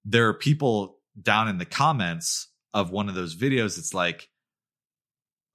there 0.05 0.29
are 0.29 0.35
people 0.35 0.99
down 1.21 1.49
in 1.49 1.59
the 1.59 1.65
comments 1.65 2.49
of 2.73 2.91
one 2.91 3.09
of 3.09 3.15
those 3.17 3.35
videos 3.35 3.77
it's 3.79 3.93
like 3.93 4.29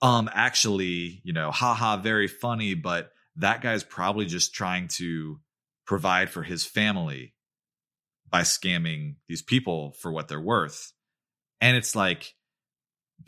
um 0.02 0.30
actually 0.34 1.22
you 1.24 1.32
know 1.32 1.52
haha 1.52 1.96
very 1.98 2.28
funny 2.28 2.74
but 2.74 3.12
that 3.38 3.62
guy's 3.62 3.84
probably 3.84 4.26
just 4.26 4.54
trying 4.54 4.88
to 4.90 5.40
provide 5.86 6.30
for 6.30 6.44
his 6.44 6.66
family 6.66 7.34
by 8.34 8.42
scamming 8.42 9.16
these 9.30 9.42
people 9.42 9.94
for 10.02 10.12
what 10.12 10.28
they're 10.28 10.42
worth 10.42 10.92
and 11.62 11.78
it's 11.78 11.96
like 11.96 12.34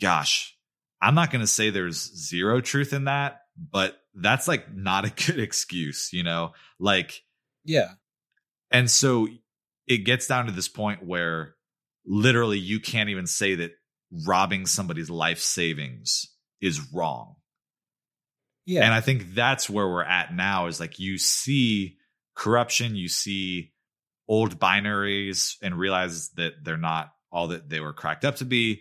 gosh 0.00 0.54
i'm 1.00 1.14
not 1.14 1.30
going 1.30 1.40
to 1.40 1.46
say 1.46 1.70
there's 1.70 1.96
zero 2.14 2.60
truth 2.60 2.92
in 2.92 3.04
that 3.04 3.40
but 3.72 3.96
that's 4.14 4.46
like 4.48 4.70
not 4.74 5.04
a 5.06 5.10
good 5.26 5.38
excuse 5.40 6.12
you 6.12 6.22
know 6.22 6.52
like 6.78 7.22
Yeah. 7.64 7.92
and 8.70 8.90
so 8.90 9.28
it 9.86 9.98
gets 9.98 10.26
down 10.26 10.46
to 10.46 10.52
this 10.52 10.68
point 10.68 11.06
where 11.06 11.54
literally 12.04 12.58
you 12.58 12.80
can't 12.80 13.08
even 13.08 13.26
say 13.26 13.54
that 13.54 13.70
robbing 14.26 14.66
somebody's 14.66 15.10
life 15.10 15.38
savings 15.38 16.26
is 16.60 16.92
wrong. 16.92 17.36
Yeah. 18.64 18.84
And 18.84 18.92
I 18.92 19.00
think 19.00 19.34
that's 19.34 19.70
where 19.70 19.86
we're 19.86 20.02
at 20.02 20.34
now 20.34 20.66
is 20.66 20.80
like 20.80 20.98
you 20.98 21.18
see 21.18 21.98
corruption, 22.34 22.96
you 22.96 23.08
see 23.08 23.72
old 24.28 24.58
binaries 24.58 25.54
and 25.62 25.78
realize 25.78 26.30
that 26.30 26.64
they're 26.64 26.76
not 26.76 27.12
all 27.30 27.48
that 27.48 27.68
they 27.68 27.80
were 27.80 27.92
cracked 27.92 28.24
up 28.24 28.36
to 28.36 28.44
be. 28.44 28.80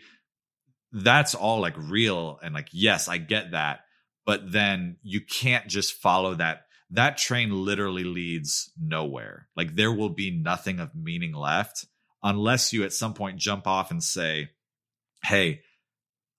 That's 0.92 1.36
all 1.36 1.60
like 1.60 1.76
real 1.78 2.40
and 2.42 2.54
like 2.54 2.70
yes, 2.72 3.08
I 3.08 3.18
get 3.18 3.52
that. 3.52 3.82
But 4.26 4.52
then 4.52 4.98
you 5.04 5.22
can't 5.22 5.68
just 5.68 5.94
follow 5.94 6.36
that 6.36 6.62
that 6.92 7.18
train 7.18 7.52
literally 7.52 8.04
leads 8.04 8.72
nowhere. 8.80 9.48
Like 9.56 9.76
there 9.76 9.92
will 9.92 10.10
be 10.10 10.32
nothing 10.32 10.80
of 10.80 10.96
meaning 10.96 11.34
left 11.34 11.86
unless 12.24 12.74
you 12.74 12.84
at 12.84 12.94
some 12.94 13.14
point 13.14 13.38
jump 13.38 13.68
off 13.68 13.92
and 13.92 14.04
say, 14.04 14.50
"Hey, 15.24 15.62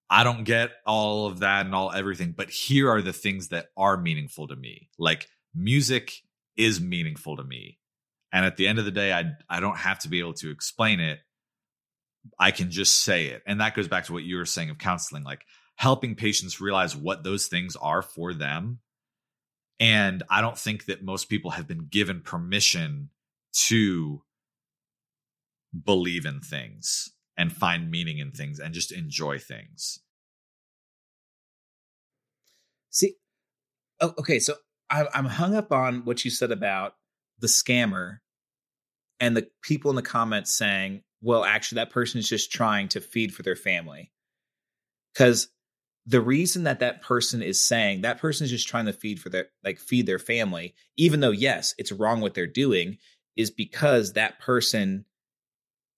I 0.09 0.25
don't 0.25 0.45
get 0.45 0.71
all 0.87 1.27
of 1.27 1.41
that 1.41 1.67
and 1.67 1.75
all 1.75 1.93
everything, 1.93 2.33
but 2.37 2.51
here 2.51 2.91
are 2.91 3.03
the 3.03 3.13
things 3.13 3.49
that 3.49 3.67
are 3.77 3.97
meaningful 3.97 4.49
to 4.49 4.57
me. 4.57 4.89
Like 4.99 5.29
music 5.55 6.13
is 6.57 6.81
meaningful 6.81 7.37
to 7.37 7.45
me. 7.45 7.79
And 8.37 8.45
at 8.45 8.59
the 8.59 8.69
end 8.69 8.79
of 8.79 8.85
the 8.85 8.91
day, 8.91 9.15
I 9.15 9.33
I 9.49 9.61
don't 9.61 9.79
have 9.79 9.99
to 10.01 10.11
be 10.11 10.19
able 10.19 10.35
to 10.35 10.51
explain 10.51 11.01
it. 11.01 11.21
I 12.39 12.51
can 12.51 12.71
just 12.71 13.03
say 13.03 13.29
it. 13.29 13.43
And 13.47 13.63
that 13.63 13.75
goes 13.75 13.89
back 13.89 14.05
to 14.05 14.13
what 14.13 14.25
you 14.25 14.37
were 14.37 14.45
saying 14.45 14.69
of 14.69 14.77
counseling, 14.77 15.25
like 15.25 15.47
helping 15.77 16.15
patients 16.17 16.61
realize 16.61 16.95
what 16.95 17.25
those 17.25 17.47
things 17.47 17.77
are 17.77 18.03
for 18.03 18.35
them. 18.35 18.81
And 19.81 20.23
I 20.29 20.43
don't 20.43 20.59
think 20.59 20.85
that 20.85 21.03
most 21.03 21.31
people 21.31 21.53
have 21.53 21.67
been 21.67 21.87
given 21.91 22.21
permission 22.21 23.09
to 23.69 24.21
believe 25.85 26.27
in 26.27 26.41
things 26.41 27.09
and 27.39 27.51
find 27.51 27.91
meaning 27.91 28.19
in 28.19 28.33
things 28.33 28.59
and 28.59 28.75
just 28.75 28.93
enjoy 28.93 29.39
things. 29.39 30.01
See, 32.91 33.15
oh, 34.03 34.13
okay, 34.19 34.41
so 34.41 34.57
I'm 34.91 35.25
hung 35.25 35.55
up 35.55 35.73
on 35.73 36.05
what 36.05 36.23
you 36.27 36.31
said 36.31 36.51
about 36.51 36.97
the 37.39 37.47
scammer 37.47 38.19
and 39.21 39.37
the 39.37 39.49
people 39.63 39.91
in 39.91 39.97
the 39.97 40.03
comments 40.03 40.57
saying, 40.57 41.03
well, 41.23 41.45
actually, 41.45 41.77
that 41.77 41.91
person 41.91 42.19
is 42.19 42.29
just 42.29 42.53
trying 42.53 42.89
to 42.89 43.01
feed 43.01 43.35
for 43.35 43.43
their 43.43 43.57
family. 43.57 44.13
Because 45.13 45.49
the 46.05 46.21
reason 46.21 46.65
that 46.65 46.81
that 46.81 47.03
person 47.03 47.43
is 47.43 47.61
saying 47.61 48.03
that 48.03 48.21
person 48.21 48.45
is 48.45 48.51
just 48.51 48.69
trying 48.69 48.87
to 48.87 48.93
feed 48.93 49.19
for 49.19 49.29
their, 49.29 49.47
like, 49.65 49.79
feed 49.79 50.07
their 50.07 50.19
family, 50.19 50.75
even 50.97 51.21
though, 51.21 51.31
yes, 51.31 51.75
it's 51.79 51.91
wrong 51.91 52.21
what 52.21 52.35
they're 52.35 52.47
doing, 52.47 52.99
is 53.37 53.51
because 53.51 54.13
that 54.13 54.39
person 54.39 55.05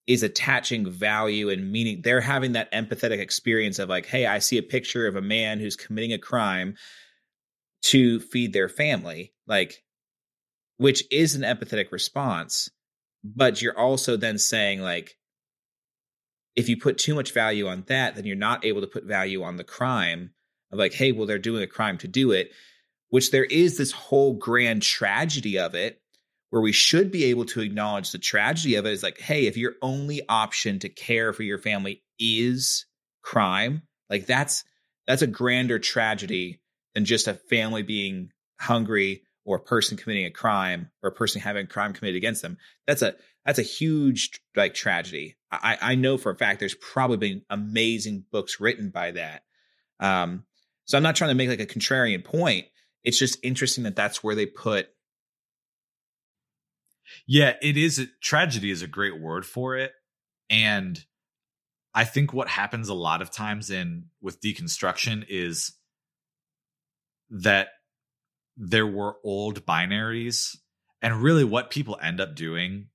is 0.07 0.23
attaching 0.23 0.89
value 0.89 1.49
and 1.49 1.71
meaning. 1.71 2.01
They're 2.01 2.21
having 2.21 2.53
that 2.53 2.71
empathetic 2.71 3.19
experience 3.19 3.77
of, 3.77 3.89
like, 3.89 4.07
hey, 4.07 4.25
I 4.25 4.39
see 4.39 4.57
a 4.57 4.63
picture 4.63 5.05
of 5.05 5.15
a 5.15 5.21
man 5.21 5.59
who's 5.59 5.75
committing 5.75 6.13
a 6.13 6.17
crime 6.17 6.75
to 7.83 8.19
feed 8.19 8.51
their 8.51 8.69
family, 8.69 9.33
like, 9.45 9.83
which 10.77 11.03
is 11.11 11.35
an 11.35 11.43
empathetic 11.43 11.91
response. 11.91 12.69
But 13.23 13.61
you're 13.61 13.77
also 13.77 14.17
then 14.17 14.37
saying, 14.37 14.81
like, 14.81 15.17
if 16.55 16.69
you 16.69 16.77
put 16.77 16.97
too 16.97 17.15
much 17.15 17.33
value 17.33 17.67
on 17.67 17.83
that, 17.87 18.15
then 18.15 18.25
you're 18.25 18.35
not 18.35 18.65
able 18.65 18.81
to 18.81 18.87
put 18.87 19.03
value 19.03 19.43
on 19.43 19.57
the 19.57 19.63
crime 19.63 20.31
of, 20.71 20.79
like, 20.79 20.93
hey, 20.93 21.11
well, 21.11 21.27
they're 21.27 21.37
doing 21.37 21.63
a 21.63 21.67
crime 21.67 21.97
to 21.99 22.07
do 22.07 22.31
it, 22.31 22.51
which 23.09 23.31
there 23.31 23.45
is 23.45 23.77
this 23.77 23.91
whole 23.91 24.33
grand 24.33 24.81
tragedy 24.81 25.59
of 25.59 25.75
it 25.75 26.01
where 26.49 26.61
we 26.61 26.71
should 26.71 27.11
be 27.11 27.25
able 27.25 27.45
to 27.45 27.61
acknowledge 27.61 28.11
the 28.11 28.17
tragedy 28.17 28.75
of 28.75 28.85
it 28.85 28.91
is 28.91 29.03
like, 29.03 29.19
hey, 29.19 29.45
if 29.45 29.57
your 29.57 29.73
only 29.81 30.21
option 30.27 30.79
to 30.79 30.89
care 30.89 31.31
for 31.33 31.43
your 31.43 31.59
family 31.59 32.03
is 32.17 32.85
crime, 33.21 33.83
like 34.09 34.25
that's 34.25 34.63
that's 35.07 35.21
a 35.21 35.27
grander 35.27 35.79
tragedy 35.79 36.61
than 36.93 37.05
just 37.05 37.27
a 37.27 37.33
family 37.33 37.83
being 37.83 38.31
hungry 38.59 39.23
or 39.49 39.55
a 39.55 39.59
person 39.59 39.97
committing 39.97 40.27
a 40.27 40.31
crime 40.31 40.91
or 41.01 41.09
a 41.09 41.11
person 41.11 41.41
having 41.41 41.63
a 41.65 41.67
crime 41.67 41.91
committed 41.91 42.15
against 42.15 42.43
them. 42.43 42.55
That's 42.85 43.01
a 43.01 43.15
that's 43.43 43.57
a 43.57 43.63
huge 43.63 44.29
like 44.55 44.75
tragedy. 44.75 45.37
I, 45.51 45.75
I 45.81 45.95
know 45.95 46.19
for 46.19 46.31
a 46.31 46.35
fact 46.35 46.59
there's 46.59 46.75
probably 46.75 47.17
been 47.17 47.41
amazing 47.49 48.25
books 48.31 48.59
written 48.59 48.91
by 48.91 49.09
that. 49.11 49.41
Um, 49.99 50.43
so 50.85 50.97
I'm 50.97 51.03
not 51.03 51.15
trying 51.15 51.31
to 51.31 51.35
make 51.35 51.49
like 51.49 51.59
a 51.59 51.65
contrarian 51.65 52.23
point. 52.23 52.67
It's 53.03 53.17
just 53.17 53.39
interesting 53.41 53.85
that 53.85 53.95
that's 53.95 54.23
where 54.23 54.35
they 54.35 54.45
put 54.45 54.89
Yeah, 57.25 57.55
it 57.59 57.75
is 57.75 57.97
a 57.97 58.05
tragedy 58.21 58.69
is 58.69 58.83
a 58.83 58.87
great 58.87 59.19
word 59.19 59.47
for 59.47 59.77
it. 59.77 59.93
And 60.51 61.03
I 61.95 62.03
think 62.03 62.33
what 62.33 62.49
happens 62.49 62.87
a 62.87 62.93
lot 62.93 63.23
of 63.23 63.31
times 63.31 63.71
in 63.71 64.09
with 64.21 64.41
deconstruction 64.41 65.25
is 65.27 65.73
that 67.31 67.69
there 68.59 68.85
were 68.85 69.15
old 69.23 69.65
binaries 69.65 70.57
and 71.01 71.23
really 71.23 71.45
what 71.45 71.71
people 71.71 71.97
end 72.03 72.19
up 72.19 72.35
doing 72.35 72.87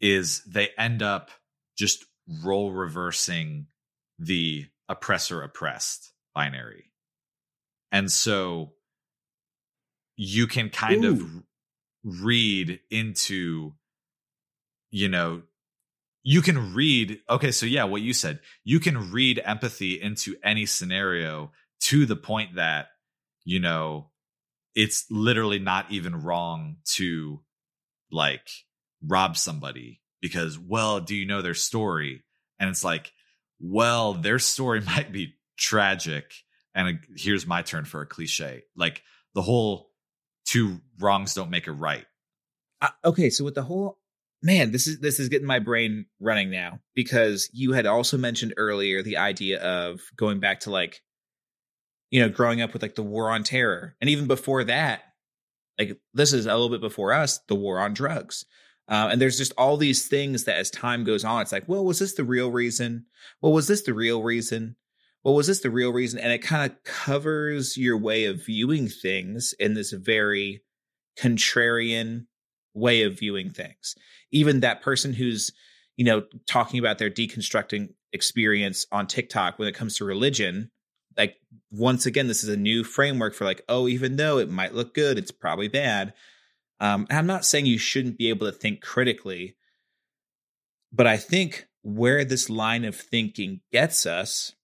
is 0.00 0.42
they 0.44 0.70
end 0.76 1.00
up 1.00 1.30
just 1.78 2.04
role 2.44 2.72
reversing 2.72 3.68
the 4.18 4.66
oppressor 4.88 5.42
oppressed 5.42 6.12
binary. 6.34 6.90
And 7.92 8.10
so 8.10 8.72
you 10.16 10.48
can 10.48 10.70
kind 10.70 11.04
of 11.04 11.22
read 12.02 12.80
into 12.90 13.74
you 14.90 15.08
know 15.08 15.42
you 16.22 16.40
can 16.40 16.72
read 16.72 17.18
okay 17.28 17.50
so 17.50 17.66
yeah 17.66 17.82
what 17.82 18.00
you 18.00 18.12
said 18.12 18.38
you 18.64 18.78
can 18.78 19.10
read 19.10 19.42
empathy 19.44 20.00
into 20.00 20.36
any 20.44 20.64
scenario 20.64 21.50
to 21.80 22.06
the 22.06 22.14
point 22.14 22.54
that 22.54 22.86
you 23.44 23.58
know 23.58 24.08
it's 24.76 25.06
literally 25.10 25.58
not 25.58 25.90
even 25.90 26.14
wrong 26.14 26.76
to 26.84 27.40
like 28.12 28.46
rob 29.04 29.36
somebody 29.36 30.00
because 30.20 30.58
well 30.58 31.00
do 31.00 31.16
you 31.16 31.26
know 31.26 31.42
their 31.42 31.54
story? 31.54 32.22
And 32.60 32.70
it's 32.70 32.84
like 32.84 33.10
well 33.58 34.12
their 34.12 34.38
story 34.38 34.80
might 34.86 35.10
be 35.10 35.34
tragic. 35.58 36.32
And 36.74 37.00
here's 37.16 37.46
my 37.46 37.62
turn 37.62 37.86
for 37.86 38.02
a 38.02 38.06
cliche. 38.06 38.64
Like 38.76 39.02
the 39.34 39.42
whole 39.42 39.90
two 40.44 40.80
wrongs 41.00 41.34
don't 41.34 41.50
make 41.50 41.66
a 41.66 41.72
right. 41.72 42.04
Uh, 42.82 42.90
okay, 43.04 43.30
so 43.30 43.44
with 43.44 43.54
the 43.54 43.62
whole 43.62 43.98
man, 44.42 44.72
this 44.72 44.86
is 44.86 45.00
this 45.00 45.18
is 45.18 45.30
getting 45.30 45.46
my 45.46 45.58
brain 45.58 46.04
running 46.20 46.50
now 46.50 46.80
because 46.94 47.48
you 47.54 47.72
had 47.72 47.86
also 47.86 48.18
mentioned 48.18 48.52
earlier 48.58 49.02
the 49.02 49.16
idea 49.16 49.58
of 49.62 50.00
going 50.16 50.38
back 50.40 50.60
to 50.60 50.70
like 50.70 51.00
you 52.10 52.20
know 52.20 52.28
growing 52.28 52.60
up 52.60 52.72
with 52.72 52.82
like 52.82 52.94
the 52.94 53.02
war 53.02 53.30
on 53.30 53.42
terror 53.42 53.96
and 54.00 54.10
even 54.10 54.26
before 54.26 54.64
that 54.64 55.02
like 55.78 55.98
this 56.14 56.32
is 56.32 56.46
a 56.46 56.52
little 56.52 56.70
bit 56.70 56.80
before 56.80 57.12
us 57.12 57.38
the 57.48 57.54
war 57.54 57.78
on 57.78 57.94
drugs 57.94 58.44
uh, 58.88 59.08
and 59.10 59.20
there's 59.20 59.38
just 59.38 59.52
all 59.58 59.76
these 59.76 60.06
things 60.06 60.44
that 60.44 60.56
as 60.56 60.70
time 60.70 61.04
goes 61.04 61.24
on 61.24 61.42
it's 61.42 61.52
like 61.52 61.68
well 61.68 61.84
was 61.84 61.98
this 61.98 62.14
the 62.14 62.24
real 62.24 62.50
reason 62.50 63.04
well 63.40 63.52
was 63.52 63.68
this 63.68 63.82
the 63.82 63.94
real 63.94 64.22
reason 64.22 64.76
well, 65.26 65.34
was 65.34 65.48
this 65.48 65.58
the 65.58 65.70
real 65.70 65.92
reason? 65.92 66.20
And 66.20 66.30
it 66.30 66.38
kind 66.38 66.70
of 66.70 66.84
covers 66.84 67.76
your 67.76 67.98
way 67.98 68.26
of 68.26 68.46
viewing 68.46 68.86
things 68.86 69.54
in 69.58 69.74
this 69.74 69.90
very 69.90 70.62
contrarian 71.18 72.26
way 72.74 73.02
of 73.02 73.18
viewing 73.18 73.50
things. 73.50 73.96
Even 74.30 74.60
that 74.60 74.82
person 74.82 75.12
who's, 75.12 75.50
you 75.96 76.04
know, 76.04 76.22
talking 76.46 76.78
about 76.78 76.98
their 76.98 77.10
deconstructing 77.10 77.88
experience 78.12 78.86
on 78.92 79.08
TikTok 79.08 79.58
when 79.58 79.66
it 79.66 79.74
comes 79.74 79.96
to 79.96 80.04
religion, 80.04 80.70
like 81.16 81.36
once 81.70 82.06
again, 82.06 82.28
this 82.28 82.42
is 82.42 82.48
a 82.48 82.56
new 82.56 82.84
framework 82.84 83.34
for 83.34 83.44
like, 83.44 83.62
oh, 83.68 83.88
even 83.88 84.16
though 84.16 84.38
it 84.38 84.50
might 84.50 84.74
look 84.74 84.94
good, 84.94 85.18
it's 85.18 85.30
probably 85.30 85.68
bad. 85.68 86.12
Um, 86.80 87.06
I'm 87.10 87.26
not 87.26 87.44
saying 87.44 87.66
you 87.66 87.78
shouldn't 87.78 88.18
be 88.18 88.28
able 88.28 88.46
to 88.46 88.52
think 88.52 88.82
critically, 88.82 89.56
but 90.92 91.06
I 91.06 91.16
think 91.16 91.66
where 91.82 92.24
this 92.24 92.50
line 92.50 92.84
of 92.84 92.96
thinking 92.96 93.60
gets 93.72 94.06
us 94.06 94.54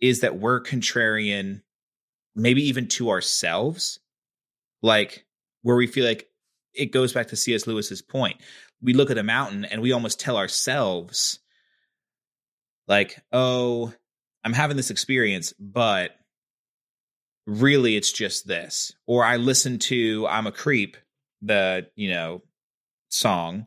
is 0.00 0.20
that 0.20 0.38
we're 0.38 0.62
contrarian, 0.62 1.62
maybe 2.34 2.62
even 2.68 2.86
to 2.86 3.10
ourselves, 3.10 3.98
like 4.82 5.26
where 5.62 5.76
we 5.76 5.86
feel 5.86 6.06
like 6.06 6.28
it 6.72 6.92
goes 6.92 7.12
back 7.12 7.28
to 7.28 7.36
C.S. 7.36 7.66
Lewis's 7.66 8.00
point. 8.00 8.40
We 8.80 8.94
look 8.94 9.10
at 9.10 9.18
a 9.18 9.24
mountain 9.24 9.64
and 9.64 9.82
we 9.82 9.92
almost 9.92 10.20
tell 10.20 10.36
ourselves, 10.36 11.40
like, 12.86 13.22
oh, 13.32 13.92
I'm 14.44 14.52
having 14.52 14.76
this 14.76 14.90
experience, 14.90 15.52
but 15.58 16.12
really 17.46 17.96
it's 17.96 18.12
just 18.12 18.46
this. 18.46 18.92
Or 19.06 19.24
I 19.24 19.36
listen 19.36 19.78
to 19.80 20.26
I'm 20.28 20.46
a 20.46 20.52
creep, 20.52 20.96
the, 21.42 21.88
you 21.96 22.10
know, 22.10 22.42
song, 23.08 23.66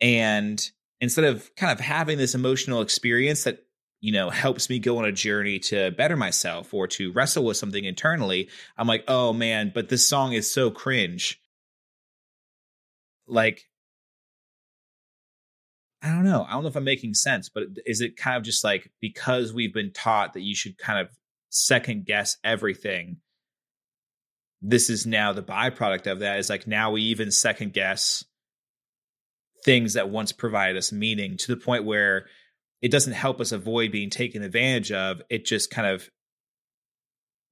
and 0.00 0.70
instead 1.00 1.24
of 1.24 1.54
kind 1.56 1.72
of 1.72 1.80
having 1.80 2.18
this 2.18 2.34
emotional 2.34 2.82
experience 2.82 3.44
that 3.44 3.64
you 4.00 4.12
know 4.12 4.30
helps 4.30 4.70
me 4.70 4.78
go 4.78 4.98
on 4.98 5.04
a 5.04 5.12
journey 5.12 5.58
to 5.58 5.90
better 5.92 6.16
myself 6.16 6.72
or 6.72 6.86
to 6.86 7.12
wrestle 7.12 7.44
with 7.44 7.56
something 7.56 7.84
internally 7.84 8.48
i'm 8.76 8.86
like 8.86 9.04
oh 9.08 9.32
man 9.32 9.72
but 9.74 9.88
this 9.88 10.06
song 10.06 10.32
is 10.32 10.50
so 10.50 10.70
cringe 10.70 11.40
like 13.26 13.67
i 16.02 16.08
don't 16.08 16.24
know 16.24 16.44
i 16.48 16.52
don't 16.52 16.62
know 16.62 16.68
if 16.68 16.76
i'm 16.76 16.84
making 16.84 17.14
sense 17.14 17.48
but 17.48 17.64
is 17.86 18.00
it 18.00 18.16
kind 18.16 18.36
of 18.36 18.42
just 18.42 18.64
like 18.64 18.90
because 19.00 19.52
we've 19.52 19.74
been 19.74 19.92
taught 19.92 20.34
that 20.34 20.42
you 20.42 20.54
should 20.54 20.78
kind 20.78 21.00
of 21.00 21.08
second 21.50 22.04
guess 22.04 22.36
everything 22.44 23.16
this 24.60 24.90
is 24.90 25.06
now 25.06 25.32
the 25.32 25.42
byproduct 25.42 26.10
of 26.10 26.20
that 26.20 26.38
is 26.38 26.50
like 26.50 26.66
now 26.66 26.90
we 26.90 27.02
even 27.02 27.30
second 27.30 27.72
guess 27.72 28.24
things 29.64 29.94
that 29.94 30.10
once 30.10 30.32
provided 30.32 30.76
us 30.76 30.92
meaning 30.92 31.36
to 31.36 31.54
the 31.54 31.60
point 31.60 31.84
where 31.84 32.26
it 32.80 32.90
doesn't 32.90 33.12
help 33.12 33.40
us 33.40 33.52
avoid 33.52 33.92
being 33.92 34.10
taken 34.10 34.42
advantage 34.42 34.92
of. 34.92 35.20
It 35.28 35.44
just 35.44 35.70
kind 35.70 35.88
of 35.88 36.08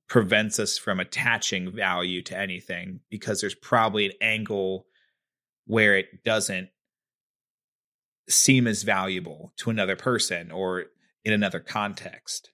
prevents 0.08 0.60
us 0.60 0.78
from 0.78 1.00
attaching 1.00 1.72
value 1.72 2.22
to 2.22 2.38
anything 2.38 3.00
because 3.10 3.40
there's 3.40 3.56
probably 3.56 4.06
an 4.06 4.12
angle 4.20 4.86
where 5.66 5.96
it 5.96 6.24
doesn't 6.24 6.68
seem 8.28 8.66
as 8.66 8.82
valuable 8.82 9.52
to 9.56 9.70
another 9.70 9.96
person 9.96 10.50
or 10.50 10.86
in 11.24 11.32
another 11.32 11.60
context. 11.60 12.50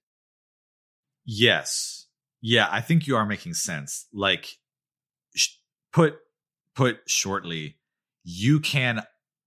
Yes. 1.25 2.07
Yeah, 2.41 2.69
I 2.71 2.81
think 2.81 3.07
you 3.07 3.17
are 3.17 3.27
making 3.27 3.55
sense. 3.55 4.07
Like 4.13 4.59
put 5.93 6.17
put 6.75 6.99
shortly, 7.07 7.79
you 8.25 8.61
can 8.61 9.03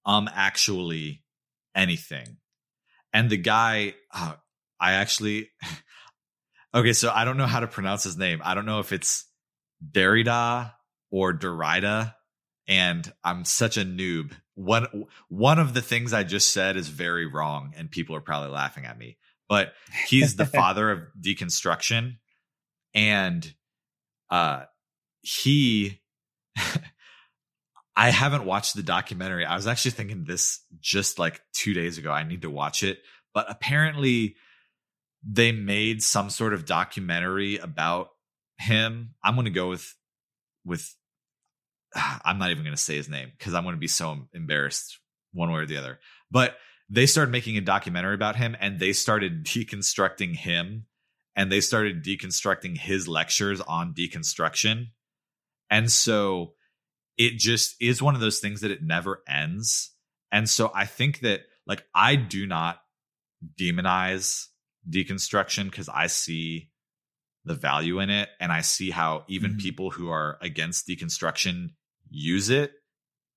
um 0.06 0.30
actually 0.34 1.24
anything 1.76 2.38
and 3.14 3.30
the 3.30 3.38
guy 3.38 3.96
uh, 4.14 4.34
i 4.80 4.94
actually 4.94 5.50
okay 6.74 6.94
so 6.94 7.12
i 7.14 7.26
don't 7.26 7.38
know 7.38 7.48
how 7.48 7.60
to 7.60 7.68
pronounce 7.68 8.04
his 8.04 8.18
name 8.18 8.42
i 8.44 8.54
don't 8.54 8.66
know 8.66 8.80
if 8.80 8.92
it's 8.92 9.26
derrida 9.92 10.72
or 11.12 11.34
derrida 11.34 12.14
and 12.68 13.12
i'm 13.24 13.46
such 13.46 13.78
a 13.78 13.86
noob 13.86 14.32
one 14.56 15.06
one 15.30 15.60
of 15.60 15.74
the 15.74 15.82
things 15.82 16.14
i 16.14 16.24
just 16.24 16.52
said 16.54 16.78
is 16.78 16.88
very 16.88 17.26
wrong 17.26 17.74
and 17.78 17.92
people 17.92 18.16
are 18.16 18.22
probably 18.22 18.50
laughing 18.50 18.86
at 18.86 18.98
me 18.98 19.18
but 19.48 19.74
he's 20.08 20.36
the 20.36 20.46
father 20.46 20.92
of 20.92 21.00
deconstruction 21.20 22.18
and 22.94 23.54
uh 24.30 24.64
he 25.22 26.02
I 27.96 28.10
haven't 28.10 28.46
watched 28.46 28.76
the 28.76 28.84
documentary. 28.84 29.46
I 29.46 29.56
was 29.56 29.68
actually 29.68 29.92
thinking 29.92 30.26
this 30.26 30.60
just 30.82 31.18
like 31.18 31.42
two 31.54 31.74
days 31.74 31.98
ago. 31.98 32.12
I 32.12 32.24
need 32.24 32.42
to 32.42 32.50
watch 32.50 32.84
it. 32.84 33.00
But 33.34 33.46
apparently, 33.50 34.36
they 35.24 35.52
made 35.52 36.04
some 36.04 36.30
sort 36.30 36.54
of 36.54 36.66
documentary 36.66 37.58
about 37.58 38.10
him. 38.58 39.16
I'm 39.24 39.36
going 39.36 39.46
to 39.46 39.52
go 39.52 39.70
with, 39.70 39.96
with, 40.66 40.94
I'm 42.26 42.38
not 42.38 42.52
even 42.52 42.64
going 42.64 42.76
to 42.76 42.82
say 42.82 42.96
his 42.96 43.10
name 43.10 43.32
because 43.38 43.54
I'm 43.54 43.64
going 43.64 43.76
to 43.76 43.80
be 43.80 43.88
so 43.88 44.28
embarrassed 44.34 45.00
one 45.34 45.52
way 45.52 45.62
or 45.62 45.66
the 45.66 45.78
other. 45.78 46.00
But 46.32 46.56
they 46.90 47.06
started 47.06 47.32
making 47.32 47.58
a 47.58 47.62
documentary 47.62 48.16
about 48.16 48.36
him 48.36 48.56
and 48.60 48.80
they 48.80 48.94
started 48.94 49.44
deconstructing 49.46 50.36
him 50.36 50.86
and 51.36 51.52
they 51.52 51.62
started 51.62 52.04
deconstructing 52.04 52.78
his 52.78 53.08
lectures 53.08 53.60
on 53.62 53.94
deconstruction. 53.94 54.88
And 55.70 55.92
so, 55.92 56.54
it 57.18 57.38
just 57.38 57.76
is 57.82 58.02
one 58.02 58.16
of 58.16 58.22
those 58.22 58.40
things 58.40 58.62
that 58.62 58.72
it 58.72 58.84
never 58.84 59.22
ends. 59.28 59.92
And 60.32 60.50
so 60.50 60.72
I 60.74 60.86
think 60.86 61.22
that 61.22 61.42
like 61.66 61.84
I 61.94 62.16
do 62.16 62.46
not 62.46 62.80
demonize 63.60 64.48
deconstruction 64.90 65.66
because 65.66 65.90
I 65.90 66.08
see 66.08 66.72
the 67.46 67.54
value 67.54 68.00
in 68.00 68.10
it 68.10 68.30
and 68.40 68.52
I 68.52 68.62
see 68.62 68.90
how 68.90 69.24
even 69.28 69.52
mm-hmm. 69.52 69.60
people 69.60 69.92
who 69.92 70.10
are 70.10 70.38
against 70.42 70.88
deconstruction 70.88 71.70
use 72.10 72.50
it 72.50 72.74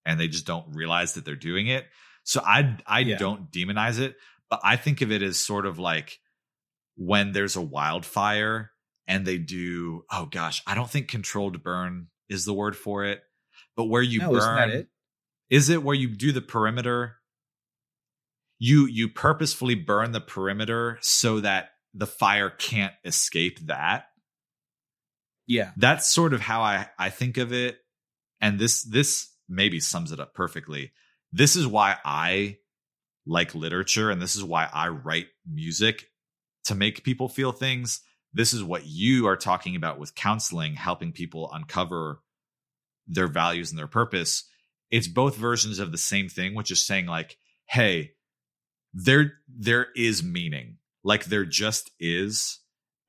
and 0.04 0.18
they 0.18 0.28
just 0.28 0.46
don't 0.46 0.74
realize 0.74 1.14
that 1.14 1.24
they're 1.24 1.36
doing 1.36 1.66
it. 1.68 1.86
So 2.24 2.40
I 2.44 2.76
I 2.86 3.00
yeah. 3.00 3.18
don't 3.18 3.50
demonize 3.50 3.98
it, 3.98 4.16
but 4.50 4.60
I 4.62 4.76
think 4.76 5.00
of 5.00 5.12
it 5.12 5.22
as 5.22 5.38
sort 5.38 5.66
of 5.66 5.78
like 5.78 6.18
when 6.96 7.32
there's 7.32 7.56
a 7.56 7.62
wildfire 7.62 8.72
and 9.06 9.26
they 9.26 9.38
do 9.38 10.04
oh 10.10 10.26
gosh, 10.26 10.62
I 10.66 10.74
don't 10.74 10.90
think 10.90 11.08
controlled 11.08 11.62
burn 11.62 12.08
is 12.28 12.44
the 12.44 12.54
word 12.54 12.76
for 12.76 13.04
it 13.04 13.22
but 13.78 13.84
where 13.84 14.02
you 14.02 14.18
no, 14.18 14.32
burn 14.32 14.70
it? 14.70 14.88
is 15.48 15.70
it 15.70 15.82
where 15.82 15.94
you 15.94 16.08
do 16.08 16.32
the 16.32 16.42
perimeter 16.42 17.16
you 18.58 18.86
you 18.86 19.08
purposefully 19.08 19.76
burn 19.76 20.10
the 20.10 20.20
perimeter 20.20 20.98
so 21.00 21.40
that 21.40 21.70
the 21.94 22.06
fire 22.06 22.50
can't 22.50 22.92
escape 23.04 23.60
that 23.66 24.06
yeah 25.46 25.70
that's 25.76 26.12
sort 26.12 26.34
of 26.34 26.40
how 26.40 26.60
i 26.60 26.86
i 26.98 27.08
think 27.08 27.38
of 27.38 27.52
it 27.52 27.78
and 28.40 28.58
this 28.58 28.82
this 28.82 29.28
maybe 29.48 29.80
sums 29.80 30.12
it 30.12 30.20
up 30.20 30.34
perfectly. 30.34 30.92
This 31.32 31.56
is 31.56 31.66
why 31.66 31.96
i 32.04 32.56
like 33.26 33.54
literature 33.54 34.10
and 34.10 34.22
this 34.22 34.36
is 34.36 34.44
why 34.44 34.68
i 34.72 34.88
write 34.88 35.26
music 35.46 36.06
to 36.64 36.74
make 36.74 37.04
people 37.04 37.28
feel 37.28 37.52
things. 37.52 38.00
This 38.32 38.52
is 38.52 38.62
what 38.62 38.86
you 38.86 39.26
are 39.26 39.36
talking 39.36 39.76
about 39.76 39.98
with 39.98 40.14
counseling 40.14 40.74
helping 40.74 41.12
people 41.12 41.50
uncover 41.52 42.20
their 43.06 43.28
values 43.28 43.70
and 43.70 43.78
their 43.78 43.86
purpose. 43.86 44.44
It's 44.90 45.08
both 45.08 45.36
versions 45.36 45.78
of 45.78 45.92
the 45.92 45.98
same 45.98 46.28
thing 46.28 46.54
which 46.54 46.70
is 46.70 46.84
saying 46.84 47.06
like 47.06 47.36
hey 47.66 48.12
there 48.94 49.34
there 49.48 49.88
is 49.94 50.22
meaning. 50.22 50.78
Like 51.04 51.24
there 51.26 51.44
just 51.44 51.90
is. 52.00 52.58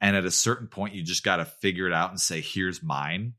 And 0.02 0.16
at 0.16 0.26
a 0.26 0.32
certain 0.32 0.68
point 0.68 0.96
you 0.96 1.04
just 1.04 1.24
got 1.24 1.38
to 1.38 1.46
figure 1.46 1.88
it 1.88 1.94
out 1.94 2.12
and 2.12 2.20
say 2.20 2.42
here's 2.42 2.82
mine 2.82 3.34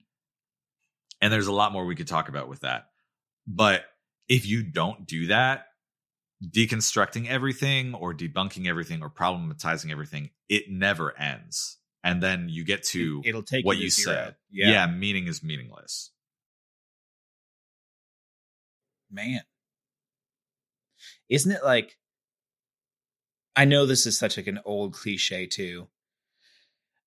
and 1.20 1.32
there's 1.32 1.46
a 1.46 1.52
lot 1.52 1.72
more 1.72 1.84
we 1.84 1.96
could 1.96 2.08
talk 2.08 2.28
about 2.28 2.48
with 2.48 2.60
that. 2.60 2.86
But 3.46 3.84
if 4.28 4.46
you 4.46 4.62
don't 4.62 5.06
do 5.06 5.26
that 5.28 5.66
deconstructing 6.42 7.28
everything 7.28 7.94
or 7.94 8.14
debunking 8.14 8.66
everything 8.66 9.02
or 9.02 9.10
problematizing 9.10 9.90
everything 9.90 10.30
it 10.48 10.70
never 10.70 11.16
ends. 11.18 11.76
And 12.02 12.22
then 12.22 12.48
you 12.48 12.64
get 12.64 12.82
to 12.84 13.20
it'll 13.24 13.42
take 13.42 13.64
what 13.66 13.76
you, 13.76 13.84
you 13.84 13.90
said. 13.90 14.36
Yeah. 14.50 14.70
yeah 14.70 14.86
meaning 14.86 15.26
is 15.26 15.42
meaningless. 15.42 16.10
Man. 19.10 19.40
Isn't 21.28 21.52
it 21.52 21.64
like 21.64 21.96
i 23.56 23.64
know 23.64 23.84
this 23.84 24.06
is 24.06 24.18
such 24.18 24.36
like 24.36 24.46
an 24.46 24.60
old 24.64 24.94
cliche 24.94 25.46
too. 25.46 25.88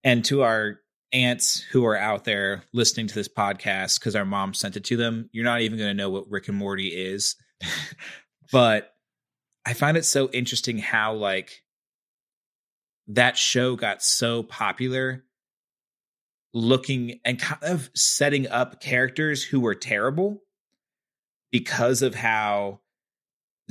And 0.04 0.24
to 0.26 0.44
our 0.44 0.80
aunts 1.14 1.62
who 1.62 1.86
are 1.86 1.98
out 1.98 2.24
there 2.24 2.64
listening 2.74 3.08
to 3.08 3.16
this 3.16 3.28
podcast 3.28 4.00
because 4.00 4.16
our 4.16 4.26
mom 4.26 4.54
sent 4.54 4.76
it 4.76 4.84
to 4.84 4.98
them 4.98 5.30
you're 5.32 5.46
not 5.46 5.62
even 5.62 5.78
going 5.78 5.90
to 5.90 5.94
know 5.94 6.10
what 6.10 6.30
rick 6.30 6.48
and 6.48 6.58
morty 6.58 6.88
is 6.88 7.36
but 8.52 8.94
i 9.66 9.74
find 9.74 9.96
it 9.96 10.06
so 10.06 10.30
interesting 10.30 10.78
how 10.78 11.14
like 11.14 11.62
that 13.08 13.38
show 13.38 13.76
got 13.76 14.02
so 14.02 14.44
popular 14.44 15.24
looking 16.54 17.20
and 17.26 17.40
kind 17.40 17.64
of 17.64 17.90
setting 17.96 18.48
up 18.48 18.80
characters 18.80 19.44
who 19.44 19.60
were 19.60 19.76
terrible 19.76 20.42
because 21.52 22.02
of 22.02 22.16
how 22.16 22.80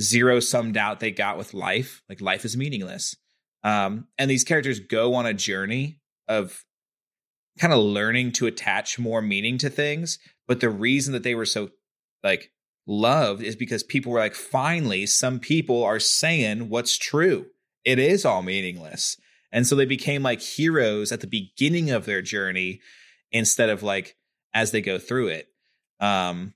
zero 0.01 0.39
summed 0.39 0.77
out 0.77 0.99
they 0.99 1.11
got 1.11 1.37
with 1.37 1.53
life. 1.53 2.01
Like 2.09 2.21
life 2.21 2.45
is 2.45 2.57
meaningless. 2.57 3.15
Um, 3.63 4.07
and 4.17 4.29
these 4.29 4.43
characters 4.43 4.79
go 4.79 5.15
on 5.15 5.25
a 5.25 5.33
journey 5.33 5.99
of 6.27 6.63
kind 7.59 7.73
of 7.73 7.79
learning 7.79 8.31
to 8.33 8.47
attach 8.47 8.97
more 8.97 9.21
meaning 9.21 9.57
to 9.59 9.69
things. 9.69 10.19
But 10.47 10.59
the 10.59 10.69
reason 10.69 11.13
that 11.13 11.23
they 11.23 11.35
were 11.35 11.45
so 11.45 11.69
like 12.23 12.51
loved 12.87 13.43
is 13.43 13.55
because 13.55 13.83
people 13.83 14.11
were 14.11 14.19
like, 14.19 14.35
finally, 14.35 15.05
some 15.05 15.39
people 15.39 15.83
are 15.83 15.99
saying 15.99 16.69
what's 16.69 16.97
true. 16.97 17.47
It 17.85 17.99
is 17.99 18.25
all 18.25 18.41
meaningless. 18.41 19.17
And 19.51 19.67
so 19.67 19.75
they 19.75 19.85
became 19.85 20.23
like 20.23 20.41
heroes 20.41 21.11
at 21.11 21.21
the 21.21 21.27
beginning 21.27 21.91
of 21.91 22.05
their 22.05 22.21
journey 22.21 22.81
instead 23.31 23.69
of 23.69 23.83
like 23.83 24.15
as 24.53 24.71
they 24.71 24.81
go 24.81 24.97
through 24.97 25.27
it. 25.27 25.47
Um, 25.99 26.53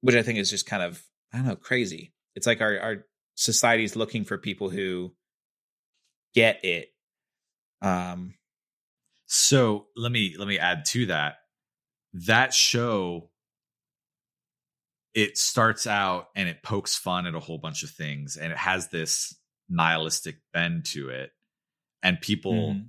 which 0.00 0.14
I 0.14 0.22
think 0.22 0.38
is 0.38 0.50
just 0.50 0.66
kind 0.66 0.82
of, 0.82 1.02
I 1.32 1.38
don't 1.38 1.46
know, 1.46 1.56
crazy. 1.56 2.12
It's 2.34 2.46
like 2.46 2.60
our, 2.60 2.78
our 2.78 3.06
society's 3.34 3.96
looking 3.96 4.24
for 4.24 4.38
people 4.38 4.70
who 4.70 5.12
get 6.34 6.64
it. 6.64 6.92
Um, 7.80 8.34
so 9.34 9.88
let 9.96 10.12
me 10.12 10.36
let 10.38 10.46
me 10.46 10.60
add 10.60 10.84
to 10.86 11.06
that. 11.06 11.38
That 12.12 12.54
show 12.54 13.30
it 15.12 15.36
starts 15.36 15.88
out 15.88 16.28
and 16.36 16.48
it 16.48 16.62
pokes 16.62 16.96
fun 16.96 17.26
at 17.26 17.34
a 17.34 17.40
whole 17.40 17.58
bunch 17.58 17.82
of 17.82 17.90
things 17.90 18.36
and 18.36 18.52
it 18.52 18.58
has 18.58 18.88
this 18.88 19.34
nihilistic 19.68 20.36
bend 20.52 20.84
to 20.84 21.08
it 21.08 21.30
and 22.00 22.20
people 22.20 22.52
mm-hmm. 22.52 22.82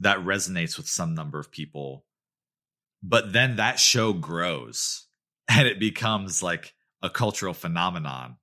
that 0.00 0.18
resonates 0.18 0.76
with 0.76 0.86
some 0.86 1.14
number 1.14 1.38
of 1.38 1.50
people 1.50 2.04
but 3.02 3.32
then 3.32 3.56
that 3.56 3.78
show 3.78 4.12
grows 4.12 5.06
and 5.48 5.68
it 5.68 5.78
becomes 5.78 6.42
like 6.42 6.74
a 7.02 7.08
cultural 7.08 7.54
phenomenon 7.54 8.36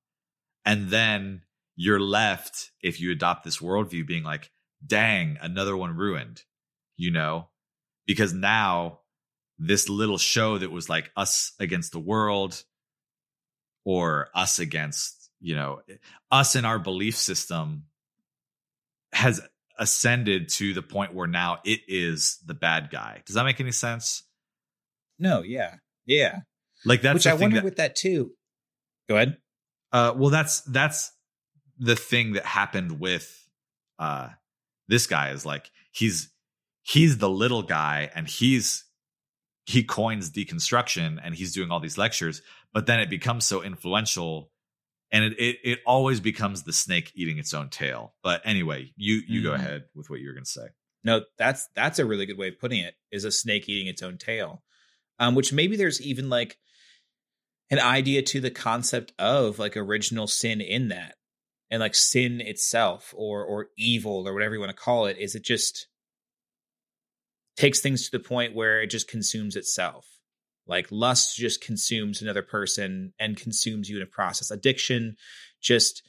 and 0.65 0.89
then 0.89 1.41
you're 1.76 1.99
left 1.99 2.72
if 2.82 2.99
you 3.01 3.11
adopt 3.11 3.43
this 3.43 3.57
worldview 3.57 4.07
being 4.07 4.24
like 4.24 4.49
dang 4.86 5.38
another 5.41 5.76
one 5.76 5.95
ruined 5.95 6.43
you 7.02 7.10
know? 7.10 7.49
Because 8.06 8.32
now 8.32 8.99
this 9.58 9.89
little 9.89 10.20
show 10.20 10.58
that 10.58 10.72
was 10.72 10.88
like 10.88 11.12
us 11.18 11.54
against 11.60 11.91
the 11.91 11.99
world 11.99 12.64
or 13.84 14.30
us 14.36 14.60
against 14.60 15.30
you 15.39 15.56
know 15.56 15.82
us 16.32 16.56
and 16.56 16.66
our 16.66 16.78
belief 16.78 17.16
system 17.16 17.86
has 19.14 19.41
ascended 19.80 20.49
to 20.49 20.74
the 20.74 20.82
point 20.82 21.14
where 21.14 21.28
now 21.28 21.60
it 21.66 21.82
is 21.88 22.38
the 22.45 22.54
bad 22.54 22.89
guy. 22.91 23.22
Does 23.26 23.36
that 23.36 23.45
make 23.45 23.60
any 23.60 23.72
sense? 23.72 24.24
No 25.18 25.41
yeah. 25.41 25.76
Yeah. 26.06 26.41
Like 26.86 27.02
that's 27.02 27.14
which 27.14 27.28
i 27.28 27.34
wonder 27.34 27.58
that, 27.58 27.64
with 27.64 27.78
that 27.78 27.95
too. 27.95 28.32
Go 29.10 29.16
ahead. 29.16 29.38
Uh 29.91 30.14
well 30.16 30.30
that's 30.30 30.62
that's 30.62 31.12
the 31.80 31.95
thing 31.95 32.34
that 32.34 32.45
happened 32.45 32.99
with 32.99 33.47
uh 33.97 34.30
this 34.88 35.08
guy 35.08 35.32
is 35.32 35.45
like 35.45 35.72
he's 35.91 36.32
he's 36.84 37.17
the 37.17 37.29
little 37.29 37.63
guy 37.63 38.09
and 38.15 38.27
he's 38.27 38.86
he 39.65 39.84
coins 39.84 40.32
deconstruction 40.32 41.19
and 41.23 41.36
he's 41.36 41.53
doing 41.53 41.71
all 41.71 41.79
these 41.79 41.97
lectures 41.97 42.41
but 42.73 42.86
then 42.86 42.99
it 42.99 43.09
becomes 43.09 43.45
so 43.45 43.61
influential 43.61 44.51
and 45.11 45.25
it, 45.25 45.34
it, 45.38 45.57
it 45.63 45.79
always 45.86 46.19
becomes 46.19 46.63
the 46.63 46.73
snake 46.73 47.11
eating 47.15 47.38
its 47.38 47.53
own 47.53 47.69
tail. 47.69 48.13
But 48.23 48.41
anyway 48.45 48.91
you 48.95 49.21
you 49.27 49.41
mm. 49.41 49.43
go 49.43 49.53
ahead 49.53 49.84
with 49.93 50.09
what 50.09 50.19
you're 50.19 50.34
going 50.34 50.45
to 50.45 50.49
say. 50.49 50.67
No 51.03 51.21
that's 51.38 51.67
that's 51.75 51.99
a 51.99 52.05
really 52.05 52.25
good 52.25 52.38
way 52.38 52.49
of 52.49 52.59
putting 52.59 52.79
it 52.79 52.95
is 53.11 53.25
a 53.25 53.32
snake 53.32 53.67
eating 53.67 53.88
its 53.88 54.01
own 54.01 54.17
tail. 54.17 54.63
Um 55.19 55.36
which 55.36 55.53
maybe 55.53 55.75
there's 55.75 56.01
even 56.01 56.29
like 56.29 56.57
an 57.69 57.79
idea 57.79 58.21
to 58.21 58.41
the 58.41 58.51
concept 58.51 59.13
of 59.19 59.59
like 59.59 59.77
original 59.77 60.27
sin 60.27 60.61
in 60.61 60.89
that 60.89 61.15
and 61.69 61.79
like 61.79 61.95
sin 61.95 62.41
itself 62.41 63.13
or 63.15 63.43
or 63.43 63.67
evil 63.77 64.27
or 64.27 64.34
whatever 64.34 64.55
you 64.55 64.59
want 64.59 64.71
to 64.71 64.75
call 64.75 65.05
it. 65.05 65.17
Is 65.17 65.36
it 65.36 65.43
just 65.43 65.88
takes 67.58 67.80
things 67.80 68.06
to 68.06 68.18
the 68.18 68.24
point 68.24 68.56
where 68.56 68.82
it 68.82 68.88
just 68.88 69.08
consumes 69.08 69.56
itself 69.56 70.08
like 70.68 70.88
lust 70.89 71.36
just 71.36 71.62
consumes 71.62 72.22
another 72.22 72.41
person 72.41 73.14
and 73.20 73.36
consumes 73.36 73.89
you 73.89 73.97
in 73.97 74.04
a 74.04 74.08
process. 74.08 74.52
Addiction 74.52 75.18
just 75.62 76.04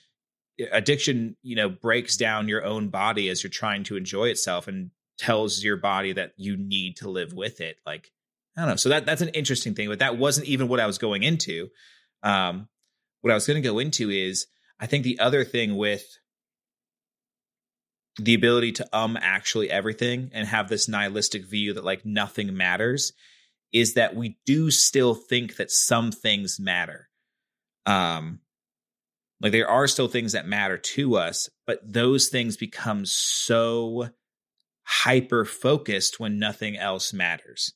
addiction, 0.70 1.36
you 1.42 1.56
know, 1.56 1.68
breaks 1.68 2.16
down 2.16 2.48
your 2.48 2.64
own 2.64 2.88
body 2.88 3.28
as 3.28 3.42
you're 3.42 3.50
trying 3.50 3.84
to 3.84 3.96
enjoy 3.96 4.28
itself 4.28 4.68
and 4.68 4.90
tells 5.18 5.64
your 5.64 5.76
body 5.76 6.12
that 6.12 6.32
you 6.36 6.56
need 6.56 6.96
to 6.98 7.08
live 7.08 7.32
with 7.32 7.60
it. 7.60 7.76
Like 7.84 8.12
I 8.56 8.60
don't 8.60 8.70
know. 8.70 8.76
So 8.76 8.90
that 8.90 9.04
that's 9.04 9.22
an 9.22 9.30
interesting 9.30 9.74
thing, 9.74 9.88
but 9.88 9.98
that 9.98 10.18
wasn't 10.18 10.46
even 10.46 10.68
what 10.68 10.80
I 10.80 10.86
was 10.86 10.98
going 10.98 11.22
into. 11.22 11.68
Um, 12.22 12.68
what 13.22 13.30
I 13.30 13.34
was 13.34 13.46
going 13.46 13.60
to 13.60 13.68
go 13.68 13.78
into 13.78 14.10
is 14.10 14.46
I 14.78 14.86
think 14.86 15.04
the 15.04 15.18
other 15.18 15.44
thing 15.44 15.76
with 15.76 16.04
the 18.18 18.34
ability 18.34 18.72
to 18.72 18.86
um 18.92 19.18
actually 19.20 19.70
everything 19.70 20.30
and 20.32 20.46
have 20.46 20.68
this 20.68 20.88
nihilistic 20.88 21.46
view 21.46 21.72
that 21.74 21.84
like 21.84 22.04
nothing 22.04 22.54
matters 22.56 23.12
is 23.72 23.94
that 23.94 24.14
we 24.14 24.36
do 24.44 24.70
still 24.70 25.14
think 25.14 25.56
that 25.56 25.70
some 25.70 26.12
things 26.12 26.60
matter. 26.60 27.08
Um, 27.86 28.40
like 29.40 29.52
there 29.52 29.68
are 29.68 29.88
still 29.88 30.08
things 30.08 30.32
that 30.32 30.46
matter 30.46 30.78
to 30.78 31.16
us, 31.16 31.48
but 31.66 31.80
those 31.84 32.28
things 32.28 32.56
become 32.56 33.04
so 33.06 34.10
hyper 34.84 35.44
focused 35.44 36.20
when 36.20 36.38
nothing 36.38 36.76
else 36.76 37.12
matters. 37.12 37.72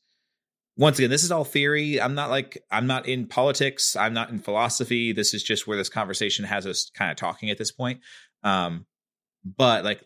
Once 0.77 0.99
again, 0.99 1.11
this 1.11 1.25
is 1.25 1.33
all 1.33 1.45
theory. 1.45 2.01
I'm 2.01 2.15
not 2.15 2.29
like 2.29 2.63
I'm 2.71 2.87
not 2.87 3.09
in 3.09 3.27
politics. 3.27 3.97
I'm 3.97 4.13
not 4.13 4.31
in 4.31 4.39
philosophy. 4.39 5.13
This 5.13 5.33
is 5.33 5.43
just 5.43 5.67
where 5.67 5.79
this 5.79 5.89
conversation 5.89 6.45
has 6.45 6.67
us 6.67 6.91
kind 6.95 7.11
of 7.11 7.17
talking 7.17 7.51
at 7.51 7.57
this 7.57 7.73
point. 7.73 8.01
Um, 8.43 8.85
but 9.57 9.85
like 9.85 10.03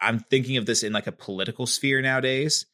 I'm 0.00 0.18
thinking 0.18 0.56
of 0.56 0.66
this 0.66 0.82
in 0.82 0.92
like 0.92 1.06
a 1.06 1.12
political 1.12 1.66
sphere 1.66 2.02
nowadays. 2.02 2.66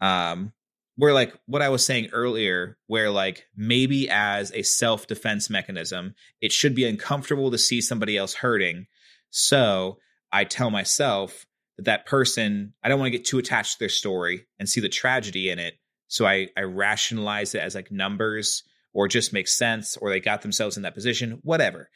Um, 0.00 0.52
where 0.96 1.14
like 1.14 1.32
what 1.46 1.62
I 1.62 1.68
was 1.68 1.86
saying 1.86 2.10
earlier, 2.12 2.76
where 2.88 3.10
like 3.10 3.46
maybe 3.56 4.10
as 4.10 4.52
a 4.52 4.62
self 4.62 5.06
defense 5.06 5.48
mechanism, 5.48 6.14
it 6.40 6.52
should 6.52 6.74
be 6.74 6.86
uncomfortable 6.86 7.52
to 7.52 7.58
see 7.58 7.80
somebody 7.80 8.16
else 8.16 8.34
hurting. 8.34 8.86
So 9.30 9.98
I 10.32 10.44
tell 10.44 10.70
myself 10.70 11.46
that 11.76 11.84
that 11.84 12.06
person, 12.06 12.74
I 12.82 12.88
don't 12.88 12.98
want 12.98 13.12
to 13.12 13.16
get 13.16 13.26
too 13.26 13.38
attached 13.38 13.74
to 13.74 13.78
their 13.78 13.88
story 13.88 14.46
and 14.58 14.68
see 14.68 14.80
the 14.80 14.88
tragedy 14.88 15.50
in 15.50 15.60
it. 15.60 15.74
So 16.08 16.26
I, 16.26 16.48
I 16.56 16.62
rationalize 16.62 17.54
it 17.54 17.62
as 17.62 17.76
like 17.76 17.92
numbers 17.92 18.64
or 18.92 19.06
just 19.06 19.32
makes 19.32 19.56
sense 19.56 19.96
or 19.96 20.10
they 20.10 20.18
got 20.18 20.42
themselves 20.42 20.76
in 20.76 20.82
that 20.82 20.94
position, 20.94 21.38
whatever. 21.44 21.90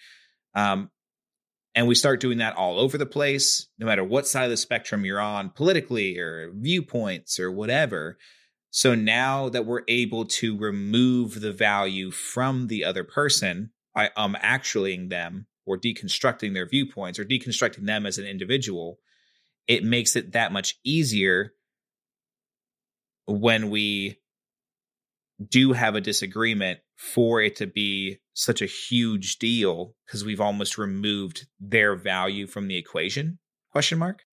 Um, 0.54 0.90
and 1.74 1.86
we 1.86 1.94
start 1.94 2.20
doing 2.20 2.38
that 2.38 2.56
all 2.56 2.78
over 2.78 2.98
the 2.98 3.06
place, 3.06 3.68
no 3.78 3.86
matter 3.86 4.04
what 4.04 4.26
side 4.26 4.44
of 4.44 4.50
the 4.50 4.56
spectrum 4.56 5.04
you're 5.04 5.20
on 5.20 5.50
politically 5.50 6.18
or 6.18 6.52
viewpoints 6.54 7.40
or 7.40 7.50
whatever. 7.50 8.18
So 8.70 8.94
now 8.94 9.48
that 9.48 9.66
we're 9.66 9.82
able 9.88 10.24
to 10.26 10.56
remove 10.56 11.40
the 11.40 11.52
value 11.52 12.10
from 12.10 12.66
the 12.66 12.84
other 12.84 13.04
person 13.04 13.70
by 13.94 14.10
um 14.16 14.36
actuallying 14.40 15.08
them 15.08 15.46
or 15.66 15.78
deconstructing 15.78 16.54
their 16.54 16.66
viewpoints 16.66 17.18
or 17.18 17.24
deconstructing 17.24 17.86
them 17.86 18.06
as 18.06 18.18
an 18.18 18.26
individual, 18.26 18.98
it 19.66 19.84
makes 19.84 20.16
it 20.16 20.32
that 20.32 20.52
much 20.52 20.76
easier 20.84 21.52
when 23.26 23.70
we 23.70 24.18
do 25.48 25.72
have 25.72 25.94
a 25.94 26.00
disagreement 26.00 26.80
for 26.96 27.40
it 27.40 27.56
to 27.56 27.66
be 27.66 28.18
such 28.34 28.62
a 28.62 28.66
huge 28.66 29.38
deal 29.38 29.94
because 30.06 30.24
we've 30.24 30.40
almost 30.40 30.78
removed 30.78 31.46
their 31.60 31.94
value 31.94 32.46
from 32.46 32.68
the 32.68 32.76
equation 32.76 33.38
question 33.70 33.98
mark 33.98 34.24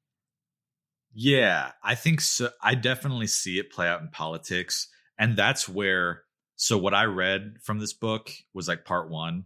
yeah, 1.13 1.71
I 1.83 1.95
think 1.95 2.21
so. 2.21 2.49
I 2.61 2.75
definitely 2.75 3.27
see 3.27 3.59
it 3.59 3.71
play 3.71 3.87
out 3.87 4.01
in 4.01 4.09
politics. 4.09 4.87
And 5.17 5.35
that's 5.35 5.67
where, 5.67 6.23
so 6.55 6.77
what 6.77 6.93
I 6.93 7.05
read 7.05 7.55
from 7.63 7.79
this 7.79 7.93
book 7.93 8.29
was 8.53 8.67
like 8.67 8.85
part 8.85 9.09
one, 9.09 9.45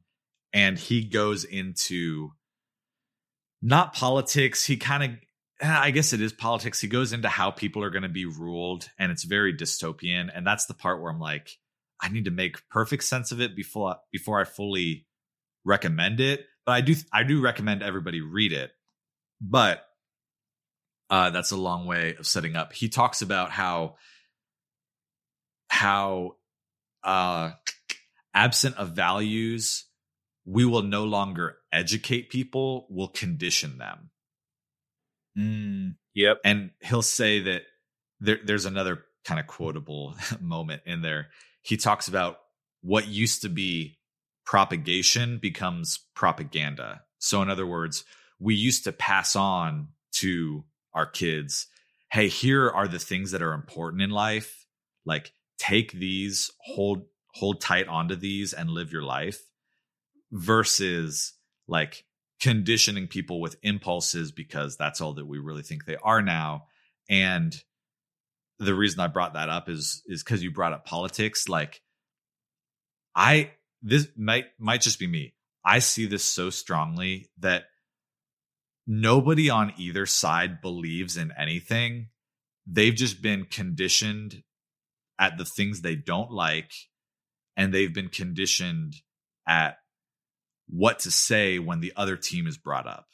and 0.51 0.78
he 0.78 1.06
goes 1.06 1.45
into 1.45 2.32
not 3.62 3.93
politics. 3.93 4.66
He 4.66 4.78
kind 4.78 5.04
of, 5.04 5.10
eh, 5.62 5.78
I 5.80 5.91
guess 5.91 6.14
it 6.14 6.22
is 6.22 6.34
politics. 6.34 6.82
He 6.82 6.88
goes 6.88 7.14
into 7.14 7.30
how 7.30 7.49
people 7.49 7.84
are 7.84 7.89
going 7.89 8.04
to 8.04 8.10
be 8.10 8.26
ruled, 8.26 8.89
and 8.99 9.12
it's 9.12 9.24
very 9.24 9.56
dystopian. 9.56 10.30
And 10.34 10.45
that's 10.45 10.66
the 10.66 10.74
part 10.74 11.01
where 11.01 11.12
I'm 11.12 11.20
like, 11.20 11.58
I 12.04 12.10
need 12.10 12.26
to 12.26 12.32
make 12.32 12.68
perfect 12.70 13.06
sense 13.06 13.32
of 13.32 13.39
it 13.39 13.56
before 13.56 13.95
before 14.12 14.39
I 14.39 14.43
fully 14.43 15.08
recommend 15.64 16.20
it. 16.20 16.45
But 16.66 16.74
I 16.74 16.82
do 16.82 16.95
I 17.14 17.24
do 17.24 17.41
recommend 17.41 17.82
everybody 17.82 18.20
read 18.20 18.51
it. 18.51 18.72
But 19.39 19.86
uh, 21.10 21.30
that's 21.30 21.51
a 21.51 21.58
long 21.58 21.86
way 21.86 22.16
of 22.20 22.28
setting 22.28 22.56
up. 22.58 22.74
He 22.74 22.89
talks 22.89 23.22
about 23.22 23.51
how 23.51 23.95
how 25.70 26.36
uh, 27.04 27.51
absent 28.34 28.78
of 28.78 28.89
values, 28.89 29.86
we 30.45 30.66
will 30.66 30.84
no 30.84 31.06
longer 31.06 31.56
educate 31.72 32.30
people; 32.30 32.86
we'll 32.89 33.08
condition 33.08 33.78
them. 33.78 34.10
Mm, 35.38 35.95
yep. 36.14 36.39
And 36.43 36.72
he'll 36.82 37.01
say 37.01 37.39
that 37.39 37.62
there, 38.20 38.39
there's 38.43 38.66
another 38.66 39.06
kind 39.26 39.39
of 39.39 39.47
quotable 39.47 40.16
moment 40.41 40.84
in 40.86 41.01
there. 41.01 41.30
He 41.64 41.78
talks 41.78 42.07
about 42.07 42.38
what 42.82 43.07
used 43.07 43.41
to 43.41 43.49
be 43.49 43.97
propagation 44.45 45.39
becomes 45.39 45.99
propaganda. 46.16 47.01
So, 47.18 47.41
in 47.41 47.49
other 47.49 47.66
words, 47.66 48.03
we 48.39 48.55
used 48.55 48.84
to 48.84 48.91
pass 48.91 49.36
on 49.36 49.88
to 50.14 50.64
our 50.93 51.05
kids 51.05 51.68
hey 52.14 52.28
here 52.28 52.70
are 52.70 52.88
the 52.88 52.99
things 52.99 53.32
that 53.32 53.41
are 53.41 53.53
important 53.53 54.01
in 54.01 54.11
life 54.11 54.68
like 55.05 55.34
take 55.57 55.91
these 55.93 56.51
hold 56.59 57.03
hold 57.34 57.59
tight 57.59 57.88
onto 57.88 58.16
these 58.16 58.53
and 58.53 58.70
live 58.70 58.91
your 58.91 59.01
life 59.01 59.41
versus 60.32 61.34
like 61.68 62.05
conditioning 62.39 63.07
people 63.07 63.41
with 63.41 63.55
impulses 63.64 64.32
because 64.32 64.78
that's 64.78 65.01
all 65.01 65.14
that 65.14 65.26
we 65.26 65.39
really 65.39 65.64
think 65.64 65.86
they 65.86 65.97
are 66.03 66.22
now 66.22 66.66
and 67.09 67.64
the 68.60 68.74
reason 68.74 68.99
i 68.99 69.08
brought 69.08 69.34
that 69.34 69.49
up 69.49 69.70
is 69.70 70.01
is 70.06 70.24
cuz 70.24 70.43
you 70.43 70.51
brought 70.51 70.74
up 70.74 70.86
politics 70.86 71.47
like 71.47 71.82
i 73.16 73.51
this 73.82 74.08
might 74.18 74.45
might 74.60 74.82
just 74.82 74.99
be 74.99 75.08
me 75.08 75.34
i 75.66 75.80
see 75.80 76.06
this 76.06 76.24
so 76.24 76.49
strongly 76.49 77.30
that 77.38 77.66
nobody 78.86 79.49
on 79.49 79.74
either 79.78 80.06
side 80.06 80.62
believes 80.62 81.18
in 81.18 81.32
anything 81.38 82.10
they've 82.66 82.95
just 82.95 83.22
been 83.22 83.45
conditioned 83.45 84.43
at 85.20 85.38
the 85.38 85.45
things 85.45 85.82
they 85.82 85.95
don't 85.95 86.32
like 86.32 86.72
and 87.56 87.74
they've 87.74 87.93
been 87.93 88.10
conditioned 88.10 88.95
at 89.47 89.78
what 90.68 90.99
to 90.99 91.12
say 91.12 91.60
when 91.60 91.82
the 91.82 91.93
other 91.95 92.18
team 92.18 92.47
is 92.47 92.58
brought 92.58 92.88
up. 92.88 93.06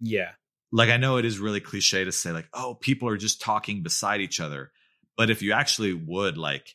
Yeah. 0.00 0.32
Like 0.72 0.90
I 0.90 0.96
know 0.96 1.16
it 1.16 1.24
is 1.24 1.38
really 1.38 1.60
cliche 1.60 2.04
to 2.04 2.12
say 2.12 2.32
like 2.32 2.48
oh 2.52 2.74
people 2.74 3.08
are 3.08 3.16
just 3.16 3.40
talking 3.40 3.82
beside 3.82 4.20
each 4.20 4.40
other, 4.40 4.72
but 5.16 5.30
if 5.30 5.42
you 5.42 5.52
actually 5.52 5.94
would 5.94 6.36
like 6.36 6.74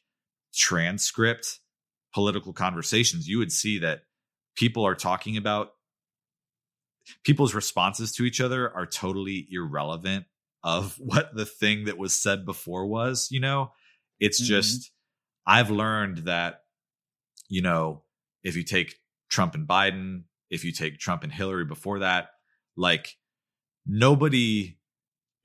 transcript 0.54 1.60
political 2.14 2.54
conversations, 2.54 3.28
you 3.28 3.38
would 3.38 3.52
see 3.52 3.80
that 3.80 4.04
people 4.56 4.86
are 4.86 4.96
talking 4.96 5.38
about 5.38 5.72
people's 7.24 7.54
responses 7.54 8.12
to 8.14 8.24
each 8.24 8.42
other 8.42 8.74
are 8.74 8.86
totally 8.86 9.48
irrelevant 9.52 10.26
of 10.64 10.96
what 11.00 11.34
the 11.36 11.46
thing 11.46 11.86
that 11.86 11.98
was 11.98 12.14
said 12.14 12.46
before 12.46 12.86
was, 12.86 13.28
you 13.32 13.40
know? 13.40 13.72
It's 14.20 14.42
mm-hmm. 14.42 14.48
just 14.48 14.92
I've 15.46 15.72
learned 15.72 16.20
that, 16.20 16.62
you 17.50 17.62
know, 17.62 18.04
if 18.44 18.56
you 18.56 18.64
take 18.64 18.96
Trump 19.30 19.56
and 19.56 19.68
Biden, 19.68 20.24
if 20.50 20.64
you 20.64 20.72
take 20.72 21.00
Trump 21.00 21.24
and 21.24 21.32
Hillary 21.32 21.66
before 21.66 22.00
that, 22.00 22.30
like 22.76 23.16
nobody 23.86 24.78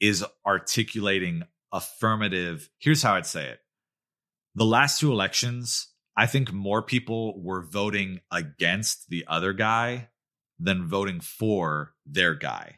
is 0.01 0.24
articulating 0.47 1.43
affirmative. 1.72 2.68
Here's 2.78 3.03
how 3.03 3.14
I'd 3.14 3.26
say 3.26 3.49
it. 3.49 3.61
The 4.55 4.64
last 4.64 5.01
two 5.01 5.12
elections, 5.12 5.89
I 6.16 6.26
think 6.26 6.53
more 6.53 6.82
people 6.82 7.41
were 7.43 7.62
voting 7.62 8.20
against 8.30 9.09
the 9.11 9.24
other 9.28 9.53
guy 9.53 10.09
than 10.59 10.87
voting 10.87 11.20
for 11.20 11.95
their 12.07 12.34
guy. 12.34 12.76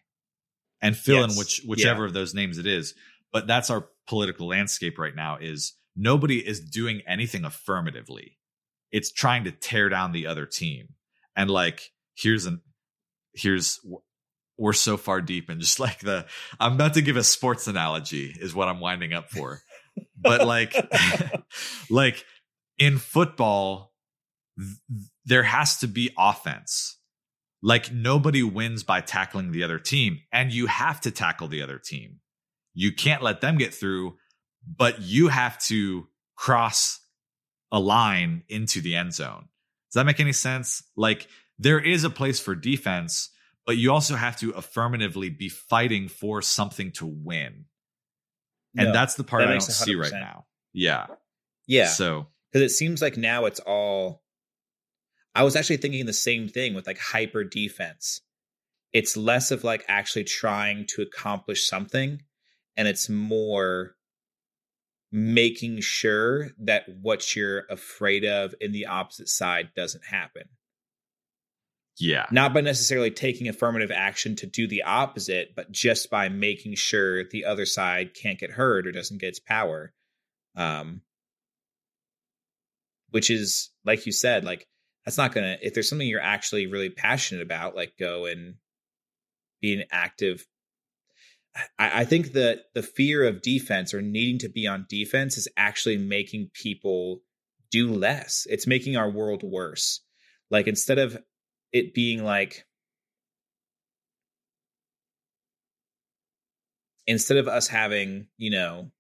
And 0.81 0.97
fill 0.97 1.21
yes. 1.21 1.33
in 1.33 1.39
which 1.39 1.63
whichever 1.67 2.03
yeah. 2.03 2.07
of 2.07 2.15
those 2.15 2.35
names 2.35 2.59
it 2.59 2.67
is. 2.67 2.95
But 3.33 3.47
that's 3.47 3.71
our 3.71 3.89
political 4.07 4.49
landscape 4.49 4.99
right 4.99 5.15
now 5.15 5.39
is 5.41 5.75
nobody 5.97 6.39
is 6.39 6.61
doing 6.61 7.03
anything 7.07 7.45
affirmatively. 7.45 8.39
It's 8.91 9.13
trying 9.13 9.45
to 9.45 9.51
tear 9.51 9.89
down 9.89 10.13
the 10.13 10.27
other 10.27 10.47
team. 10.47 10.95
And 11.37 11.51
like, 11.51 11.91
here's 12.15 12.47
an, 12.47 12.63
here's, 13.35 13.81
we're 14.59 14.73
so 14.73 14.97
far 14.97 15.21
deep 15.21 15.49
and 15.49 15.61
just 15.61 15.81
like 15.81 16.01
the, 16.01 16.27
I'm 16.61 16.75
about 16.75 16.95
to 16.95 17.03
give 17.03 17.17
a 17.17 17.25
sports 17.25 17.67
analogy 17.67 18.35
is 18.39 18.55
what 18.55 18.69
I'm 18.69 18.81
winding 18.81 19.13
up 19.13 19.31
for. 19.31 19.61
but 20.17 20.47
like, 20.47 20.75
like 21.91 22.25
in 22.79 22.99
football, 22.99 23.93
th- 24.59 25.09
there 25.25 25.43
has 25.43 25.79
to 25.79 25.89
be 25.89 26.11
offense. 26.19 26.97
Like 27.63 27.93
nobody 27.93 28.43
wins 28.43 28.85
by 28.85 29.01
tackling 29.01 29.51
the 29.51 29.65
other 29.65 29.81
team, 29.81 30.21
and 30.33 30.53
you 30.53 30.67
have 30.67 31.01
to 31.01 31.11
tackle 31.11 31.49
the 31.49 31.63
other 31.63 31.79
team. 31.79 32.21
You 32.73 32.93
can't 32.93 33.23
let 33.23 33.41
them 33.41 33.59
get 33.59 33.75
through 33.75 34.17
but 34.77 35.01
you 35.01 35.29
have 35.29 35.59
to 35.59 36.09
cross 36.37 37.01
a 37.73 37.79
line 37.79 38.43
into 38.49 38.81
the 38.81 38.97
end 38.97 39.15
zone. 39.15 39.49
Does 39.89 39.95
that 39.95 40.07
make 40.07 40.21
any 40.21 40.33
sense? 40.33 40.83
Like 40.97 41.27
there 41.59 41.81
is 41.81 42.05
a 42.05 42.11
place 42.11 42.41
for 42.41 42.55
defense, 42.55 43.31
but 43.69 43.77
you 43.77 43.93
also 43.93 44.17
have 44.17 44.35
to 44.35 44.53
affirmatively 44.53 45.29
be 45.29 45.51
fighting 45.51 46.09
for 46.09 46.41
something 46.41 46.91
to 46.93 47.05
win. 47.05 47.67
And 48.75 48.87
no, 48.87 48.93
that's 48.95 49.17
the 49.17 49.25
part 49.25 49.43
that 49.43 49.49
I 49.49 49.53
don't 49.53 49.61
100%. 49.61 49.71
see 49.71 49.95
right 49.95 50.11
now. 50.11 50.47
Yeah. 50.73 51.05
Yeah. 51.67 51.89
So, 51.89 52.29
because 52.51 52.65
it 52.65 52.75
seems 52.75 53.03
like 53.03 53.19
now 53.19 53.45
it's 53.45 53.61
all. 53.61 54.23
I 55.35 55.43
was 55.43 55.55
actually 55.55 55.77
thinking 55.77 56.07
the 56.07 56.15
same 56.15 56.49
thing 56.49 56.73
with 56.73 56.87
like 56.87 56.99
hyper 56.99 57.45
defense. 57.45 58.23
It's 58.95 59.19
less 59.19 59.51
of 59.51 59.65
like 59.65 59.85
actually 59.87 60.25
trying 60.25 60.87
to 60.95 61.03
accomplish 61.03 61.69
something, 61.69 62.23
and 62.75 62.89
it's 62.89 63.11
more 63.11 63.97
making 65.13 65.83
sure 65.83 66.53
that 66.61 66.85
what 67.03 67.37
you're 67.37 67.65
afraid 67.69 68.25
of 68.25 68.55
in 68.63 68.73
the 68.73 68.87
opposite 68.87 69.29
side 69.29 69.73
doesn't 69.77 70.07
happen. 70.07 70.45
Yeah. 71.99 72.27
Not 72.31 72.55
by 72.55 72.61
necessarily 72.61 73.11
taking 73.11 73.49
affirmative 73.49 73.91
action 73.91 74.37
to 74.37 74.47
do 74.47 74.67
the 74.69 74.83
opposite, 74.83 75.55
but 75.57 75.71
just 75.73 76.11
by 76.11 76.29
making 76.29 76.75
sure 76.77 77.25
the 77.25 77.45
other 77.45 77.67
side 77.67 78.15
can't 78.15 78.39
get 78.39 78.51
hurt 78.51 78.87
or 78.87 78.93
doesn't 78.93 79.21
get 79.21 79.31
its 79.31 79.41
power. 79.41 79.93
Um 80.57 81.03
which 83.11 83.31
is 83.31 83.71
like 83.85 84.07
you 84.07 84.13
said, 84.13 84.45
like 84.45 84.69
that's 85.05 85.17
not 85.19 85.33
gonna 85.33 85.57
if 85.63 85.75
there's 85.75 85.89
something 85.89 86.07
you're 86.07 86.21
actually 86.21 86.67
really 86.67 86.91
passionate 86.91 87.43
about, 87.43 87.75
like 87.75 87.95
go 87.99 88.27
and 88.27 88.55
be 89.61 89.75
an 89.75 89.85
active 89.91 90.47
I, 91.79 92.01
I 92.01 92.05
think 92.05 92.33
that 92.33 92.65
the 92.75 92.83
fear 92.83 93.25
of 93.27 93.43
defense 93.43 93.93
or 93.93 94.03
needing 94.03 94.39
to 94.39 94.49
be 94.49 94.67
on 94.67 94.87
defense 94.89 95.37
is 95.37 95.49
actually 95.57 95.97
making 95.97 96.51
people 96.53 97.23
do 97.71 97.93
less. 97.93 98.47
It's 98.49 98.67
making 98.67 98.97
our 98.97 99.11
world 99.11 99.43
worse. 99.43 100.01
Like 100.51 100.67
instead 100.67 100.99
of 100.99 101.19
it 101.73 101.95
being 101.95 102.25
like 102.25 102.65
instead 107.07 107.39
of 107.39 107.49
us 107.49 107.69
having, 107.69 108.29
you 108.37 108.51
know, 108.51 108.91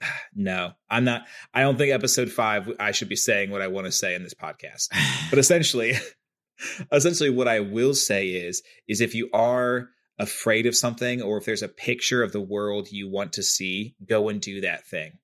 no, 0.34 0.72
I'm 0.90 1.04
not. 1.04 1.26
I 1.54 1.62
don't 1.62 1.78
think 1.78 1.92
episode 1.92 2.30
five, 2.30 2.70
I 2.78 2.92
should 2.92 3.08
be 3.08 3.16
saying 3.16 3.50
what 3.50 3.62
I 3.62 3.68
want 3.68 3.86
to 3.86 3.92
say 3.92 4.14
in 4.14 4.22
this 4.22 4.34
podcast. 4.34 4.88
But 5.30 5.38
essentially, 5.40 5.94
essentially, 6.92 7.30
what 7.30 7.48
I 7.48 7.60
will 7.60 7.94
say 7.94 8.28
is, 8.28 8.62
is 8.88 9.00
if 9.00 9.14
you 9.14 9.30
are 9.32 9.88
afraid 10.18 10.66
of 10.66 10.76
something 10.76 11.22
or 11.22 11.38
if 11.38 11.44
there's 11.44 11.62
a 11.62 11.68
picture 11.68 12.22
of 12.22 12.32
the 12.32 12.40
world 12.40 12.90
you 12.90 13.10
want 13.10 13.32
to 13.32 13.42
see 13.42 13.96
go 14.08 14.28
and 14.28 14.40
do 14.40 14.60
that 14.60 14.86
thing 14.86 15.18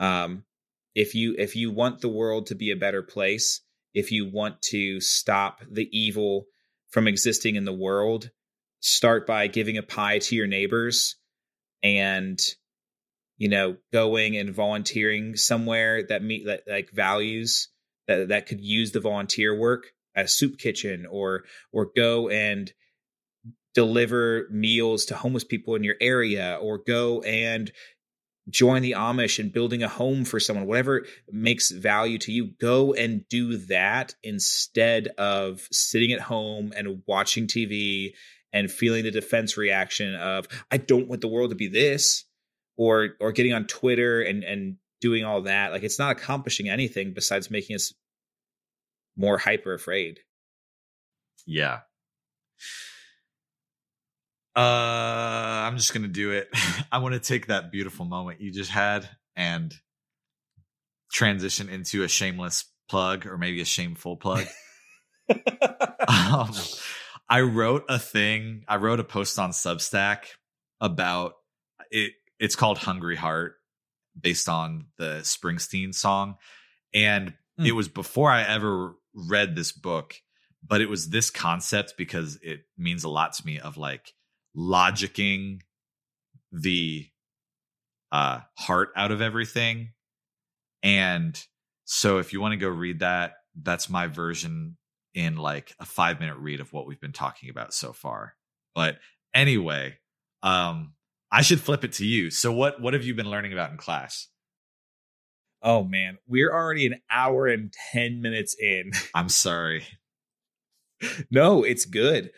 um 0.00 0.42
if 0.94 1.14
you 1.14 1.34
if 1.36 1.54
you 1.54 1.70
want 1.70 2.00
the 2.00 2.08
world 2.08 2.46
to 2.46 2.54
be 2.54 2.70
a 2.70 2.76
better 2.76 3.02
place 3.02 3.60
if 3.94 4.12
you 4.12 4.30
want 4.30 4.60
to 4.62 5.00
stop 5.00 5.60
the 5.70 5.88
evil 5.96 6.46
from 6.90 7.08
existing 7.08 7.56
in 7.56 7.64
the 7.64 7.72
world 7.72 8.30
start 8.80 9.26
by 9.26 9.46
giving 9.46 9.78
a 9.78 9.82
pie 9.82 10.18
to 10.18 10.34
your 10.34 10.46
neighbors 10.46 11.16
and 11.82 12.40
you 13.38 13.48
know 13.48 13.76
going 13.92 14.36
and 14.36 14.54
volunteering 14.54 15.36
somewhere 15.36 16.02
that 16.02 16.22
meet 16.22 16.46
that 16.46 16.62
like 16.68 16.90
values 16.90 17.68
that 18.08 18.28
that 18.28 18.46
could 18.46 18.60
use 18.60 18.92
the 18.92 19.00
volunteer 19.00 19.56
work 19.56 19.92
a 20.16 20.26
soup 20.26 20.58
kitchen 20.58 21.06
or 21.06 21.44
or 21.72 21.90
go 21.96 22.28
and 22.28 22.72
deliver 23.74 24.46
meals 24.50 25.06
to 25.06 25.14
homeless 25.14 25.44
people 25.44 25.74
in 25.74 25.84
your 25.84 25.96
area 26.00 26.58
or 26.60 26.78
go 26.78 27.22
and 27.22 27.72
join 28.48 28.82
the 28.82 28.92
Amish 28.92 29.38
and 29.38 29.52
building 29.52 29.82
a 29.82 29.88
home 29.88 30.24
for 30.24 30.40
someone, 30.40 30.66
whatever 30.66 31.06
makes 31.30 31.70
value 31.70 32.18
to 32.18 32.32
you, 32.32 32.52
go 32.60 32.92
and 32.92 33.26
do 33.28 33.56
that 33.56 34.14
instead 34.22 35.08
of 35.18 35.68
sitting 35.70 36.12
at 36.12 36.20
home 36.20 36.72
and 36.76 37.02
watching 37.06 37.46
TV 37.46 38.12
and 38.52 38.70
feeling 38.70 39.04
the 39.04 39.10
defense 39.10 39.56
reaction 39.56 40.14
of 40.14 40.46
I 40.70 40.76
don't 40.76 41.08
want 41.08 41.20
the 41.20 41.28
world 41.28 41.50
to 41.50 41.56
be 41.56 41.68
this 41.68 42.24
or 42.76 43.10
or 43.20 43.32
getting 43.32 43.52
on 43.52 43.66
Twitter 43.66 44.20
and 44.20 44.42
and 44.44 44.76
doing 45.00 45.24
all 45.24 45.42
that. 45.42 45.72
Like 45.72 45.82
it's 45.82 45.98
not 45.98 46.12
accomplishing 46.12 46.68
anything 46.68 47.12
besides 47.14 47.50
making 47.50 47.76
us 47.76 47.92
more 49.16 49.38
hyper 49.38 49.74
afraid. 49.74 50.20
Yeah. 51.46 51.80
Uh, 54.54 54.60
I'm 54.60 55.76
just 55.76 55.94
gonna 55.94 56.08
do 56.08 56.32
it. 56.32 56.48
I 56.92 56.98
want 56.98 57.14
to 57.14 57.20
take 57.20 57.46
that 57.46 57.72
beautiful 57.72 58.04
moment 58.04 58.40
you 58.40 58.52
just 58.52 58.70
had 58.70 59.08
and 59.34 59.74
transition 61.10 61.68
into 61.68 62.02
a 62.02 62.08
shameless 62.08 62.66
plug 62.88 63.26
or 63.26 63.38
maybe 63.38 63.60
a 63.60 63.64
shameful 63.64 64.16
plug. 64.16 64.46
um, 66.08 66.50
I 67.28 67.40
wrote 67.40 67.84
a 67.88 67.98
thing. 67.98 68.64
I 68.68 68.76
wrote 68.76 69.00
a 69.00 69.04
post 69.04 69.38
on 69.38 69.50
Substack 69.50 70.24
about 70.80 71.34
it. 71.90 72.12
It's 72.38 72.56
called 72.56 72.76
"Hungry 72.76 73.16
Heart," 73.16 73.54
based 74.20 74.48
on 74.48 74.86
the 74.98 75.20
Springsteen 75.22 75.94
song, 75.94 76.36
and 76.92 77.32
mm. 77.58 77.66
it 77.66 77.72
was 77.72 77.88
before 77.88 78.30
I 78.30 78.42
ever 78.42 78.96
read 79.14 79.56
this 79.56 79.72
book. 79.72 80.16
but 80.64 80.80
it 80.80 80.88
was 80.88 81.08
this 81.08 81.28
concept 81.28 81.94
because 81.98 82.38
it 82.40 82.60
means 82.78 83.02
a 83.02 83.08
lot 83.08 83.32
to 83.32 83.44
me 83.44 83.58
of 83.58 83.76
like 83.76 84.12
logicking 84.54 85.62
the 86.50 87.06
uh 88.10 88.40
heart 88.58 88.90
out 88.96 89.10
of 89.10 89.20
everything. 89.20 89.90
And 90.82 91.40
so 91.84 92.18
if 92.18 92.32
you 92.32 92.40
want 92.40 92.52
to 92.52 92.58
go 92.58 92.68
read 92.68 93.00
that 93.00 93.34
that's 93.60 93.88
my 93.88 94.06
version 94.06 94.76
in 95.14 95.36
like 95.36 95.74
a 95.78 95.84
5 95.84 96.20
minute 96.20 96.36
read 96.38 96.60
of 96.60 96.72
what 96.72 96.86
we've 96.86 97.00
been 97.00 97.12
talking 97.12 97.50
about 97.50 97.74
so 97.74 97.92
far. 97.92 98.34
But 98.74 98.98
anyway 99.34 99.96
um 100.42 100.92
i 101.30 101.40
should 101.40 101.60
flip 101.60 101.84
it 101.84 101.92
to 101.94 102.04
you. 102.06 102.30
So 102.30 102.52
what 102.52 102.80
what 102.80 102.94
have 102.94 103.04
you 103.04 103.14
been 103.14 103.30
learning 103.30 103.52
about 103.52 103.70
in 103.70 103.76
class? 103.78 104.28
Oh 105.62 105.84
man, 105.84 106.18
we're 106.26 106.52
already 106.52 106.86
an 106.86 107.00
hour 107.10 107.46
and 107.46 107.72
10 107.92 108.20
minutes 108.20 108.54
in. 108.58 108.92
i'm 109.14 109.28
sorry. 109.28 109.84
No, 111.32 111.64
it's 111.64 111.84
good. 111.84 112.30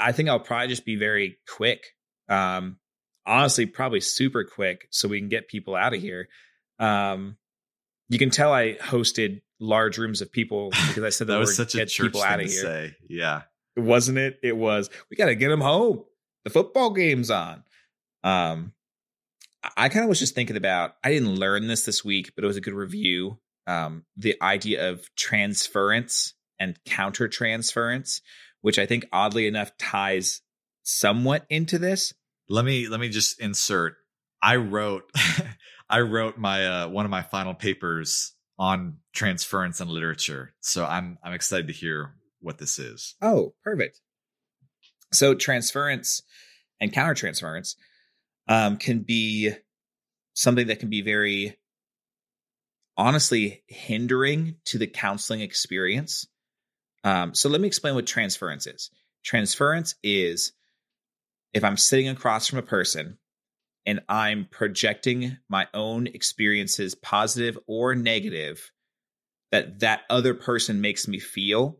I, 0.00 0.12
think 0.12 0.28
I'll 0.28 0.40
probably 0.40 0.68
just 0.68 0.84
be 0.84 0.96
very 0.96 1.38
quick. 1.48 1.84
Um, 2.28 2.78
honestly, 3.26 3.66
probably 3.66 4.00
super 4.00 4.44
quick 4.44 4.88
so 4.90 5.08
we 5.08 5.18
can 5.20 5.28
get 5.28 5.48
people 5.48 5.74
out 5.74 5.94
of 5.94 6.00
here. 6.00 6.28
Um, 6.78 7.36
you 8.08 8.18
can 8.18 8.30
tell 8.30 8.52
I 8.52 8.74
hosted 8.74 9.42
large 9.60 9.96
rooms 9.98 10.20
of 10.20 10.32
people 10.32 10.70
because 10.88 11.04
I 11.04 11.10
said 11.10 11.28
that 11.28 11.34
the 11.34 11.38
was 11.38 11.50
word 11.50 11.54
such 11.54 11.74
a 11.74 11.78
get 11.78 11.88
church 11.88 12.08
people 12.08 12.20
thing 12.20 12.30
out 12.30 12.36
to 12.36 12.44
of 12.44 12.50
here. 12.50 12.62
say 12.62 12.96
yeah 13.08 13.42
Wasn't 13.76 14.18
it? 14.18 14.38
It 14.42 14.56
was. 14.56 14.90
We 15.10 15.16
got 15.16 15.26
to 15.26 15.34
get 15.34 15.48
them 15.48 15.60
home. 15.60 16.04
The 16.44 16.50
football 16.50 16.90
game's 16.90 17.30
on. 17.30 17.62
Um, 18.24 18.72
I 19.76 19.88
kind 19.88 20.04
of 20.04 20.08
was 20.08 20.18
just 20.18 20.34
thinking 20.34 20.56
about. 20.56 20.94
I 21.02 21.10
didn't 21.10 21.36
learn 21.36 21.68
this 21.68 21.84
this 21.84 22.04
week, 22.04 22.32
but 22.34 22.44
it 22.44 22.46
was 22.46 22.56
a 22.56 22.60
good 22.60 22.74
review. 22.74 23.38
Um, 23.66 24.04
the 24.16 24.36
idea 24.42 24.90
of 24.90 25.08
transference 25.14 26.34
and 26.58 26.78
counter 26.84 27.28
transference, 27.28 28.20
which 28.62 28.78
I 28.78 28.86
think 28.86 29.04
oddly 29.12 29.46
enough 29.46 29.76
ties 29.78 30.40
somewhat 30.82 31.44
into 31.50 31.78
this. 31.78 32.12
let 32.48 32.64
me 32.64 32.88
let 32.88 32.98
me 32.98 33.08
just 33.08 33.40
insert 33.40 33.94
i 34.42 34.56
wrote 34.56 35.04
i 35.90 36.00
wrote 36.00 36.36
my 36.38 36.66
uh 36.66 36.88
one 36.88 37.04
of 37.04 37.10
my 37.10 37.22
final 37.22 37.54
papers 37.54 38.34
on 38.58 38.96
transference 39.14 39.80
and 39.80 39.88
literature 39.88 40.52
so 40.60 40.84
i'm 40.84 41.18
i'm 41.22 41.32
excited 41.34 41.68
to 41.68 41.72
hear 41.72 42.14
what 42.40 42.58
this 42.58 42.80
is 42.80 43.14
Oh, 43.22 43.54
perfect. 43.62 44.00
So 45.12 45.34
transference 45.36 46.22
and 46.80 46.92
countertransference 46.92 47.76
um, 48.48 48.76
can 48.78 49.00
be 49.00 49.52
something 50.34 50.66
that 50.66 50.80
can 50.80 50.90
be 50.90 51.02
very 51.02 51.56
honestly 52.96 53.62
hindering 53.68 54.56
to 54.66 54.78
the 54.78 54.86
counseling 54.86 55.40
experience. 55.42 56.26
Um, 57.04 57.34
so 57.34 57.48
let 57.48 57.60
me 57.60 57.66
explain 57.66 57.94
what 57.94 58.06
transference 58.06 58.66
is. 58.66 58.90
Transference 59.24 59.94
is 60.02 60.52
if 61.52 61.64
I'm 61.64 61.76
sitting 61.76 62.08
across 62.08 62.48
from 62.48 62.58
a 62.58 62.62
person 62.62 63.18
and 63.86 64.00
I'm 64.08 64.46
projecting 64.50 65.38
my 65.48 65.66
own 65.74 66.06
experiences, 66.06 66.94
positive 66.94 67.58
or 67.66 67.94
negative, 67.94 68.70
that 69.50 69.80
that 69.80 70.02
other 70.10 70.34
person 70.34 70.80
makes 70.80 71.06
me 71.06 71.18
feel 71.18 71.78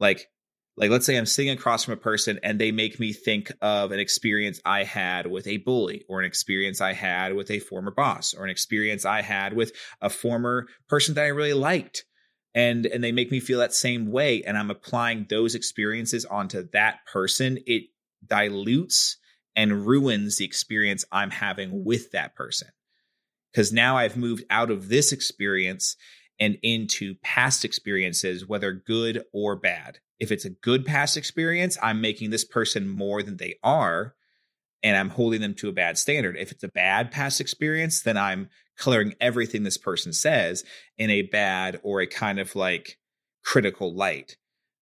like 0.00 0.28
like 0.76 0.90
let's 0.90 1.04
say 1.04 1.16
i'm 1.16 1.26
sitting 1.26 1.50
across 1.50 1.84
from 1.84 1.94
a 1.94 1.98
person 1.98 2.38
and 2.42 2.58
they 2.58 2.72
make 2.72 2.98
me 2.98 3.12
think 3.12 3.52
of 3.60 3.92
an 3.92 3.98
experience 3.98 4.60
i 4.64 4.84
had 4.84 5.26
with 5.26 5.46
a 5.46 5.58
bully 5.58 6.04
or 6.08 6.20
an 6.20 6.26
experience 6.26 6.80
i 6.80 6.92
had 6.92 7.34
with 7.34 7.50
a 7.50 7.58
former 7.58 7.90
boss 7.90 8.34
or 8.34 8.44
an 8.44 8.50
experience 8.50 9.04
i 9.04 9.20
had 9.20 9.52
with 9.52 9.72
a 10.00 10.08
former 10.08 10.66
person 10.88 11.14
that 11.14 11.24
i 11.24 11.28
really 11.28 11.54
liked 11.54 12.04
and 12.56 12.86
and 12.86 13.04
they 13.04 13.12
make 13.12 13.30
me 13.30 13.38
feel 13.38 13.60
that 13.60 13.72
same 13.72 14.10
way 14.10 14.42
and 14.42 14.58
i'm 14.58 14.70
applying 14.70 15.26
those 15.30 15.54
experiences 15.54 16.24
onto 16.24 16.68
that 16.72 16.98
person 17.06 17.58
it 17.66 17.84
dilutes 18.26 19.18
and 19.54 19.86
ruins 19.86 20.38
the 20.38 20.44
experience 20.44 21.04
i'm 21.12 21.30
having 21.30 21.84
with 21.84 22.10
that 22.10 22.34
person 22.34 22.68
because 23.52 23.72
now 23.72 23.96
i've 23.96 24.16
moved 24.16 24.42
out 24.50 24.72
of 24.72 24.88
this 24.88 25.12
experience 25.12 25.96
and 26.38 26.58
into 26.62 27.14
past 27.22 27.64
experiences, 27.64 28.46
whether 28.46 28.72
good 28.72 29.24
or 29.32 29.56
bad. 29.56 29.98
If 30.18 30.30
it's 30.30 30.44
a 30.44 30.50
good 30.50 30.84
past 30.84 31.16
experience, 31.16 31.78
I'm 31.82 32.00
making 32.00 32.30
this 32.30 32.44
person 32.44 32.88
more 32.88 33.22
than 33.22 33.36
they 33.36 33.56
are 33.62 34.14
and 34.82 34.96
I'm 34.96 35.10
holding 35.10 35.40
them 35.40 35.54
to 35.54 35.68
a 35.68 35.72
bad 35.72 35.98
standard. 35.98 36.36
If 36.36 36.52
it's 36.52 36.62
a 36.62 36.68
bad 36.68 37.10
past 37.10 37.40
experience, 37.40 38.02
then 38.02 38.16
I'm 38.16 38.48
coloring 38.76 39.14
everything 39.20 39.62
this 39.62 39.78
person 39.78 40.12
says 40.12 40.64
in 40.98 41.10
a 41.10 41.22
bad 41.22 41.80
or 41.82 42.00
a 42.00 42.06
kind 42.06 42.38
of 42.38 42.54
like 42.54 42.98
critical 43.44 43.94
light. 43.94 44.36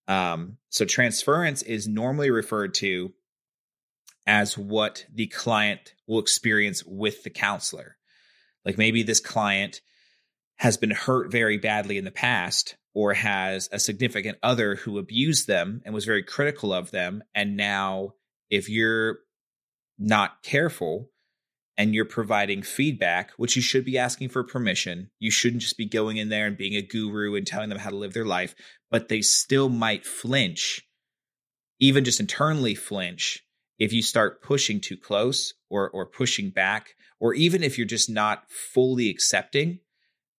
Um, 0.09 0.59
so 0.69 0.85
transference 0.85 1.62
is 1.62 1.89
normally 1.89 2.31
referred 2.31 2.75
to 2.75 3.12
as 4.27 4.57
what 4.57 5.05
the 5.12 5.27
client 5.27 5.95
will 6.07 6.19
experience 6.19 6.85
with 6.85 7.23
the 7.25 7.31
counselor. 7.31 7.97
Like 8.65 8.79
maybe 8.79 9.03
this 9.03 9.21
client 9.21 9.81
has 10.57 10.77
been 10.77 10.91
hurt 10.91 11.31
very 11.31 11.59
badly 11.59 11.99
in 11.99 12.05
the 12.05 12.11
past 12.11 12.77
or 12.95 13.12
has 13.12 13.69
a 13.73 13.79
significant 13.79 14.39
other 14.43 14.77
who 14.77 14.99
abused 14.99 15.47
them 15.47 15.83
and 15.85 15.95
was 15.95 16.05
very 16.05 16.23
critical 16.23 16.73
of 16.73 16.91
them 16.91 17.23
and 17.35 17.57
now 17.57 18.12
if 18.51 18.69
you're 18.69 19.19
not 19.99 20.43
careful 20.43 21.11
and 21.77 21.95
you're 21.95 22.05
providing 22.05 22.63
feedback 22.63 23.33
which 23.37 23.57
you 23.57 23.63
should 23.63 23.85
be 23.85 23.99
asking 23.99 24.29
for 24.29 24.45
permission. 24.45 25.11
You 25.19 25.31
shouldn't 25.31 25.63
just 25.63 25.77
be 25.77 25.87
going 25.87 26.17
in 26.17 26.29
there 26.29 26.47
and 26.47 26.57
being 26.57 26.77
a 26.77 26.83
guru 26.83 27.35
and 27.35 27.47
telling 27.47 27.69
them 27.69 27.79
how 27.79 27.91
to 27.91 27.97
live 27.97 28.15
their 28.15 28.25
life 28.25 28.55
but 28.95 29.09
they 29.09 29.23
still 29.23 29.69
might 29.69 30.07
flinch 30.07 30.87
even 31.81 32.05
just 32.05 32.21
internally 32.21 32.77
flinch 32.77 33.45
if 33.79 33.93
you 33.93 34.03
start 34.03 34.41
pushing 34.41 34.81
too 34.81 34.97
close 34.97 35.53
or 35.69 35.91
or 35.91 36.07
pushing 36.07 36.51
back 36.51 36.95
or 37.19 37.35
even 37.35 37.65
if 37.65 37.77
you're 37.77 37.87
just 37.89 38.09
not 38.09 38.45
fully 38.49 39.11
accepting 39.11 39.81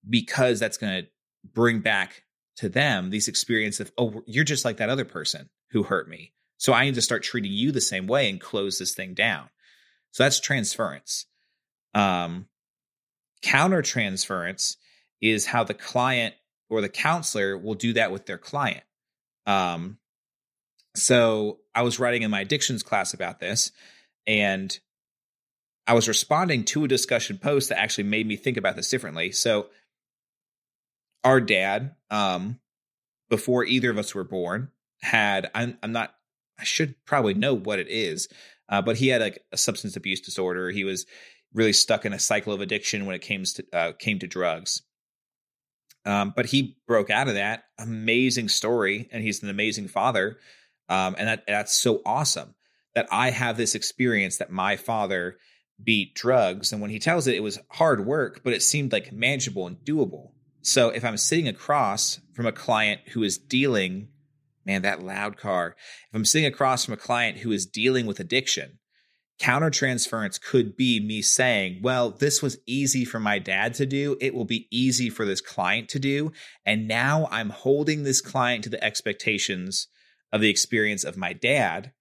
because 0.10 0.58
that's 0.58 0.78
going 0.78 1.04
to 1.04 1.10
bring 1.54 1.82
back 1.82 2.24
to 2.56 2.70
them 2.70 3.10
these 3.10 3.28
experiences 3.28 3.82
of 3.82 3.92
oh 3.98 4.24
you're 4.26 4.46
just 4.46 4.64
like 4.64 4.78
that 4.78 4.90
other 4.90 5.06
person 5.06 5.50
who 5.72 5.84
hurt 5.84 6.08
me. 6.08 6.32
So 6.58 6.72
i 6.72 6.86
need 6.86 6.96
to 6.96 7.02
start 7.02 7.24
treating 7.24 7.52
you 7.52 7.74
the 7.74 7.82
same 7.82 8.08
way 8.08 8.30
and 8.30 8.40
close 8.40 8.80
this 8.80 8.96
thing 8.96 9.14
down 9.14 9.50
so 10.16 10.24
that's 10.24 10.40
transference. 10.40 11.26
Um 11.94 12.48
counter 13.42 13.82
transference 13.82 14.78
is 15.22 15.46
how 15.46 15.66
the 15.66 15.74
client 15.74 16.36
or 16.70 16.80
the 16.80 16.88
counselor 16.88 17.58
will 17.58 17.74
do 17.74 17.92
that 17.94 18.14
with 18.14 18.26
their 18.26 18.38
client. 18.38 18.84
Um 19.46 19.98
so 20.96 21.60
i 21.76 21.82
was 21.82 22.00
writing 22.00 22.22
in 22.22 22.32
my 22.32 22.40
addictions 22.40 22.82
class 22.82 23.14
about 23.14 23.42
this 23.42 23.74
and 24.26 24.80
i 25.86 25.94
was 25.94 26.08
responding 26.08 26.64
to 26.64 26.86
a 26.86 26.88
discussion 26.88 27.38
post 27.38 27.68
that 27.68 27.78
actually 27.78 28.06
made 28.06 28.26
me 28.26 28.38
think 28.38 28.56
about 28.56 28.78
this 28.78 28.90
differently. 28.90 29.34
So 29.34 29.68
our 31.26 31.42
dad, 31.42 31.96
um, 32.10 32.62
before 33.30 33.66
either 33.66 33.90
of 33.90 33.98
us 33.98 34.16
were 34.16 34.24
born, 34.24 34.72
had 35.02 35.52
I'm, 35.54 35.78
I'm 35.84 35.92
not 35.92 36.16
I 36.58 36.64
should 36.64 36.96
probably 37.04 37.34
know 37.34 37.54
what 37.54 37.80
it 37.80 37.90
is, 37.90 38.30
uh, 38.70 38.82
but 38.82 38.98
he 38.98 39.08
had 39.08 39.22
like 39.22 39.42
a 39.52 39.58
substance 39.58 39.96
abuse 39.96 40.22
disorder. 40.22 40.70
He 40.70 40.84
was 40.84 41.06
really 41.54 41.74
stuck 41.74 42.06
in 42.06 42.14
a 42.14 42.20
cycle 42.20 42.54
of 42.54 42.62
addiction 42.62 43.06
when 43.06 43.16
it 43.16 43.22
came 43.22 43.44
to 43.44 43.66
uh, 43.74 43.92
came 43.94 44.20
to 44.20 44.28
drugs. 44.28 44.82
Um, 46.06 46.34
but 46.36 46.46
he 46.46 46.78
broke 46.88 47.10
out 47.10 47.28
of 47.28 47.34
that. 47.34 47.64
Amazing 47.80 48.50
story, 48.50 49.10
and 49.12 49.24
he's 49.24 49.42
an 49.42 49.50
amazing 49.50 49.88
father. 49.88 50.38
Um, 50.88 51.16
and 51.18 51.28
that 51.28 51.44
that's 51.48 51.74
so 51.74 52.02
awesome 52.06 52.54
that 52.94 53.08
I 53.12 53.32
have 53.32 53.58
this 53.58 53.76
experience 53.76 54.38
that 54.38 54.52
my 54.52 54.76
father 54.76 55.38
beat 55.84 56.16
drugs, 56.16 56.72
and 56.72 56.82
when 56.82 56.92
he 56.92 57.00
tells 57.00 57.28
it, 57.28 57.36
it 57.36 57.44
was 57.44 57.60
hard 57.70 58.06
work, 58.06 58.42
but 58.44 58.54
it 58.54 58.64
seemed 58.64 58.92
like 58.92 59.12
manageable 59.12 59.68
and 59.68 59.78
doable. 59.78 60.32
So 60.62 60.90
if 60.90 61.04
I'm 61.04 61.18
sitting 61.18 61.48
across 61.48 62.20
from 62.34 62.46
a 62.46 62.52
client 62.52 63.02
who 63.10 63.24
is 63.24 63.38
dealing, 63.38 64.08
man, 64.66 64.82
that 64.82 65.04
loud 65.04 65.38
car, 65.38 65.76
if 66.10 66.16
I'm 66.16 66.26
sitting 66.26 66.48
across 66.48 66.86
from 66.86 66.94
a 66.94 66.98
client 66.98 67.40
who 67.40 67.52
is 67.52 67.66
dealing 67.66 68.06
with 68.06 68.20
addiction, 68.20 68.80
countertransference 69.40 70.42
could 70.42 70.76
be 70.76 71.00
me 71.00 71.22
saying, 71.22 71.82
well, 71.82 72.10
this 72.10 72.42
was 72.42 72.58
easy 72.66 73.04
for 73.04 73.20
my 73.20 73.38
dad 73.38 73.74
to 73.76 73.86
do. 73.86 74.18
It 74.22 74.34
will 74.34 74.46
be 74.46 74.68
easy 74.72 75.10
for 75.10 75.26
this 75.26 75.42
client 75.42 75.90
to 75.90 76.00
do. 76.00 76.32
And 76.66 76.88
now 76.88 77.28
I'm 77.32 77.50
holding 77.50 78.04
this 78.04 78.22
client 78.22 78.64
to 78.64 78.70
the 78.70 78.84
expectations 78.84 79.88
of 80.32 80.42
the 80.42 80.50
experience 80.50 81.04
of 81.04 81.18
my 81.18 81.34
dad. 81.34 81.92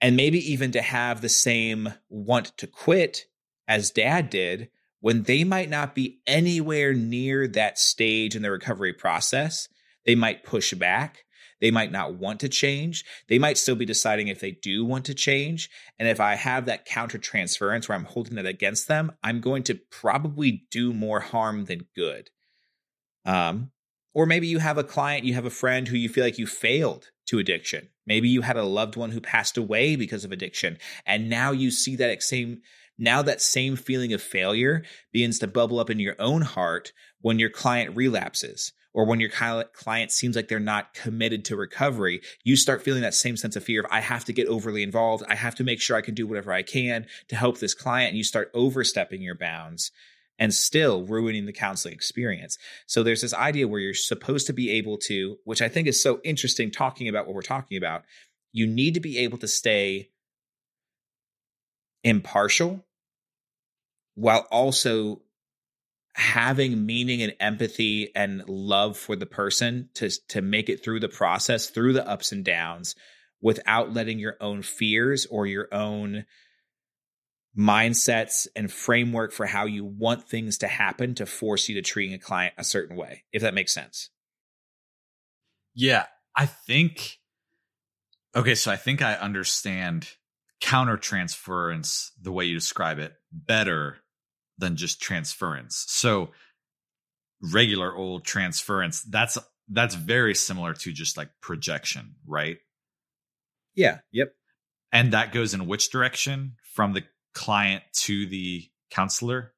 And 0.00 0.16
maybe 0.16 0.38
even 0.52 0.72
to 0.72 0.82
have 0.82 1.20
the 1.20 1.28
same 1.28 1.94
want 2.08 2.56
to 2.58 2.66
quit 2.66 3.26
as 3.66 3.90
dad 3.90 4.28
did 4.28 4.68
when 5.00 5.22
they 5.22 5.44
might 5.44 5.70
not 5.70 5.94
be 5.94 6.20
anywhere 6.26 6.92
near 6.92 7.46
that 7.48 7.78
stage 7.78 8.34
in 8.34 8.42
the 8.42 8.50
recovery 8.50 8.92
process. 8.92 9.68
They 10.04 10.14
might 10.14 10.44
push 10.44 10.74
back. 10.74 11.24
They 11.60 11.70
might 11.70 11.92
not 11.92 12.14
want 12.14 12.40
to 12.40 12.48
change. 12.48 13.04
They 13.28 13.38
might 13.38 13.58
still 13.58 13.76
be 13.76 13.84
deciding 13.84 14.28
if 14.28 14.40
they 14.40 14.52
do 14.52 14.84
want 14.84 15.04
to 15.06 15.14
change. 15.14 15.70
And 15.98 16.08
if 16.08 16.20
I 16.20 16.34
have 16.34 16.66
that 16.66 16.84
counter 16.84 17.18
transference 17.18 17.88
where 17.88 17.96
I'm 17.96 18.04
holding 18.04 18.38
it 18.38 18.46
against 18.46 18.88
them, 18.88 19.12
I'm 19.22 19.40
going 19.40 19.62
to 19.64 19.80
probably 19.90 20.66
do 20.70 20.92
more 20.92 21.20
harm 21.20 21.64
than 21.64 21.86
good. 21.94 22.30
Um, 23.24 23.70
Or 24.14 24.24
maybe 24.24 24.46
you 24.46 24.60
have 24.60 24.78
a 24.78 24.84
client, 24.84 25.24
you 25.24 25.34
have 25.34 25.44
a 25.44 25.50
friend 25.50 25.88
who 25.88 25.96
you 25.96 26.08
feel 26.08 26.24
like 26.24 26.38
you 26.38 26.46
failed 26.46 27.10
to 27.26 27.38
addiction. 27.38 27.90
Maybe 28.06 28.28
you 28.28 28.42
had 28.42 28.56
a 28.56 28.62
loved 28.62 28.96
one 28.96 29.10
who 29.10 29.20
passed 29.20 29.58
away 29.58 29.96
because 29.96 30.24
of 30.24 30.32
addiction. 30.32 30.78
And 31.04 31.28
now 31.28 31.52
you 31.52 31.70
see 31.70 31.96
that 31.96 32.22
same, 32.22 32.62
now 32.96 33.20
that 33.22 33.42
same 33.42 33.76
feeling 33.76 34.14
of 34.14 34.22
failure 34.22 34.84
begins 35.12 35.38
to 35.40 35.46
bubble 35.46 35.80
up 35.80 35.90
in 35.90 36.00
your 36.00 36.16
own 36.18 36.42
heart 36.42 36.92
when 37.20 37.38
your 37.38 37.50
client 37.50 37.96
relapses 37.96 38.72
or 38.96 39.04
when 39.04 39.20
your 39.20 39.28
client 39.28 40.10
seems 40.10 40.34
like 40.34 40.48
they're 40.48 40.58
not 40.58 40.94
committed 40.94 41.44
to 41.44 41.54
recovery, 41.54 42.22
you 42.44 42.56
start 42.56 42.80
feeling 42.80 43.02
that 43.02 43.12
same 43.12 43.36
sense 43.36 43.54
of 43.54 43.62
fear 43.62 43.80
of, 43.80 43.86
I 43.90 44.00
have 44.00 44.24
to 44.24 44.32
get 44.32 44.48
overly 44.48 44.82
involved. 44.82 45.22
I 45.28 45.34
have 45.34 45.54
to 45.56 45.64
make 45.64 45.82
sure 45.82 45.98
I 45.98 46.00
can 46.00 46.14
do 46.14 46.26
whatever 46.26 46.50
I 46.50 46.62
can 46.62 47.06
to 47.28 47.36
help 47.36 47.58
this 47.58 47.74
client. 47.74 48.08
And 48.08 48.16
you 48.16 48.24
start 48.24 48.50
overstepping 48.54 49.20
your 49.20 49.34
bounds 49.34 49.92
and 50.38 50.54
still 50.54 51.04
ruining 51.04 51.44
the 51.44 51.52
counseling 51.52 51.92
experience. 51.92 52.56
So 52.86 53.02
there's 53.02 53.20
this 53.20 53.34
idea 53.34 53.68
where 53.68 53.80
you're 53.80 53.92
supposed 53.92 54.46
to 54.46 54.54
be 54.54 54.70
able 54.70 54.96
to, 55.08 55.36
which 55.44 55.60
I 55.60 55.68
think 55.68 55.88
is 55.88 56.02
so 56.02 56.22
interesting 56.24 56.70
talking 56.70 57.06
about 57.06 57.26
what 57.26 57.34
we're 57.34 57.42
talking 57.42 57.76
about. 57.76 58.02
You 58.52 58.66
need 58.66 58.94
to 58.94 59.00
be 59.00 59.18
able 59.18 59.36
to 59.38 59.48
stay 59.48 60.08
impartial 62.02 62.82
while 64.14 64.46
also 64.50 65.20
having 66.16 66.86
meaning 66.86 67.20
and 67.20 67.34
empathy 67.40 68.10
and 68.16 68.42
love 68.48 68.96
for 68.96 69.16
the 69.16 69.26
person 69.26 69.90
to 69.92 70.08
to 70.28 70.40
make 70.40 70.70
it 70.70 70.82
through 70.82 70.98
the 70.98 71.10
process 71.10 71.68
through 71.68 71.92
the 71.92 72.08
ups 72.08 72.32
and 72.32 72.42
downs 72.42 72.94
without 73.42 73.92
letting 73.92 74.18
your 74.18 74.34
own 74.40 74.62
fears 74.62 75.26
or 75.26 75.46
your 75.46 75.68
own 75.72 76.24
mindsets 77.56 78.46
and 78.56 78.72
framework 78.72 79.30
for 79.30 79.44
how 79.44 79.66
you 79.66 79.84
want 79.84 80.26
things 80.26 80.56
to 80.58 80.66
happen 80.66 81.14
to 81.14 81.26
force 81.26 81.68
you 81.68 81.74
to 81.74 81.82
treat 81.82 82.14
a 82.14 82.18
client 82.18 82.54
a 82.56 82.64
certain 82.64 82.96
way 82.96 83.22
if 83.32 83.42
that 83.42 83.54
makes 83.54 83.74
sense. 83.74 84.08
Yeah 85.74 86.06
i 86.34 86.46
think 86.46 87.18
okay 88.34 88.54
so 88.54 88.70
i 88.72 88.76
think 88.76 89.02
i 89.02 89.14
understand 89.14 90.08
countertransference 90.62 92.08
the 92.20 92.32
way 92.32 92.46
you 92.46 92.54
describe 92.54 92.98
it 92.98 93.12
better 93.30 93.98
than 94.58 94.76
just 94.76 95.00
transference. 95.00 95.84
So 95.88 96.30
regular 97.40 97.94
old 97.94 98.24
transference, 98.24 99.02
that's 99.02 99.38
that's 99.68 99.94
very 99.94 100.34
similar 100.34 100.74
to 100.74 100.92
just 100.92 101.16
like 101.16 101.30
projection, 101.40 102.14
right? 102.26 102.58
Yeah. 103.74 103.98
Yep. 104.12 104.32
And 104.92 105.12
that 105.12 105.32
goes 105.32 105.54
in 105.54 105.66
which 105.66 105.90
direction 105.90 106.56
from 106.72 106.92
the 106.92 107.02
client 107.34 107.82
to 107.92 108.26
the 108.26 108.64
counselor? 108.90 109.52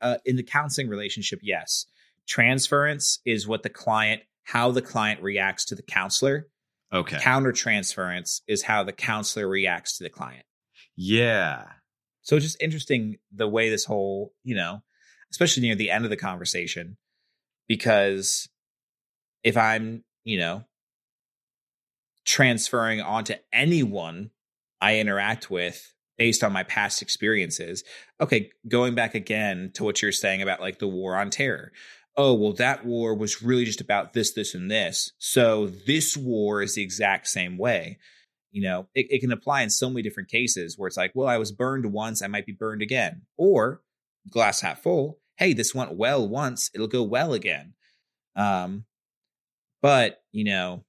Uh, 0.00 0.16
in 0.24 0.36
the 0.36 0.42
counseling 0.42 0.88
relationship, 0.88 1.40
yes. 1.42 1.86
Transference 2.26 3.20
is 3.24 3.46
what 3.46 3.62
the 3.62 3.68
client, 3.68 4.22
how 4.44 4.70
the 4.70 4.82
client 4.82 5.22
reacts 5.22 5.66
to 5.66 5.74
the 5.74 5.82
counselor. 5.82 6.48
Okay. 6.92 7.16
Countertransference 7.16 8.40
is 8.46 8.62
how 8.62 8.84
the 8.84 8.92
counselor 8.92 9.48
reacts 9.48 9.98
to 9.98 10.04
the 10.04 10.10
client. 10.10 10.44
Yeah. 10.96 11.64
So 12.26 12.34
it's 12.34 12.44
just 12.44 12.60
interesting 12.60 13.18
the 13.30 13.46
way 13.46 13.70
this 13.70 13.84
whole, 13.84 14.34
you 14.42 14.56
know, 14.56 14.82
especially 15.30 15.62
near 15.62 15.76
the 15.76 15.92
end 15.92 16.04
of 16.04 16.10
the 16.10 16.16
conversation, 16.16 16.96
because 17.68 18.48
if 19.44 19.56
I'm, 19.56 20.02
you 20.24 20.38
know, 20.38 20.64
transferring 22.24 23.00
onto 23.00 23.34
anyone 23.52 24.32
I 24.80 24.98
interact 24.98 25.52
with 25.52 25.94
based 26.18 26.42
on 26.42 26.52
my 26.52 26.64
past 26.64 27.00
experiences, 27.00 27.84
okay, 28.20 28.50
going 28.66 28.96
back 28.96 29.14
again 29.14 29.70
to 29.74 29.84
what 29.84 30.02
you're 30.02 30.10
saying 30.10 30.42
about 30.42 30.60
like 30.60 30.80
the 30.80 30.88
war 30.88 31.16
on 31.16 31.30
terror. 31.30 31.70
Oh, 32.16 32.34
well, 32.34 32.54
that 32.54 32.84
war 32.84 33.14
was 33.14 33.40
really 33.40 33.66
just 33.66 33.80
about 33.80 34.14
this, 34.14 34.32
this, 34.32 34.52
and 34.52 34.68
this. 34.68 35.12
So 35.18 35.68
this 35.68 36.16
war 36.16 36.60
is 36.60 36.74
the 36.74 36.82
exact 36.82 37.28
same 37.28 37.56
way 37.56 37.98
you 38.56 38.62
know 38.62 38.88
it, 38.94 39.06
it, 39.10 39.20
can 39.20 39.32
apply 39.32 39.60
in 39.60 39.68
so 39.68 39.90
many 39.90 40.00
different 40.00 40.30
cases 40.30 40.78
where 40.78 40.86
it's 40.86 40.96
like 40.96 41.12
well 41.14 41.28
i 41.28 41.36
was 41.36 41.52
burned 41.52 41.92
once 41.92 42.22
i 42.22 42.26
might 42.26 42.46
be 42.46 42.52
burned 42.52 42.80
again. 42.80 43.22
Or 43.36 43.82
glass 44.30 44.62
half 44.62 44.82
full 44.82 45.18
hey 45.36 45.52
this 45.52 45.74
went 45.74 45.94
well 45.94 46.26
once 46.26 46.70
it'll 46.74 46.88
go 46.88 47.02
well 47.02 47.34
again. 47.34 47.74
Um 48.34 48.86
but 49.82 50.22
you 50.32 50.44
know 50.44 50.84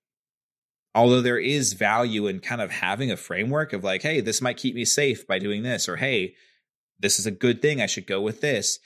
although 0.95 1.19
there 1.19 1.37
is 1.37 1.73
value 1.73 2.27
in 2.27 2.39
kind 2.39 2.61
of 2.61 2.71
having 2.71 3.11
a 3.11 3.17
framework 3.17 3.73
of 3.73 3.83
like 3.83 4.01
hey 4.01 4.21
this 4.21 4.41
might 4.41 4.55
keep 4.55 4.73
me 4.73 4.85
safe 4.85 5.27
by 5.27 5.37
doing 5.37 5.63
this 5.63 5.89
or 5.89 5.97
hey 5.97 6.35
this 6.99 7.19
is 7.19 7.25
a 7.25 7.31
good 7.31 7.61
thing 7.61 7.81
i 7.81 7.85
should 7.85 8.07
go 8.07 8.21
with 8.21 8.39
this 8.39 8.79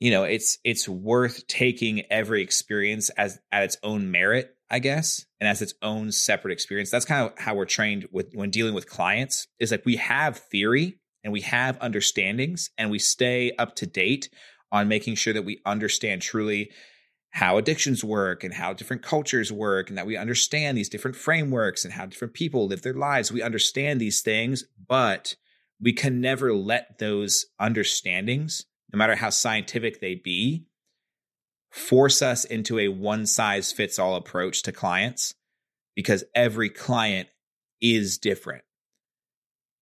you 0.00 0.10
know 0.10 0.24
it's 0.24 0.58
it's 0.64 0.88
worth 0.88 1.46
taking 1.46 2.02
every 2.10 2.42
experience 2.42 3.10
as 3.10 3.38
at 3.52 3.62
its 3.62 3.76
own 3.82 4.10
merit 4.10 4.56
I 4.70 4.78
guess, 4.78 5.26
and 5.40 5.48
as 5.48 5.60
its 5.60 5.74
own 5.82 6.12
separate 6.12 6.52
experience. 6.52 6.90
That's 6.90 7.04
kind 7.04 7.26
of 7.26 7.38
how 7.38 7.54
we're 7.54 7.64
trained 7.64 8.06
with 8.12 8.32
when 8.34 8.50
dealing 8.50 8.74
with 8.74 8.88
clients 8.88 9.48
is 9.58 9.70
like 9.70 9.84
we 9.84 9.96
have 9.96 10.38
theory 10.38 10.98
and 11.24 11.32
we 11.32 11.40
have 11.42 11.78
understandings 11.80 12.70
and 12.78 12.90
we 12.90 12.98
stay 12.98 13.52
up 13.58 13.74
to 13.76 13.86
date 13.86 14.30
on 14.72 14.88
making 14.88 15.16
sure 15.16 15.32
that 15.32 15.44
we 15.44 15.60
understand 15.66 16.22
truly 16.22 16.70
how 17.30 17.58
addictions 17.58 18.02
work 18.02 18.42
and 18.42 18.54
how 18.54 18.72
different 18.72 19.02
cultures 19.02 19.52
work 19.52 19.88
and 19.88 19.98
that 19.98 20.06
we 20.06 20.16
understand 20.16 20.76
these 20.76 20.88
different 20.88 21.16
frameworks 21.16 21.84
and 21.84 21.94
how 21.94 22.06
different 22.06 22.34
people 22.34 22.66
live 22.66 22.82
their 22.82 22.94
lives. 22.94 23.30
We 23.30 23.42
understand 23.42 24.00
these 24.00 24.20
things, 24.20 24.64
but 24.88 25.36
we 25.80 25.92
can 25.92 26.20
never 26.20 26.52
let 26.52 26.98
those 26.98 27.46
understandings, 27.60 28.66
no 28.92 28.98
matter 28.98 29.16
how 29.16 29.30
scientific 29.30 30.00
they 30.00 30.16
be, 30.16 30.66
force 31.70 32.20
us 32.20 32.44
into 32.44 32.78
a 32.78 32.88
one 32.88 33.26
size 33.26 33.72
fits 33.72 33.98
all 33.98 34.16
approach 34.16 34.62
to 34.62 34.72
clients 34.72 35.34
because 35.94 36.24
every 36.34 36.68
client 36.68 37.28
is 37.80 38.18
different. 38.18 38.64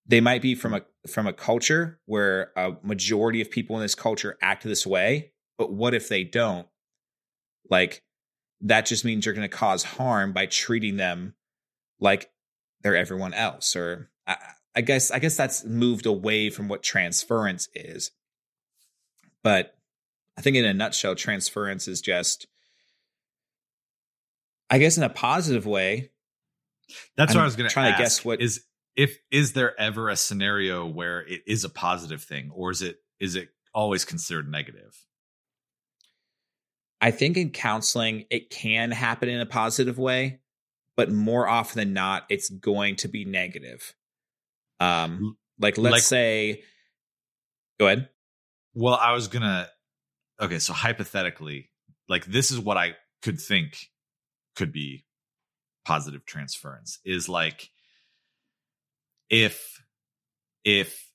They 0.07 0.21
might 0.21 0.43
be 0.43 0.55
from 0.55 0.75
a 0.75 0.83
from 1.09 1.27
a 1.27 1.33
culture 1.33 2.01
where 2.07 2.53
a 2.57 2.73
majority 2.83 3.41
of 3.41 3.51
people 3.51 3.77
in 3.77 3.83
this 3.83 3.95
culture 3.95 4.37
act 4.43 4.65
this 4.65 4.87
way, 4.87 5.33
but 5.57 5.73
what 5.73 5.95
if 5.95 6.09
they 6.09 6.25
don't? 6.25 6.67
Like 7.71 8.03
that 8.63 8.87
just 8.87 9.05
means 9.05 9.25
you're 9.25 9.35
going 9.35 9.49
to 9.49 9.57
cause 9.57 9.85
harm 9.85 10.33
by 10.33 10.47
treating 10.47 10.97
them 10.97 11.35
like 12.01 12.31
they're 12.83 12.97
everyone 12.97 13.35
else 13.35 13.77
or 13.77 14.11
I, 14.27 14.37
I 14.75 14.81
guess 14.81 15.11
I 15.11 15.19
guess 15.19 15.37
that's 15.37 15.65
moved 15.65 16.07
away 16.07 16.51
from 16.51 16.69
what 16.69 16.83
transference 16.83 17.69
is. 17.75 18.11
But 19.43 19.78
I 20.39 20.41
think 20.41 20.57
in 20.57 20.65
a 20.65 20.73
nutshell, 20.73 21.17
transference 21.17 21.89
is 21.89 22.01
just, 22.01 22.47
I 24.71 24.79
guess, 24.79 24.97
in 24.97 25.03
a 25.03 25.09
positive 25.09 25.67
way. 25.67 26.13
That's 27.17 27.33
I'm 27.33 27.39
what 27.39 27.43
I 27.43 27.45
was 27.47 27.57
going 27.57 27.69
to 27.69 27.75
try 27.75 27.91
to 27.91 27.99
guess. 27.99 28.25
What 28.25 28.41
is 28.41 28.65
if 28.95 29.19
is 29.33 29.55
there 29.55 29.79
ever 29.81 30.09
a 30.09 30.15
scenario 30.15 30.87
where 30.87 31.27
it 31.27 31.43
is 31.49 31.65
a 31.65 31.69
positive 31.69 32.23
thing, 32.23 32.53
or 32.55 32.71
is 32.71 32.83
it 32.83 32.99
is 33.19 33.35
it 33.35 33.49
always 33.75 34.05
considered 34.05 34.49
negative? 34.49 34.97
I 37.01 37.11
think 37.11 37.37
in 37.37 37.51
counseling 37.51 38.25
it 38.31 38.49
can 38.49 38.93
happen 38.93 39.29
in 39.29 39.41
a 39.41 39.47
positive 39.47 39.99
way, 39.99 40.39
but 40.97 41.11
more 41.11 41.49
often 41.49 41.81
than 41.81 41.95
not, 41.95 42.27
it's 42.29 42.49
going 42.49 42.95
to 42.97 43.09
be 43.09 43.25
negative. 43.25 43.93
Um, 44.79 45.37
like 45.59 45.79
let's 45.79 45.93
like, 45.93 46.03
say, 46.03 46.63
go 47.81 47.87
ahead. 47.87 48.09
Well, 48.75 48.95
I 48.95 49.13
was 49.13 49.27
gonna 49.27 49.69
okay, 50.41 50.59
so 50.59 50.73
hypothetically, 50.73 51.71
like 52.09 52.25
this 52.27 52.51
is 52.51 52.59
what 52.59 52.77
I 52.77 52.95
could 53.23 53.41
think 53.41 53.91
could 54.57 54.73
be 54.73 55.05
positive 55.85 56.27
transference 56.27 56.99
is 57.05 57.29
like 57.29 57.71
if 59.31 59.83
if 60.65 61.11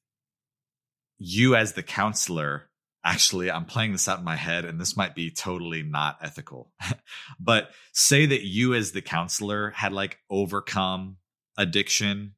you 1.20 1.56
as 1.56 1.74
the 1.74 1.84
counselor 1.84 2.70
actually 3.06 3.52
i'm 3.52 3.66
playing 3.66 3.92
this 3.92 4.08
out 4.08 4.18
in 4.18 4.26
my 4.26 4.36
head 4.36 4.66
and 4.66 4.80
this 4.80 4.98
might 4.98 5.14
be 5.14 5.30
totally 5.30 5.84
not 5.84 6.18
ethical 6.22 6.72
but 7.40 7.70
say 7.92 8.26
that 8.26 8.44
you 8.44 8.74
as 8.74 8.94
the 8.94 9.02
counselor 9.02 9.70
had 9.72 9.94
like 9.94 10.18
overcome 10.30 11.18
addiction 11.58 12.34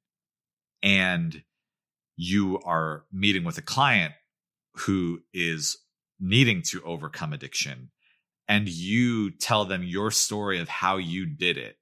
and 0.84 1.42
you 2.18 2.60
are 2.66 3.06
meeting 3.14 3.44
with 3.44 3.58
a 3.58 3.62
client 3.62 4.14
who 4.74 5.20
is 5.34 5.78
needing 6.20 6.62
to 6.62 6.82
overcome 6.84 7.34
addiction 7.34 7.90
and 8.48 8.70
you 8.70 9.32
tell 9.32 9.66
them 9.66 9.84
your 9.84 10.12
story 10.12 10.60
of 10.60 10.70
how 10.70 10.98
you 10.98 11.26
did 11.26 11.58
it 11.58 11.78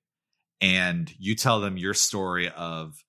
and 0.61 1.13
you 1.19 1.35
tell 1.35 1.59
them 1.59 1.77
your 1.77 1.93
story 1.93 2.49
of 2.49 3.03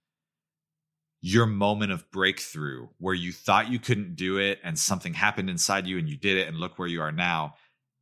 your 1.20 1.46
moment 1.46 1.90
of 1.90 2.10
breakthrough 2.10 2.86
where 2.98 3.14
you 3.14 3.32
thought 3.32 3.70
you 3.70 3.78
couldn't 3.78 4.16
do 4.16 4.36
it 4.38 4.58
and 4.62 4.78
something 4.78 5.14
happened 5.14 5.48
inside 5.48 5.86
you 5.86 5.96
and 5.96 6.08
you 6.08 6.16
did 6.18 6.36
it 6.36 6.48
and 6.48 6.58
look 6.58 6.78
where 6.78 6.88
you 6.88 7.00
are 7.00 7.12
now. 7.12 7.54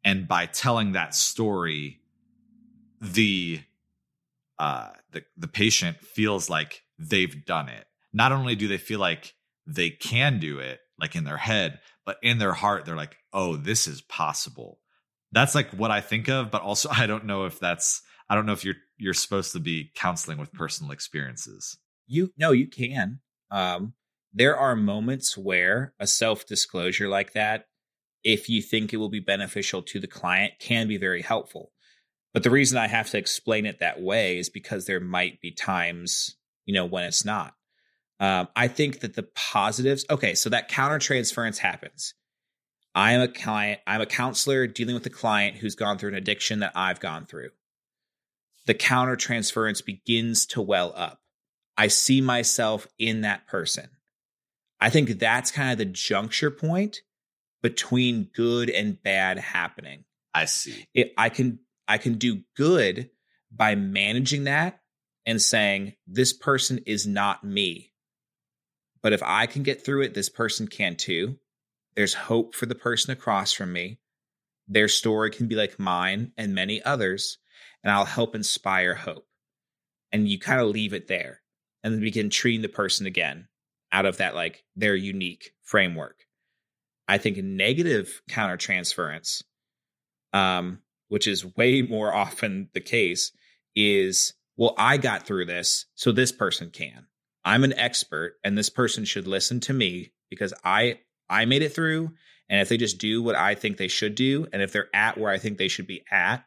And 0.03 0.27
by 0.27 0.47
telling 0.47 0.93
that 0.93 1.15
story 1.15 2.01
the 3.01 3.61
uh 4.59 4.91
the 5.13 5.23
the 5.37 5.47
patient 5.47 6.01
feels 6.01 6.51
like 6.51 6.83
they've 6.99 7.45
done 7.45 7.69
it. 7.69 7.87
Not 8.13 8.33
only 8.33 8.57
do 8.57 8.67
they 8.67 8.79
feel 8.79 8.99
like 8.99 9.35
they 9.67 9.91
can 9.91 10.41
do 10.41 10.59
it 10.59 10.81
like 10.99 11.15
in 11.15 11.23
their 11.23 11.37
head 11.37 11.79
but 12.05 12.17
in 12.23 12.39
their 12.39 12.53
heart 12.53 12.85
they're 12.85 12.97
like 12.97 13.17
oh 13.33 13.57
this 13.57 13.87
is 13.87 14.03
possible 14.03 14.79
that's 15.33 15.55
like 15.55 15.71
what 15.71 15.91
I 15.91 16.01
think 16.01 16.29
of, 16.29 16.51
but 16.51 16.63
also 16.63 16.89
I 16.93 17.07
don't 17.07 17.25
know 17.25 17.47
if 17.47 17.59
that's 17.59 18.03
I 18.29 18.35
don't 18.35 18.47
know 18.47 18.53
if 18.53 18.65
you're 18.65 18.77
you're 18.99 19.15
supposed 19.15 19.53
to 19.53 19.61
be 19.61 19.91
counseling 19.95 20.39
with 20.39 20.53
personal 20.53 20.93
experiences. 20.93 21.77
You 22.07 22.33
no, 22.37 22.53
you 22.53 22.69
can. 22.69 23.21
Um, 23.51 23.95
there 24.33 24.57
are 24.57 24.77
moments 24.77 25.37
where 25.37 25.95
a 25.99 26.07
self 26.07 26.47
disclosure 26.47 27.09
like 27.09 27.33
that, 27.33 27.67
if 28.23 28.49
you 28.49 28.63
think 28.63 28.93
it 28.93 28.99
will 28.99 29.11
be 29.11 29.21
beneficial 29.21 29.83
to 29.83 29.99
the 29.99 30.07
client, 30.07 30.55
can 30.61 30.87
be 30.87 30.99
very 30.99 31.23
helpful. 31.23 31.73
But 32.33 32.45
the 32.45 32.51
reason 32.51 32.79
I 32.79 32.87
have 32.87 33.11
to 33.11 33.19
explain 33.19 33.67
it 33.67 33.81
that 33.81 34.01
way 34.01 34.39
is 34.39 34.49
because 34.49 34.87
there 34.87 35.01
might 35.01 35.41
be 35.43 35.51
times, 35.51 36.37
you 36.65 36.73
know, 36.73 36.87
when 36.87 37.05
it's 37.05 37.27
not. 37.27 37.55
Um, 38.23 38.47
I 38.55 38.69
think 38.69 39.01
that 39.01 39.15
the 39.15 39.25
positives, 39.25 40.07
okay, 40.09 40.37
so 40.37 40.49
that 40.51 40.69
counter 40.69 41.01
transference 41.01 41.59
happens. 41.59 42.15
I 42.95 43.15
am 43.15 43.21
a 43.21 43.27
client, 43.27 43.81
I'm 43.85 44.01
a 44.01 44.07
counselor 44.07 44.69
dealing 44.69 44.95
with 44.95 45.05
a 45.07 45.11
client 45.11 45.57
who's 45.57 45.75
gone 45.75 45.99
through 45.99 46.11
an 46.11 46.15
addiction 46.15 46.61
that 46.61 46.71
I've 46.77 47.01
gone 47.01 47.27
through. 47.27 47.49
The 48.67 48.75
counter 48.75 49.17
transference 49.17 49.81
begins 49.81 50.47
to 50.47 50.63
well 50.63 50.93
up. 50.95 51.19
I 51.77 51.89
see 51.89 52.21
myself 52.21 52.87
in 52.97 53.23
that 53.23 53.49
person. 53.49 53.89
I 54.81 54.89
think 54.89 55.19
that's 55.19 55.51
kind 55.51 55.73
of 55.73 55.79
the 55.79 55.85
juncture 55.85 56.53
point 56.53 57.01
between 57.61 58.31
good 58.37 58.71
and 58.71 59.03
bad 59.03 59.41
happening. 59.41 60.05
I 60.33 60.45
see. 60.45 60.87
It, 60.95 61.13
I 61.19 61.29
can 61.29 61.59
I 61.89 61.99
can 61.99 62.19
do 62.19 62.43
good 62.57 63.11
by 63.51 63.75
managing 63.75 64.45
that 64.45 64.81
and 65.27 65.43
saying 65.43 65.95
this 66.07 66.33
person 66.33 66.79
is 66.87 67.05
not 67.05 67.43
me. 67.43 67.92
But 69.03 69.13
if 69.13 69.23
I 69.23 69.47
can 69.47 69.63
get 69.63 69.85
through 69.85 70.03
it, 70.03 70.15
this 70.15 70.29
person 70.29 70.69
can 70.69 70.97
too. 70.97 71.39
There's 71.97 72.15
hope 72.15 72.55
for 72.55 72.67
the 72.67 72.75
person 72.75 73.13
across 73.13 73.53
from 73.53 73.73
me. 73.73 73.99
Their 74.69 74.89
story 74.89 75.31
can 75.31 75.49
be 75.49 75.57
like 75.57 75.79
mine 75.79 76.33
and 76.37 76.55
many 76.55 76.83
others, 76.83 77.39
and 77.83 77.93
I'll 77.93 78.05
help 78.05 78.35
inspire 78.35 78.95
hope. 78.95 79.27
And 80.13 80.29
you 80.29 80.39
kind 80.39 80.61
of 80.61 80.69
leave 80.69 80.95
it 80.95 81.09
there 81.09 81.43
and 81.83 81.93
then 81.93 82.01
begin 82.01 82.31
treating 82.31 82.63
the 82.63 82.69
person 82.69 83.07
again 83.07 83.49
out 83.91 84.07
of 84.07 84.19
that, 84.19 84.35
like 84.35 84.65
their 84.77 84.95
unique 84.95 85.53
framework. 85.63 86.25
I 87.09 87.19
think 87.19 87.37
negative 87.39 88.23
countertransference, 88.31 89.43
um, 90.33 90.79
which 91.09 91.27
is 91.27 91.57
way 91.57 91.83
more 91.83 92.15
often 92.15 92.69
the 92.73 92.81
case, 92.81 93.33
is 93.75 94.35
well, 94.57 94.75
I 94.77 94.99
got 94.99 95.27
through 95.27 95.47
this, 95.47 95.87
so 95.95 96.13
this 96.13 96.31
person 96.31 96.71
can. 96.71 97.07
I'm 97.45 97.65
an 97.65 97.73
expert, 97.73 98.37
and 98.45 98.57
this 98.57 98.71
person 98.71 99.05
should 99.05 99.27
listen 99.27 99.61
to 99.61 99.73
me 99.73 100.13
because 100.31 100.55
I 100.65 101.01
I 101.29 101.45
made 101.45 101.63
it 101.63 101.75
through. 101.75 102.13
And 102.49 102.61
if 102.61 102.69
they 102.69 102.77
just 102.77 102.99
do 102.99 103.23
what 103.23 103.35
I 103.35 103.55
think 103.55 103.77
they 103.77 103.89
should 103.89 104.15
do, 104.15 104.47
and 104.53 104.61
if 104.61 104.73
they're 104.73 104.95
at 104.95 105.17
where 105.17 105.31
I 105.31 105.39
think 105.39 105.57
they 105.57 105.69
should 105.69 105.87
be 105.87 106.05
at, 106.11 106.45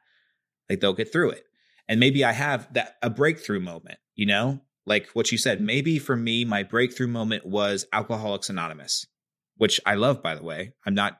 like 0.70 0.80
they'll 0.80 0.94
get 0.94 1.12
through 1.12 1.32
it. 1.32 1.46
And 1.88 2.00
maybe 2.00 2.24
I 2.24 2.32
have 2.32 2.72
that 2.74 2.96
a 3.02 3.10
breakthrough 3.10 3.60
moment, 3.60 3.98
you 4.16 4.26
know, 4.26 4.62
like 4.86 5.08
what 5.14 5.32
you 5.32 5.38
said. 5.38 5.62
Maybe 5.62 6.00
for 6.00 6.16
me, 6.16 6.46
my 6.46 6.64
breakthrough 6.64 7.08
moment 7.08 7.46
was 7.46 7.86
Alcoholics 7.92 8.50
Anonymous, 8.50 9.08
which 9.58 9.80
I 9.86 9.96
love, 9.96 10.22
by 10.22 10.36
the 10.36 10.44
way. 10.44 10.74
I'm 10.86 10.94
not 10.94 11.20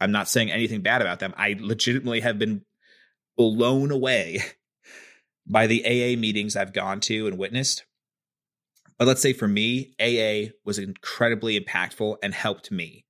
I'm 0.00 0.12
not 0.12 0.28
saying 0.28 0.50
anything 0.50 0.82
bad 0.82 1.00
about 1.00 1.20
them. 1.20 1.32
I 1.36 1.56
legitimately 1.58 2.20
have 2.20 2.38
been 2.38 2.64
blown 3.36 3.90
away 3.90 4.40
by 5.46 5.66
the 5.66 5.84
AA 5.84 6.18
meetings 6.18 6.56
I've 6.56 6.72
gone 6.72 7.00
to 7.00 7.26
and 7.26 7.38
witnessed. 7.38 7.84
But 9.02 9.08
let's 9.08 9.20
say 9.20 9.32
for 9.32 9.48
me, 9.48 9.96
AA 10.00 10.52
was 10.64 10.78
incredibly 10.78 11.58
impactful 11.58 12.18
and 12.22 12.32
helped 12.32 12.70
me. 12.70 13.04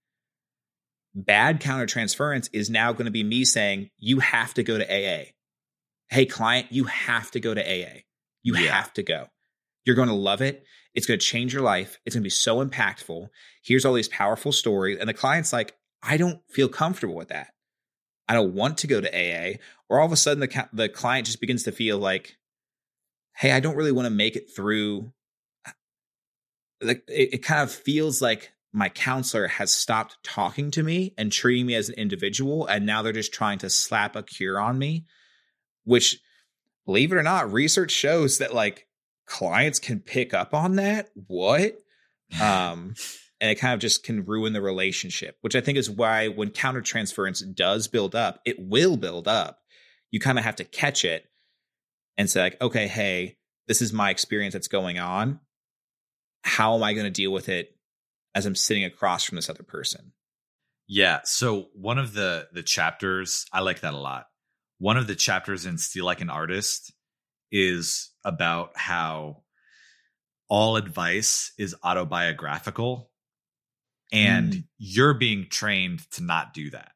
Bad 1.14 1.60
countertransference 1.60 2.48
is 2.55 2.70
now 2.70 2.93
going 2.93 3.05
to 3.05 3.10
be 3.10 3.23
me 3.23 3.44
saying, 3.44 3.90
you 3.98 4.20
have 4.20 4.55
to 4.55 4.62
go 4.62 4.78
to 4.78 4.86
AA. 4.86 5.24
Hey, 6.09 6.24
client, 6.24 6.69
you 6.70 6.85
have 6.85 7.31
to 7.32 7.40
go 7.40 7.52
to 7.52 7.60
AA. 7.60 8.05
You 8.43 8.56
yeah. 8.56 8.73
have 8.73 8.94
to 8.94 9.02
go. 9.02 9.27
You're 9.85 9.94
going 9.94 10.09
to 10.09 10.14
love 10.14 10.40
it. 10.40 10.64
It's 10.94 11.05
going 11.05 11.20
to 11.20 11.27
change 11.27 11.52
your 11.52 11.60
life. 11.60 12.01
It's 12.06 12.16
going 12.16 12.23
to 12.23 12.27
be 12.27 12.31
so 12.31 12.64
impactful. 12.64 13.28
Here's 13.62 13.85
all 13.85 13.93
these 13.93 14.09
powerful 14.09 14.52
stories. 14.52 14.97
And 14.98 15.10
the 15.10 15.12
client's 15.12 15.52
like, 15.52 15.77
I 16.02 16.16
don't 16.16 16.40
feel 16.48 16.70
comfortable 16.70 17.16
with 17.16 17.28
that. 17.28 17.48
I 18.31 18.32
don't 18.32 18.55
want 18.55 18.78
to 18.78 18.86
go 18.86 19.02
to 19.02 19.14
AA. 19.14 19.59
Or 19.90 20.01
all 20.01 20.06
of 20.06 20.12
a 20.12 20.16
sudden, 20.16 20.40
the, 20.40 20.69
the 20.73 20.89
client 20.89 21.27
just 21.27 21.43
begins 21.43 21.64
to 21.64 21.70
feel 21.70 21.98
like, 21.98 22.39
hey, 23.36 23.52
I 23.52 23.60
don't 23.60 23.77
really 23.77 23.93
want 23.93 24.06
to 24.06 24.10
make 24.10 24.36
it 24.36 24.56
through 24.56 25.12
like 26.83 27.05
it, 27.09 27.35
it 27.35 27.43
kind 27.43 27.63
of 27.63 27.71
feels 27.71 28.21
like 28.21 28.53
my 28.73 28.89
counselor 28.89 29.49
has 29.49 29.73
stopped 29.73 30.17
talking 30.23 30.71
to 30.71 30.83
me 30.83 31.15
and 31.19 31.31
treating 31.31 31.67
me 31.67 31.75
as 31.75 31.89
an 31.89 31.95
individual 31.97 32.67
and 32.67 32.87
now 32.87 33.03
they're 33.03 33.13
just 33.13 33.33
trying 33.33 33.59
to 33.59 33.71
slap 33.71 34.17
a 34.17 34.23
cure 34.23 34.59
on 34.59 34.79
me 34.79 35.05
which 35.85 36.21
believe 36.87 37.13
it 37.13 37.17
or 37.17 37.23
not 37.23 37.53
research 37.53 37.91
shows 37.91 38.39
that 38.39 38.55
like 38.55 38.87
clients 39.27 39.79
can 39.79 40.01
pick 40.01 40.35
up 40.35 40.55
on 40.55 40.77
that. 40.77 41.11
What? 41.27 41.79
Um 42.41 42.95
and 43.41 43.51
it 43.51 43.57
kind 43.57 43.75
of 43.75 43.81
just 43.81 44.05
can 44.05 44.25
ruin 44.25 44.53
the 44.53 44.63
relationship 44.63 45.37
which 45.41 45.57
i 45.57 45.61
think 45.61 45.77
is 45.77 45.91
why 45.91 46.29
when 46.29 46.51
countertransference 46.51 47.43
does 47.55 47.89
build 47.89 48.15
up 48.15 48.41
it 48.45 48.57
will 48.59 48.97
build 48.97 49.29
up. 49.29 49.59
You 50.11 50.21
kind 50.21 50.39
of 50.39 50.45
have 50.45 50.57
to 50.57 50.65
catch 50.65 51.05
it 51.05 51.27
and 52.17 52.31
say 52.31 52.41
like 52.43 52.61
okay 52.63 52.87
hey 52.87 53.37
this 53.69 53.83
is 53.83 53.93
my 53.93 54.11
experience 54.11 54.55
that's 54.55 54.69
going 54.69 54.99
on 54.99 55.41
how 56.43 56.74
am 56.74 56.82
I 56.82 56.93
going 56.93 57.05
to 57.05 57.10
deal 57.10 57.32
with 57.32 57.48
it 57.48 57.77
as 58.35 58.47
I'm 58.47 58.55
sitting 58.55 58.85
across 58.85 59.24
from 59.24 59.36
this 59.36 59.51
other 59.51 59.62
person? 59.62 60.12
Yeah. 60.89 61.20
So 61.24 61.69
one 61.74 61.98
of 61.98 62.12
the 62.12 62.48
the 62.52 62.62
chapters, 62.62 63.47
I 63.52 63.60
like 63.60 63.81
that 63.81 63.94
a 63.94 63.98
lot. 63.98 64.27
One 64.78 64.97
of 64.97 65.06
the 65.06 65.14
chapters 65.14 65.64
in 65.64 65.78
Steal 65.78 66.05
Like 66.05 66.20
an 66.20 66.31
Artist 66.31 66.93
is 67.51 68.10
about 68.24 68.73
how 68.74 69.43
all 70.48 70.77
advice 70.77 71.52
is 71.56 71.74
autobiographical 71.82 73.10
and 74.12 74.52
mm. 74.52 74.64
you're 74.77 75.14
being 75.14 75.47
trained 75.48 76.01
to 76.12 76.23
not 76.23 76.52
do 76.52 76.70
that. 76.70 76.93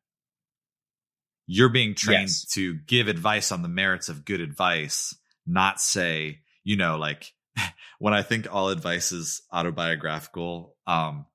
You're 1.47 1.71
being 1.71 1.95
trained 1.95 2.29
yes. 2.29 2.45
to 2.53 2.75
give 2.75 3.09
advice 3.09 3.53
on 3.53 3.63
the 3.63 3.69
merits 3.69 4.09
of 4.09 4.25
good 4.25 4.41
advice, 4.41 5.17
not 5.47 5.81
say, 5.81 6.41
you 6.65 6.77
know, 6.77 6.99
like 6.99 7.33
when 7.99 8.15
I 8.15 8.23
think 8.23 8.53
all 8.53 8.69
advice 8.69 9.13
is 9.13 9.43
autobiographical, 9.53 10.75
um, 10.87 11.27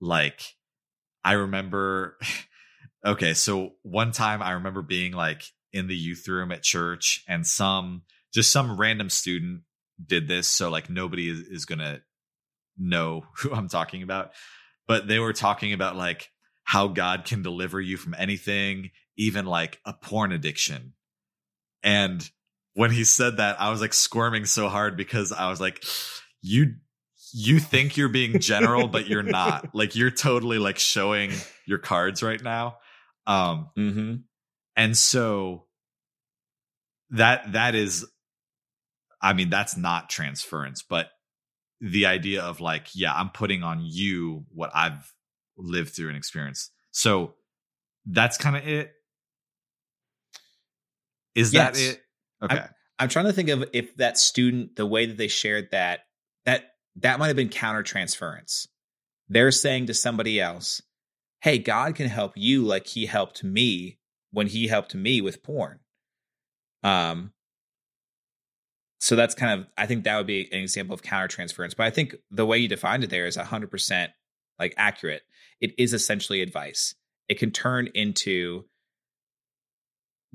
like 0.00 0.42
I 1.24 1.32
remember, 1.32 2.18
okay, 3.04 3.34
so 3.34 3.72
one 3.82 4.12
time 4.12 4.42
I 4.42 4.52
remember 4.52 4.82
being 4.82 5.12
like 5.12 5.42
in 5.72 5.88
the 5.88 5.96
youth 5.96 6.26
room 6.28 6.52
at 6.52 6.62
church 6.62 7.24
and 7.28 7.46
some, 7.46 8.02
just 8.32 8.52
some 8.52 8.76
random 8.76 9.10
student 9.10 9.62
did 10.04 10.28
this. 10.28 10.48
So 10.48 10.70
like 10.70 10.90
nobody 10.90 11.30
is, 11.30 11.40
is 11.40 11.64
going 11.64 11.78
to 11.78 12.02
know 12.78 13.24
who 13.38 13.52
I'm 13.52 13.68
talking 13.68 14.02
about, 14.02 14.32
but 14.86 15.08
they 15.08 15.18
were 15.18 15.32
talking 15.32 15.72
about 15.72 15.96
like 15.96 16.30
how 16.64 16.88
God 16.88 17.24
can 17.24 17.42
deliver 17.42 17.80
you 17.80 17.96
from 17.96 18.14
anything, 18.18 18.90
even 19.16 19.46
like 19.46 19.80
a 19.84 19.92
porn 19.92 20.32
addiction. 20.32 20.94
And 21.82 22.28
when 22.76 22.90
he 22.90 23.04
said 23.04 23.38
that, 23.38 23.58
I 23.58 23.70
was 23.70 23.80
like 23.80 23.94
squirming 23.94 24.44
so 24.44 24.68
hard 24.68 24.98
because 24.98 25.32
I 25.32 25.48
was 25.48 25.58
like, 25.58 25.82
you 26.42 26.74
you 27.32 27.58
think 27.58 27.96
you're 27.96 28.10
being 28.10 28.38
general, 28.38 28.86
but 28.86 29.08
you're 29.08 29.22
not. 29.22 29.70
Like 29.74 29.96
you're 29.96 30.10
totally 30.10 30.58
like 30.58 30.78
showing 30.78 31.32
your 31.64 31.78
cards 31.78 32.22
right 32.22 32.40
now. 32.40 32.76
Um 33.26 33.70
mm-hmm. 33.78 34.14
and 34.76 34.96
so 34.96 35.64
that 37.10 37.52
that 37.52 37.74
is 37.74 38.06
I 39.22 39.32
mean, 39.32 39.48
that's 39.48 39.78
not 39.78 40.10
transference, 40.10 40.82
but 40.82 41.08
the 41.80 42.04
idea 42.06 42.42
of 42.42 42.60
like, 42.60 42.88
yeah, 42.94 43.14
I'm 43.14 43.30
putting 43.30 43.62
on 43.62 43.80
you 43.82 44.44
what 44.52 44.70
I've 44.74 45.10
lived 45.56 45.96
through 45.96 46.08
and 46.08 46.16
experienced. 46.18 46.72
So 46.90 47.34
that's 48.04 48.36
kind 48.36 48.54
of 48.54 48.68
it. 48.68 48.92
Is 51.34 51.54
yes. 51.54 51.78
that 51.78 51.82
it? 51.82 52.02
Okay. 52.42 52.56
I'm, 52.56 52.68
I'm, 52.98 53.08
trying 53.08 53.26
to 53.26 53.32
think 53.32 53.48
of 53.48 53.64
if 53.72 53.96
that 53.96 54.18
student, 54.18 54.76
the 54.76 54.86
way 54.86 55.06
that 55.06 55.16
they 55.16 55.28
shared 55.28 55.70
that, 55.72 56.00
that 56.44 56.74
that 56.96 57.18
might 57.18 57.28
have 57.28 57.36
been 57.36 57.48
counter 57.48 57.82
transference. 57.82 58.68
They're 59.28 59.50
saying 59.50 59.86
to 59.86 59.94
somebody 59.94 60.40
else, 60.40 60.82
"Hey, 61.40 61.58
God 61.58 61.94
can 61.94 62.08
help 62.08 62.32
you 62.36 62.62
like 62.64 62.86
He 62.86 63.06
helped 63.06 63.42
me 63.42 63.98
when 64.30 64.46
He 64.46 64.68
helped 64.68 64.94
me 64.94 65.20
with 65.20 65.42
porn." 65.42 65.80
Um. 66.82 67.32
So 68.98 69.14
that's 69.14 69.34
kind 69.34 69.60
of, 69.60 69.66
I 69.76 69.86
think 69.86 70.04
that 70.04 70.16
would 70.16 70.26
be 70.26 70.48
an 70.50 70.58
example 70.58 70.94
of 70.94 71.02
counter 71.02 71.28
transference. 71.28 71.74
But 71.74 71.84
I 71.84 71.90
think 71.90 72.16
the 72.30 72.46
way 72.46 72.58
you 72.58 72.66
defined 72.66 73.04
it 73.04 73.10
there 73.10 73.26
is 73.26 73.36
100% 73.36 74.08
like 74.58 74.74
accurate. 74.76 75.22
It 75.60 75.74
is 75.78 75.92
essentially 75.92 76.40
advice. 76.40 76.94
It 77.28 77.38
can 77.38 77.50
turn 77.50 77.88
into 77.94 78.64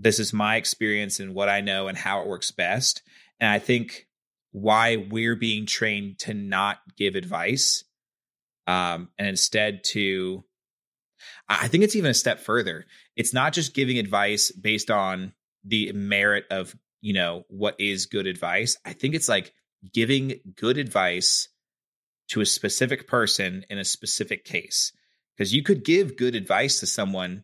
this 0.01 0.19
is 0.19 0.33
my 0.33 0.55
experience 0.55 1.19
and 1.19 1.35
what 1.35 1.49
I 1.49 1.61
know 1.61 1.87
and 1.87 1.97
how 1.97 2.21
it 2.21 2.27
works 2.27 2.51
best. 2.51 3.03
And 3.39 3.49
I 3.49 3.59
think 3.59 4.07
why 4.51 4.97
we're 4.97 5.35
being 5.35 5.65
trained 5.65 6.19
to 6.19 6.33
not 6.33 6.79
give 6.97 7.15
advice 7.15 7.83
um, 8.67 9.09
and 9.17 9.27
instead 9.27 9.83
to 9.85 10.43
I 11.47 11.67
think 11.67 11.83
it's 11.83 11.95
even 11.95 12.09
a 12.09 12.15
step 12.15 12.39
further. 12.39 12.85
It's 13.15 13.33
not 13.33 13.53
just 13.53 13.75
giving 13.75 13.99
advice 13.99 14.51
based 14.51 14.89
on 14.89 15.33
the 15.63 15.91
merit 15.93 16.45
of, 16.49 16.75
you 17.01 17.13
know, 17.13 17.43
what 17.47 17.75
is 17.79 18.07
good 18.07 18.25
advice. 18.25 18.77
I 18.85 18.93
think 18.93 19.13
it's 19.13 19.29
like 19.29 19.53
giving 19.93 20.39
good 20.55 20.77
advice 20.77 21.47
to 22.29 22.41
a 22.41 22.45
specific 22.45 23.07
person 23.07 23.65
in 23.69 23.77
a 23.77 23.85
specific 23.85 24.45
case. 24.45 24.93
Because 25.35 25.53
you 25.53 25.61
could 25.61 25.83
give 25.83 26.17
good 26.17 26.35
advice 26.35 26.79
to 26.79 26.87
someone 26.87 27.43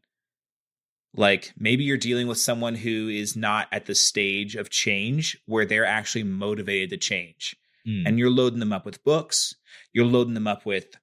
like 1.18 1.52
maybe 1.57 1.84
you're 1.84 1.98
dealing 1.98 2.27
with 2.27 2.38
someone 2.38 2.76
who 2.76 3.10
is 3.10 3.35
not 3.35 3.68
at 3.72 3.85
the 3.85 3.95
stage 3.95 4.56
of 4.56 4.69
change 4.69 5.38
where 5.45 5.65
they're 5.65 5.85
actually 5.85 6.23
motivated 6.23 6.91
to 6.91 6.98
change. 6.98 7.56
Mm. 7.88 8.03
And 8.06 8.19
you're 8.19 8.30
loading 8.30 8.60
them 8.60 8.72
up 8.72 8.85
with 8.85 9.03
books, 9.03 9.56
you're 9.94 10.06
loading 10.06 10.35
them 10.35 10.48
up 10.48 10.65
with 10.65 10.95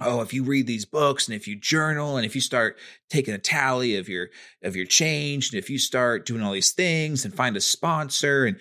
oh 0.00 0.20
if 0.20 0.32
you 0.32 0.44
read 0.44 0.66
these 0.66 0.84
books 0.84 1.26
and 1.26 1.34
if 1.34 1.48
you 1.48 1.56
journal 1.56 2.16
and 2.16 2.24
if 2.24 2.34
you 2.34 2.40
start 2.40 2.78
taking 3.10 3.34
a 3.34 3.38
tally 3.38 3.96
of 3.96 4.08
your 4.08 4.28
of 4.62 4.76
your 4.76 4.86
change 4.86 5.50
and 5.50 5.58
if 5.58 5.68
you 5.68 5.78
start 5.78 6.26
doing 6.26 6.42
all 6.42 6.52
these 6.52 6.72
things 6.72 7.24
and 7.24 7.34
find 7.34 7.56
a 7.56 7.60
sponsor 7.60 8.44
and 8.44 8.58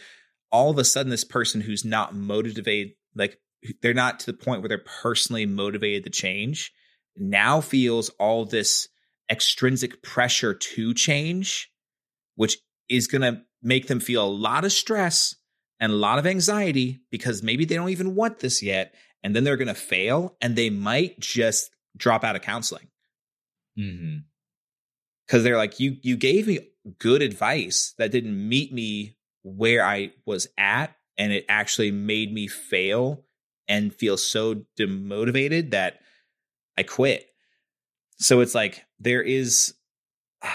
all 0.52 0.72
of 0.72 0.78
a 0.78 0.84
sudden 0.84 1.10
this 1.10 1.24
person 1.24 1.62
who's 1.62 1.86
not 1.86 2.16
motivated 2.16 2.94
like 3.16 3.38
they're 3.82 3.94
not 3.94 4.20
to 4.20 4.26
the 4.26 4.38
point 4.38 4.62
where 4.62 4.70
they're 4.70 4.84
personally 5.02 5.46
motivated 5.46 6.04
to 6.04 6.10
change 6.10 6.72
now 7.16 7.62
feels 7.62 8.10
all 8.20 8.46
this 8.46 8.90
extrinsic 9.30 10.02
pressure 10.02 10.54
to 10.54 10.94
change 10.94 11.70
which 12.36 12.58
is 12.90 13.08
going 13.08 13.22
to 13.22 13.42
make 13.62 13.88
them 13.88 14.00
feel 14.00 14.24
a 14.24 14.28
lot 14.28 14.64
of 14.64 14.72
stress 14.72 15.36
and 15.80 15.92
a 15.92 15.96
lot 15.96 16.20
of 16.20 16.26
anxiety 16.26 17.02
because 17.12 17.44
maybe 17.44 17.66
they 17.66 17.76
don't 17.76 17.90
even 17.90 18.16
want 18.16 18.40
this 18.40 18.64
yet 18.64 18.94
and 19.24 19.36
then 19.36 19.44
they're 19.44 19.58
going 19.58 19.68
to 19.68 19.74
fail 19.74 20.38
and 20.42 20.56
they 20.56 20.70
might 20.70 21.20
just 21.20 21.72
drop 21.96 22.24
out 22.24 22.36
of 22.36 22.42
counseling 22.42 22.88
because 23.76 23.92
mm-hmm. 23.94 25.44
they're 25.44 25.58
like 25.58 25.80
you 25.80 25.98
you 26.02 26.16
gave 26.16 26.48
me 26.48 26.60
good 27.00 27.22
advice 27.22 27.94
that 27.98 28.12
didn't 28.12 28.48
meet 28.48 28.72
me 28.72 29.16
where 29.44 29.84
i 29.84 30.12
was 30.26 30.48
at 30.58 30.96
and 31.18 31.32
it 31.32 31.46
actually 31.50 31.92
made 31.92 32.34
me 32.34 32.48
fail 32.48 33.24
and 33.68 33.94
feel 33.94 34.18
so 34.18 34.64
demotivated 34.80 35.72
that 35.72 36.00
i 36.78 36.84
quit 36.84 37.28
so 38.18 38.40
it's 38.40 38.56
like 38.56 38.87
there 39.00 39.22
is 39.22 39.74
uh, 40.42 40.50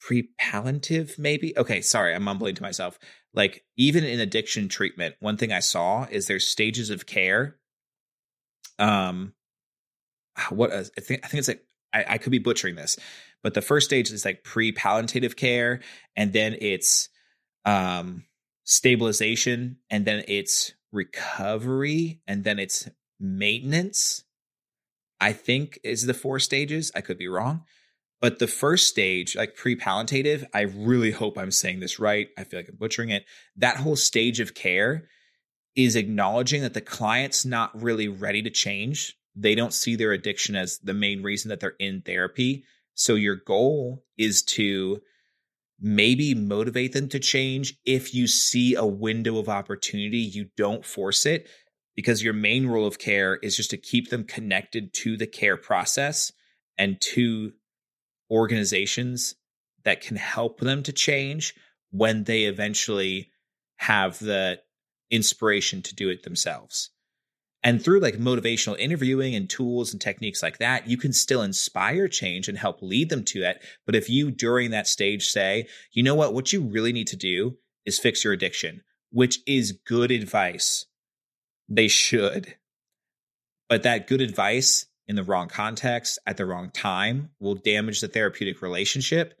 pre-palliative 0.00 1.18
maybe? 1.18 1.56
Okay 1.56 1.80
sorry 1.80 2.14
i'm 2.14 2.22
mumbling 2.22 2.54
to 2.54 2.62
myself. 2.62 2.98
Like 3.34 3.64
even 3.76 4.04
in 4.04 4.20
addiction 4.20 4.68
treatment 4.68 5.14
one 5.20 5.36
thing 5.36 5.52
i 5.52 5.60
saw 5.60 6.06
is 6.10 6.26
there's 6.26 6.46
stages 6.46 6.90
of 6.90 7.06
care 7.06 7.56
um 8.78 9.34
what 10.50 10.72
uh, 10.72 10.84
i 10.96 11.00
think 11.00 11.24
i 11.24 11.28
think 11.28 11.38
it's 11.38 11.48
like 11.48 11.64
I, 11.92 12.04
I 12.08 12.18
could 12.18 12.32
be 12.32 12.38
butchering 12.38 12.74
this 12.74 12.96
but 13.42 13.54
the 13.54 13.62
first 13.62 13.86
stage 13.86 14.10
is 14.10 14.24
like 14.24 14.44
pre-palliative 14.44 15.36
care 15.36 15.80
and 16.16 16.32
then 16.32 16.56
it's 16.60 17.10
um 17.64 18.24
stabilization 18.64 19.76
and 19.90 20.04
then 20.04 20.24
it's 20.26 20.72
recovery 20.92 22.20
and 22.26 22.44
then 22.44 22.58
it's 22.58 22.88
maintenance 23.20 24.24
i 25.20 25.32
think 25.32 25.78
is 25.82 26.06
the 26.06 26.14
four 26.14 26.38
stages 26.38 26.90
i 26.94 27.00
could 27.00 27.18
be 27.18 27.28
wrong 27.28 27.64
but 28.20 28.38
the 28.38 28.48
first 28.48 28.88
stage, 28.88 29.36
like 29.36 29.54
pre 29.54 29.76
palliative, 29.76 30.44
I 30.52 30.62
really 30.62 31.12
hope 31.12 31.38
I'm 31.38 31.50
saying 31.52 31.80
this 31.80 31.98
right. 31.98 32.28
I 32.36 32.44
feel 32.44 32.58
like 32.60 32.68
I'm 32.68 32.76
butchering 32.76 33.10
it. 33.10 33.24
That 33.56 33.76
whole 33.76 33.96
stage 33.96 34.40
of 34.40 34.54
care 34.54 35.08
is 35.76 35.94
acknowledging 35.94 36.62
that 36.62 36.74
the 36.74 36.80
client's 36.80 37.44
not 37.44 37.80
really 37.80 38.08
ready 38.08 38.42
to 38.42 38.50
change. 38.50 39.16
They 39.36 39.54
don't 39.54 39.72
see 39.72 39.94
their 39.94 40.10
addiction 40.10 40.56
as 40.56 40.78
the 40.78 40.94
main 40.94 41.22
reason 41.22 41.50
that 41.50 41.60
they're 41.60 41.76
in 41.78 42.02
therapy. 42.02 42.64
So 42.94 43.14
your 43.14 43.36
goal 43.36 44.04
is 44.16 44.42
to 44.42 45.00
maybe 45.80 46.34
motivate 46.34 46.92
them 46.92 47.08
to 47.10 47.20
change. 47.20 47.76
If 47.84 48.12
you 48.12 48.26
see 48.26 48.74
a 48.74 48.84
window 48.84 49.38
of 49.38 49.48
opportunity, 49.48 50.18
you 50.18 50.46
don't 50.56 50.84
force 50.84 51.24
it 51.24 51.46
because 51.98 52.22
your 52.22 52.32
main 52.32 52.64
role 52.68 52.86
of 52.86 53.00
care 53.00 53.40
is 53.42 53.56
just 53.56 53.70
to 53.70 53.76
keep 53.76 54.08
them 54.08 54.22
connected 54.22 54.94
to 54.94 55.16
the 55.16 55.26
care 55.26 55.56
process 55.56 56.30
and 56.78 57.00
to 57.00 57.50
organizations 58.30 59.34
that 59.82 60.00
can 60.00 60.16
help 60.16 60.60
them 60.60 60.80
to 60.84 60.92
change 60.92 61.54
when 61.90 62.22
they 62.22 62.44
eventually 62.44 63.32
have 63.78 64.16
the 64.20 64.60
inspiration 65.10 65.82
to 65.82 65.92
do 65.92 66.08
it 66.08 66.22
themselves. 66.22 66.90
And 67.64 67.82
through 67.82 67.98
like 67.98 68.14
motivational 68.14 68.78
interviewing 68.78 69.34
and 69.34 69.50
tools 69.50 69.90
and 69.92 70.00
techniques 70.00 70.40
like 70.40 70.58
that, 70.58 70.86
you 70.86 70.98
can 70.98 71.12
still 71.12 71.42
inspire 71.42 72.06
change 72.06 72.46
and 72.46 72.56
help 72.56 72.80
lead 72.80 73.10
them 73.10 73.24
to 73.24 73.42
it. 73.42 73.60
But 73.86 73.96
if 73.96 74.08
you 74.08 74.30
during 74.30 74.70
that 74.70 74.86
stage 74.86 75.26
say, 75.26 75.66
you 75.90 76.04
know 76.04 76.14
what, 76.14 76.32
what 76.32 76.52
you 76.52 76.60
really 76.60 76.92
need 76.92 77.08
to 77.08 77.16
do 77.16 77.56
is 77.84 77.98
fix 77.98 78.22
your 78.22 78.32
addiction, 78.32 78.82
which 79.10 79.40
is 79.48 79.72
good 79.84 80.12
advice, 80.12 80.86
they 81.68 81.88
should. 81.88 82.54
But 83.68 83.82
that 83.82 84.06
good 84.06 84.20
advice 84.20 84.86
in 85.06 85.16
the 85.16 85.22
wrong 85.22 85.48
context 85.48 86.18
at 86.26 86.36
the 86.36 86.46
wrong 86.46 86.70
time 86.70 87.30
will 87.40 87.54
damage 87.54 88.00
the 88.00 88.08
therapeutic 88.08 88.62
relationship 88.62 89.38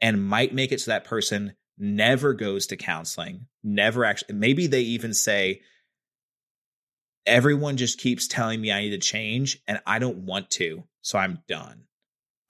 and 0.00 0.26
might 0.26 0.54
make 0.54 0.72
it 0.72 0.80
so 0.80 0.90
that 0.90 1.04
person 1.04 1.54
never 1.78 2.34
goes 2.34 2.66
to 2.66 2.76
counseling, 2.76 3.46
never 3.62 4.04
actually, 4.04 4.34
maybe 4.34 4.66
they 4.66 4.82
even 4.82 5.14
say, 5.14 5.62
everyone 7.26 7.76
just 7.76 7.98
keeps 7.98 8.26
telling 8.26 8.60
me 8.60 8.72
I 8.72 8.80
need 8.80 8.90
to 8.90 8.98
change 8.98 9.62
and 9.66 9.80
I 9.86 9.98
don't 9.98 10.24
want 10.24 10.50
to. 10.52 10.84
So 11.02 11.18
I'm 11.18 11.40
done. 11.48 11.84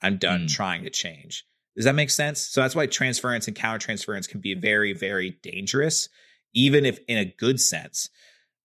I'm 0.01 0.17
done 0.17 0.45
mm. 0.45 0.49
trying 0.49 0.83
to 0.83 0.89
change. 0.89 1.45
Does 1.75 1.85
that 1.85 1.95
make 1.95 2.09
sense? 2.09 2.41
So 2.41 2.61
that's 2.61 2.75
why 2.75 2.87
transference 2.87 3.47
and 3.47 3.55
countertransference 3.55 4.27
can 4.27 4.41
be 4.41 4.53
very, 4.53 4.93
very 4.93 5.37
dangerous, 5.43 6.09
even 6.53 6.85
if 6.85 6.99
in 7.07 7.17
a 7.17 7.33
good 7.37 7.59
sense, 7.59 8.09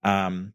um, 0.05 0.55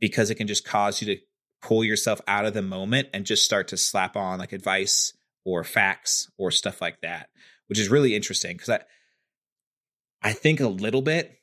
because 0.00 0.30
it 0.30 0.36
can 0.36 0.46
just 0.46 0.64
cause 0.64 1.00
you 1.00 1.14
to 1.14 1.20
pull 1.62 1.84
yourself 1.84 2.20
out 2.26 2.46
of 2.46 2.54
the 2.54 2.62
moment 2.62 3.08
and 3.12 3.26
just 3.26 3.44
start 3.44 3.68
to 3.68 3.76
slap 3.76 4.16
on 4.16 4.38
like 4.38 4.52
advice 4.52 5.12
or 5.44 5.62
facts 5.62 6.30
or 6.38 6.50
stuff 6.50 6.80
like 6.80 7.00
that, 7.02 7.28
which 7.68 7.78
is 7.78 7.88
really 7.88 8.14
interesting 8.14 8.56
because 8.56 8.70
I 8.70 8.80
I 10.22 10.32
think 10.32 10.60
a 10.60 10.68
little 10.68 11.02
bit 11.02 11.40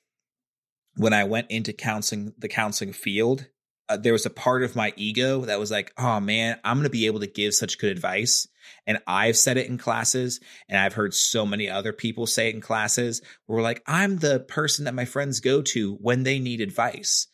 when 0.95 1.14
I 1.14 1.23
went 1.23 1.51
into 1.51 1.73
counseling 1.73 2.34
the 2.38 2.47
counseling 2.47 2.93
field, 2.93 3.47
uh, 3.89 3.97
there 3.97 4.14
was 4.14 4.26
a 4.26 4.31
part 4.31 4.64
of 4.64 4.76
my 4.76 4.93
ego 4.95 5.41
that 5.41 5.59
was 5.59 5.72
like, 5.72 5.93
"Oh 5.97 6.19
man, 6.19 6.59
I'm 6.64 6.77
going 6.77 6.84
to 6.84 6.89
be 6.89 7.05
able 7.05 7.19
to 7.22 7.27
give 7.27 7.53
such 7.53 7.77
good 7.77 7.91
advice." 7.91 8.47
And 8.85 8.99
I've 9.07 9.38
said 9.38 9.57
it 9.57 9.68
in 9.68 9.77
classes, 9.77 10.39
and 10.69 10.80
I've 10.80 10.94
heard 10.94 11.14
so 11.14 11.45
many 11.45 11.69
other 11.69 11.94
people 11.94 12.27
say 12.27 12.49
it 12.49 12.56
in 12.56 12.61
classes 12.61 13.22
where 13.45 13.57
we're 13.57 13.64
like, 13.64 13.84
"I'm 13.88 14.18
the 14.18 14.39
person 14.39 14.85
that 14.85 14.94
my 14.94 15.06
friends 15.06 15.39
go 15.39 15.61
to 15.61 15.95
when 15.95 16.23
they 16.23 16.39
need 16.39 16.61
advice." 16.61 17.27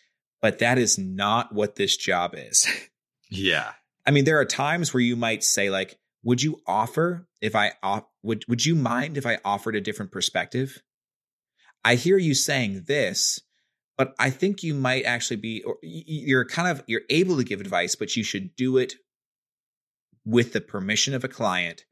but 0.44 0.60
that 0.60 0.78
is 0.78 1.00
not 1.00 1.56
what 1.56 1.78
this 1.78 1.96
job 1.96 2.34
is. 2.36 2.68
yeah. 3.32 3.72
I 4.06 4.12
mean, 4.12 4.26
there 4.26 4.42
are 4.42 4.46
times 4.46 4.94
where 4.94 5.02
you 5.02 5.16
might 5.16 5.42
say, 5.42 5.70
like, 5.70 5.98
would 6.22 6.44
you 6.44 6.60
offer 6.68 7.26
if 7.42 7.56
I 7.56 7.72
would 8.22 8.44
would 8.48 8.66
you 8.66 8.76
mind 8.76 9.18
if 9.18 9.26
I 9.26 9.40
offered 9.46 9.76
a 9.76 9.82
different 9.82 10.12
perspective? 10.12 10.84
I 11.86 11.96
hear 11.96 12.18
you 12.18 12.34
saying 12.34 12.84
this, 12.88 13.40
but 13.98 14.14
I 14.20 14.30
think 14.30 14.64
you 14.64 14.74
might 14.74 15.06
actually 15.06 15.38
be 15.38 15.64
or 15.64 15.78
you're 15.82 16.46
kind 16.46 16.68
of 16.68 16.84
you're 16.88 17.02
able 17.10 17.38
to 17.38 17.44
give 17.46 17.62
advice, 17.62 17.96
but 17.96 18.16
you 18.18 18.24
should 18.24 18.56
do 18.58 18.78
it 18.78 18.96
with 20.26 20.54
the 20.54 20.62
permission 20.62 21.14
of 21.14 21.24
a 21.24 21.30
client. 21.30 21.86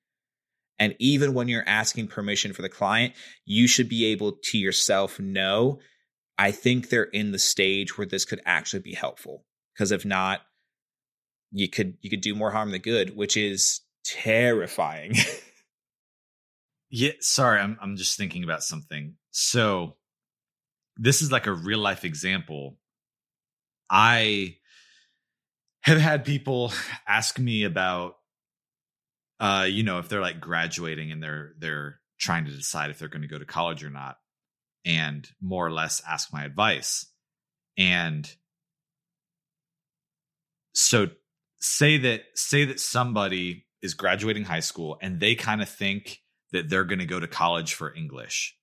And 0.79 0.95
even 0.99 1.33
when 1.33 1.47
you're 1.47 1.67
asking 1.67 2.07
permission 2.07 2.53
for 2.53 2.61
the 2.61 2.69
client, 2.69 3.13
you 3.45 3.67
should 3.67 3.87
be 3.87 4.05
able 4.05 4.37
to 4.45 4.57
yourself 4.57 5.19
know 5.19 5.79
I 6.41 6.49
think 6.49 6.89
they're 6.89 7.03
in 7.03 7.31
the 7.31 7.37
stage 7.37 7.99
where 7.99 8.07
this 8.07 8.25
could 8.25 8.41
actually 8.47 8.79
be 8.79 8.95
helpful. 8.95 9.45
Because 9.75 9.91
if 9.91 10.05
not, 10.05 10.41
you 11.51 11.69
could 11.69 11.97
you 12.01 12.09
could 12.09 12.21
do 12.21 12.33
more 12.33 12.49
harm 12.49 12.71
than 12.71 12.81
good, 12.81 13.15
which 13.15 13.37
is 13.37 13.81
terrifying. 14.03 15.13
yeah, 16.89 17.11
sorry, 17.19 17.59
I'm 17.59 17.77
I'm 17.79 17.95
just 17.95 18.17
thinking 18.17 18.43
about 18.43 18.63
something. 18.63 19.17
So 19.29 19.97
this 20.97 21.21
is 21.21 21.31
like 21.31 21.45
a 21.45 21.53
real 21.53 21.77
life 21.77 22.05
example. 22.05 22.77
I 23.87 24.55
have 25.81 25.99
had 25.99 26.25
people 26.25 26.73
ask 27.07 27.37
me 27.37 27.65
about 27.65 28.15
uh 29.41 29.65
you 29.67 29.83
know 29.83 29.99
if 29.99 30.07
they're 30.07 30.21
like 30.21 30.39
graduating 30.39 31.11
and 31.11 31.21
they're 31.21 31.51
they're 31.59 31.99
trying 32.19 32.45
to 32.45 32.51
decide 32.51 32.91
if 32.91 32.99
they're 32.99 33.09
going 33.09 33.23
to 33.23 33.27
go 33.27 33.39
to 33.39 33.45
college 33.45 33.83
or 33.83 33.89
not 33.89 34.15
and 34.85 35.29
more 35.41 35.65
or 35.65 35.71
less 35.71 36.01
ask 36.07 36.31
my 36.33 36.43
advice. 36.43 37.05
And 37.77 38.29
so 40.73 41.07
say 41.59 41.97
that 41.99 42.23
say 42.35 42.65
that 42.65 42.79
somebody 42.79 43.65
is 43.81 43.93
graduating 43.93 44.43
high 44.43 44.59
school 44.59 44.97
and 45.01 45.19
they 45.19 45.35
kind 45.35 45.61
of 45.61 45.69
think 45.69 46.19
that 46.51 46.69
they're 46.69 46.83
going 46.83 46.99
to 46.99 47.05
go 47.05 47.19
to 47.19 47.27
college 47.27 47.73
for 47.73 47.93
English. 47.93 48.55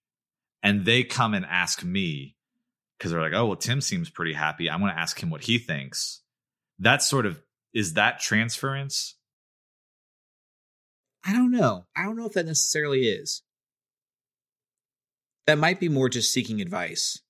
And 0.62 0.84
they 0.84 1.04
come 1.04 1.34
and 1.34 1.46
ask 1.46 1.84
me 1.84 2.36
because 2.98 3.12
they're 3.12 3.20
like, 3.20 3.32
"Oh, 3.32 3.46
well 3.46 3.56
Tim 3.56 3.80
seems 3.80 4.10
pretty 4.10 4.32
happy. 4.32 4.68
I'm 4.68 4.80
going 4.80 4.92
to 4.92 4.98
ask 4.98 5.20
him 5.22 5.30
what 5.30 5.44
he 5.44 5.58
thinks." 5.58 6.20
That 6.80 7.02
sort 7.02 7.26
of 7.26 7.40
is 7.72 7.94
that 7.94 8.20
transference? 8.20 9.16
I 11.28 11.32
don't 11.32 11.50
know. 11.50 11.84
I 11.94 12.04
don't 12.04 12.16
know 12.16 12.24
if 12.24 12.32
that 12.32 12.46
necessarily 12.46 13.02
is. 13.02 13.42
That 15.46 15.58
might 15.58 15.78
be 15.78 15.90
more 15.90 16.08
just 16.08 16.32
seeking 16.32 16.62
advice. 16.62 17.20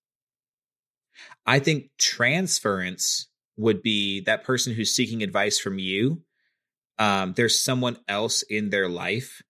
I 1.44 1.58
think 1.58 1.90
transference 1.98 3.26
would 3.56 3.82
be 3.82 4.20
that 4.20 4.44
person 4.44 4.72
who's 4.72 4.94
seeking 4.94 5.24
advice 5.24 5.58
from 5.58 5.80
you. 5.80 6.22
Um, 7.00 7.32
there's 7.32 7.60
someone 7.60 7.98
else 8.06 8.42
in 8.42 8.70
their 8.70 8.88
life 8.88 9.42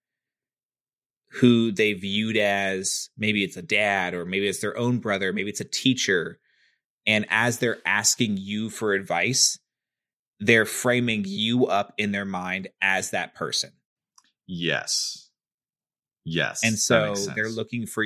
who 1.32 1.70
they 1.70 1.92
viewed 1.92 2.38
as 2.38 3.10
maybe 3.18 3.44
it's 3.44 3.58
a 3.58 3.62
dad 3.62 4.14
or 4.14 4.24
maybe 4.24 4.48
it's 4.48 4.60
their 4.60 4.78
own 4.78 4.98
brother, 4.98 5.30
maybe 5.30 5.50
it's 5.50 5.60
a 5.60 5.64
teacher. 5.64 6.38
And 7.06 7.26
as 7.28 7.58
they're 7.58 7.82
asking 7.84 8.38
you 8.38 8.70
for 8.70 8.94
advice, 8.94 9.58
they're 10.40 10.64
framing 10.64 11.24
you 11.26 11.66
up 11.66 11.92
in 11.98 12.12
their 12.12 12.24
mind 12.24 12.68
as 12.80 13.10
that 13.10 13.34
person. 13.34 13.72
Yes. 14.48 15.28
Yes. 16.24 16.64
And 16.64 16.78
so 16.78 17.14
they're 17.36 17.48
looking 17.50 17.86
for 17.86 18.04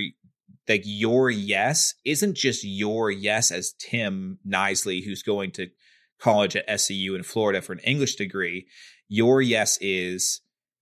like 0.68 0.82
your 0.84 1.30
yes 1.30 1.94
isn't 2.04 2.36
just 2.36 2.64
your 2.64 3.10
yes 3.10 3.50
as 3.50 3.72
Tim 3.78 4.38
Knisely, 4.46 5.04
who's 5.04 5.22
going 5.22 5.52
to 5.52 5.68
college 6.20 6.56
at 6.56 6.68
SCU 6.68 7.14
in 7.14 7.22
Florida 7.22 7.62
for 7.62 7.72
an 7.72 7.78
English 7.80 8.16
degree. 8.16 8.66
Your 9.08 9.40
yes 9.40 9.78
is 9.80 10.40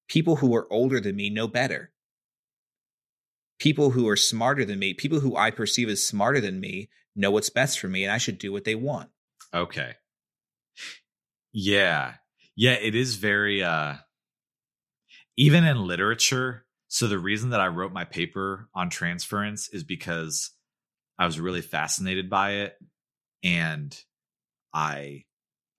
people 0.09 0.37
who 0.37 0.55
are 0.57 0.71
older 0.73 0.99
than 0.99 1.17
me 1.17 1.31
know 1.31 1.47
better. 1.47 1.93
People 3.59 3.91
who 3.91 4.09
are 4.09 4.17
smarter 4.17 4.65
than 4.65 4.79
me, 4.79 4.95
people 4.95 5.21
who 5.21 5.37
I 5.37 5.51
perceive 5.51 5.91
as 5.91 6.05
smarter 6.05 6.41
than 6.41 6.61
me, 6.61 6.89
know 7.15 7.31
what's 7.31 7.51
best 7.51 7.79
for 7.79 7.89
me, 7.89 8.05
and 8.05 8.13
I 8.13 8.19
should 8.19 8.39
do 8.39 8.53
what 8.53 8.65
they 8.65 8.75
want. 8.75 9.11
Okay. 9.53 9.95
Yeah. 11.53 12.15
Yeah, 12.57 12.73
it 12.73 12.95
is 12.95 13.17
very 13.17 13.63
uh 13.63 13.97
even 15.41 15.65
in 15.65 15.87
literature. 15.87 16.67
So 16.89 17.07
the 17.07 17.19
reason 17.19 17.51
that 17.51 17.61
I 17.61 17.69
wrote 17.69 17.95
my 17.95 18.05
paper 18.05 18.69
on 18.75 18.91
transference 18.91 19.71
is 19.71 19.85
because 19.85 20.51
I 21.19 21.25
was 21.25 21.41
really 21.41 21.63
fascinated 21.63 22.29
by 22.29 22.51
it 22.53 22.77
and 23.43 23.99
I 24.75 25.25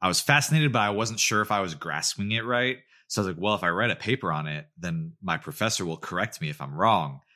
I 0.02 0.08
was 0.08 0.20
fascinated 0.20 0.74
but 0.74 0.82
I 0.82 0.90
wasn't 0.90 1.20
sure 1.20 1.42
if 1.42 1.52
I 1.52 1.60
was 1.60 1.76
grasping 1.76 2.32
it 2.32 2.44
right. 2.44 2.78
So 3.08 3.22
I 3.22 3.26
was 3.26 3.36
like, 3.36 3.44
well, 3.44 3.54
if 3.54 3.64
I 3.64 3.70
write 3.70 3.92
a 3.92 3.96
paper 3.96 4.32
on 4.32 4.48
it, 4.48 4.66
then 4.80 5.14
my 5.22 5.38
professor 5.38 5.86
will 5.86 5.98
correct 5.98 6.42
me 6.42 6.50
if 6.50 6.60
I'm 6.60 6.76
wrong. 6.76 7.22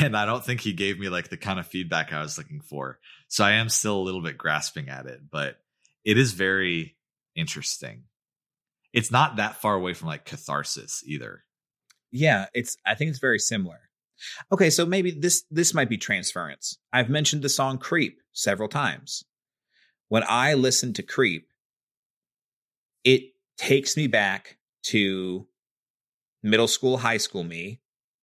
And 0.00 0.16
I 0.16 0.26
don't 0.26 0.44
think 0.44 0.60
he 0.60 0.74
gave 0.74 1.00
me 1.00 1.08
like 1.08 1.28
the 1.28 1.36
kind 1.36 1.58
of 1.58 1.66
feedback 1.66 2.12
I 2.12 2.22
was 2.22 2.38
looking 2.38 2.60
for. 2.60 3.00
So 3.26 3.42
I 3.42 3.52
am 3.52 3.68
still 3.68 3.98
a 3.98 4.04
little 4.04 4.22
bit 4.22 4.38
grasping 4.38 4.88
at 4.88 5.06
it, 5.06 5.22
but 5.28 5.56
it 6.04 6.16
is 6.16 6.34
very 6.34 6.96
interesting. 7.34 8.04
It's 8.92 9.10
not 9.10 9.36
that 9.36 9.60
far 9.60 9.74
away 9.74 9.94
from 9.94 10.06
like 10.06 10.24
catharsis 10.24 11.02
either. 11.04 11.42
Yeah, 12.12 12.46
it's 12.54 12.76
I 12.86 12.94
think 12.94 13.10
it's 13.10 13.18
very 13.18 13.38
similar. 13.38 13.80
Okay, 14.52 14.70
so 14.70 14.86
maybe 14.86 15.10
this 15.10 15.44
this 15.50 15.74
might 15.74 15.88
be 15.88 15.98
transference. 15.98 16.78
I've 16.92 17.08
mentioned 17.08 17.42
the 17.42 17.48
song 17.48 17.78
Creep 17.78 18.20
several 18.32 18.68
times. 18.68 19.24
When 20.08 20.22
I 20.28 20.54
listen 20.54 20.92
to 20.94 21.02
Creep, 21.02 21.48
it 23.02 23.22
takes 23.56 23.96
me 23.96 24.06
back 24.06 24.58
to 24.84 25.46
middle 26.42 26.68
school, 26.68 26.98
high 26.98 27.16
school 27.16 27.44
me, 27.44 27.80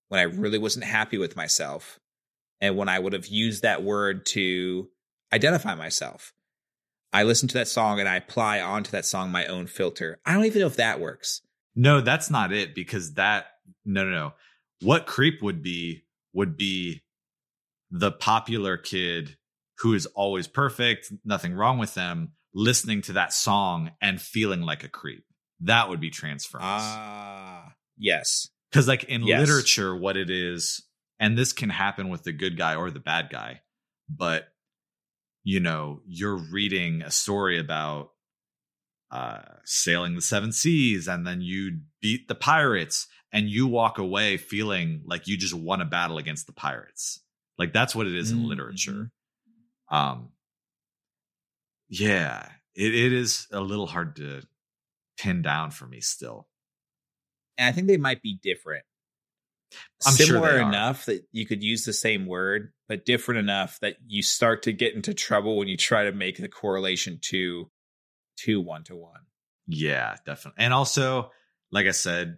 when 0.09 0.19
I 0.19 0.23
really 0.23 0.57
wasn't 0.57 0.85
happy 0.85 1.17
with 1.17 1.35
myself 1.35 1.99
and 2.61 2.77
when 2.77 2.89
I 2.89 2.99
would 2.99 3.13
have 3.13 3.27
used 3.27 3.63
that 3.63 3.83
word 3.83 4.25
to 4.27 4.89
identify 5.33 5.75
myself. 5.75 6.33
I 7.11 7.23
listen 7.23 7.47
to 7.49 7.55
that 7.55 7.67
song 7.67 7.99
and 7.99 8.07
I 8.07 8.17
apply 8.17 8.61
onto 8.61 8.91
that 8.91 9.05
song 9.05 9.31
my 9.31 9.45
own 9.47 9.67
filter. 9.67 10.19
I 10.25 10.33
don't 10.33 10.45
even 10.45 10.61
know 10.61 10.67
if 10.67 10.75
that 10.75 10.99
works. 10.99 11.41
No, 11.75 12.01
that's 12.01 12.29
not 12.29 12.51
it 12.51 12.75
because 12.75 13.13
that 13.13 13.47
no 13.85 14.03
no 14.03 14.11
no. 14.11 14.33
What 14.81 15.05
creep 15.05 15.41
would 15.41 15.61
be 15.61 16.03
would 16.33 16.57
be 16.57 17.01
the 17.91 18.11
popular 18.11 18.77
kid 18.77 19.37
who 19.79 19.93
is 19.93 20.05
always 20.07 20.47
perfect, 20.47 21.11
nothing 21.23 21.53
wrong 21.53 21.77
with 21.77 21.93
them, 21.93 22.33
listening 22.53 23.01
to 23.03 23.13
that 23.13 23.33
song 23.33 23.91
and 24.01 24.21
feeling 24.21 24.61
like 24.61 24.83
a 24.83 24.89
creep. 24.89 25.23
That 25.61 25.89
would 25.89 25.99
be 25.99 26.09
transference. 26.09 26.65
Ah, 26.65 27.73
yes. 27.97 28.49
Because 28.69 28.87
like 28.87 29.05
in 29.05 29.23
yes. 29.23 29.39
literature, 29.39 29.95
what 29.95 30.17
it 30.17 30.29
is, 30.29 30.83
and 31.19 31.37
this 31.37 31.53
can 31.53 31.69
happen 31.69 32.09
with 32.09 32.23
the 32.23 32.31
good 32.31 32.57
guy 32.57 32.75
or 32.75 32.91
the 32.91 32.99
bad 32.99 33.29
guy, 33.29 33.61
but 34.09 34.49
you 35.43 35.59
know, 35.59 36.01
you're 36.05 36.37
reading 36.37 37.01
a 37.01 37.11
story 37.11 37.59
about 37.59 38.11
uh, 39.11 39.41
sailing 39.65 40.15
the 40.15 40.21
seven 40.21 40.51
seas 40.51 41.07
and 41.07 41.25
then 41.25 41.41
you 41.41 41.79
beat 42.01 42.27
the 42.27 42.35
pirates 42.35 43.07
and 43.31 43.49
you 43.49 43.67
walk 43.67 43.97
away 43.97 44.37
feeling 44.37 45.01
like 45.05 45.27
you 45.27 45.37
just 45.37 45.53
won 45.53 45.81
a 45.81 45.85
battle 45.85 46.17
against 46.17 46.47
the 46.47 46.53
pirates. 46.53 47.21
Like 47.57 47.73
that's 47.73 47.95
what 47.95 48.07
it 48.07 48.15
is 48.15 48.31
mm-hmm. 48.31 48.43
in 48.43 48.49
literature. 48.49 49.11
Um, 49.89 50.29
yeah, 51.89 52.47
it, 52.75 52.95
it 52.95 53.13
is 53.13 53.47
a 53.51 53.59
little 53.59 53.87
hard 53.87 54.15
to 54.17 54.41
pin 55.17 55.41
down 55.41 55.71
for 55.71 55.85
me 55.85 56.01
still. 56.01 56.47
And 57.57 57.67
I 57.67 57.71
think 57.71 57.87
they 57.87 57.97
might 57.97 58.21
be 58.21 58.39
different. 58.41 58.83
I'm 60.05 60.13
Similar 60.13 60.49
sure 60.49 60.61
enough 60.61 61.05
that 61.05 61.25
you 61.31 61.45
could 61.45 61.61
use 61.61 61.85
the 61.85 61.93
same 61.93 62.25
word, 62.25 62.71
but 62.87 63.05
different 63.05 63.39
enough 63.39 63.79
that 63.81 63.97
you 64.07 64.23
start 64.23 64.63
to 64.63 64.73
get 64.73 64.95
into 64.95 65.13
trouble 65.13 65.57
when 65.57 65.67
you 65.67 65.77
try 65.77 66.05
to 66.05 66.11
make 66.11 66.37
the 66.37 66.47
correlation 66.47 67.19
to 67.23 67.69
to 68.37 68.61
one 68.61 68.83
to 68.85 68.95
one. 68.95 69.21
Yeah, 69.67 70.15
definitely. 70.25 70.63
And 70.63 70.73
also, 70.73 71.31
like 71.71 71.85
I 71.85 71.91
said, 71.91 72.37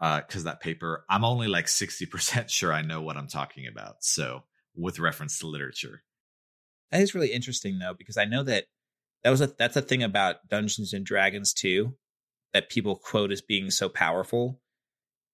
uh, 0.00 0.22
because 0.26 0.44
that 0.44 0.60
paper, 0.60 1.04
I'm 1.08 1.24
only 1.24 1.46
like 1.46 1.66
60% 1.66 2.48
sure 2.48 2.72
I 2.72 2.82
know 2.82 3.02
what 3.02 3.16
I'm 3.16 3.28
talking 3.28 3.66
about. 3.66 4.02
So 4.04 4.44
with 4.74 4.98
reference 4.98 5.38
to 5.38 5.46
literature. 5.46 6.02
That 6.90 7.02
is 7.02 7.14
really 7.14 7.32
interesting 7.32 7.78
though, 7.78 7.94
because 7.96 8.16
I 8.16 8.24
know 8.24 8.42
that 8.44 8.64
that 9.22 9.30
was 9.30 9.40
a 9.40 9.48
that's 9.58 9.76
a 9.76 9.82
thing 9.82 10.02
about 10.02 10.48
Dungeons 10.48 10.92
and 10.92 11.04
Dragons 11.04 11.52
too, 11.52 11.96
that 12.52 12.70
people 12.70 12.96
quote 12.96 13.30
as 13.30 13.42
being 13.42 13.70
so 13.70 13.88
powerful. 13.88 14.60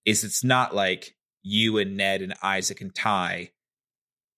Is 0.05 0.22
it's 0.22 0.44
not 0.44 0.74
like 0.74 1.16
you 1.43 1.78
and 1.78 1.97
Ned 1.97 2.22
and 2.22 2.34
Isaac 2.43 2.80
and 2.80 2.94
Ty 2.94 3.52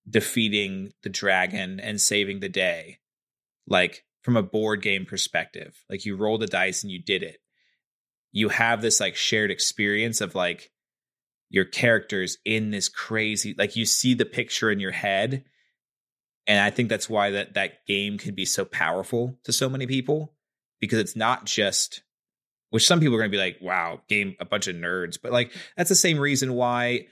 defeating 0.09 0.93
the 1.03 1.09
dragon 1.09 1.81
and 1.81 2.01
saving 2.01 2.41
the 2.41 2.49
day. 2.49 2.99
Like 3.67 4.05
from 4.23 4.37
a 4.37 4.43
board 4.43 4.83
game 4.83 5.05
perspective, 5.05 5.85
like 5.91 6.05
you 6.05 6.17
roll 6.17 6.39
the 6.39 6.47
dice 6.47 6.83
and 6.83 6.93
you 6.93 7.03
did 7.03 7.23
it. 7.23 7.39
You 8.33 8.49
have 8.51 8.83
this 8.83 9.01
like 9.01 9.17
shared 9.17 9.51
experience 9.51 10.21
of 10.21 10.35
like 10.35 10.71
your 11.51 11.65
characters 11.65 12.39
in 12.45 12.71
this 12.71 12.89
crazy 12.89 13.55
like 13.57 13.75
you 13.75 13.87
see 13.87 14.13
the 14.13 14.27
picture 14.27 14.71
in 14.71 14.81
your 14.81 14.91
head 14.91 15.45
and 16.47 16.61
i 16.61 16.69
think 16.69 16.91
that's 16.91 17.09
why 17.09 17.31
that 17.31 17.55
that 17.55 17.87
game 17.87 18.19
can 18.19 18.35
be 18.35 18.45
so 18.45 18.67
powerful 18.67 19.39
to 19.45 19.51
so 19.51 19.67
many 19.67 19.87
people 19.87 20.35
because 20.79 20.99
it's 20.99 21.17
not 21.17 21.47
just 21.47 22.03
which 22.71 22.87
some 22.87 23.01
people 23.01 23.15
are 23.15 23.19
going 23.19 23.31
to 23.31 23.37
be 23.37 23.43
like, 23.43 23.59
wow, 23.61 24.01
game, 24.09 24.37
a 24.41 24.45
bunch 24.45 24.69
of 24.69 24.77
nerds. 24.77 25.19
But 25.21 25.33
like, 25.33 25.53
that's 25.77 25.89
the 25.89 25.95
same 25.95 26.19
reason 26.19 26.55
why 26.55 27.07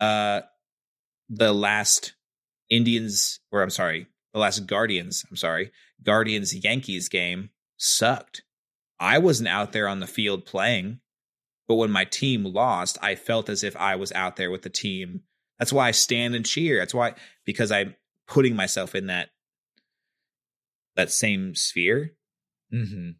uh, 0.00 0.42
the 1.28 1.52
last 1.52 2.14
Indians, 2.68 3.40
or 3.52 3.62
I'm 3.62 3.70
sorry, 3.70 4.06
the 4.32 4.40
last 4.40 4.66
Guardians, 4.66 5.24
I'm 5.30 5.36
sorry, 5.36 5.70
Guardians 6.02 6.54
Yankees 6.54 7.08
game 7.08 7.50
sucked. 7.76 8.42
I 9.00 9.18
wasn't 9.18 9.48
out 9.48 9.72
there 9.72 9.88
on 9.88 10.00
the 10.00 10.06
field 10.06 10.44
playing, 10.44 11.00
but 11.66 11.76
when 11.76 11.90
my 11.90 12.04
team 12.04 12.44
lost, 12.44 12.98
I 13.02 13.14
felt 13.14 13.48
as 13.48 13.62
if 13.62 13.76
I 13.76 13.96
was 13.96 14.12
out 14.12 14.36
there 14.36 14.50
with 14.50 14.62
the 14.62 14.70
team. 14.70 15.22
That's 15.58 15.72
why 15.72 15.88
I 15.88 15.92
stand 15.92 16.34
and 16.34 16.46
cheer. 16.46 16.78
That's 16.78 16.94
why, 16.94 17.14
because 17.44 17.70
I'm 17.70 17.94
putting 18.26 18.56
myself 18.56 18.94
in 18.94 19.06
that 19.06 19.30
that 20.96 21.12
same 21.12 21.54
sphere. 21.54 22.12
Mm-hmm. 22.74 23.10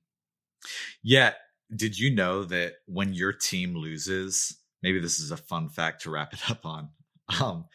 Yeah, 1.03 1.35
did 1.75 1.99
you 1.99 2.15
know 2.15 2.45
that 2.45 2.75
when 2.87 3.15
your 3.15 3.33
team 3.33 3.77
loses, 3.77 4.57
maybe 4.83 4.99
this 5.01 5.21
is 5.21 5.31
a 5.31 5.37
fun 5.37 5.69
fact 5.69 6.03
to 6.03 6.11
wrap 6.11 6.33
it 6.33 6.51
up 6.51 6.65
on. 6.65 6.91
Um 7.43 7.67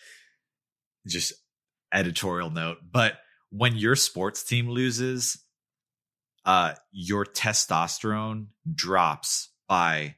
just 1.06 1.32
editorial 1.94 2.50
note, 2.50 2.78
but 2.92 3.20
when 3.52 3.76
your 3.76 3.96
sports 3.96 4.44
team 4.44 4.68
loses, 4.68 5.43
uh 6.46 6.74
your 6.92 7.26
testosterone 7.26 8.48
drops 8.74 9.50
by 9.68 10.16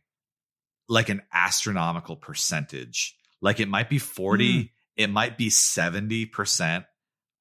like 0.88 1.10
an 1.10 1.22
astronomical 1.34 2.15
percentage. 2.15 3.15
Like 3.41 3.60
it 3.60 3.68
might 3.68 3.89
be 3.89 3.97
40, 3.97 4.64
mm. 4.64 4.69
it 4.95 5.10
might 5.10 5.38
be 5.38 5.49
70%. 5.49 6.85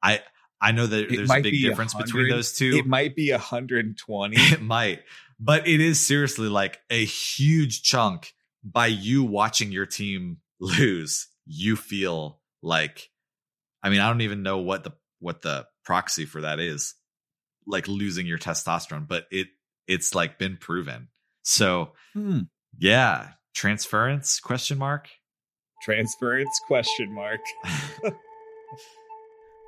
I 0.02 0.20
I 0.60 0.72
know 0.72 0.86
that 0.86 1.12
it 1.12 1.16
there's 1.16 1.30
a 1.30 1.40
big 1.40 1.60
difference 1.60 1.94
between 1.94 2.28
those 2.28 2.52
two. 2.54 2.72
It 2.74 2.86
might 2.86 3.14
be 3.14 3.30
120. 3.30 4.36
It 4.52 4.62
might 4.62 5.00
but 5.38 5.66
it 5.66 5.80
is 5.80 6.04
seriously 6.04 6.48
like 6.48 6.80
a 6.90 7.04
huge 7.04 7.82
chunk 7.82 8.32
by 8.62 8.86
you 8.86 9.24
watching 9.24 9.72
your 9.72 9.86
team 9.86 10.38
lose 10.60 11.28
you 11.46 11.76
feel 11.76 12.40
like 12.62 13.10
i 13.82 13.90
mean 13.90 14.00
i 14.00 14.08
don't 14.08 14.22
even 14.22 14.42
know 14.42 14.58
what 14.58 14.84
the 14.84 14.92
what 15.20 15.42
the 15.42 15.66
proxy 15.84 16.24
for 16.24 16.42
that 16.42 16.60
is 16.60 16.94
like 17.66 17.88
losing 17.88 18.26
your 18.26 18.38
testosterone 18.38 19.08
but 19.08 19.26
it 19.30 19.48
it's 19.86 20.14
like 20.14 20.38
been 20.38 20.56
proven. 20.56 21.08
So 21.42 21.92
hmm. 22.12 22.40
yeah 22.78 23.30
transference 23.54 24.40
question 24.40 24.78
mark? 24.78 25.08
Transference 25.82 26.60
question 26.66 27.14
mark. 27.14 27.40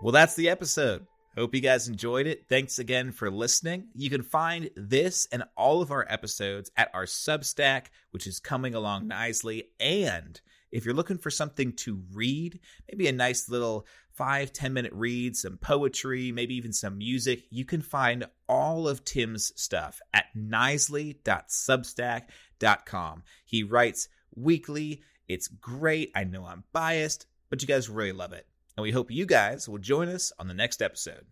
Well 0.03 0.13
that's 0.13 0.35
the 0.35 0.51
episode. 0.51 1.07
Hope 1.37 1.55
you 1.55 1.61
guys 1.61 1.89
enjoyed 1.89 2.27
it. 2.27 2.47
Thanks 2.49 2.79
again 2.79 3.13
for 3.13 3.31
listening. 3.31 3.89
You 3.95 4.11
can 4.11 4.23
find 4.23 4.71
this 4.77 5.27
and 5.33 5.45
all 5.57 5.81
of 5.81 5.91
our 5.91 6.07
episodes 6.09 6.71
at 6.77 6.91
our 6.93 7.07
substack 7.07 7.87
which 8.11 8.27
is 8.27 8.39
coming 8.39 8.75
along 8.75 9.09
nicely. 9.09 9.71
And 9.81 10.39
if 10.71 10.85
you're 10.85 10.95
looking 10.95 11.19
for 11.19 11.31
something 11.31 11.73
to 11.75 12.03
read 12.13 12.61
maybe 12.91 13.09
a 13.09 13.13
nice 13.13 13.49
little 13.49 13.87
five 14.17 14.53
ten 14.53 14.73
minute 14.73 14.93
reads, 14.93 15.43
some 15.43 15.59
poetry 15.59 16.33
maybe 16.33 16.55
even 16.55 16.73
some 16.73 16.99
music 16.99 17.45
you 17.51 17.65
can 17.65 17.83
find 17.83 18.27
all 18.49 18.89
of 18.89 19.05
tim's 19.05 19.53
stuff 19.61 20.01
at 20.15 20.27
knisely.substack.com 20.37 23.23
he 23.45 23.63
writes 23.63 24.09
weekly 24.35 25.03
it's 25.29 25.49
great. 25.49 26.13
I 26.15 26.25
know 26.25 26.47
I'm 26.47 26.65
biased, 26.73 27.27
but 27.51 27.61
you 27.61 27.69
guys 27.69 27.89
really 27.89 28.13
love 28.13 28.33
it. 28.33 28.47
And 28.77 28.83
we 28.83 28.93
hope 28.93 29.11
you 29.11 29.27
guys 29.27 29.69
will 29.69 29.79
join 29.79 30.09
us 30.09 30.33
on 30.39 30.49
the 30.49 30.55
next 30.55 30.83
episode. 30.83 31.27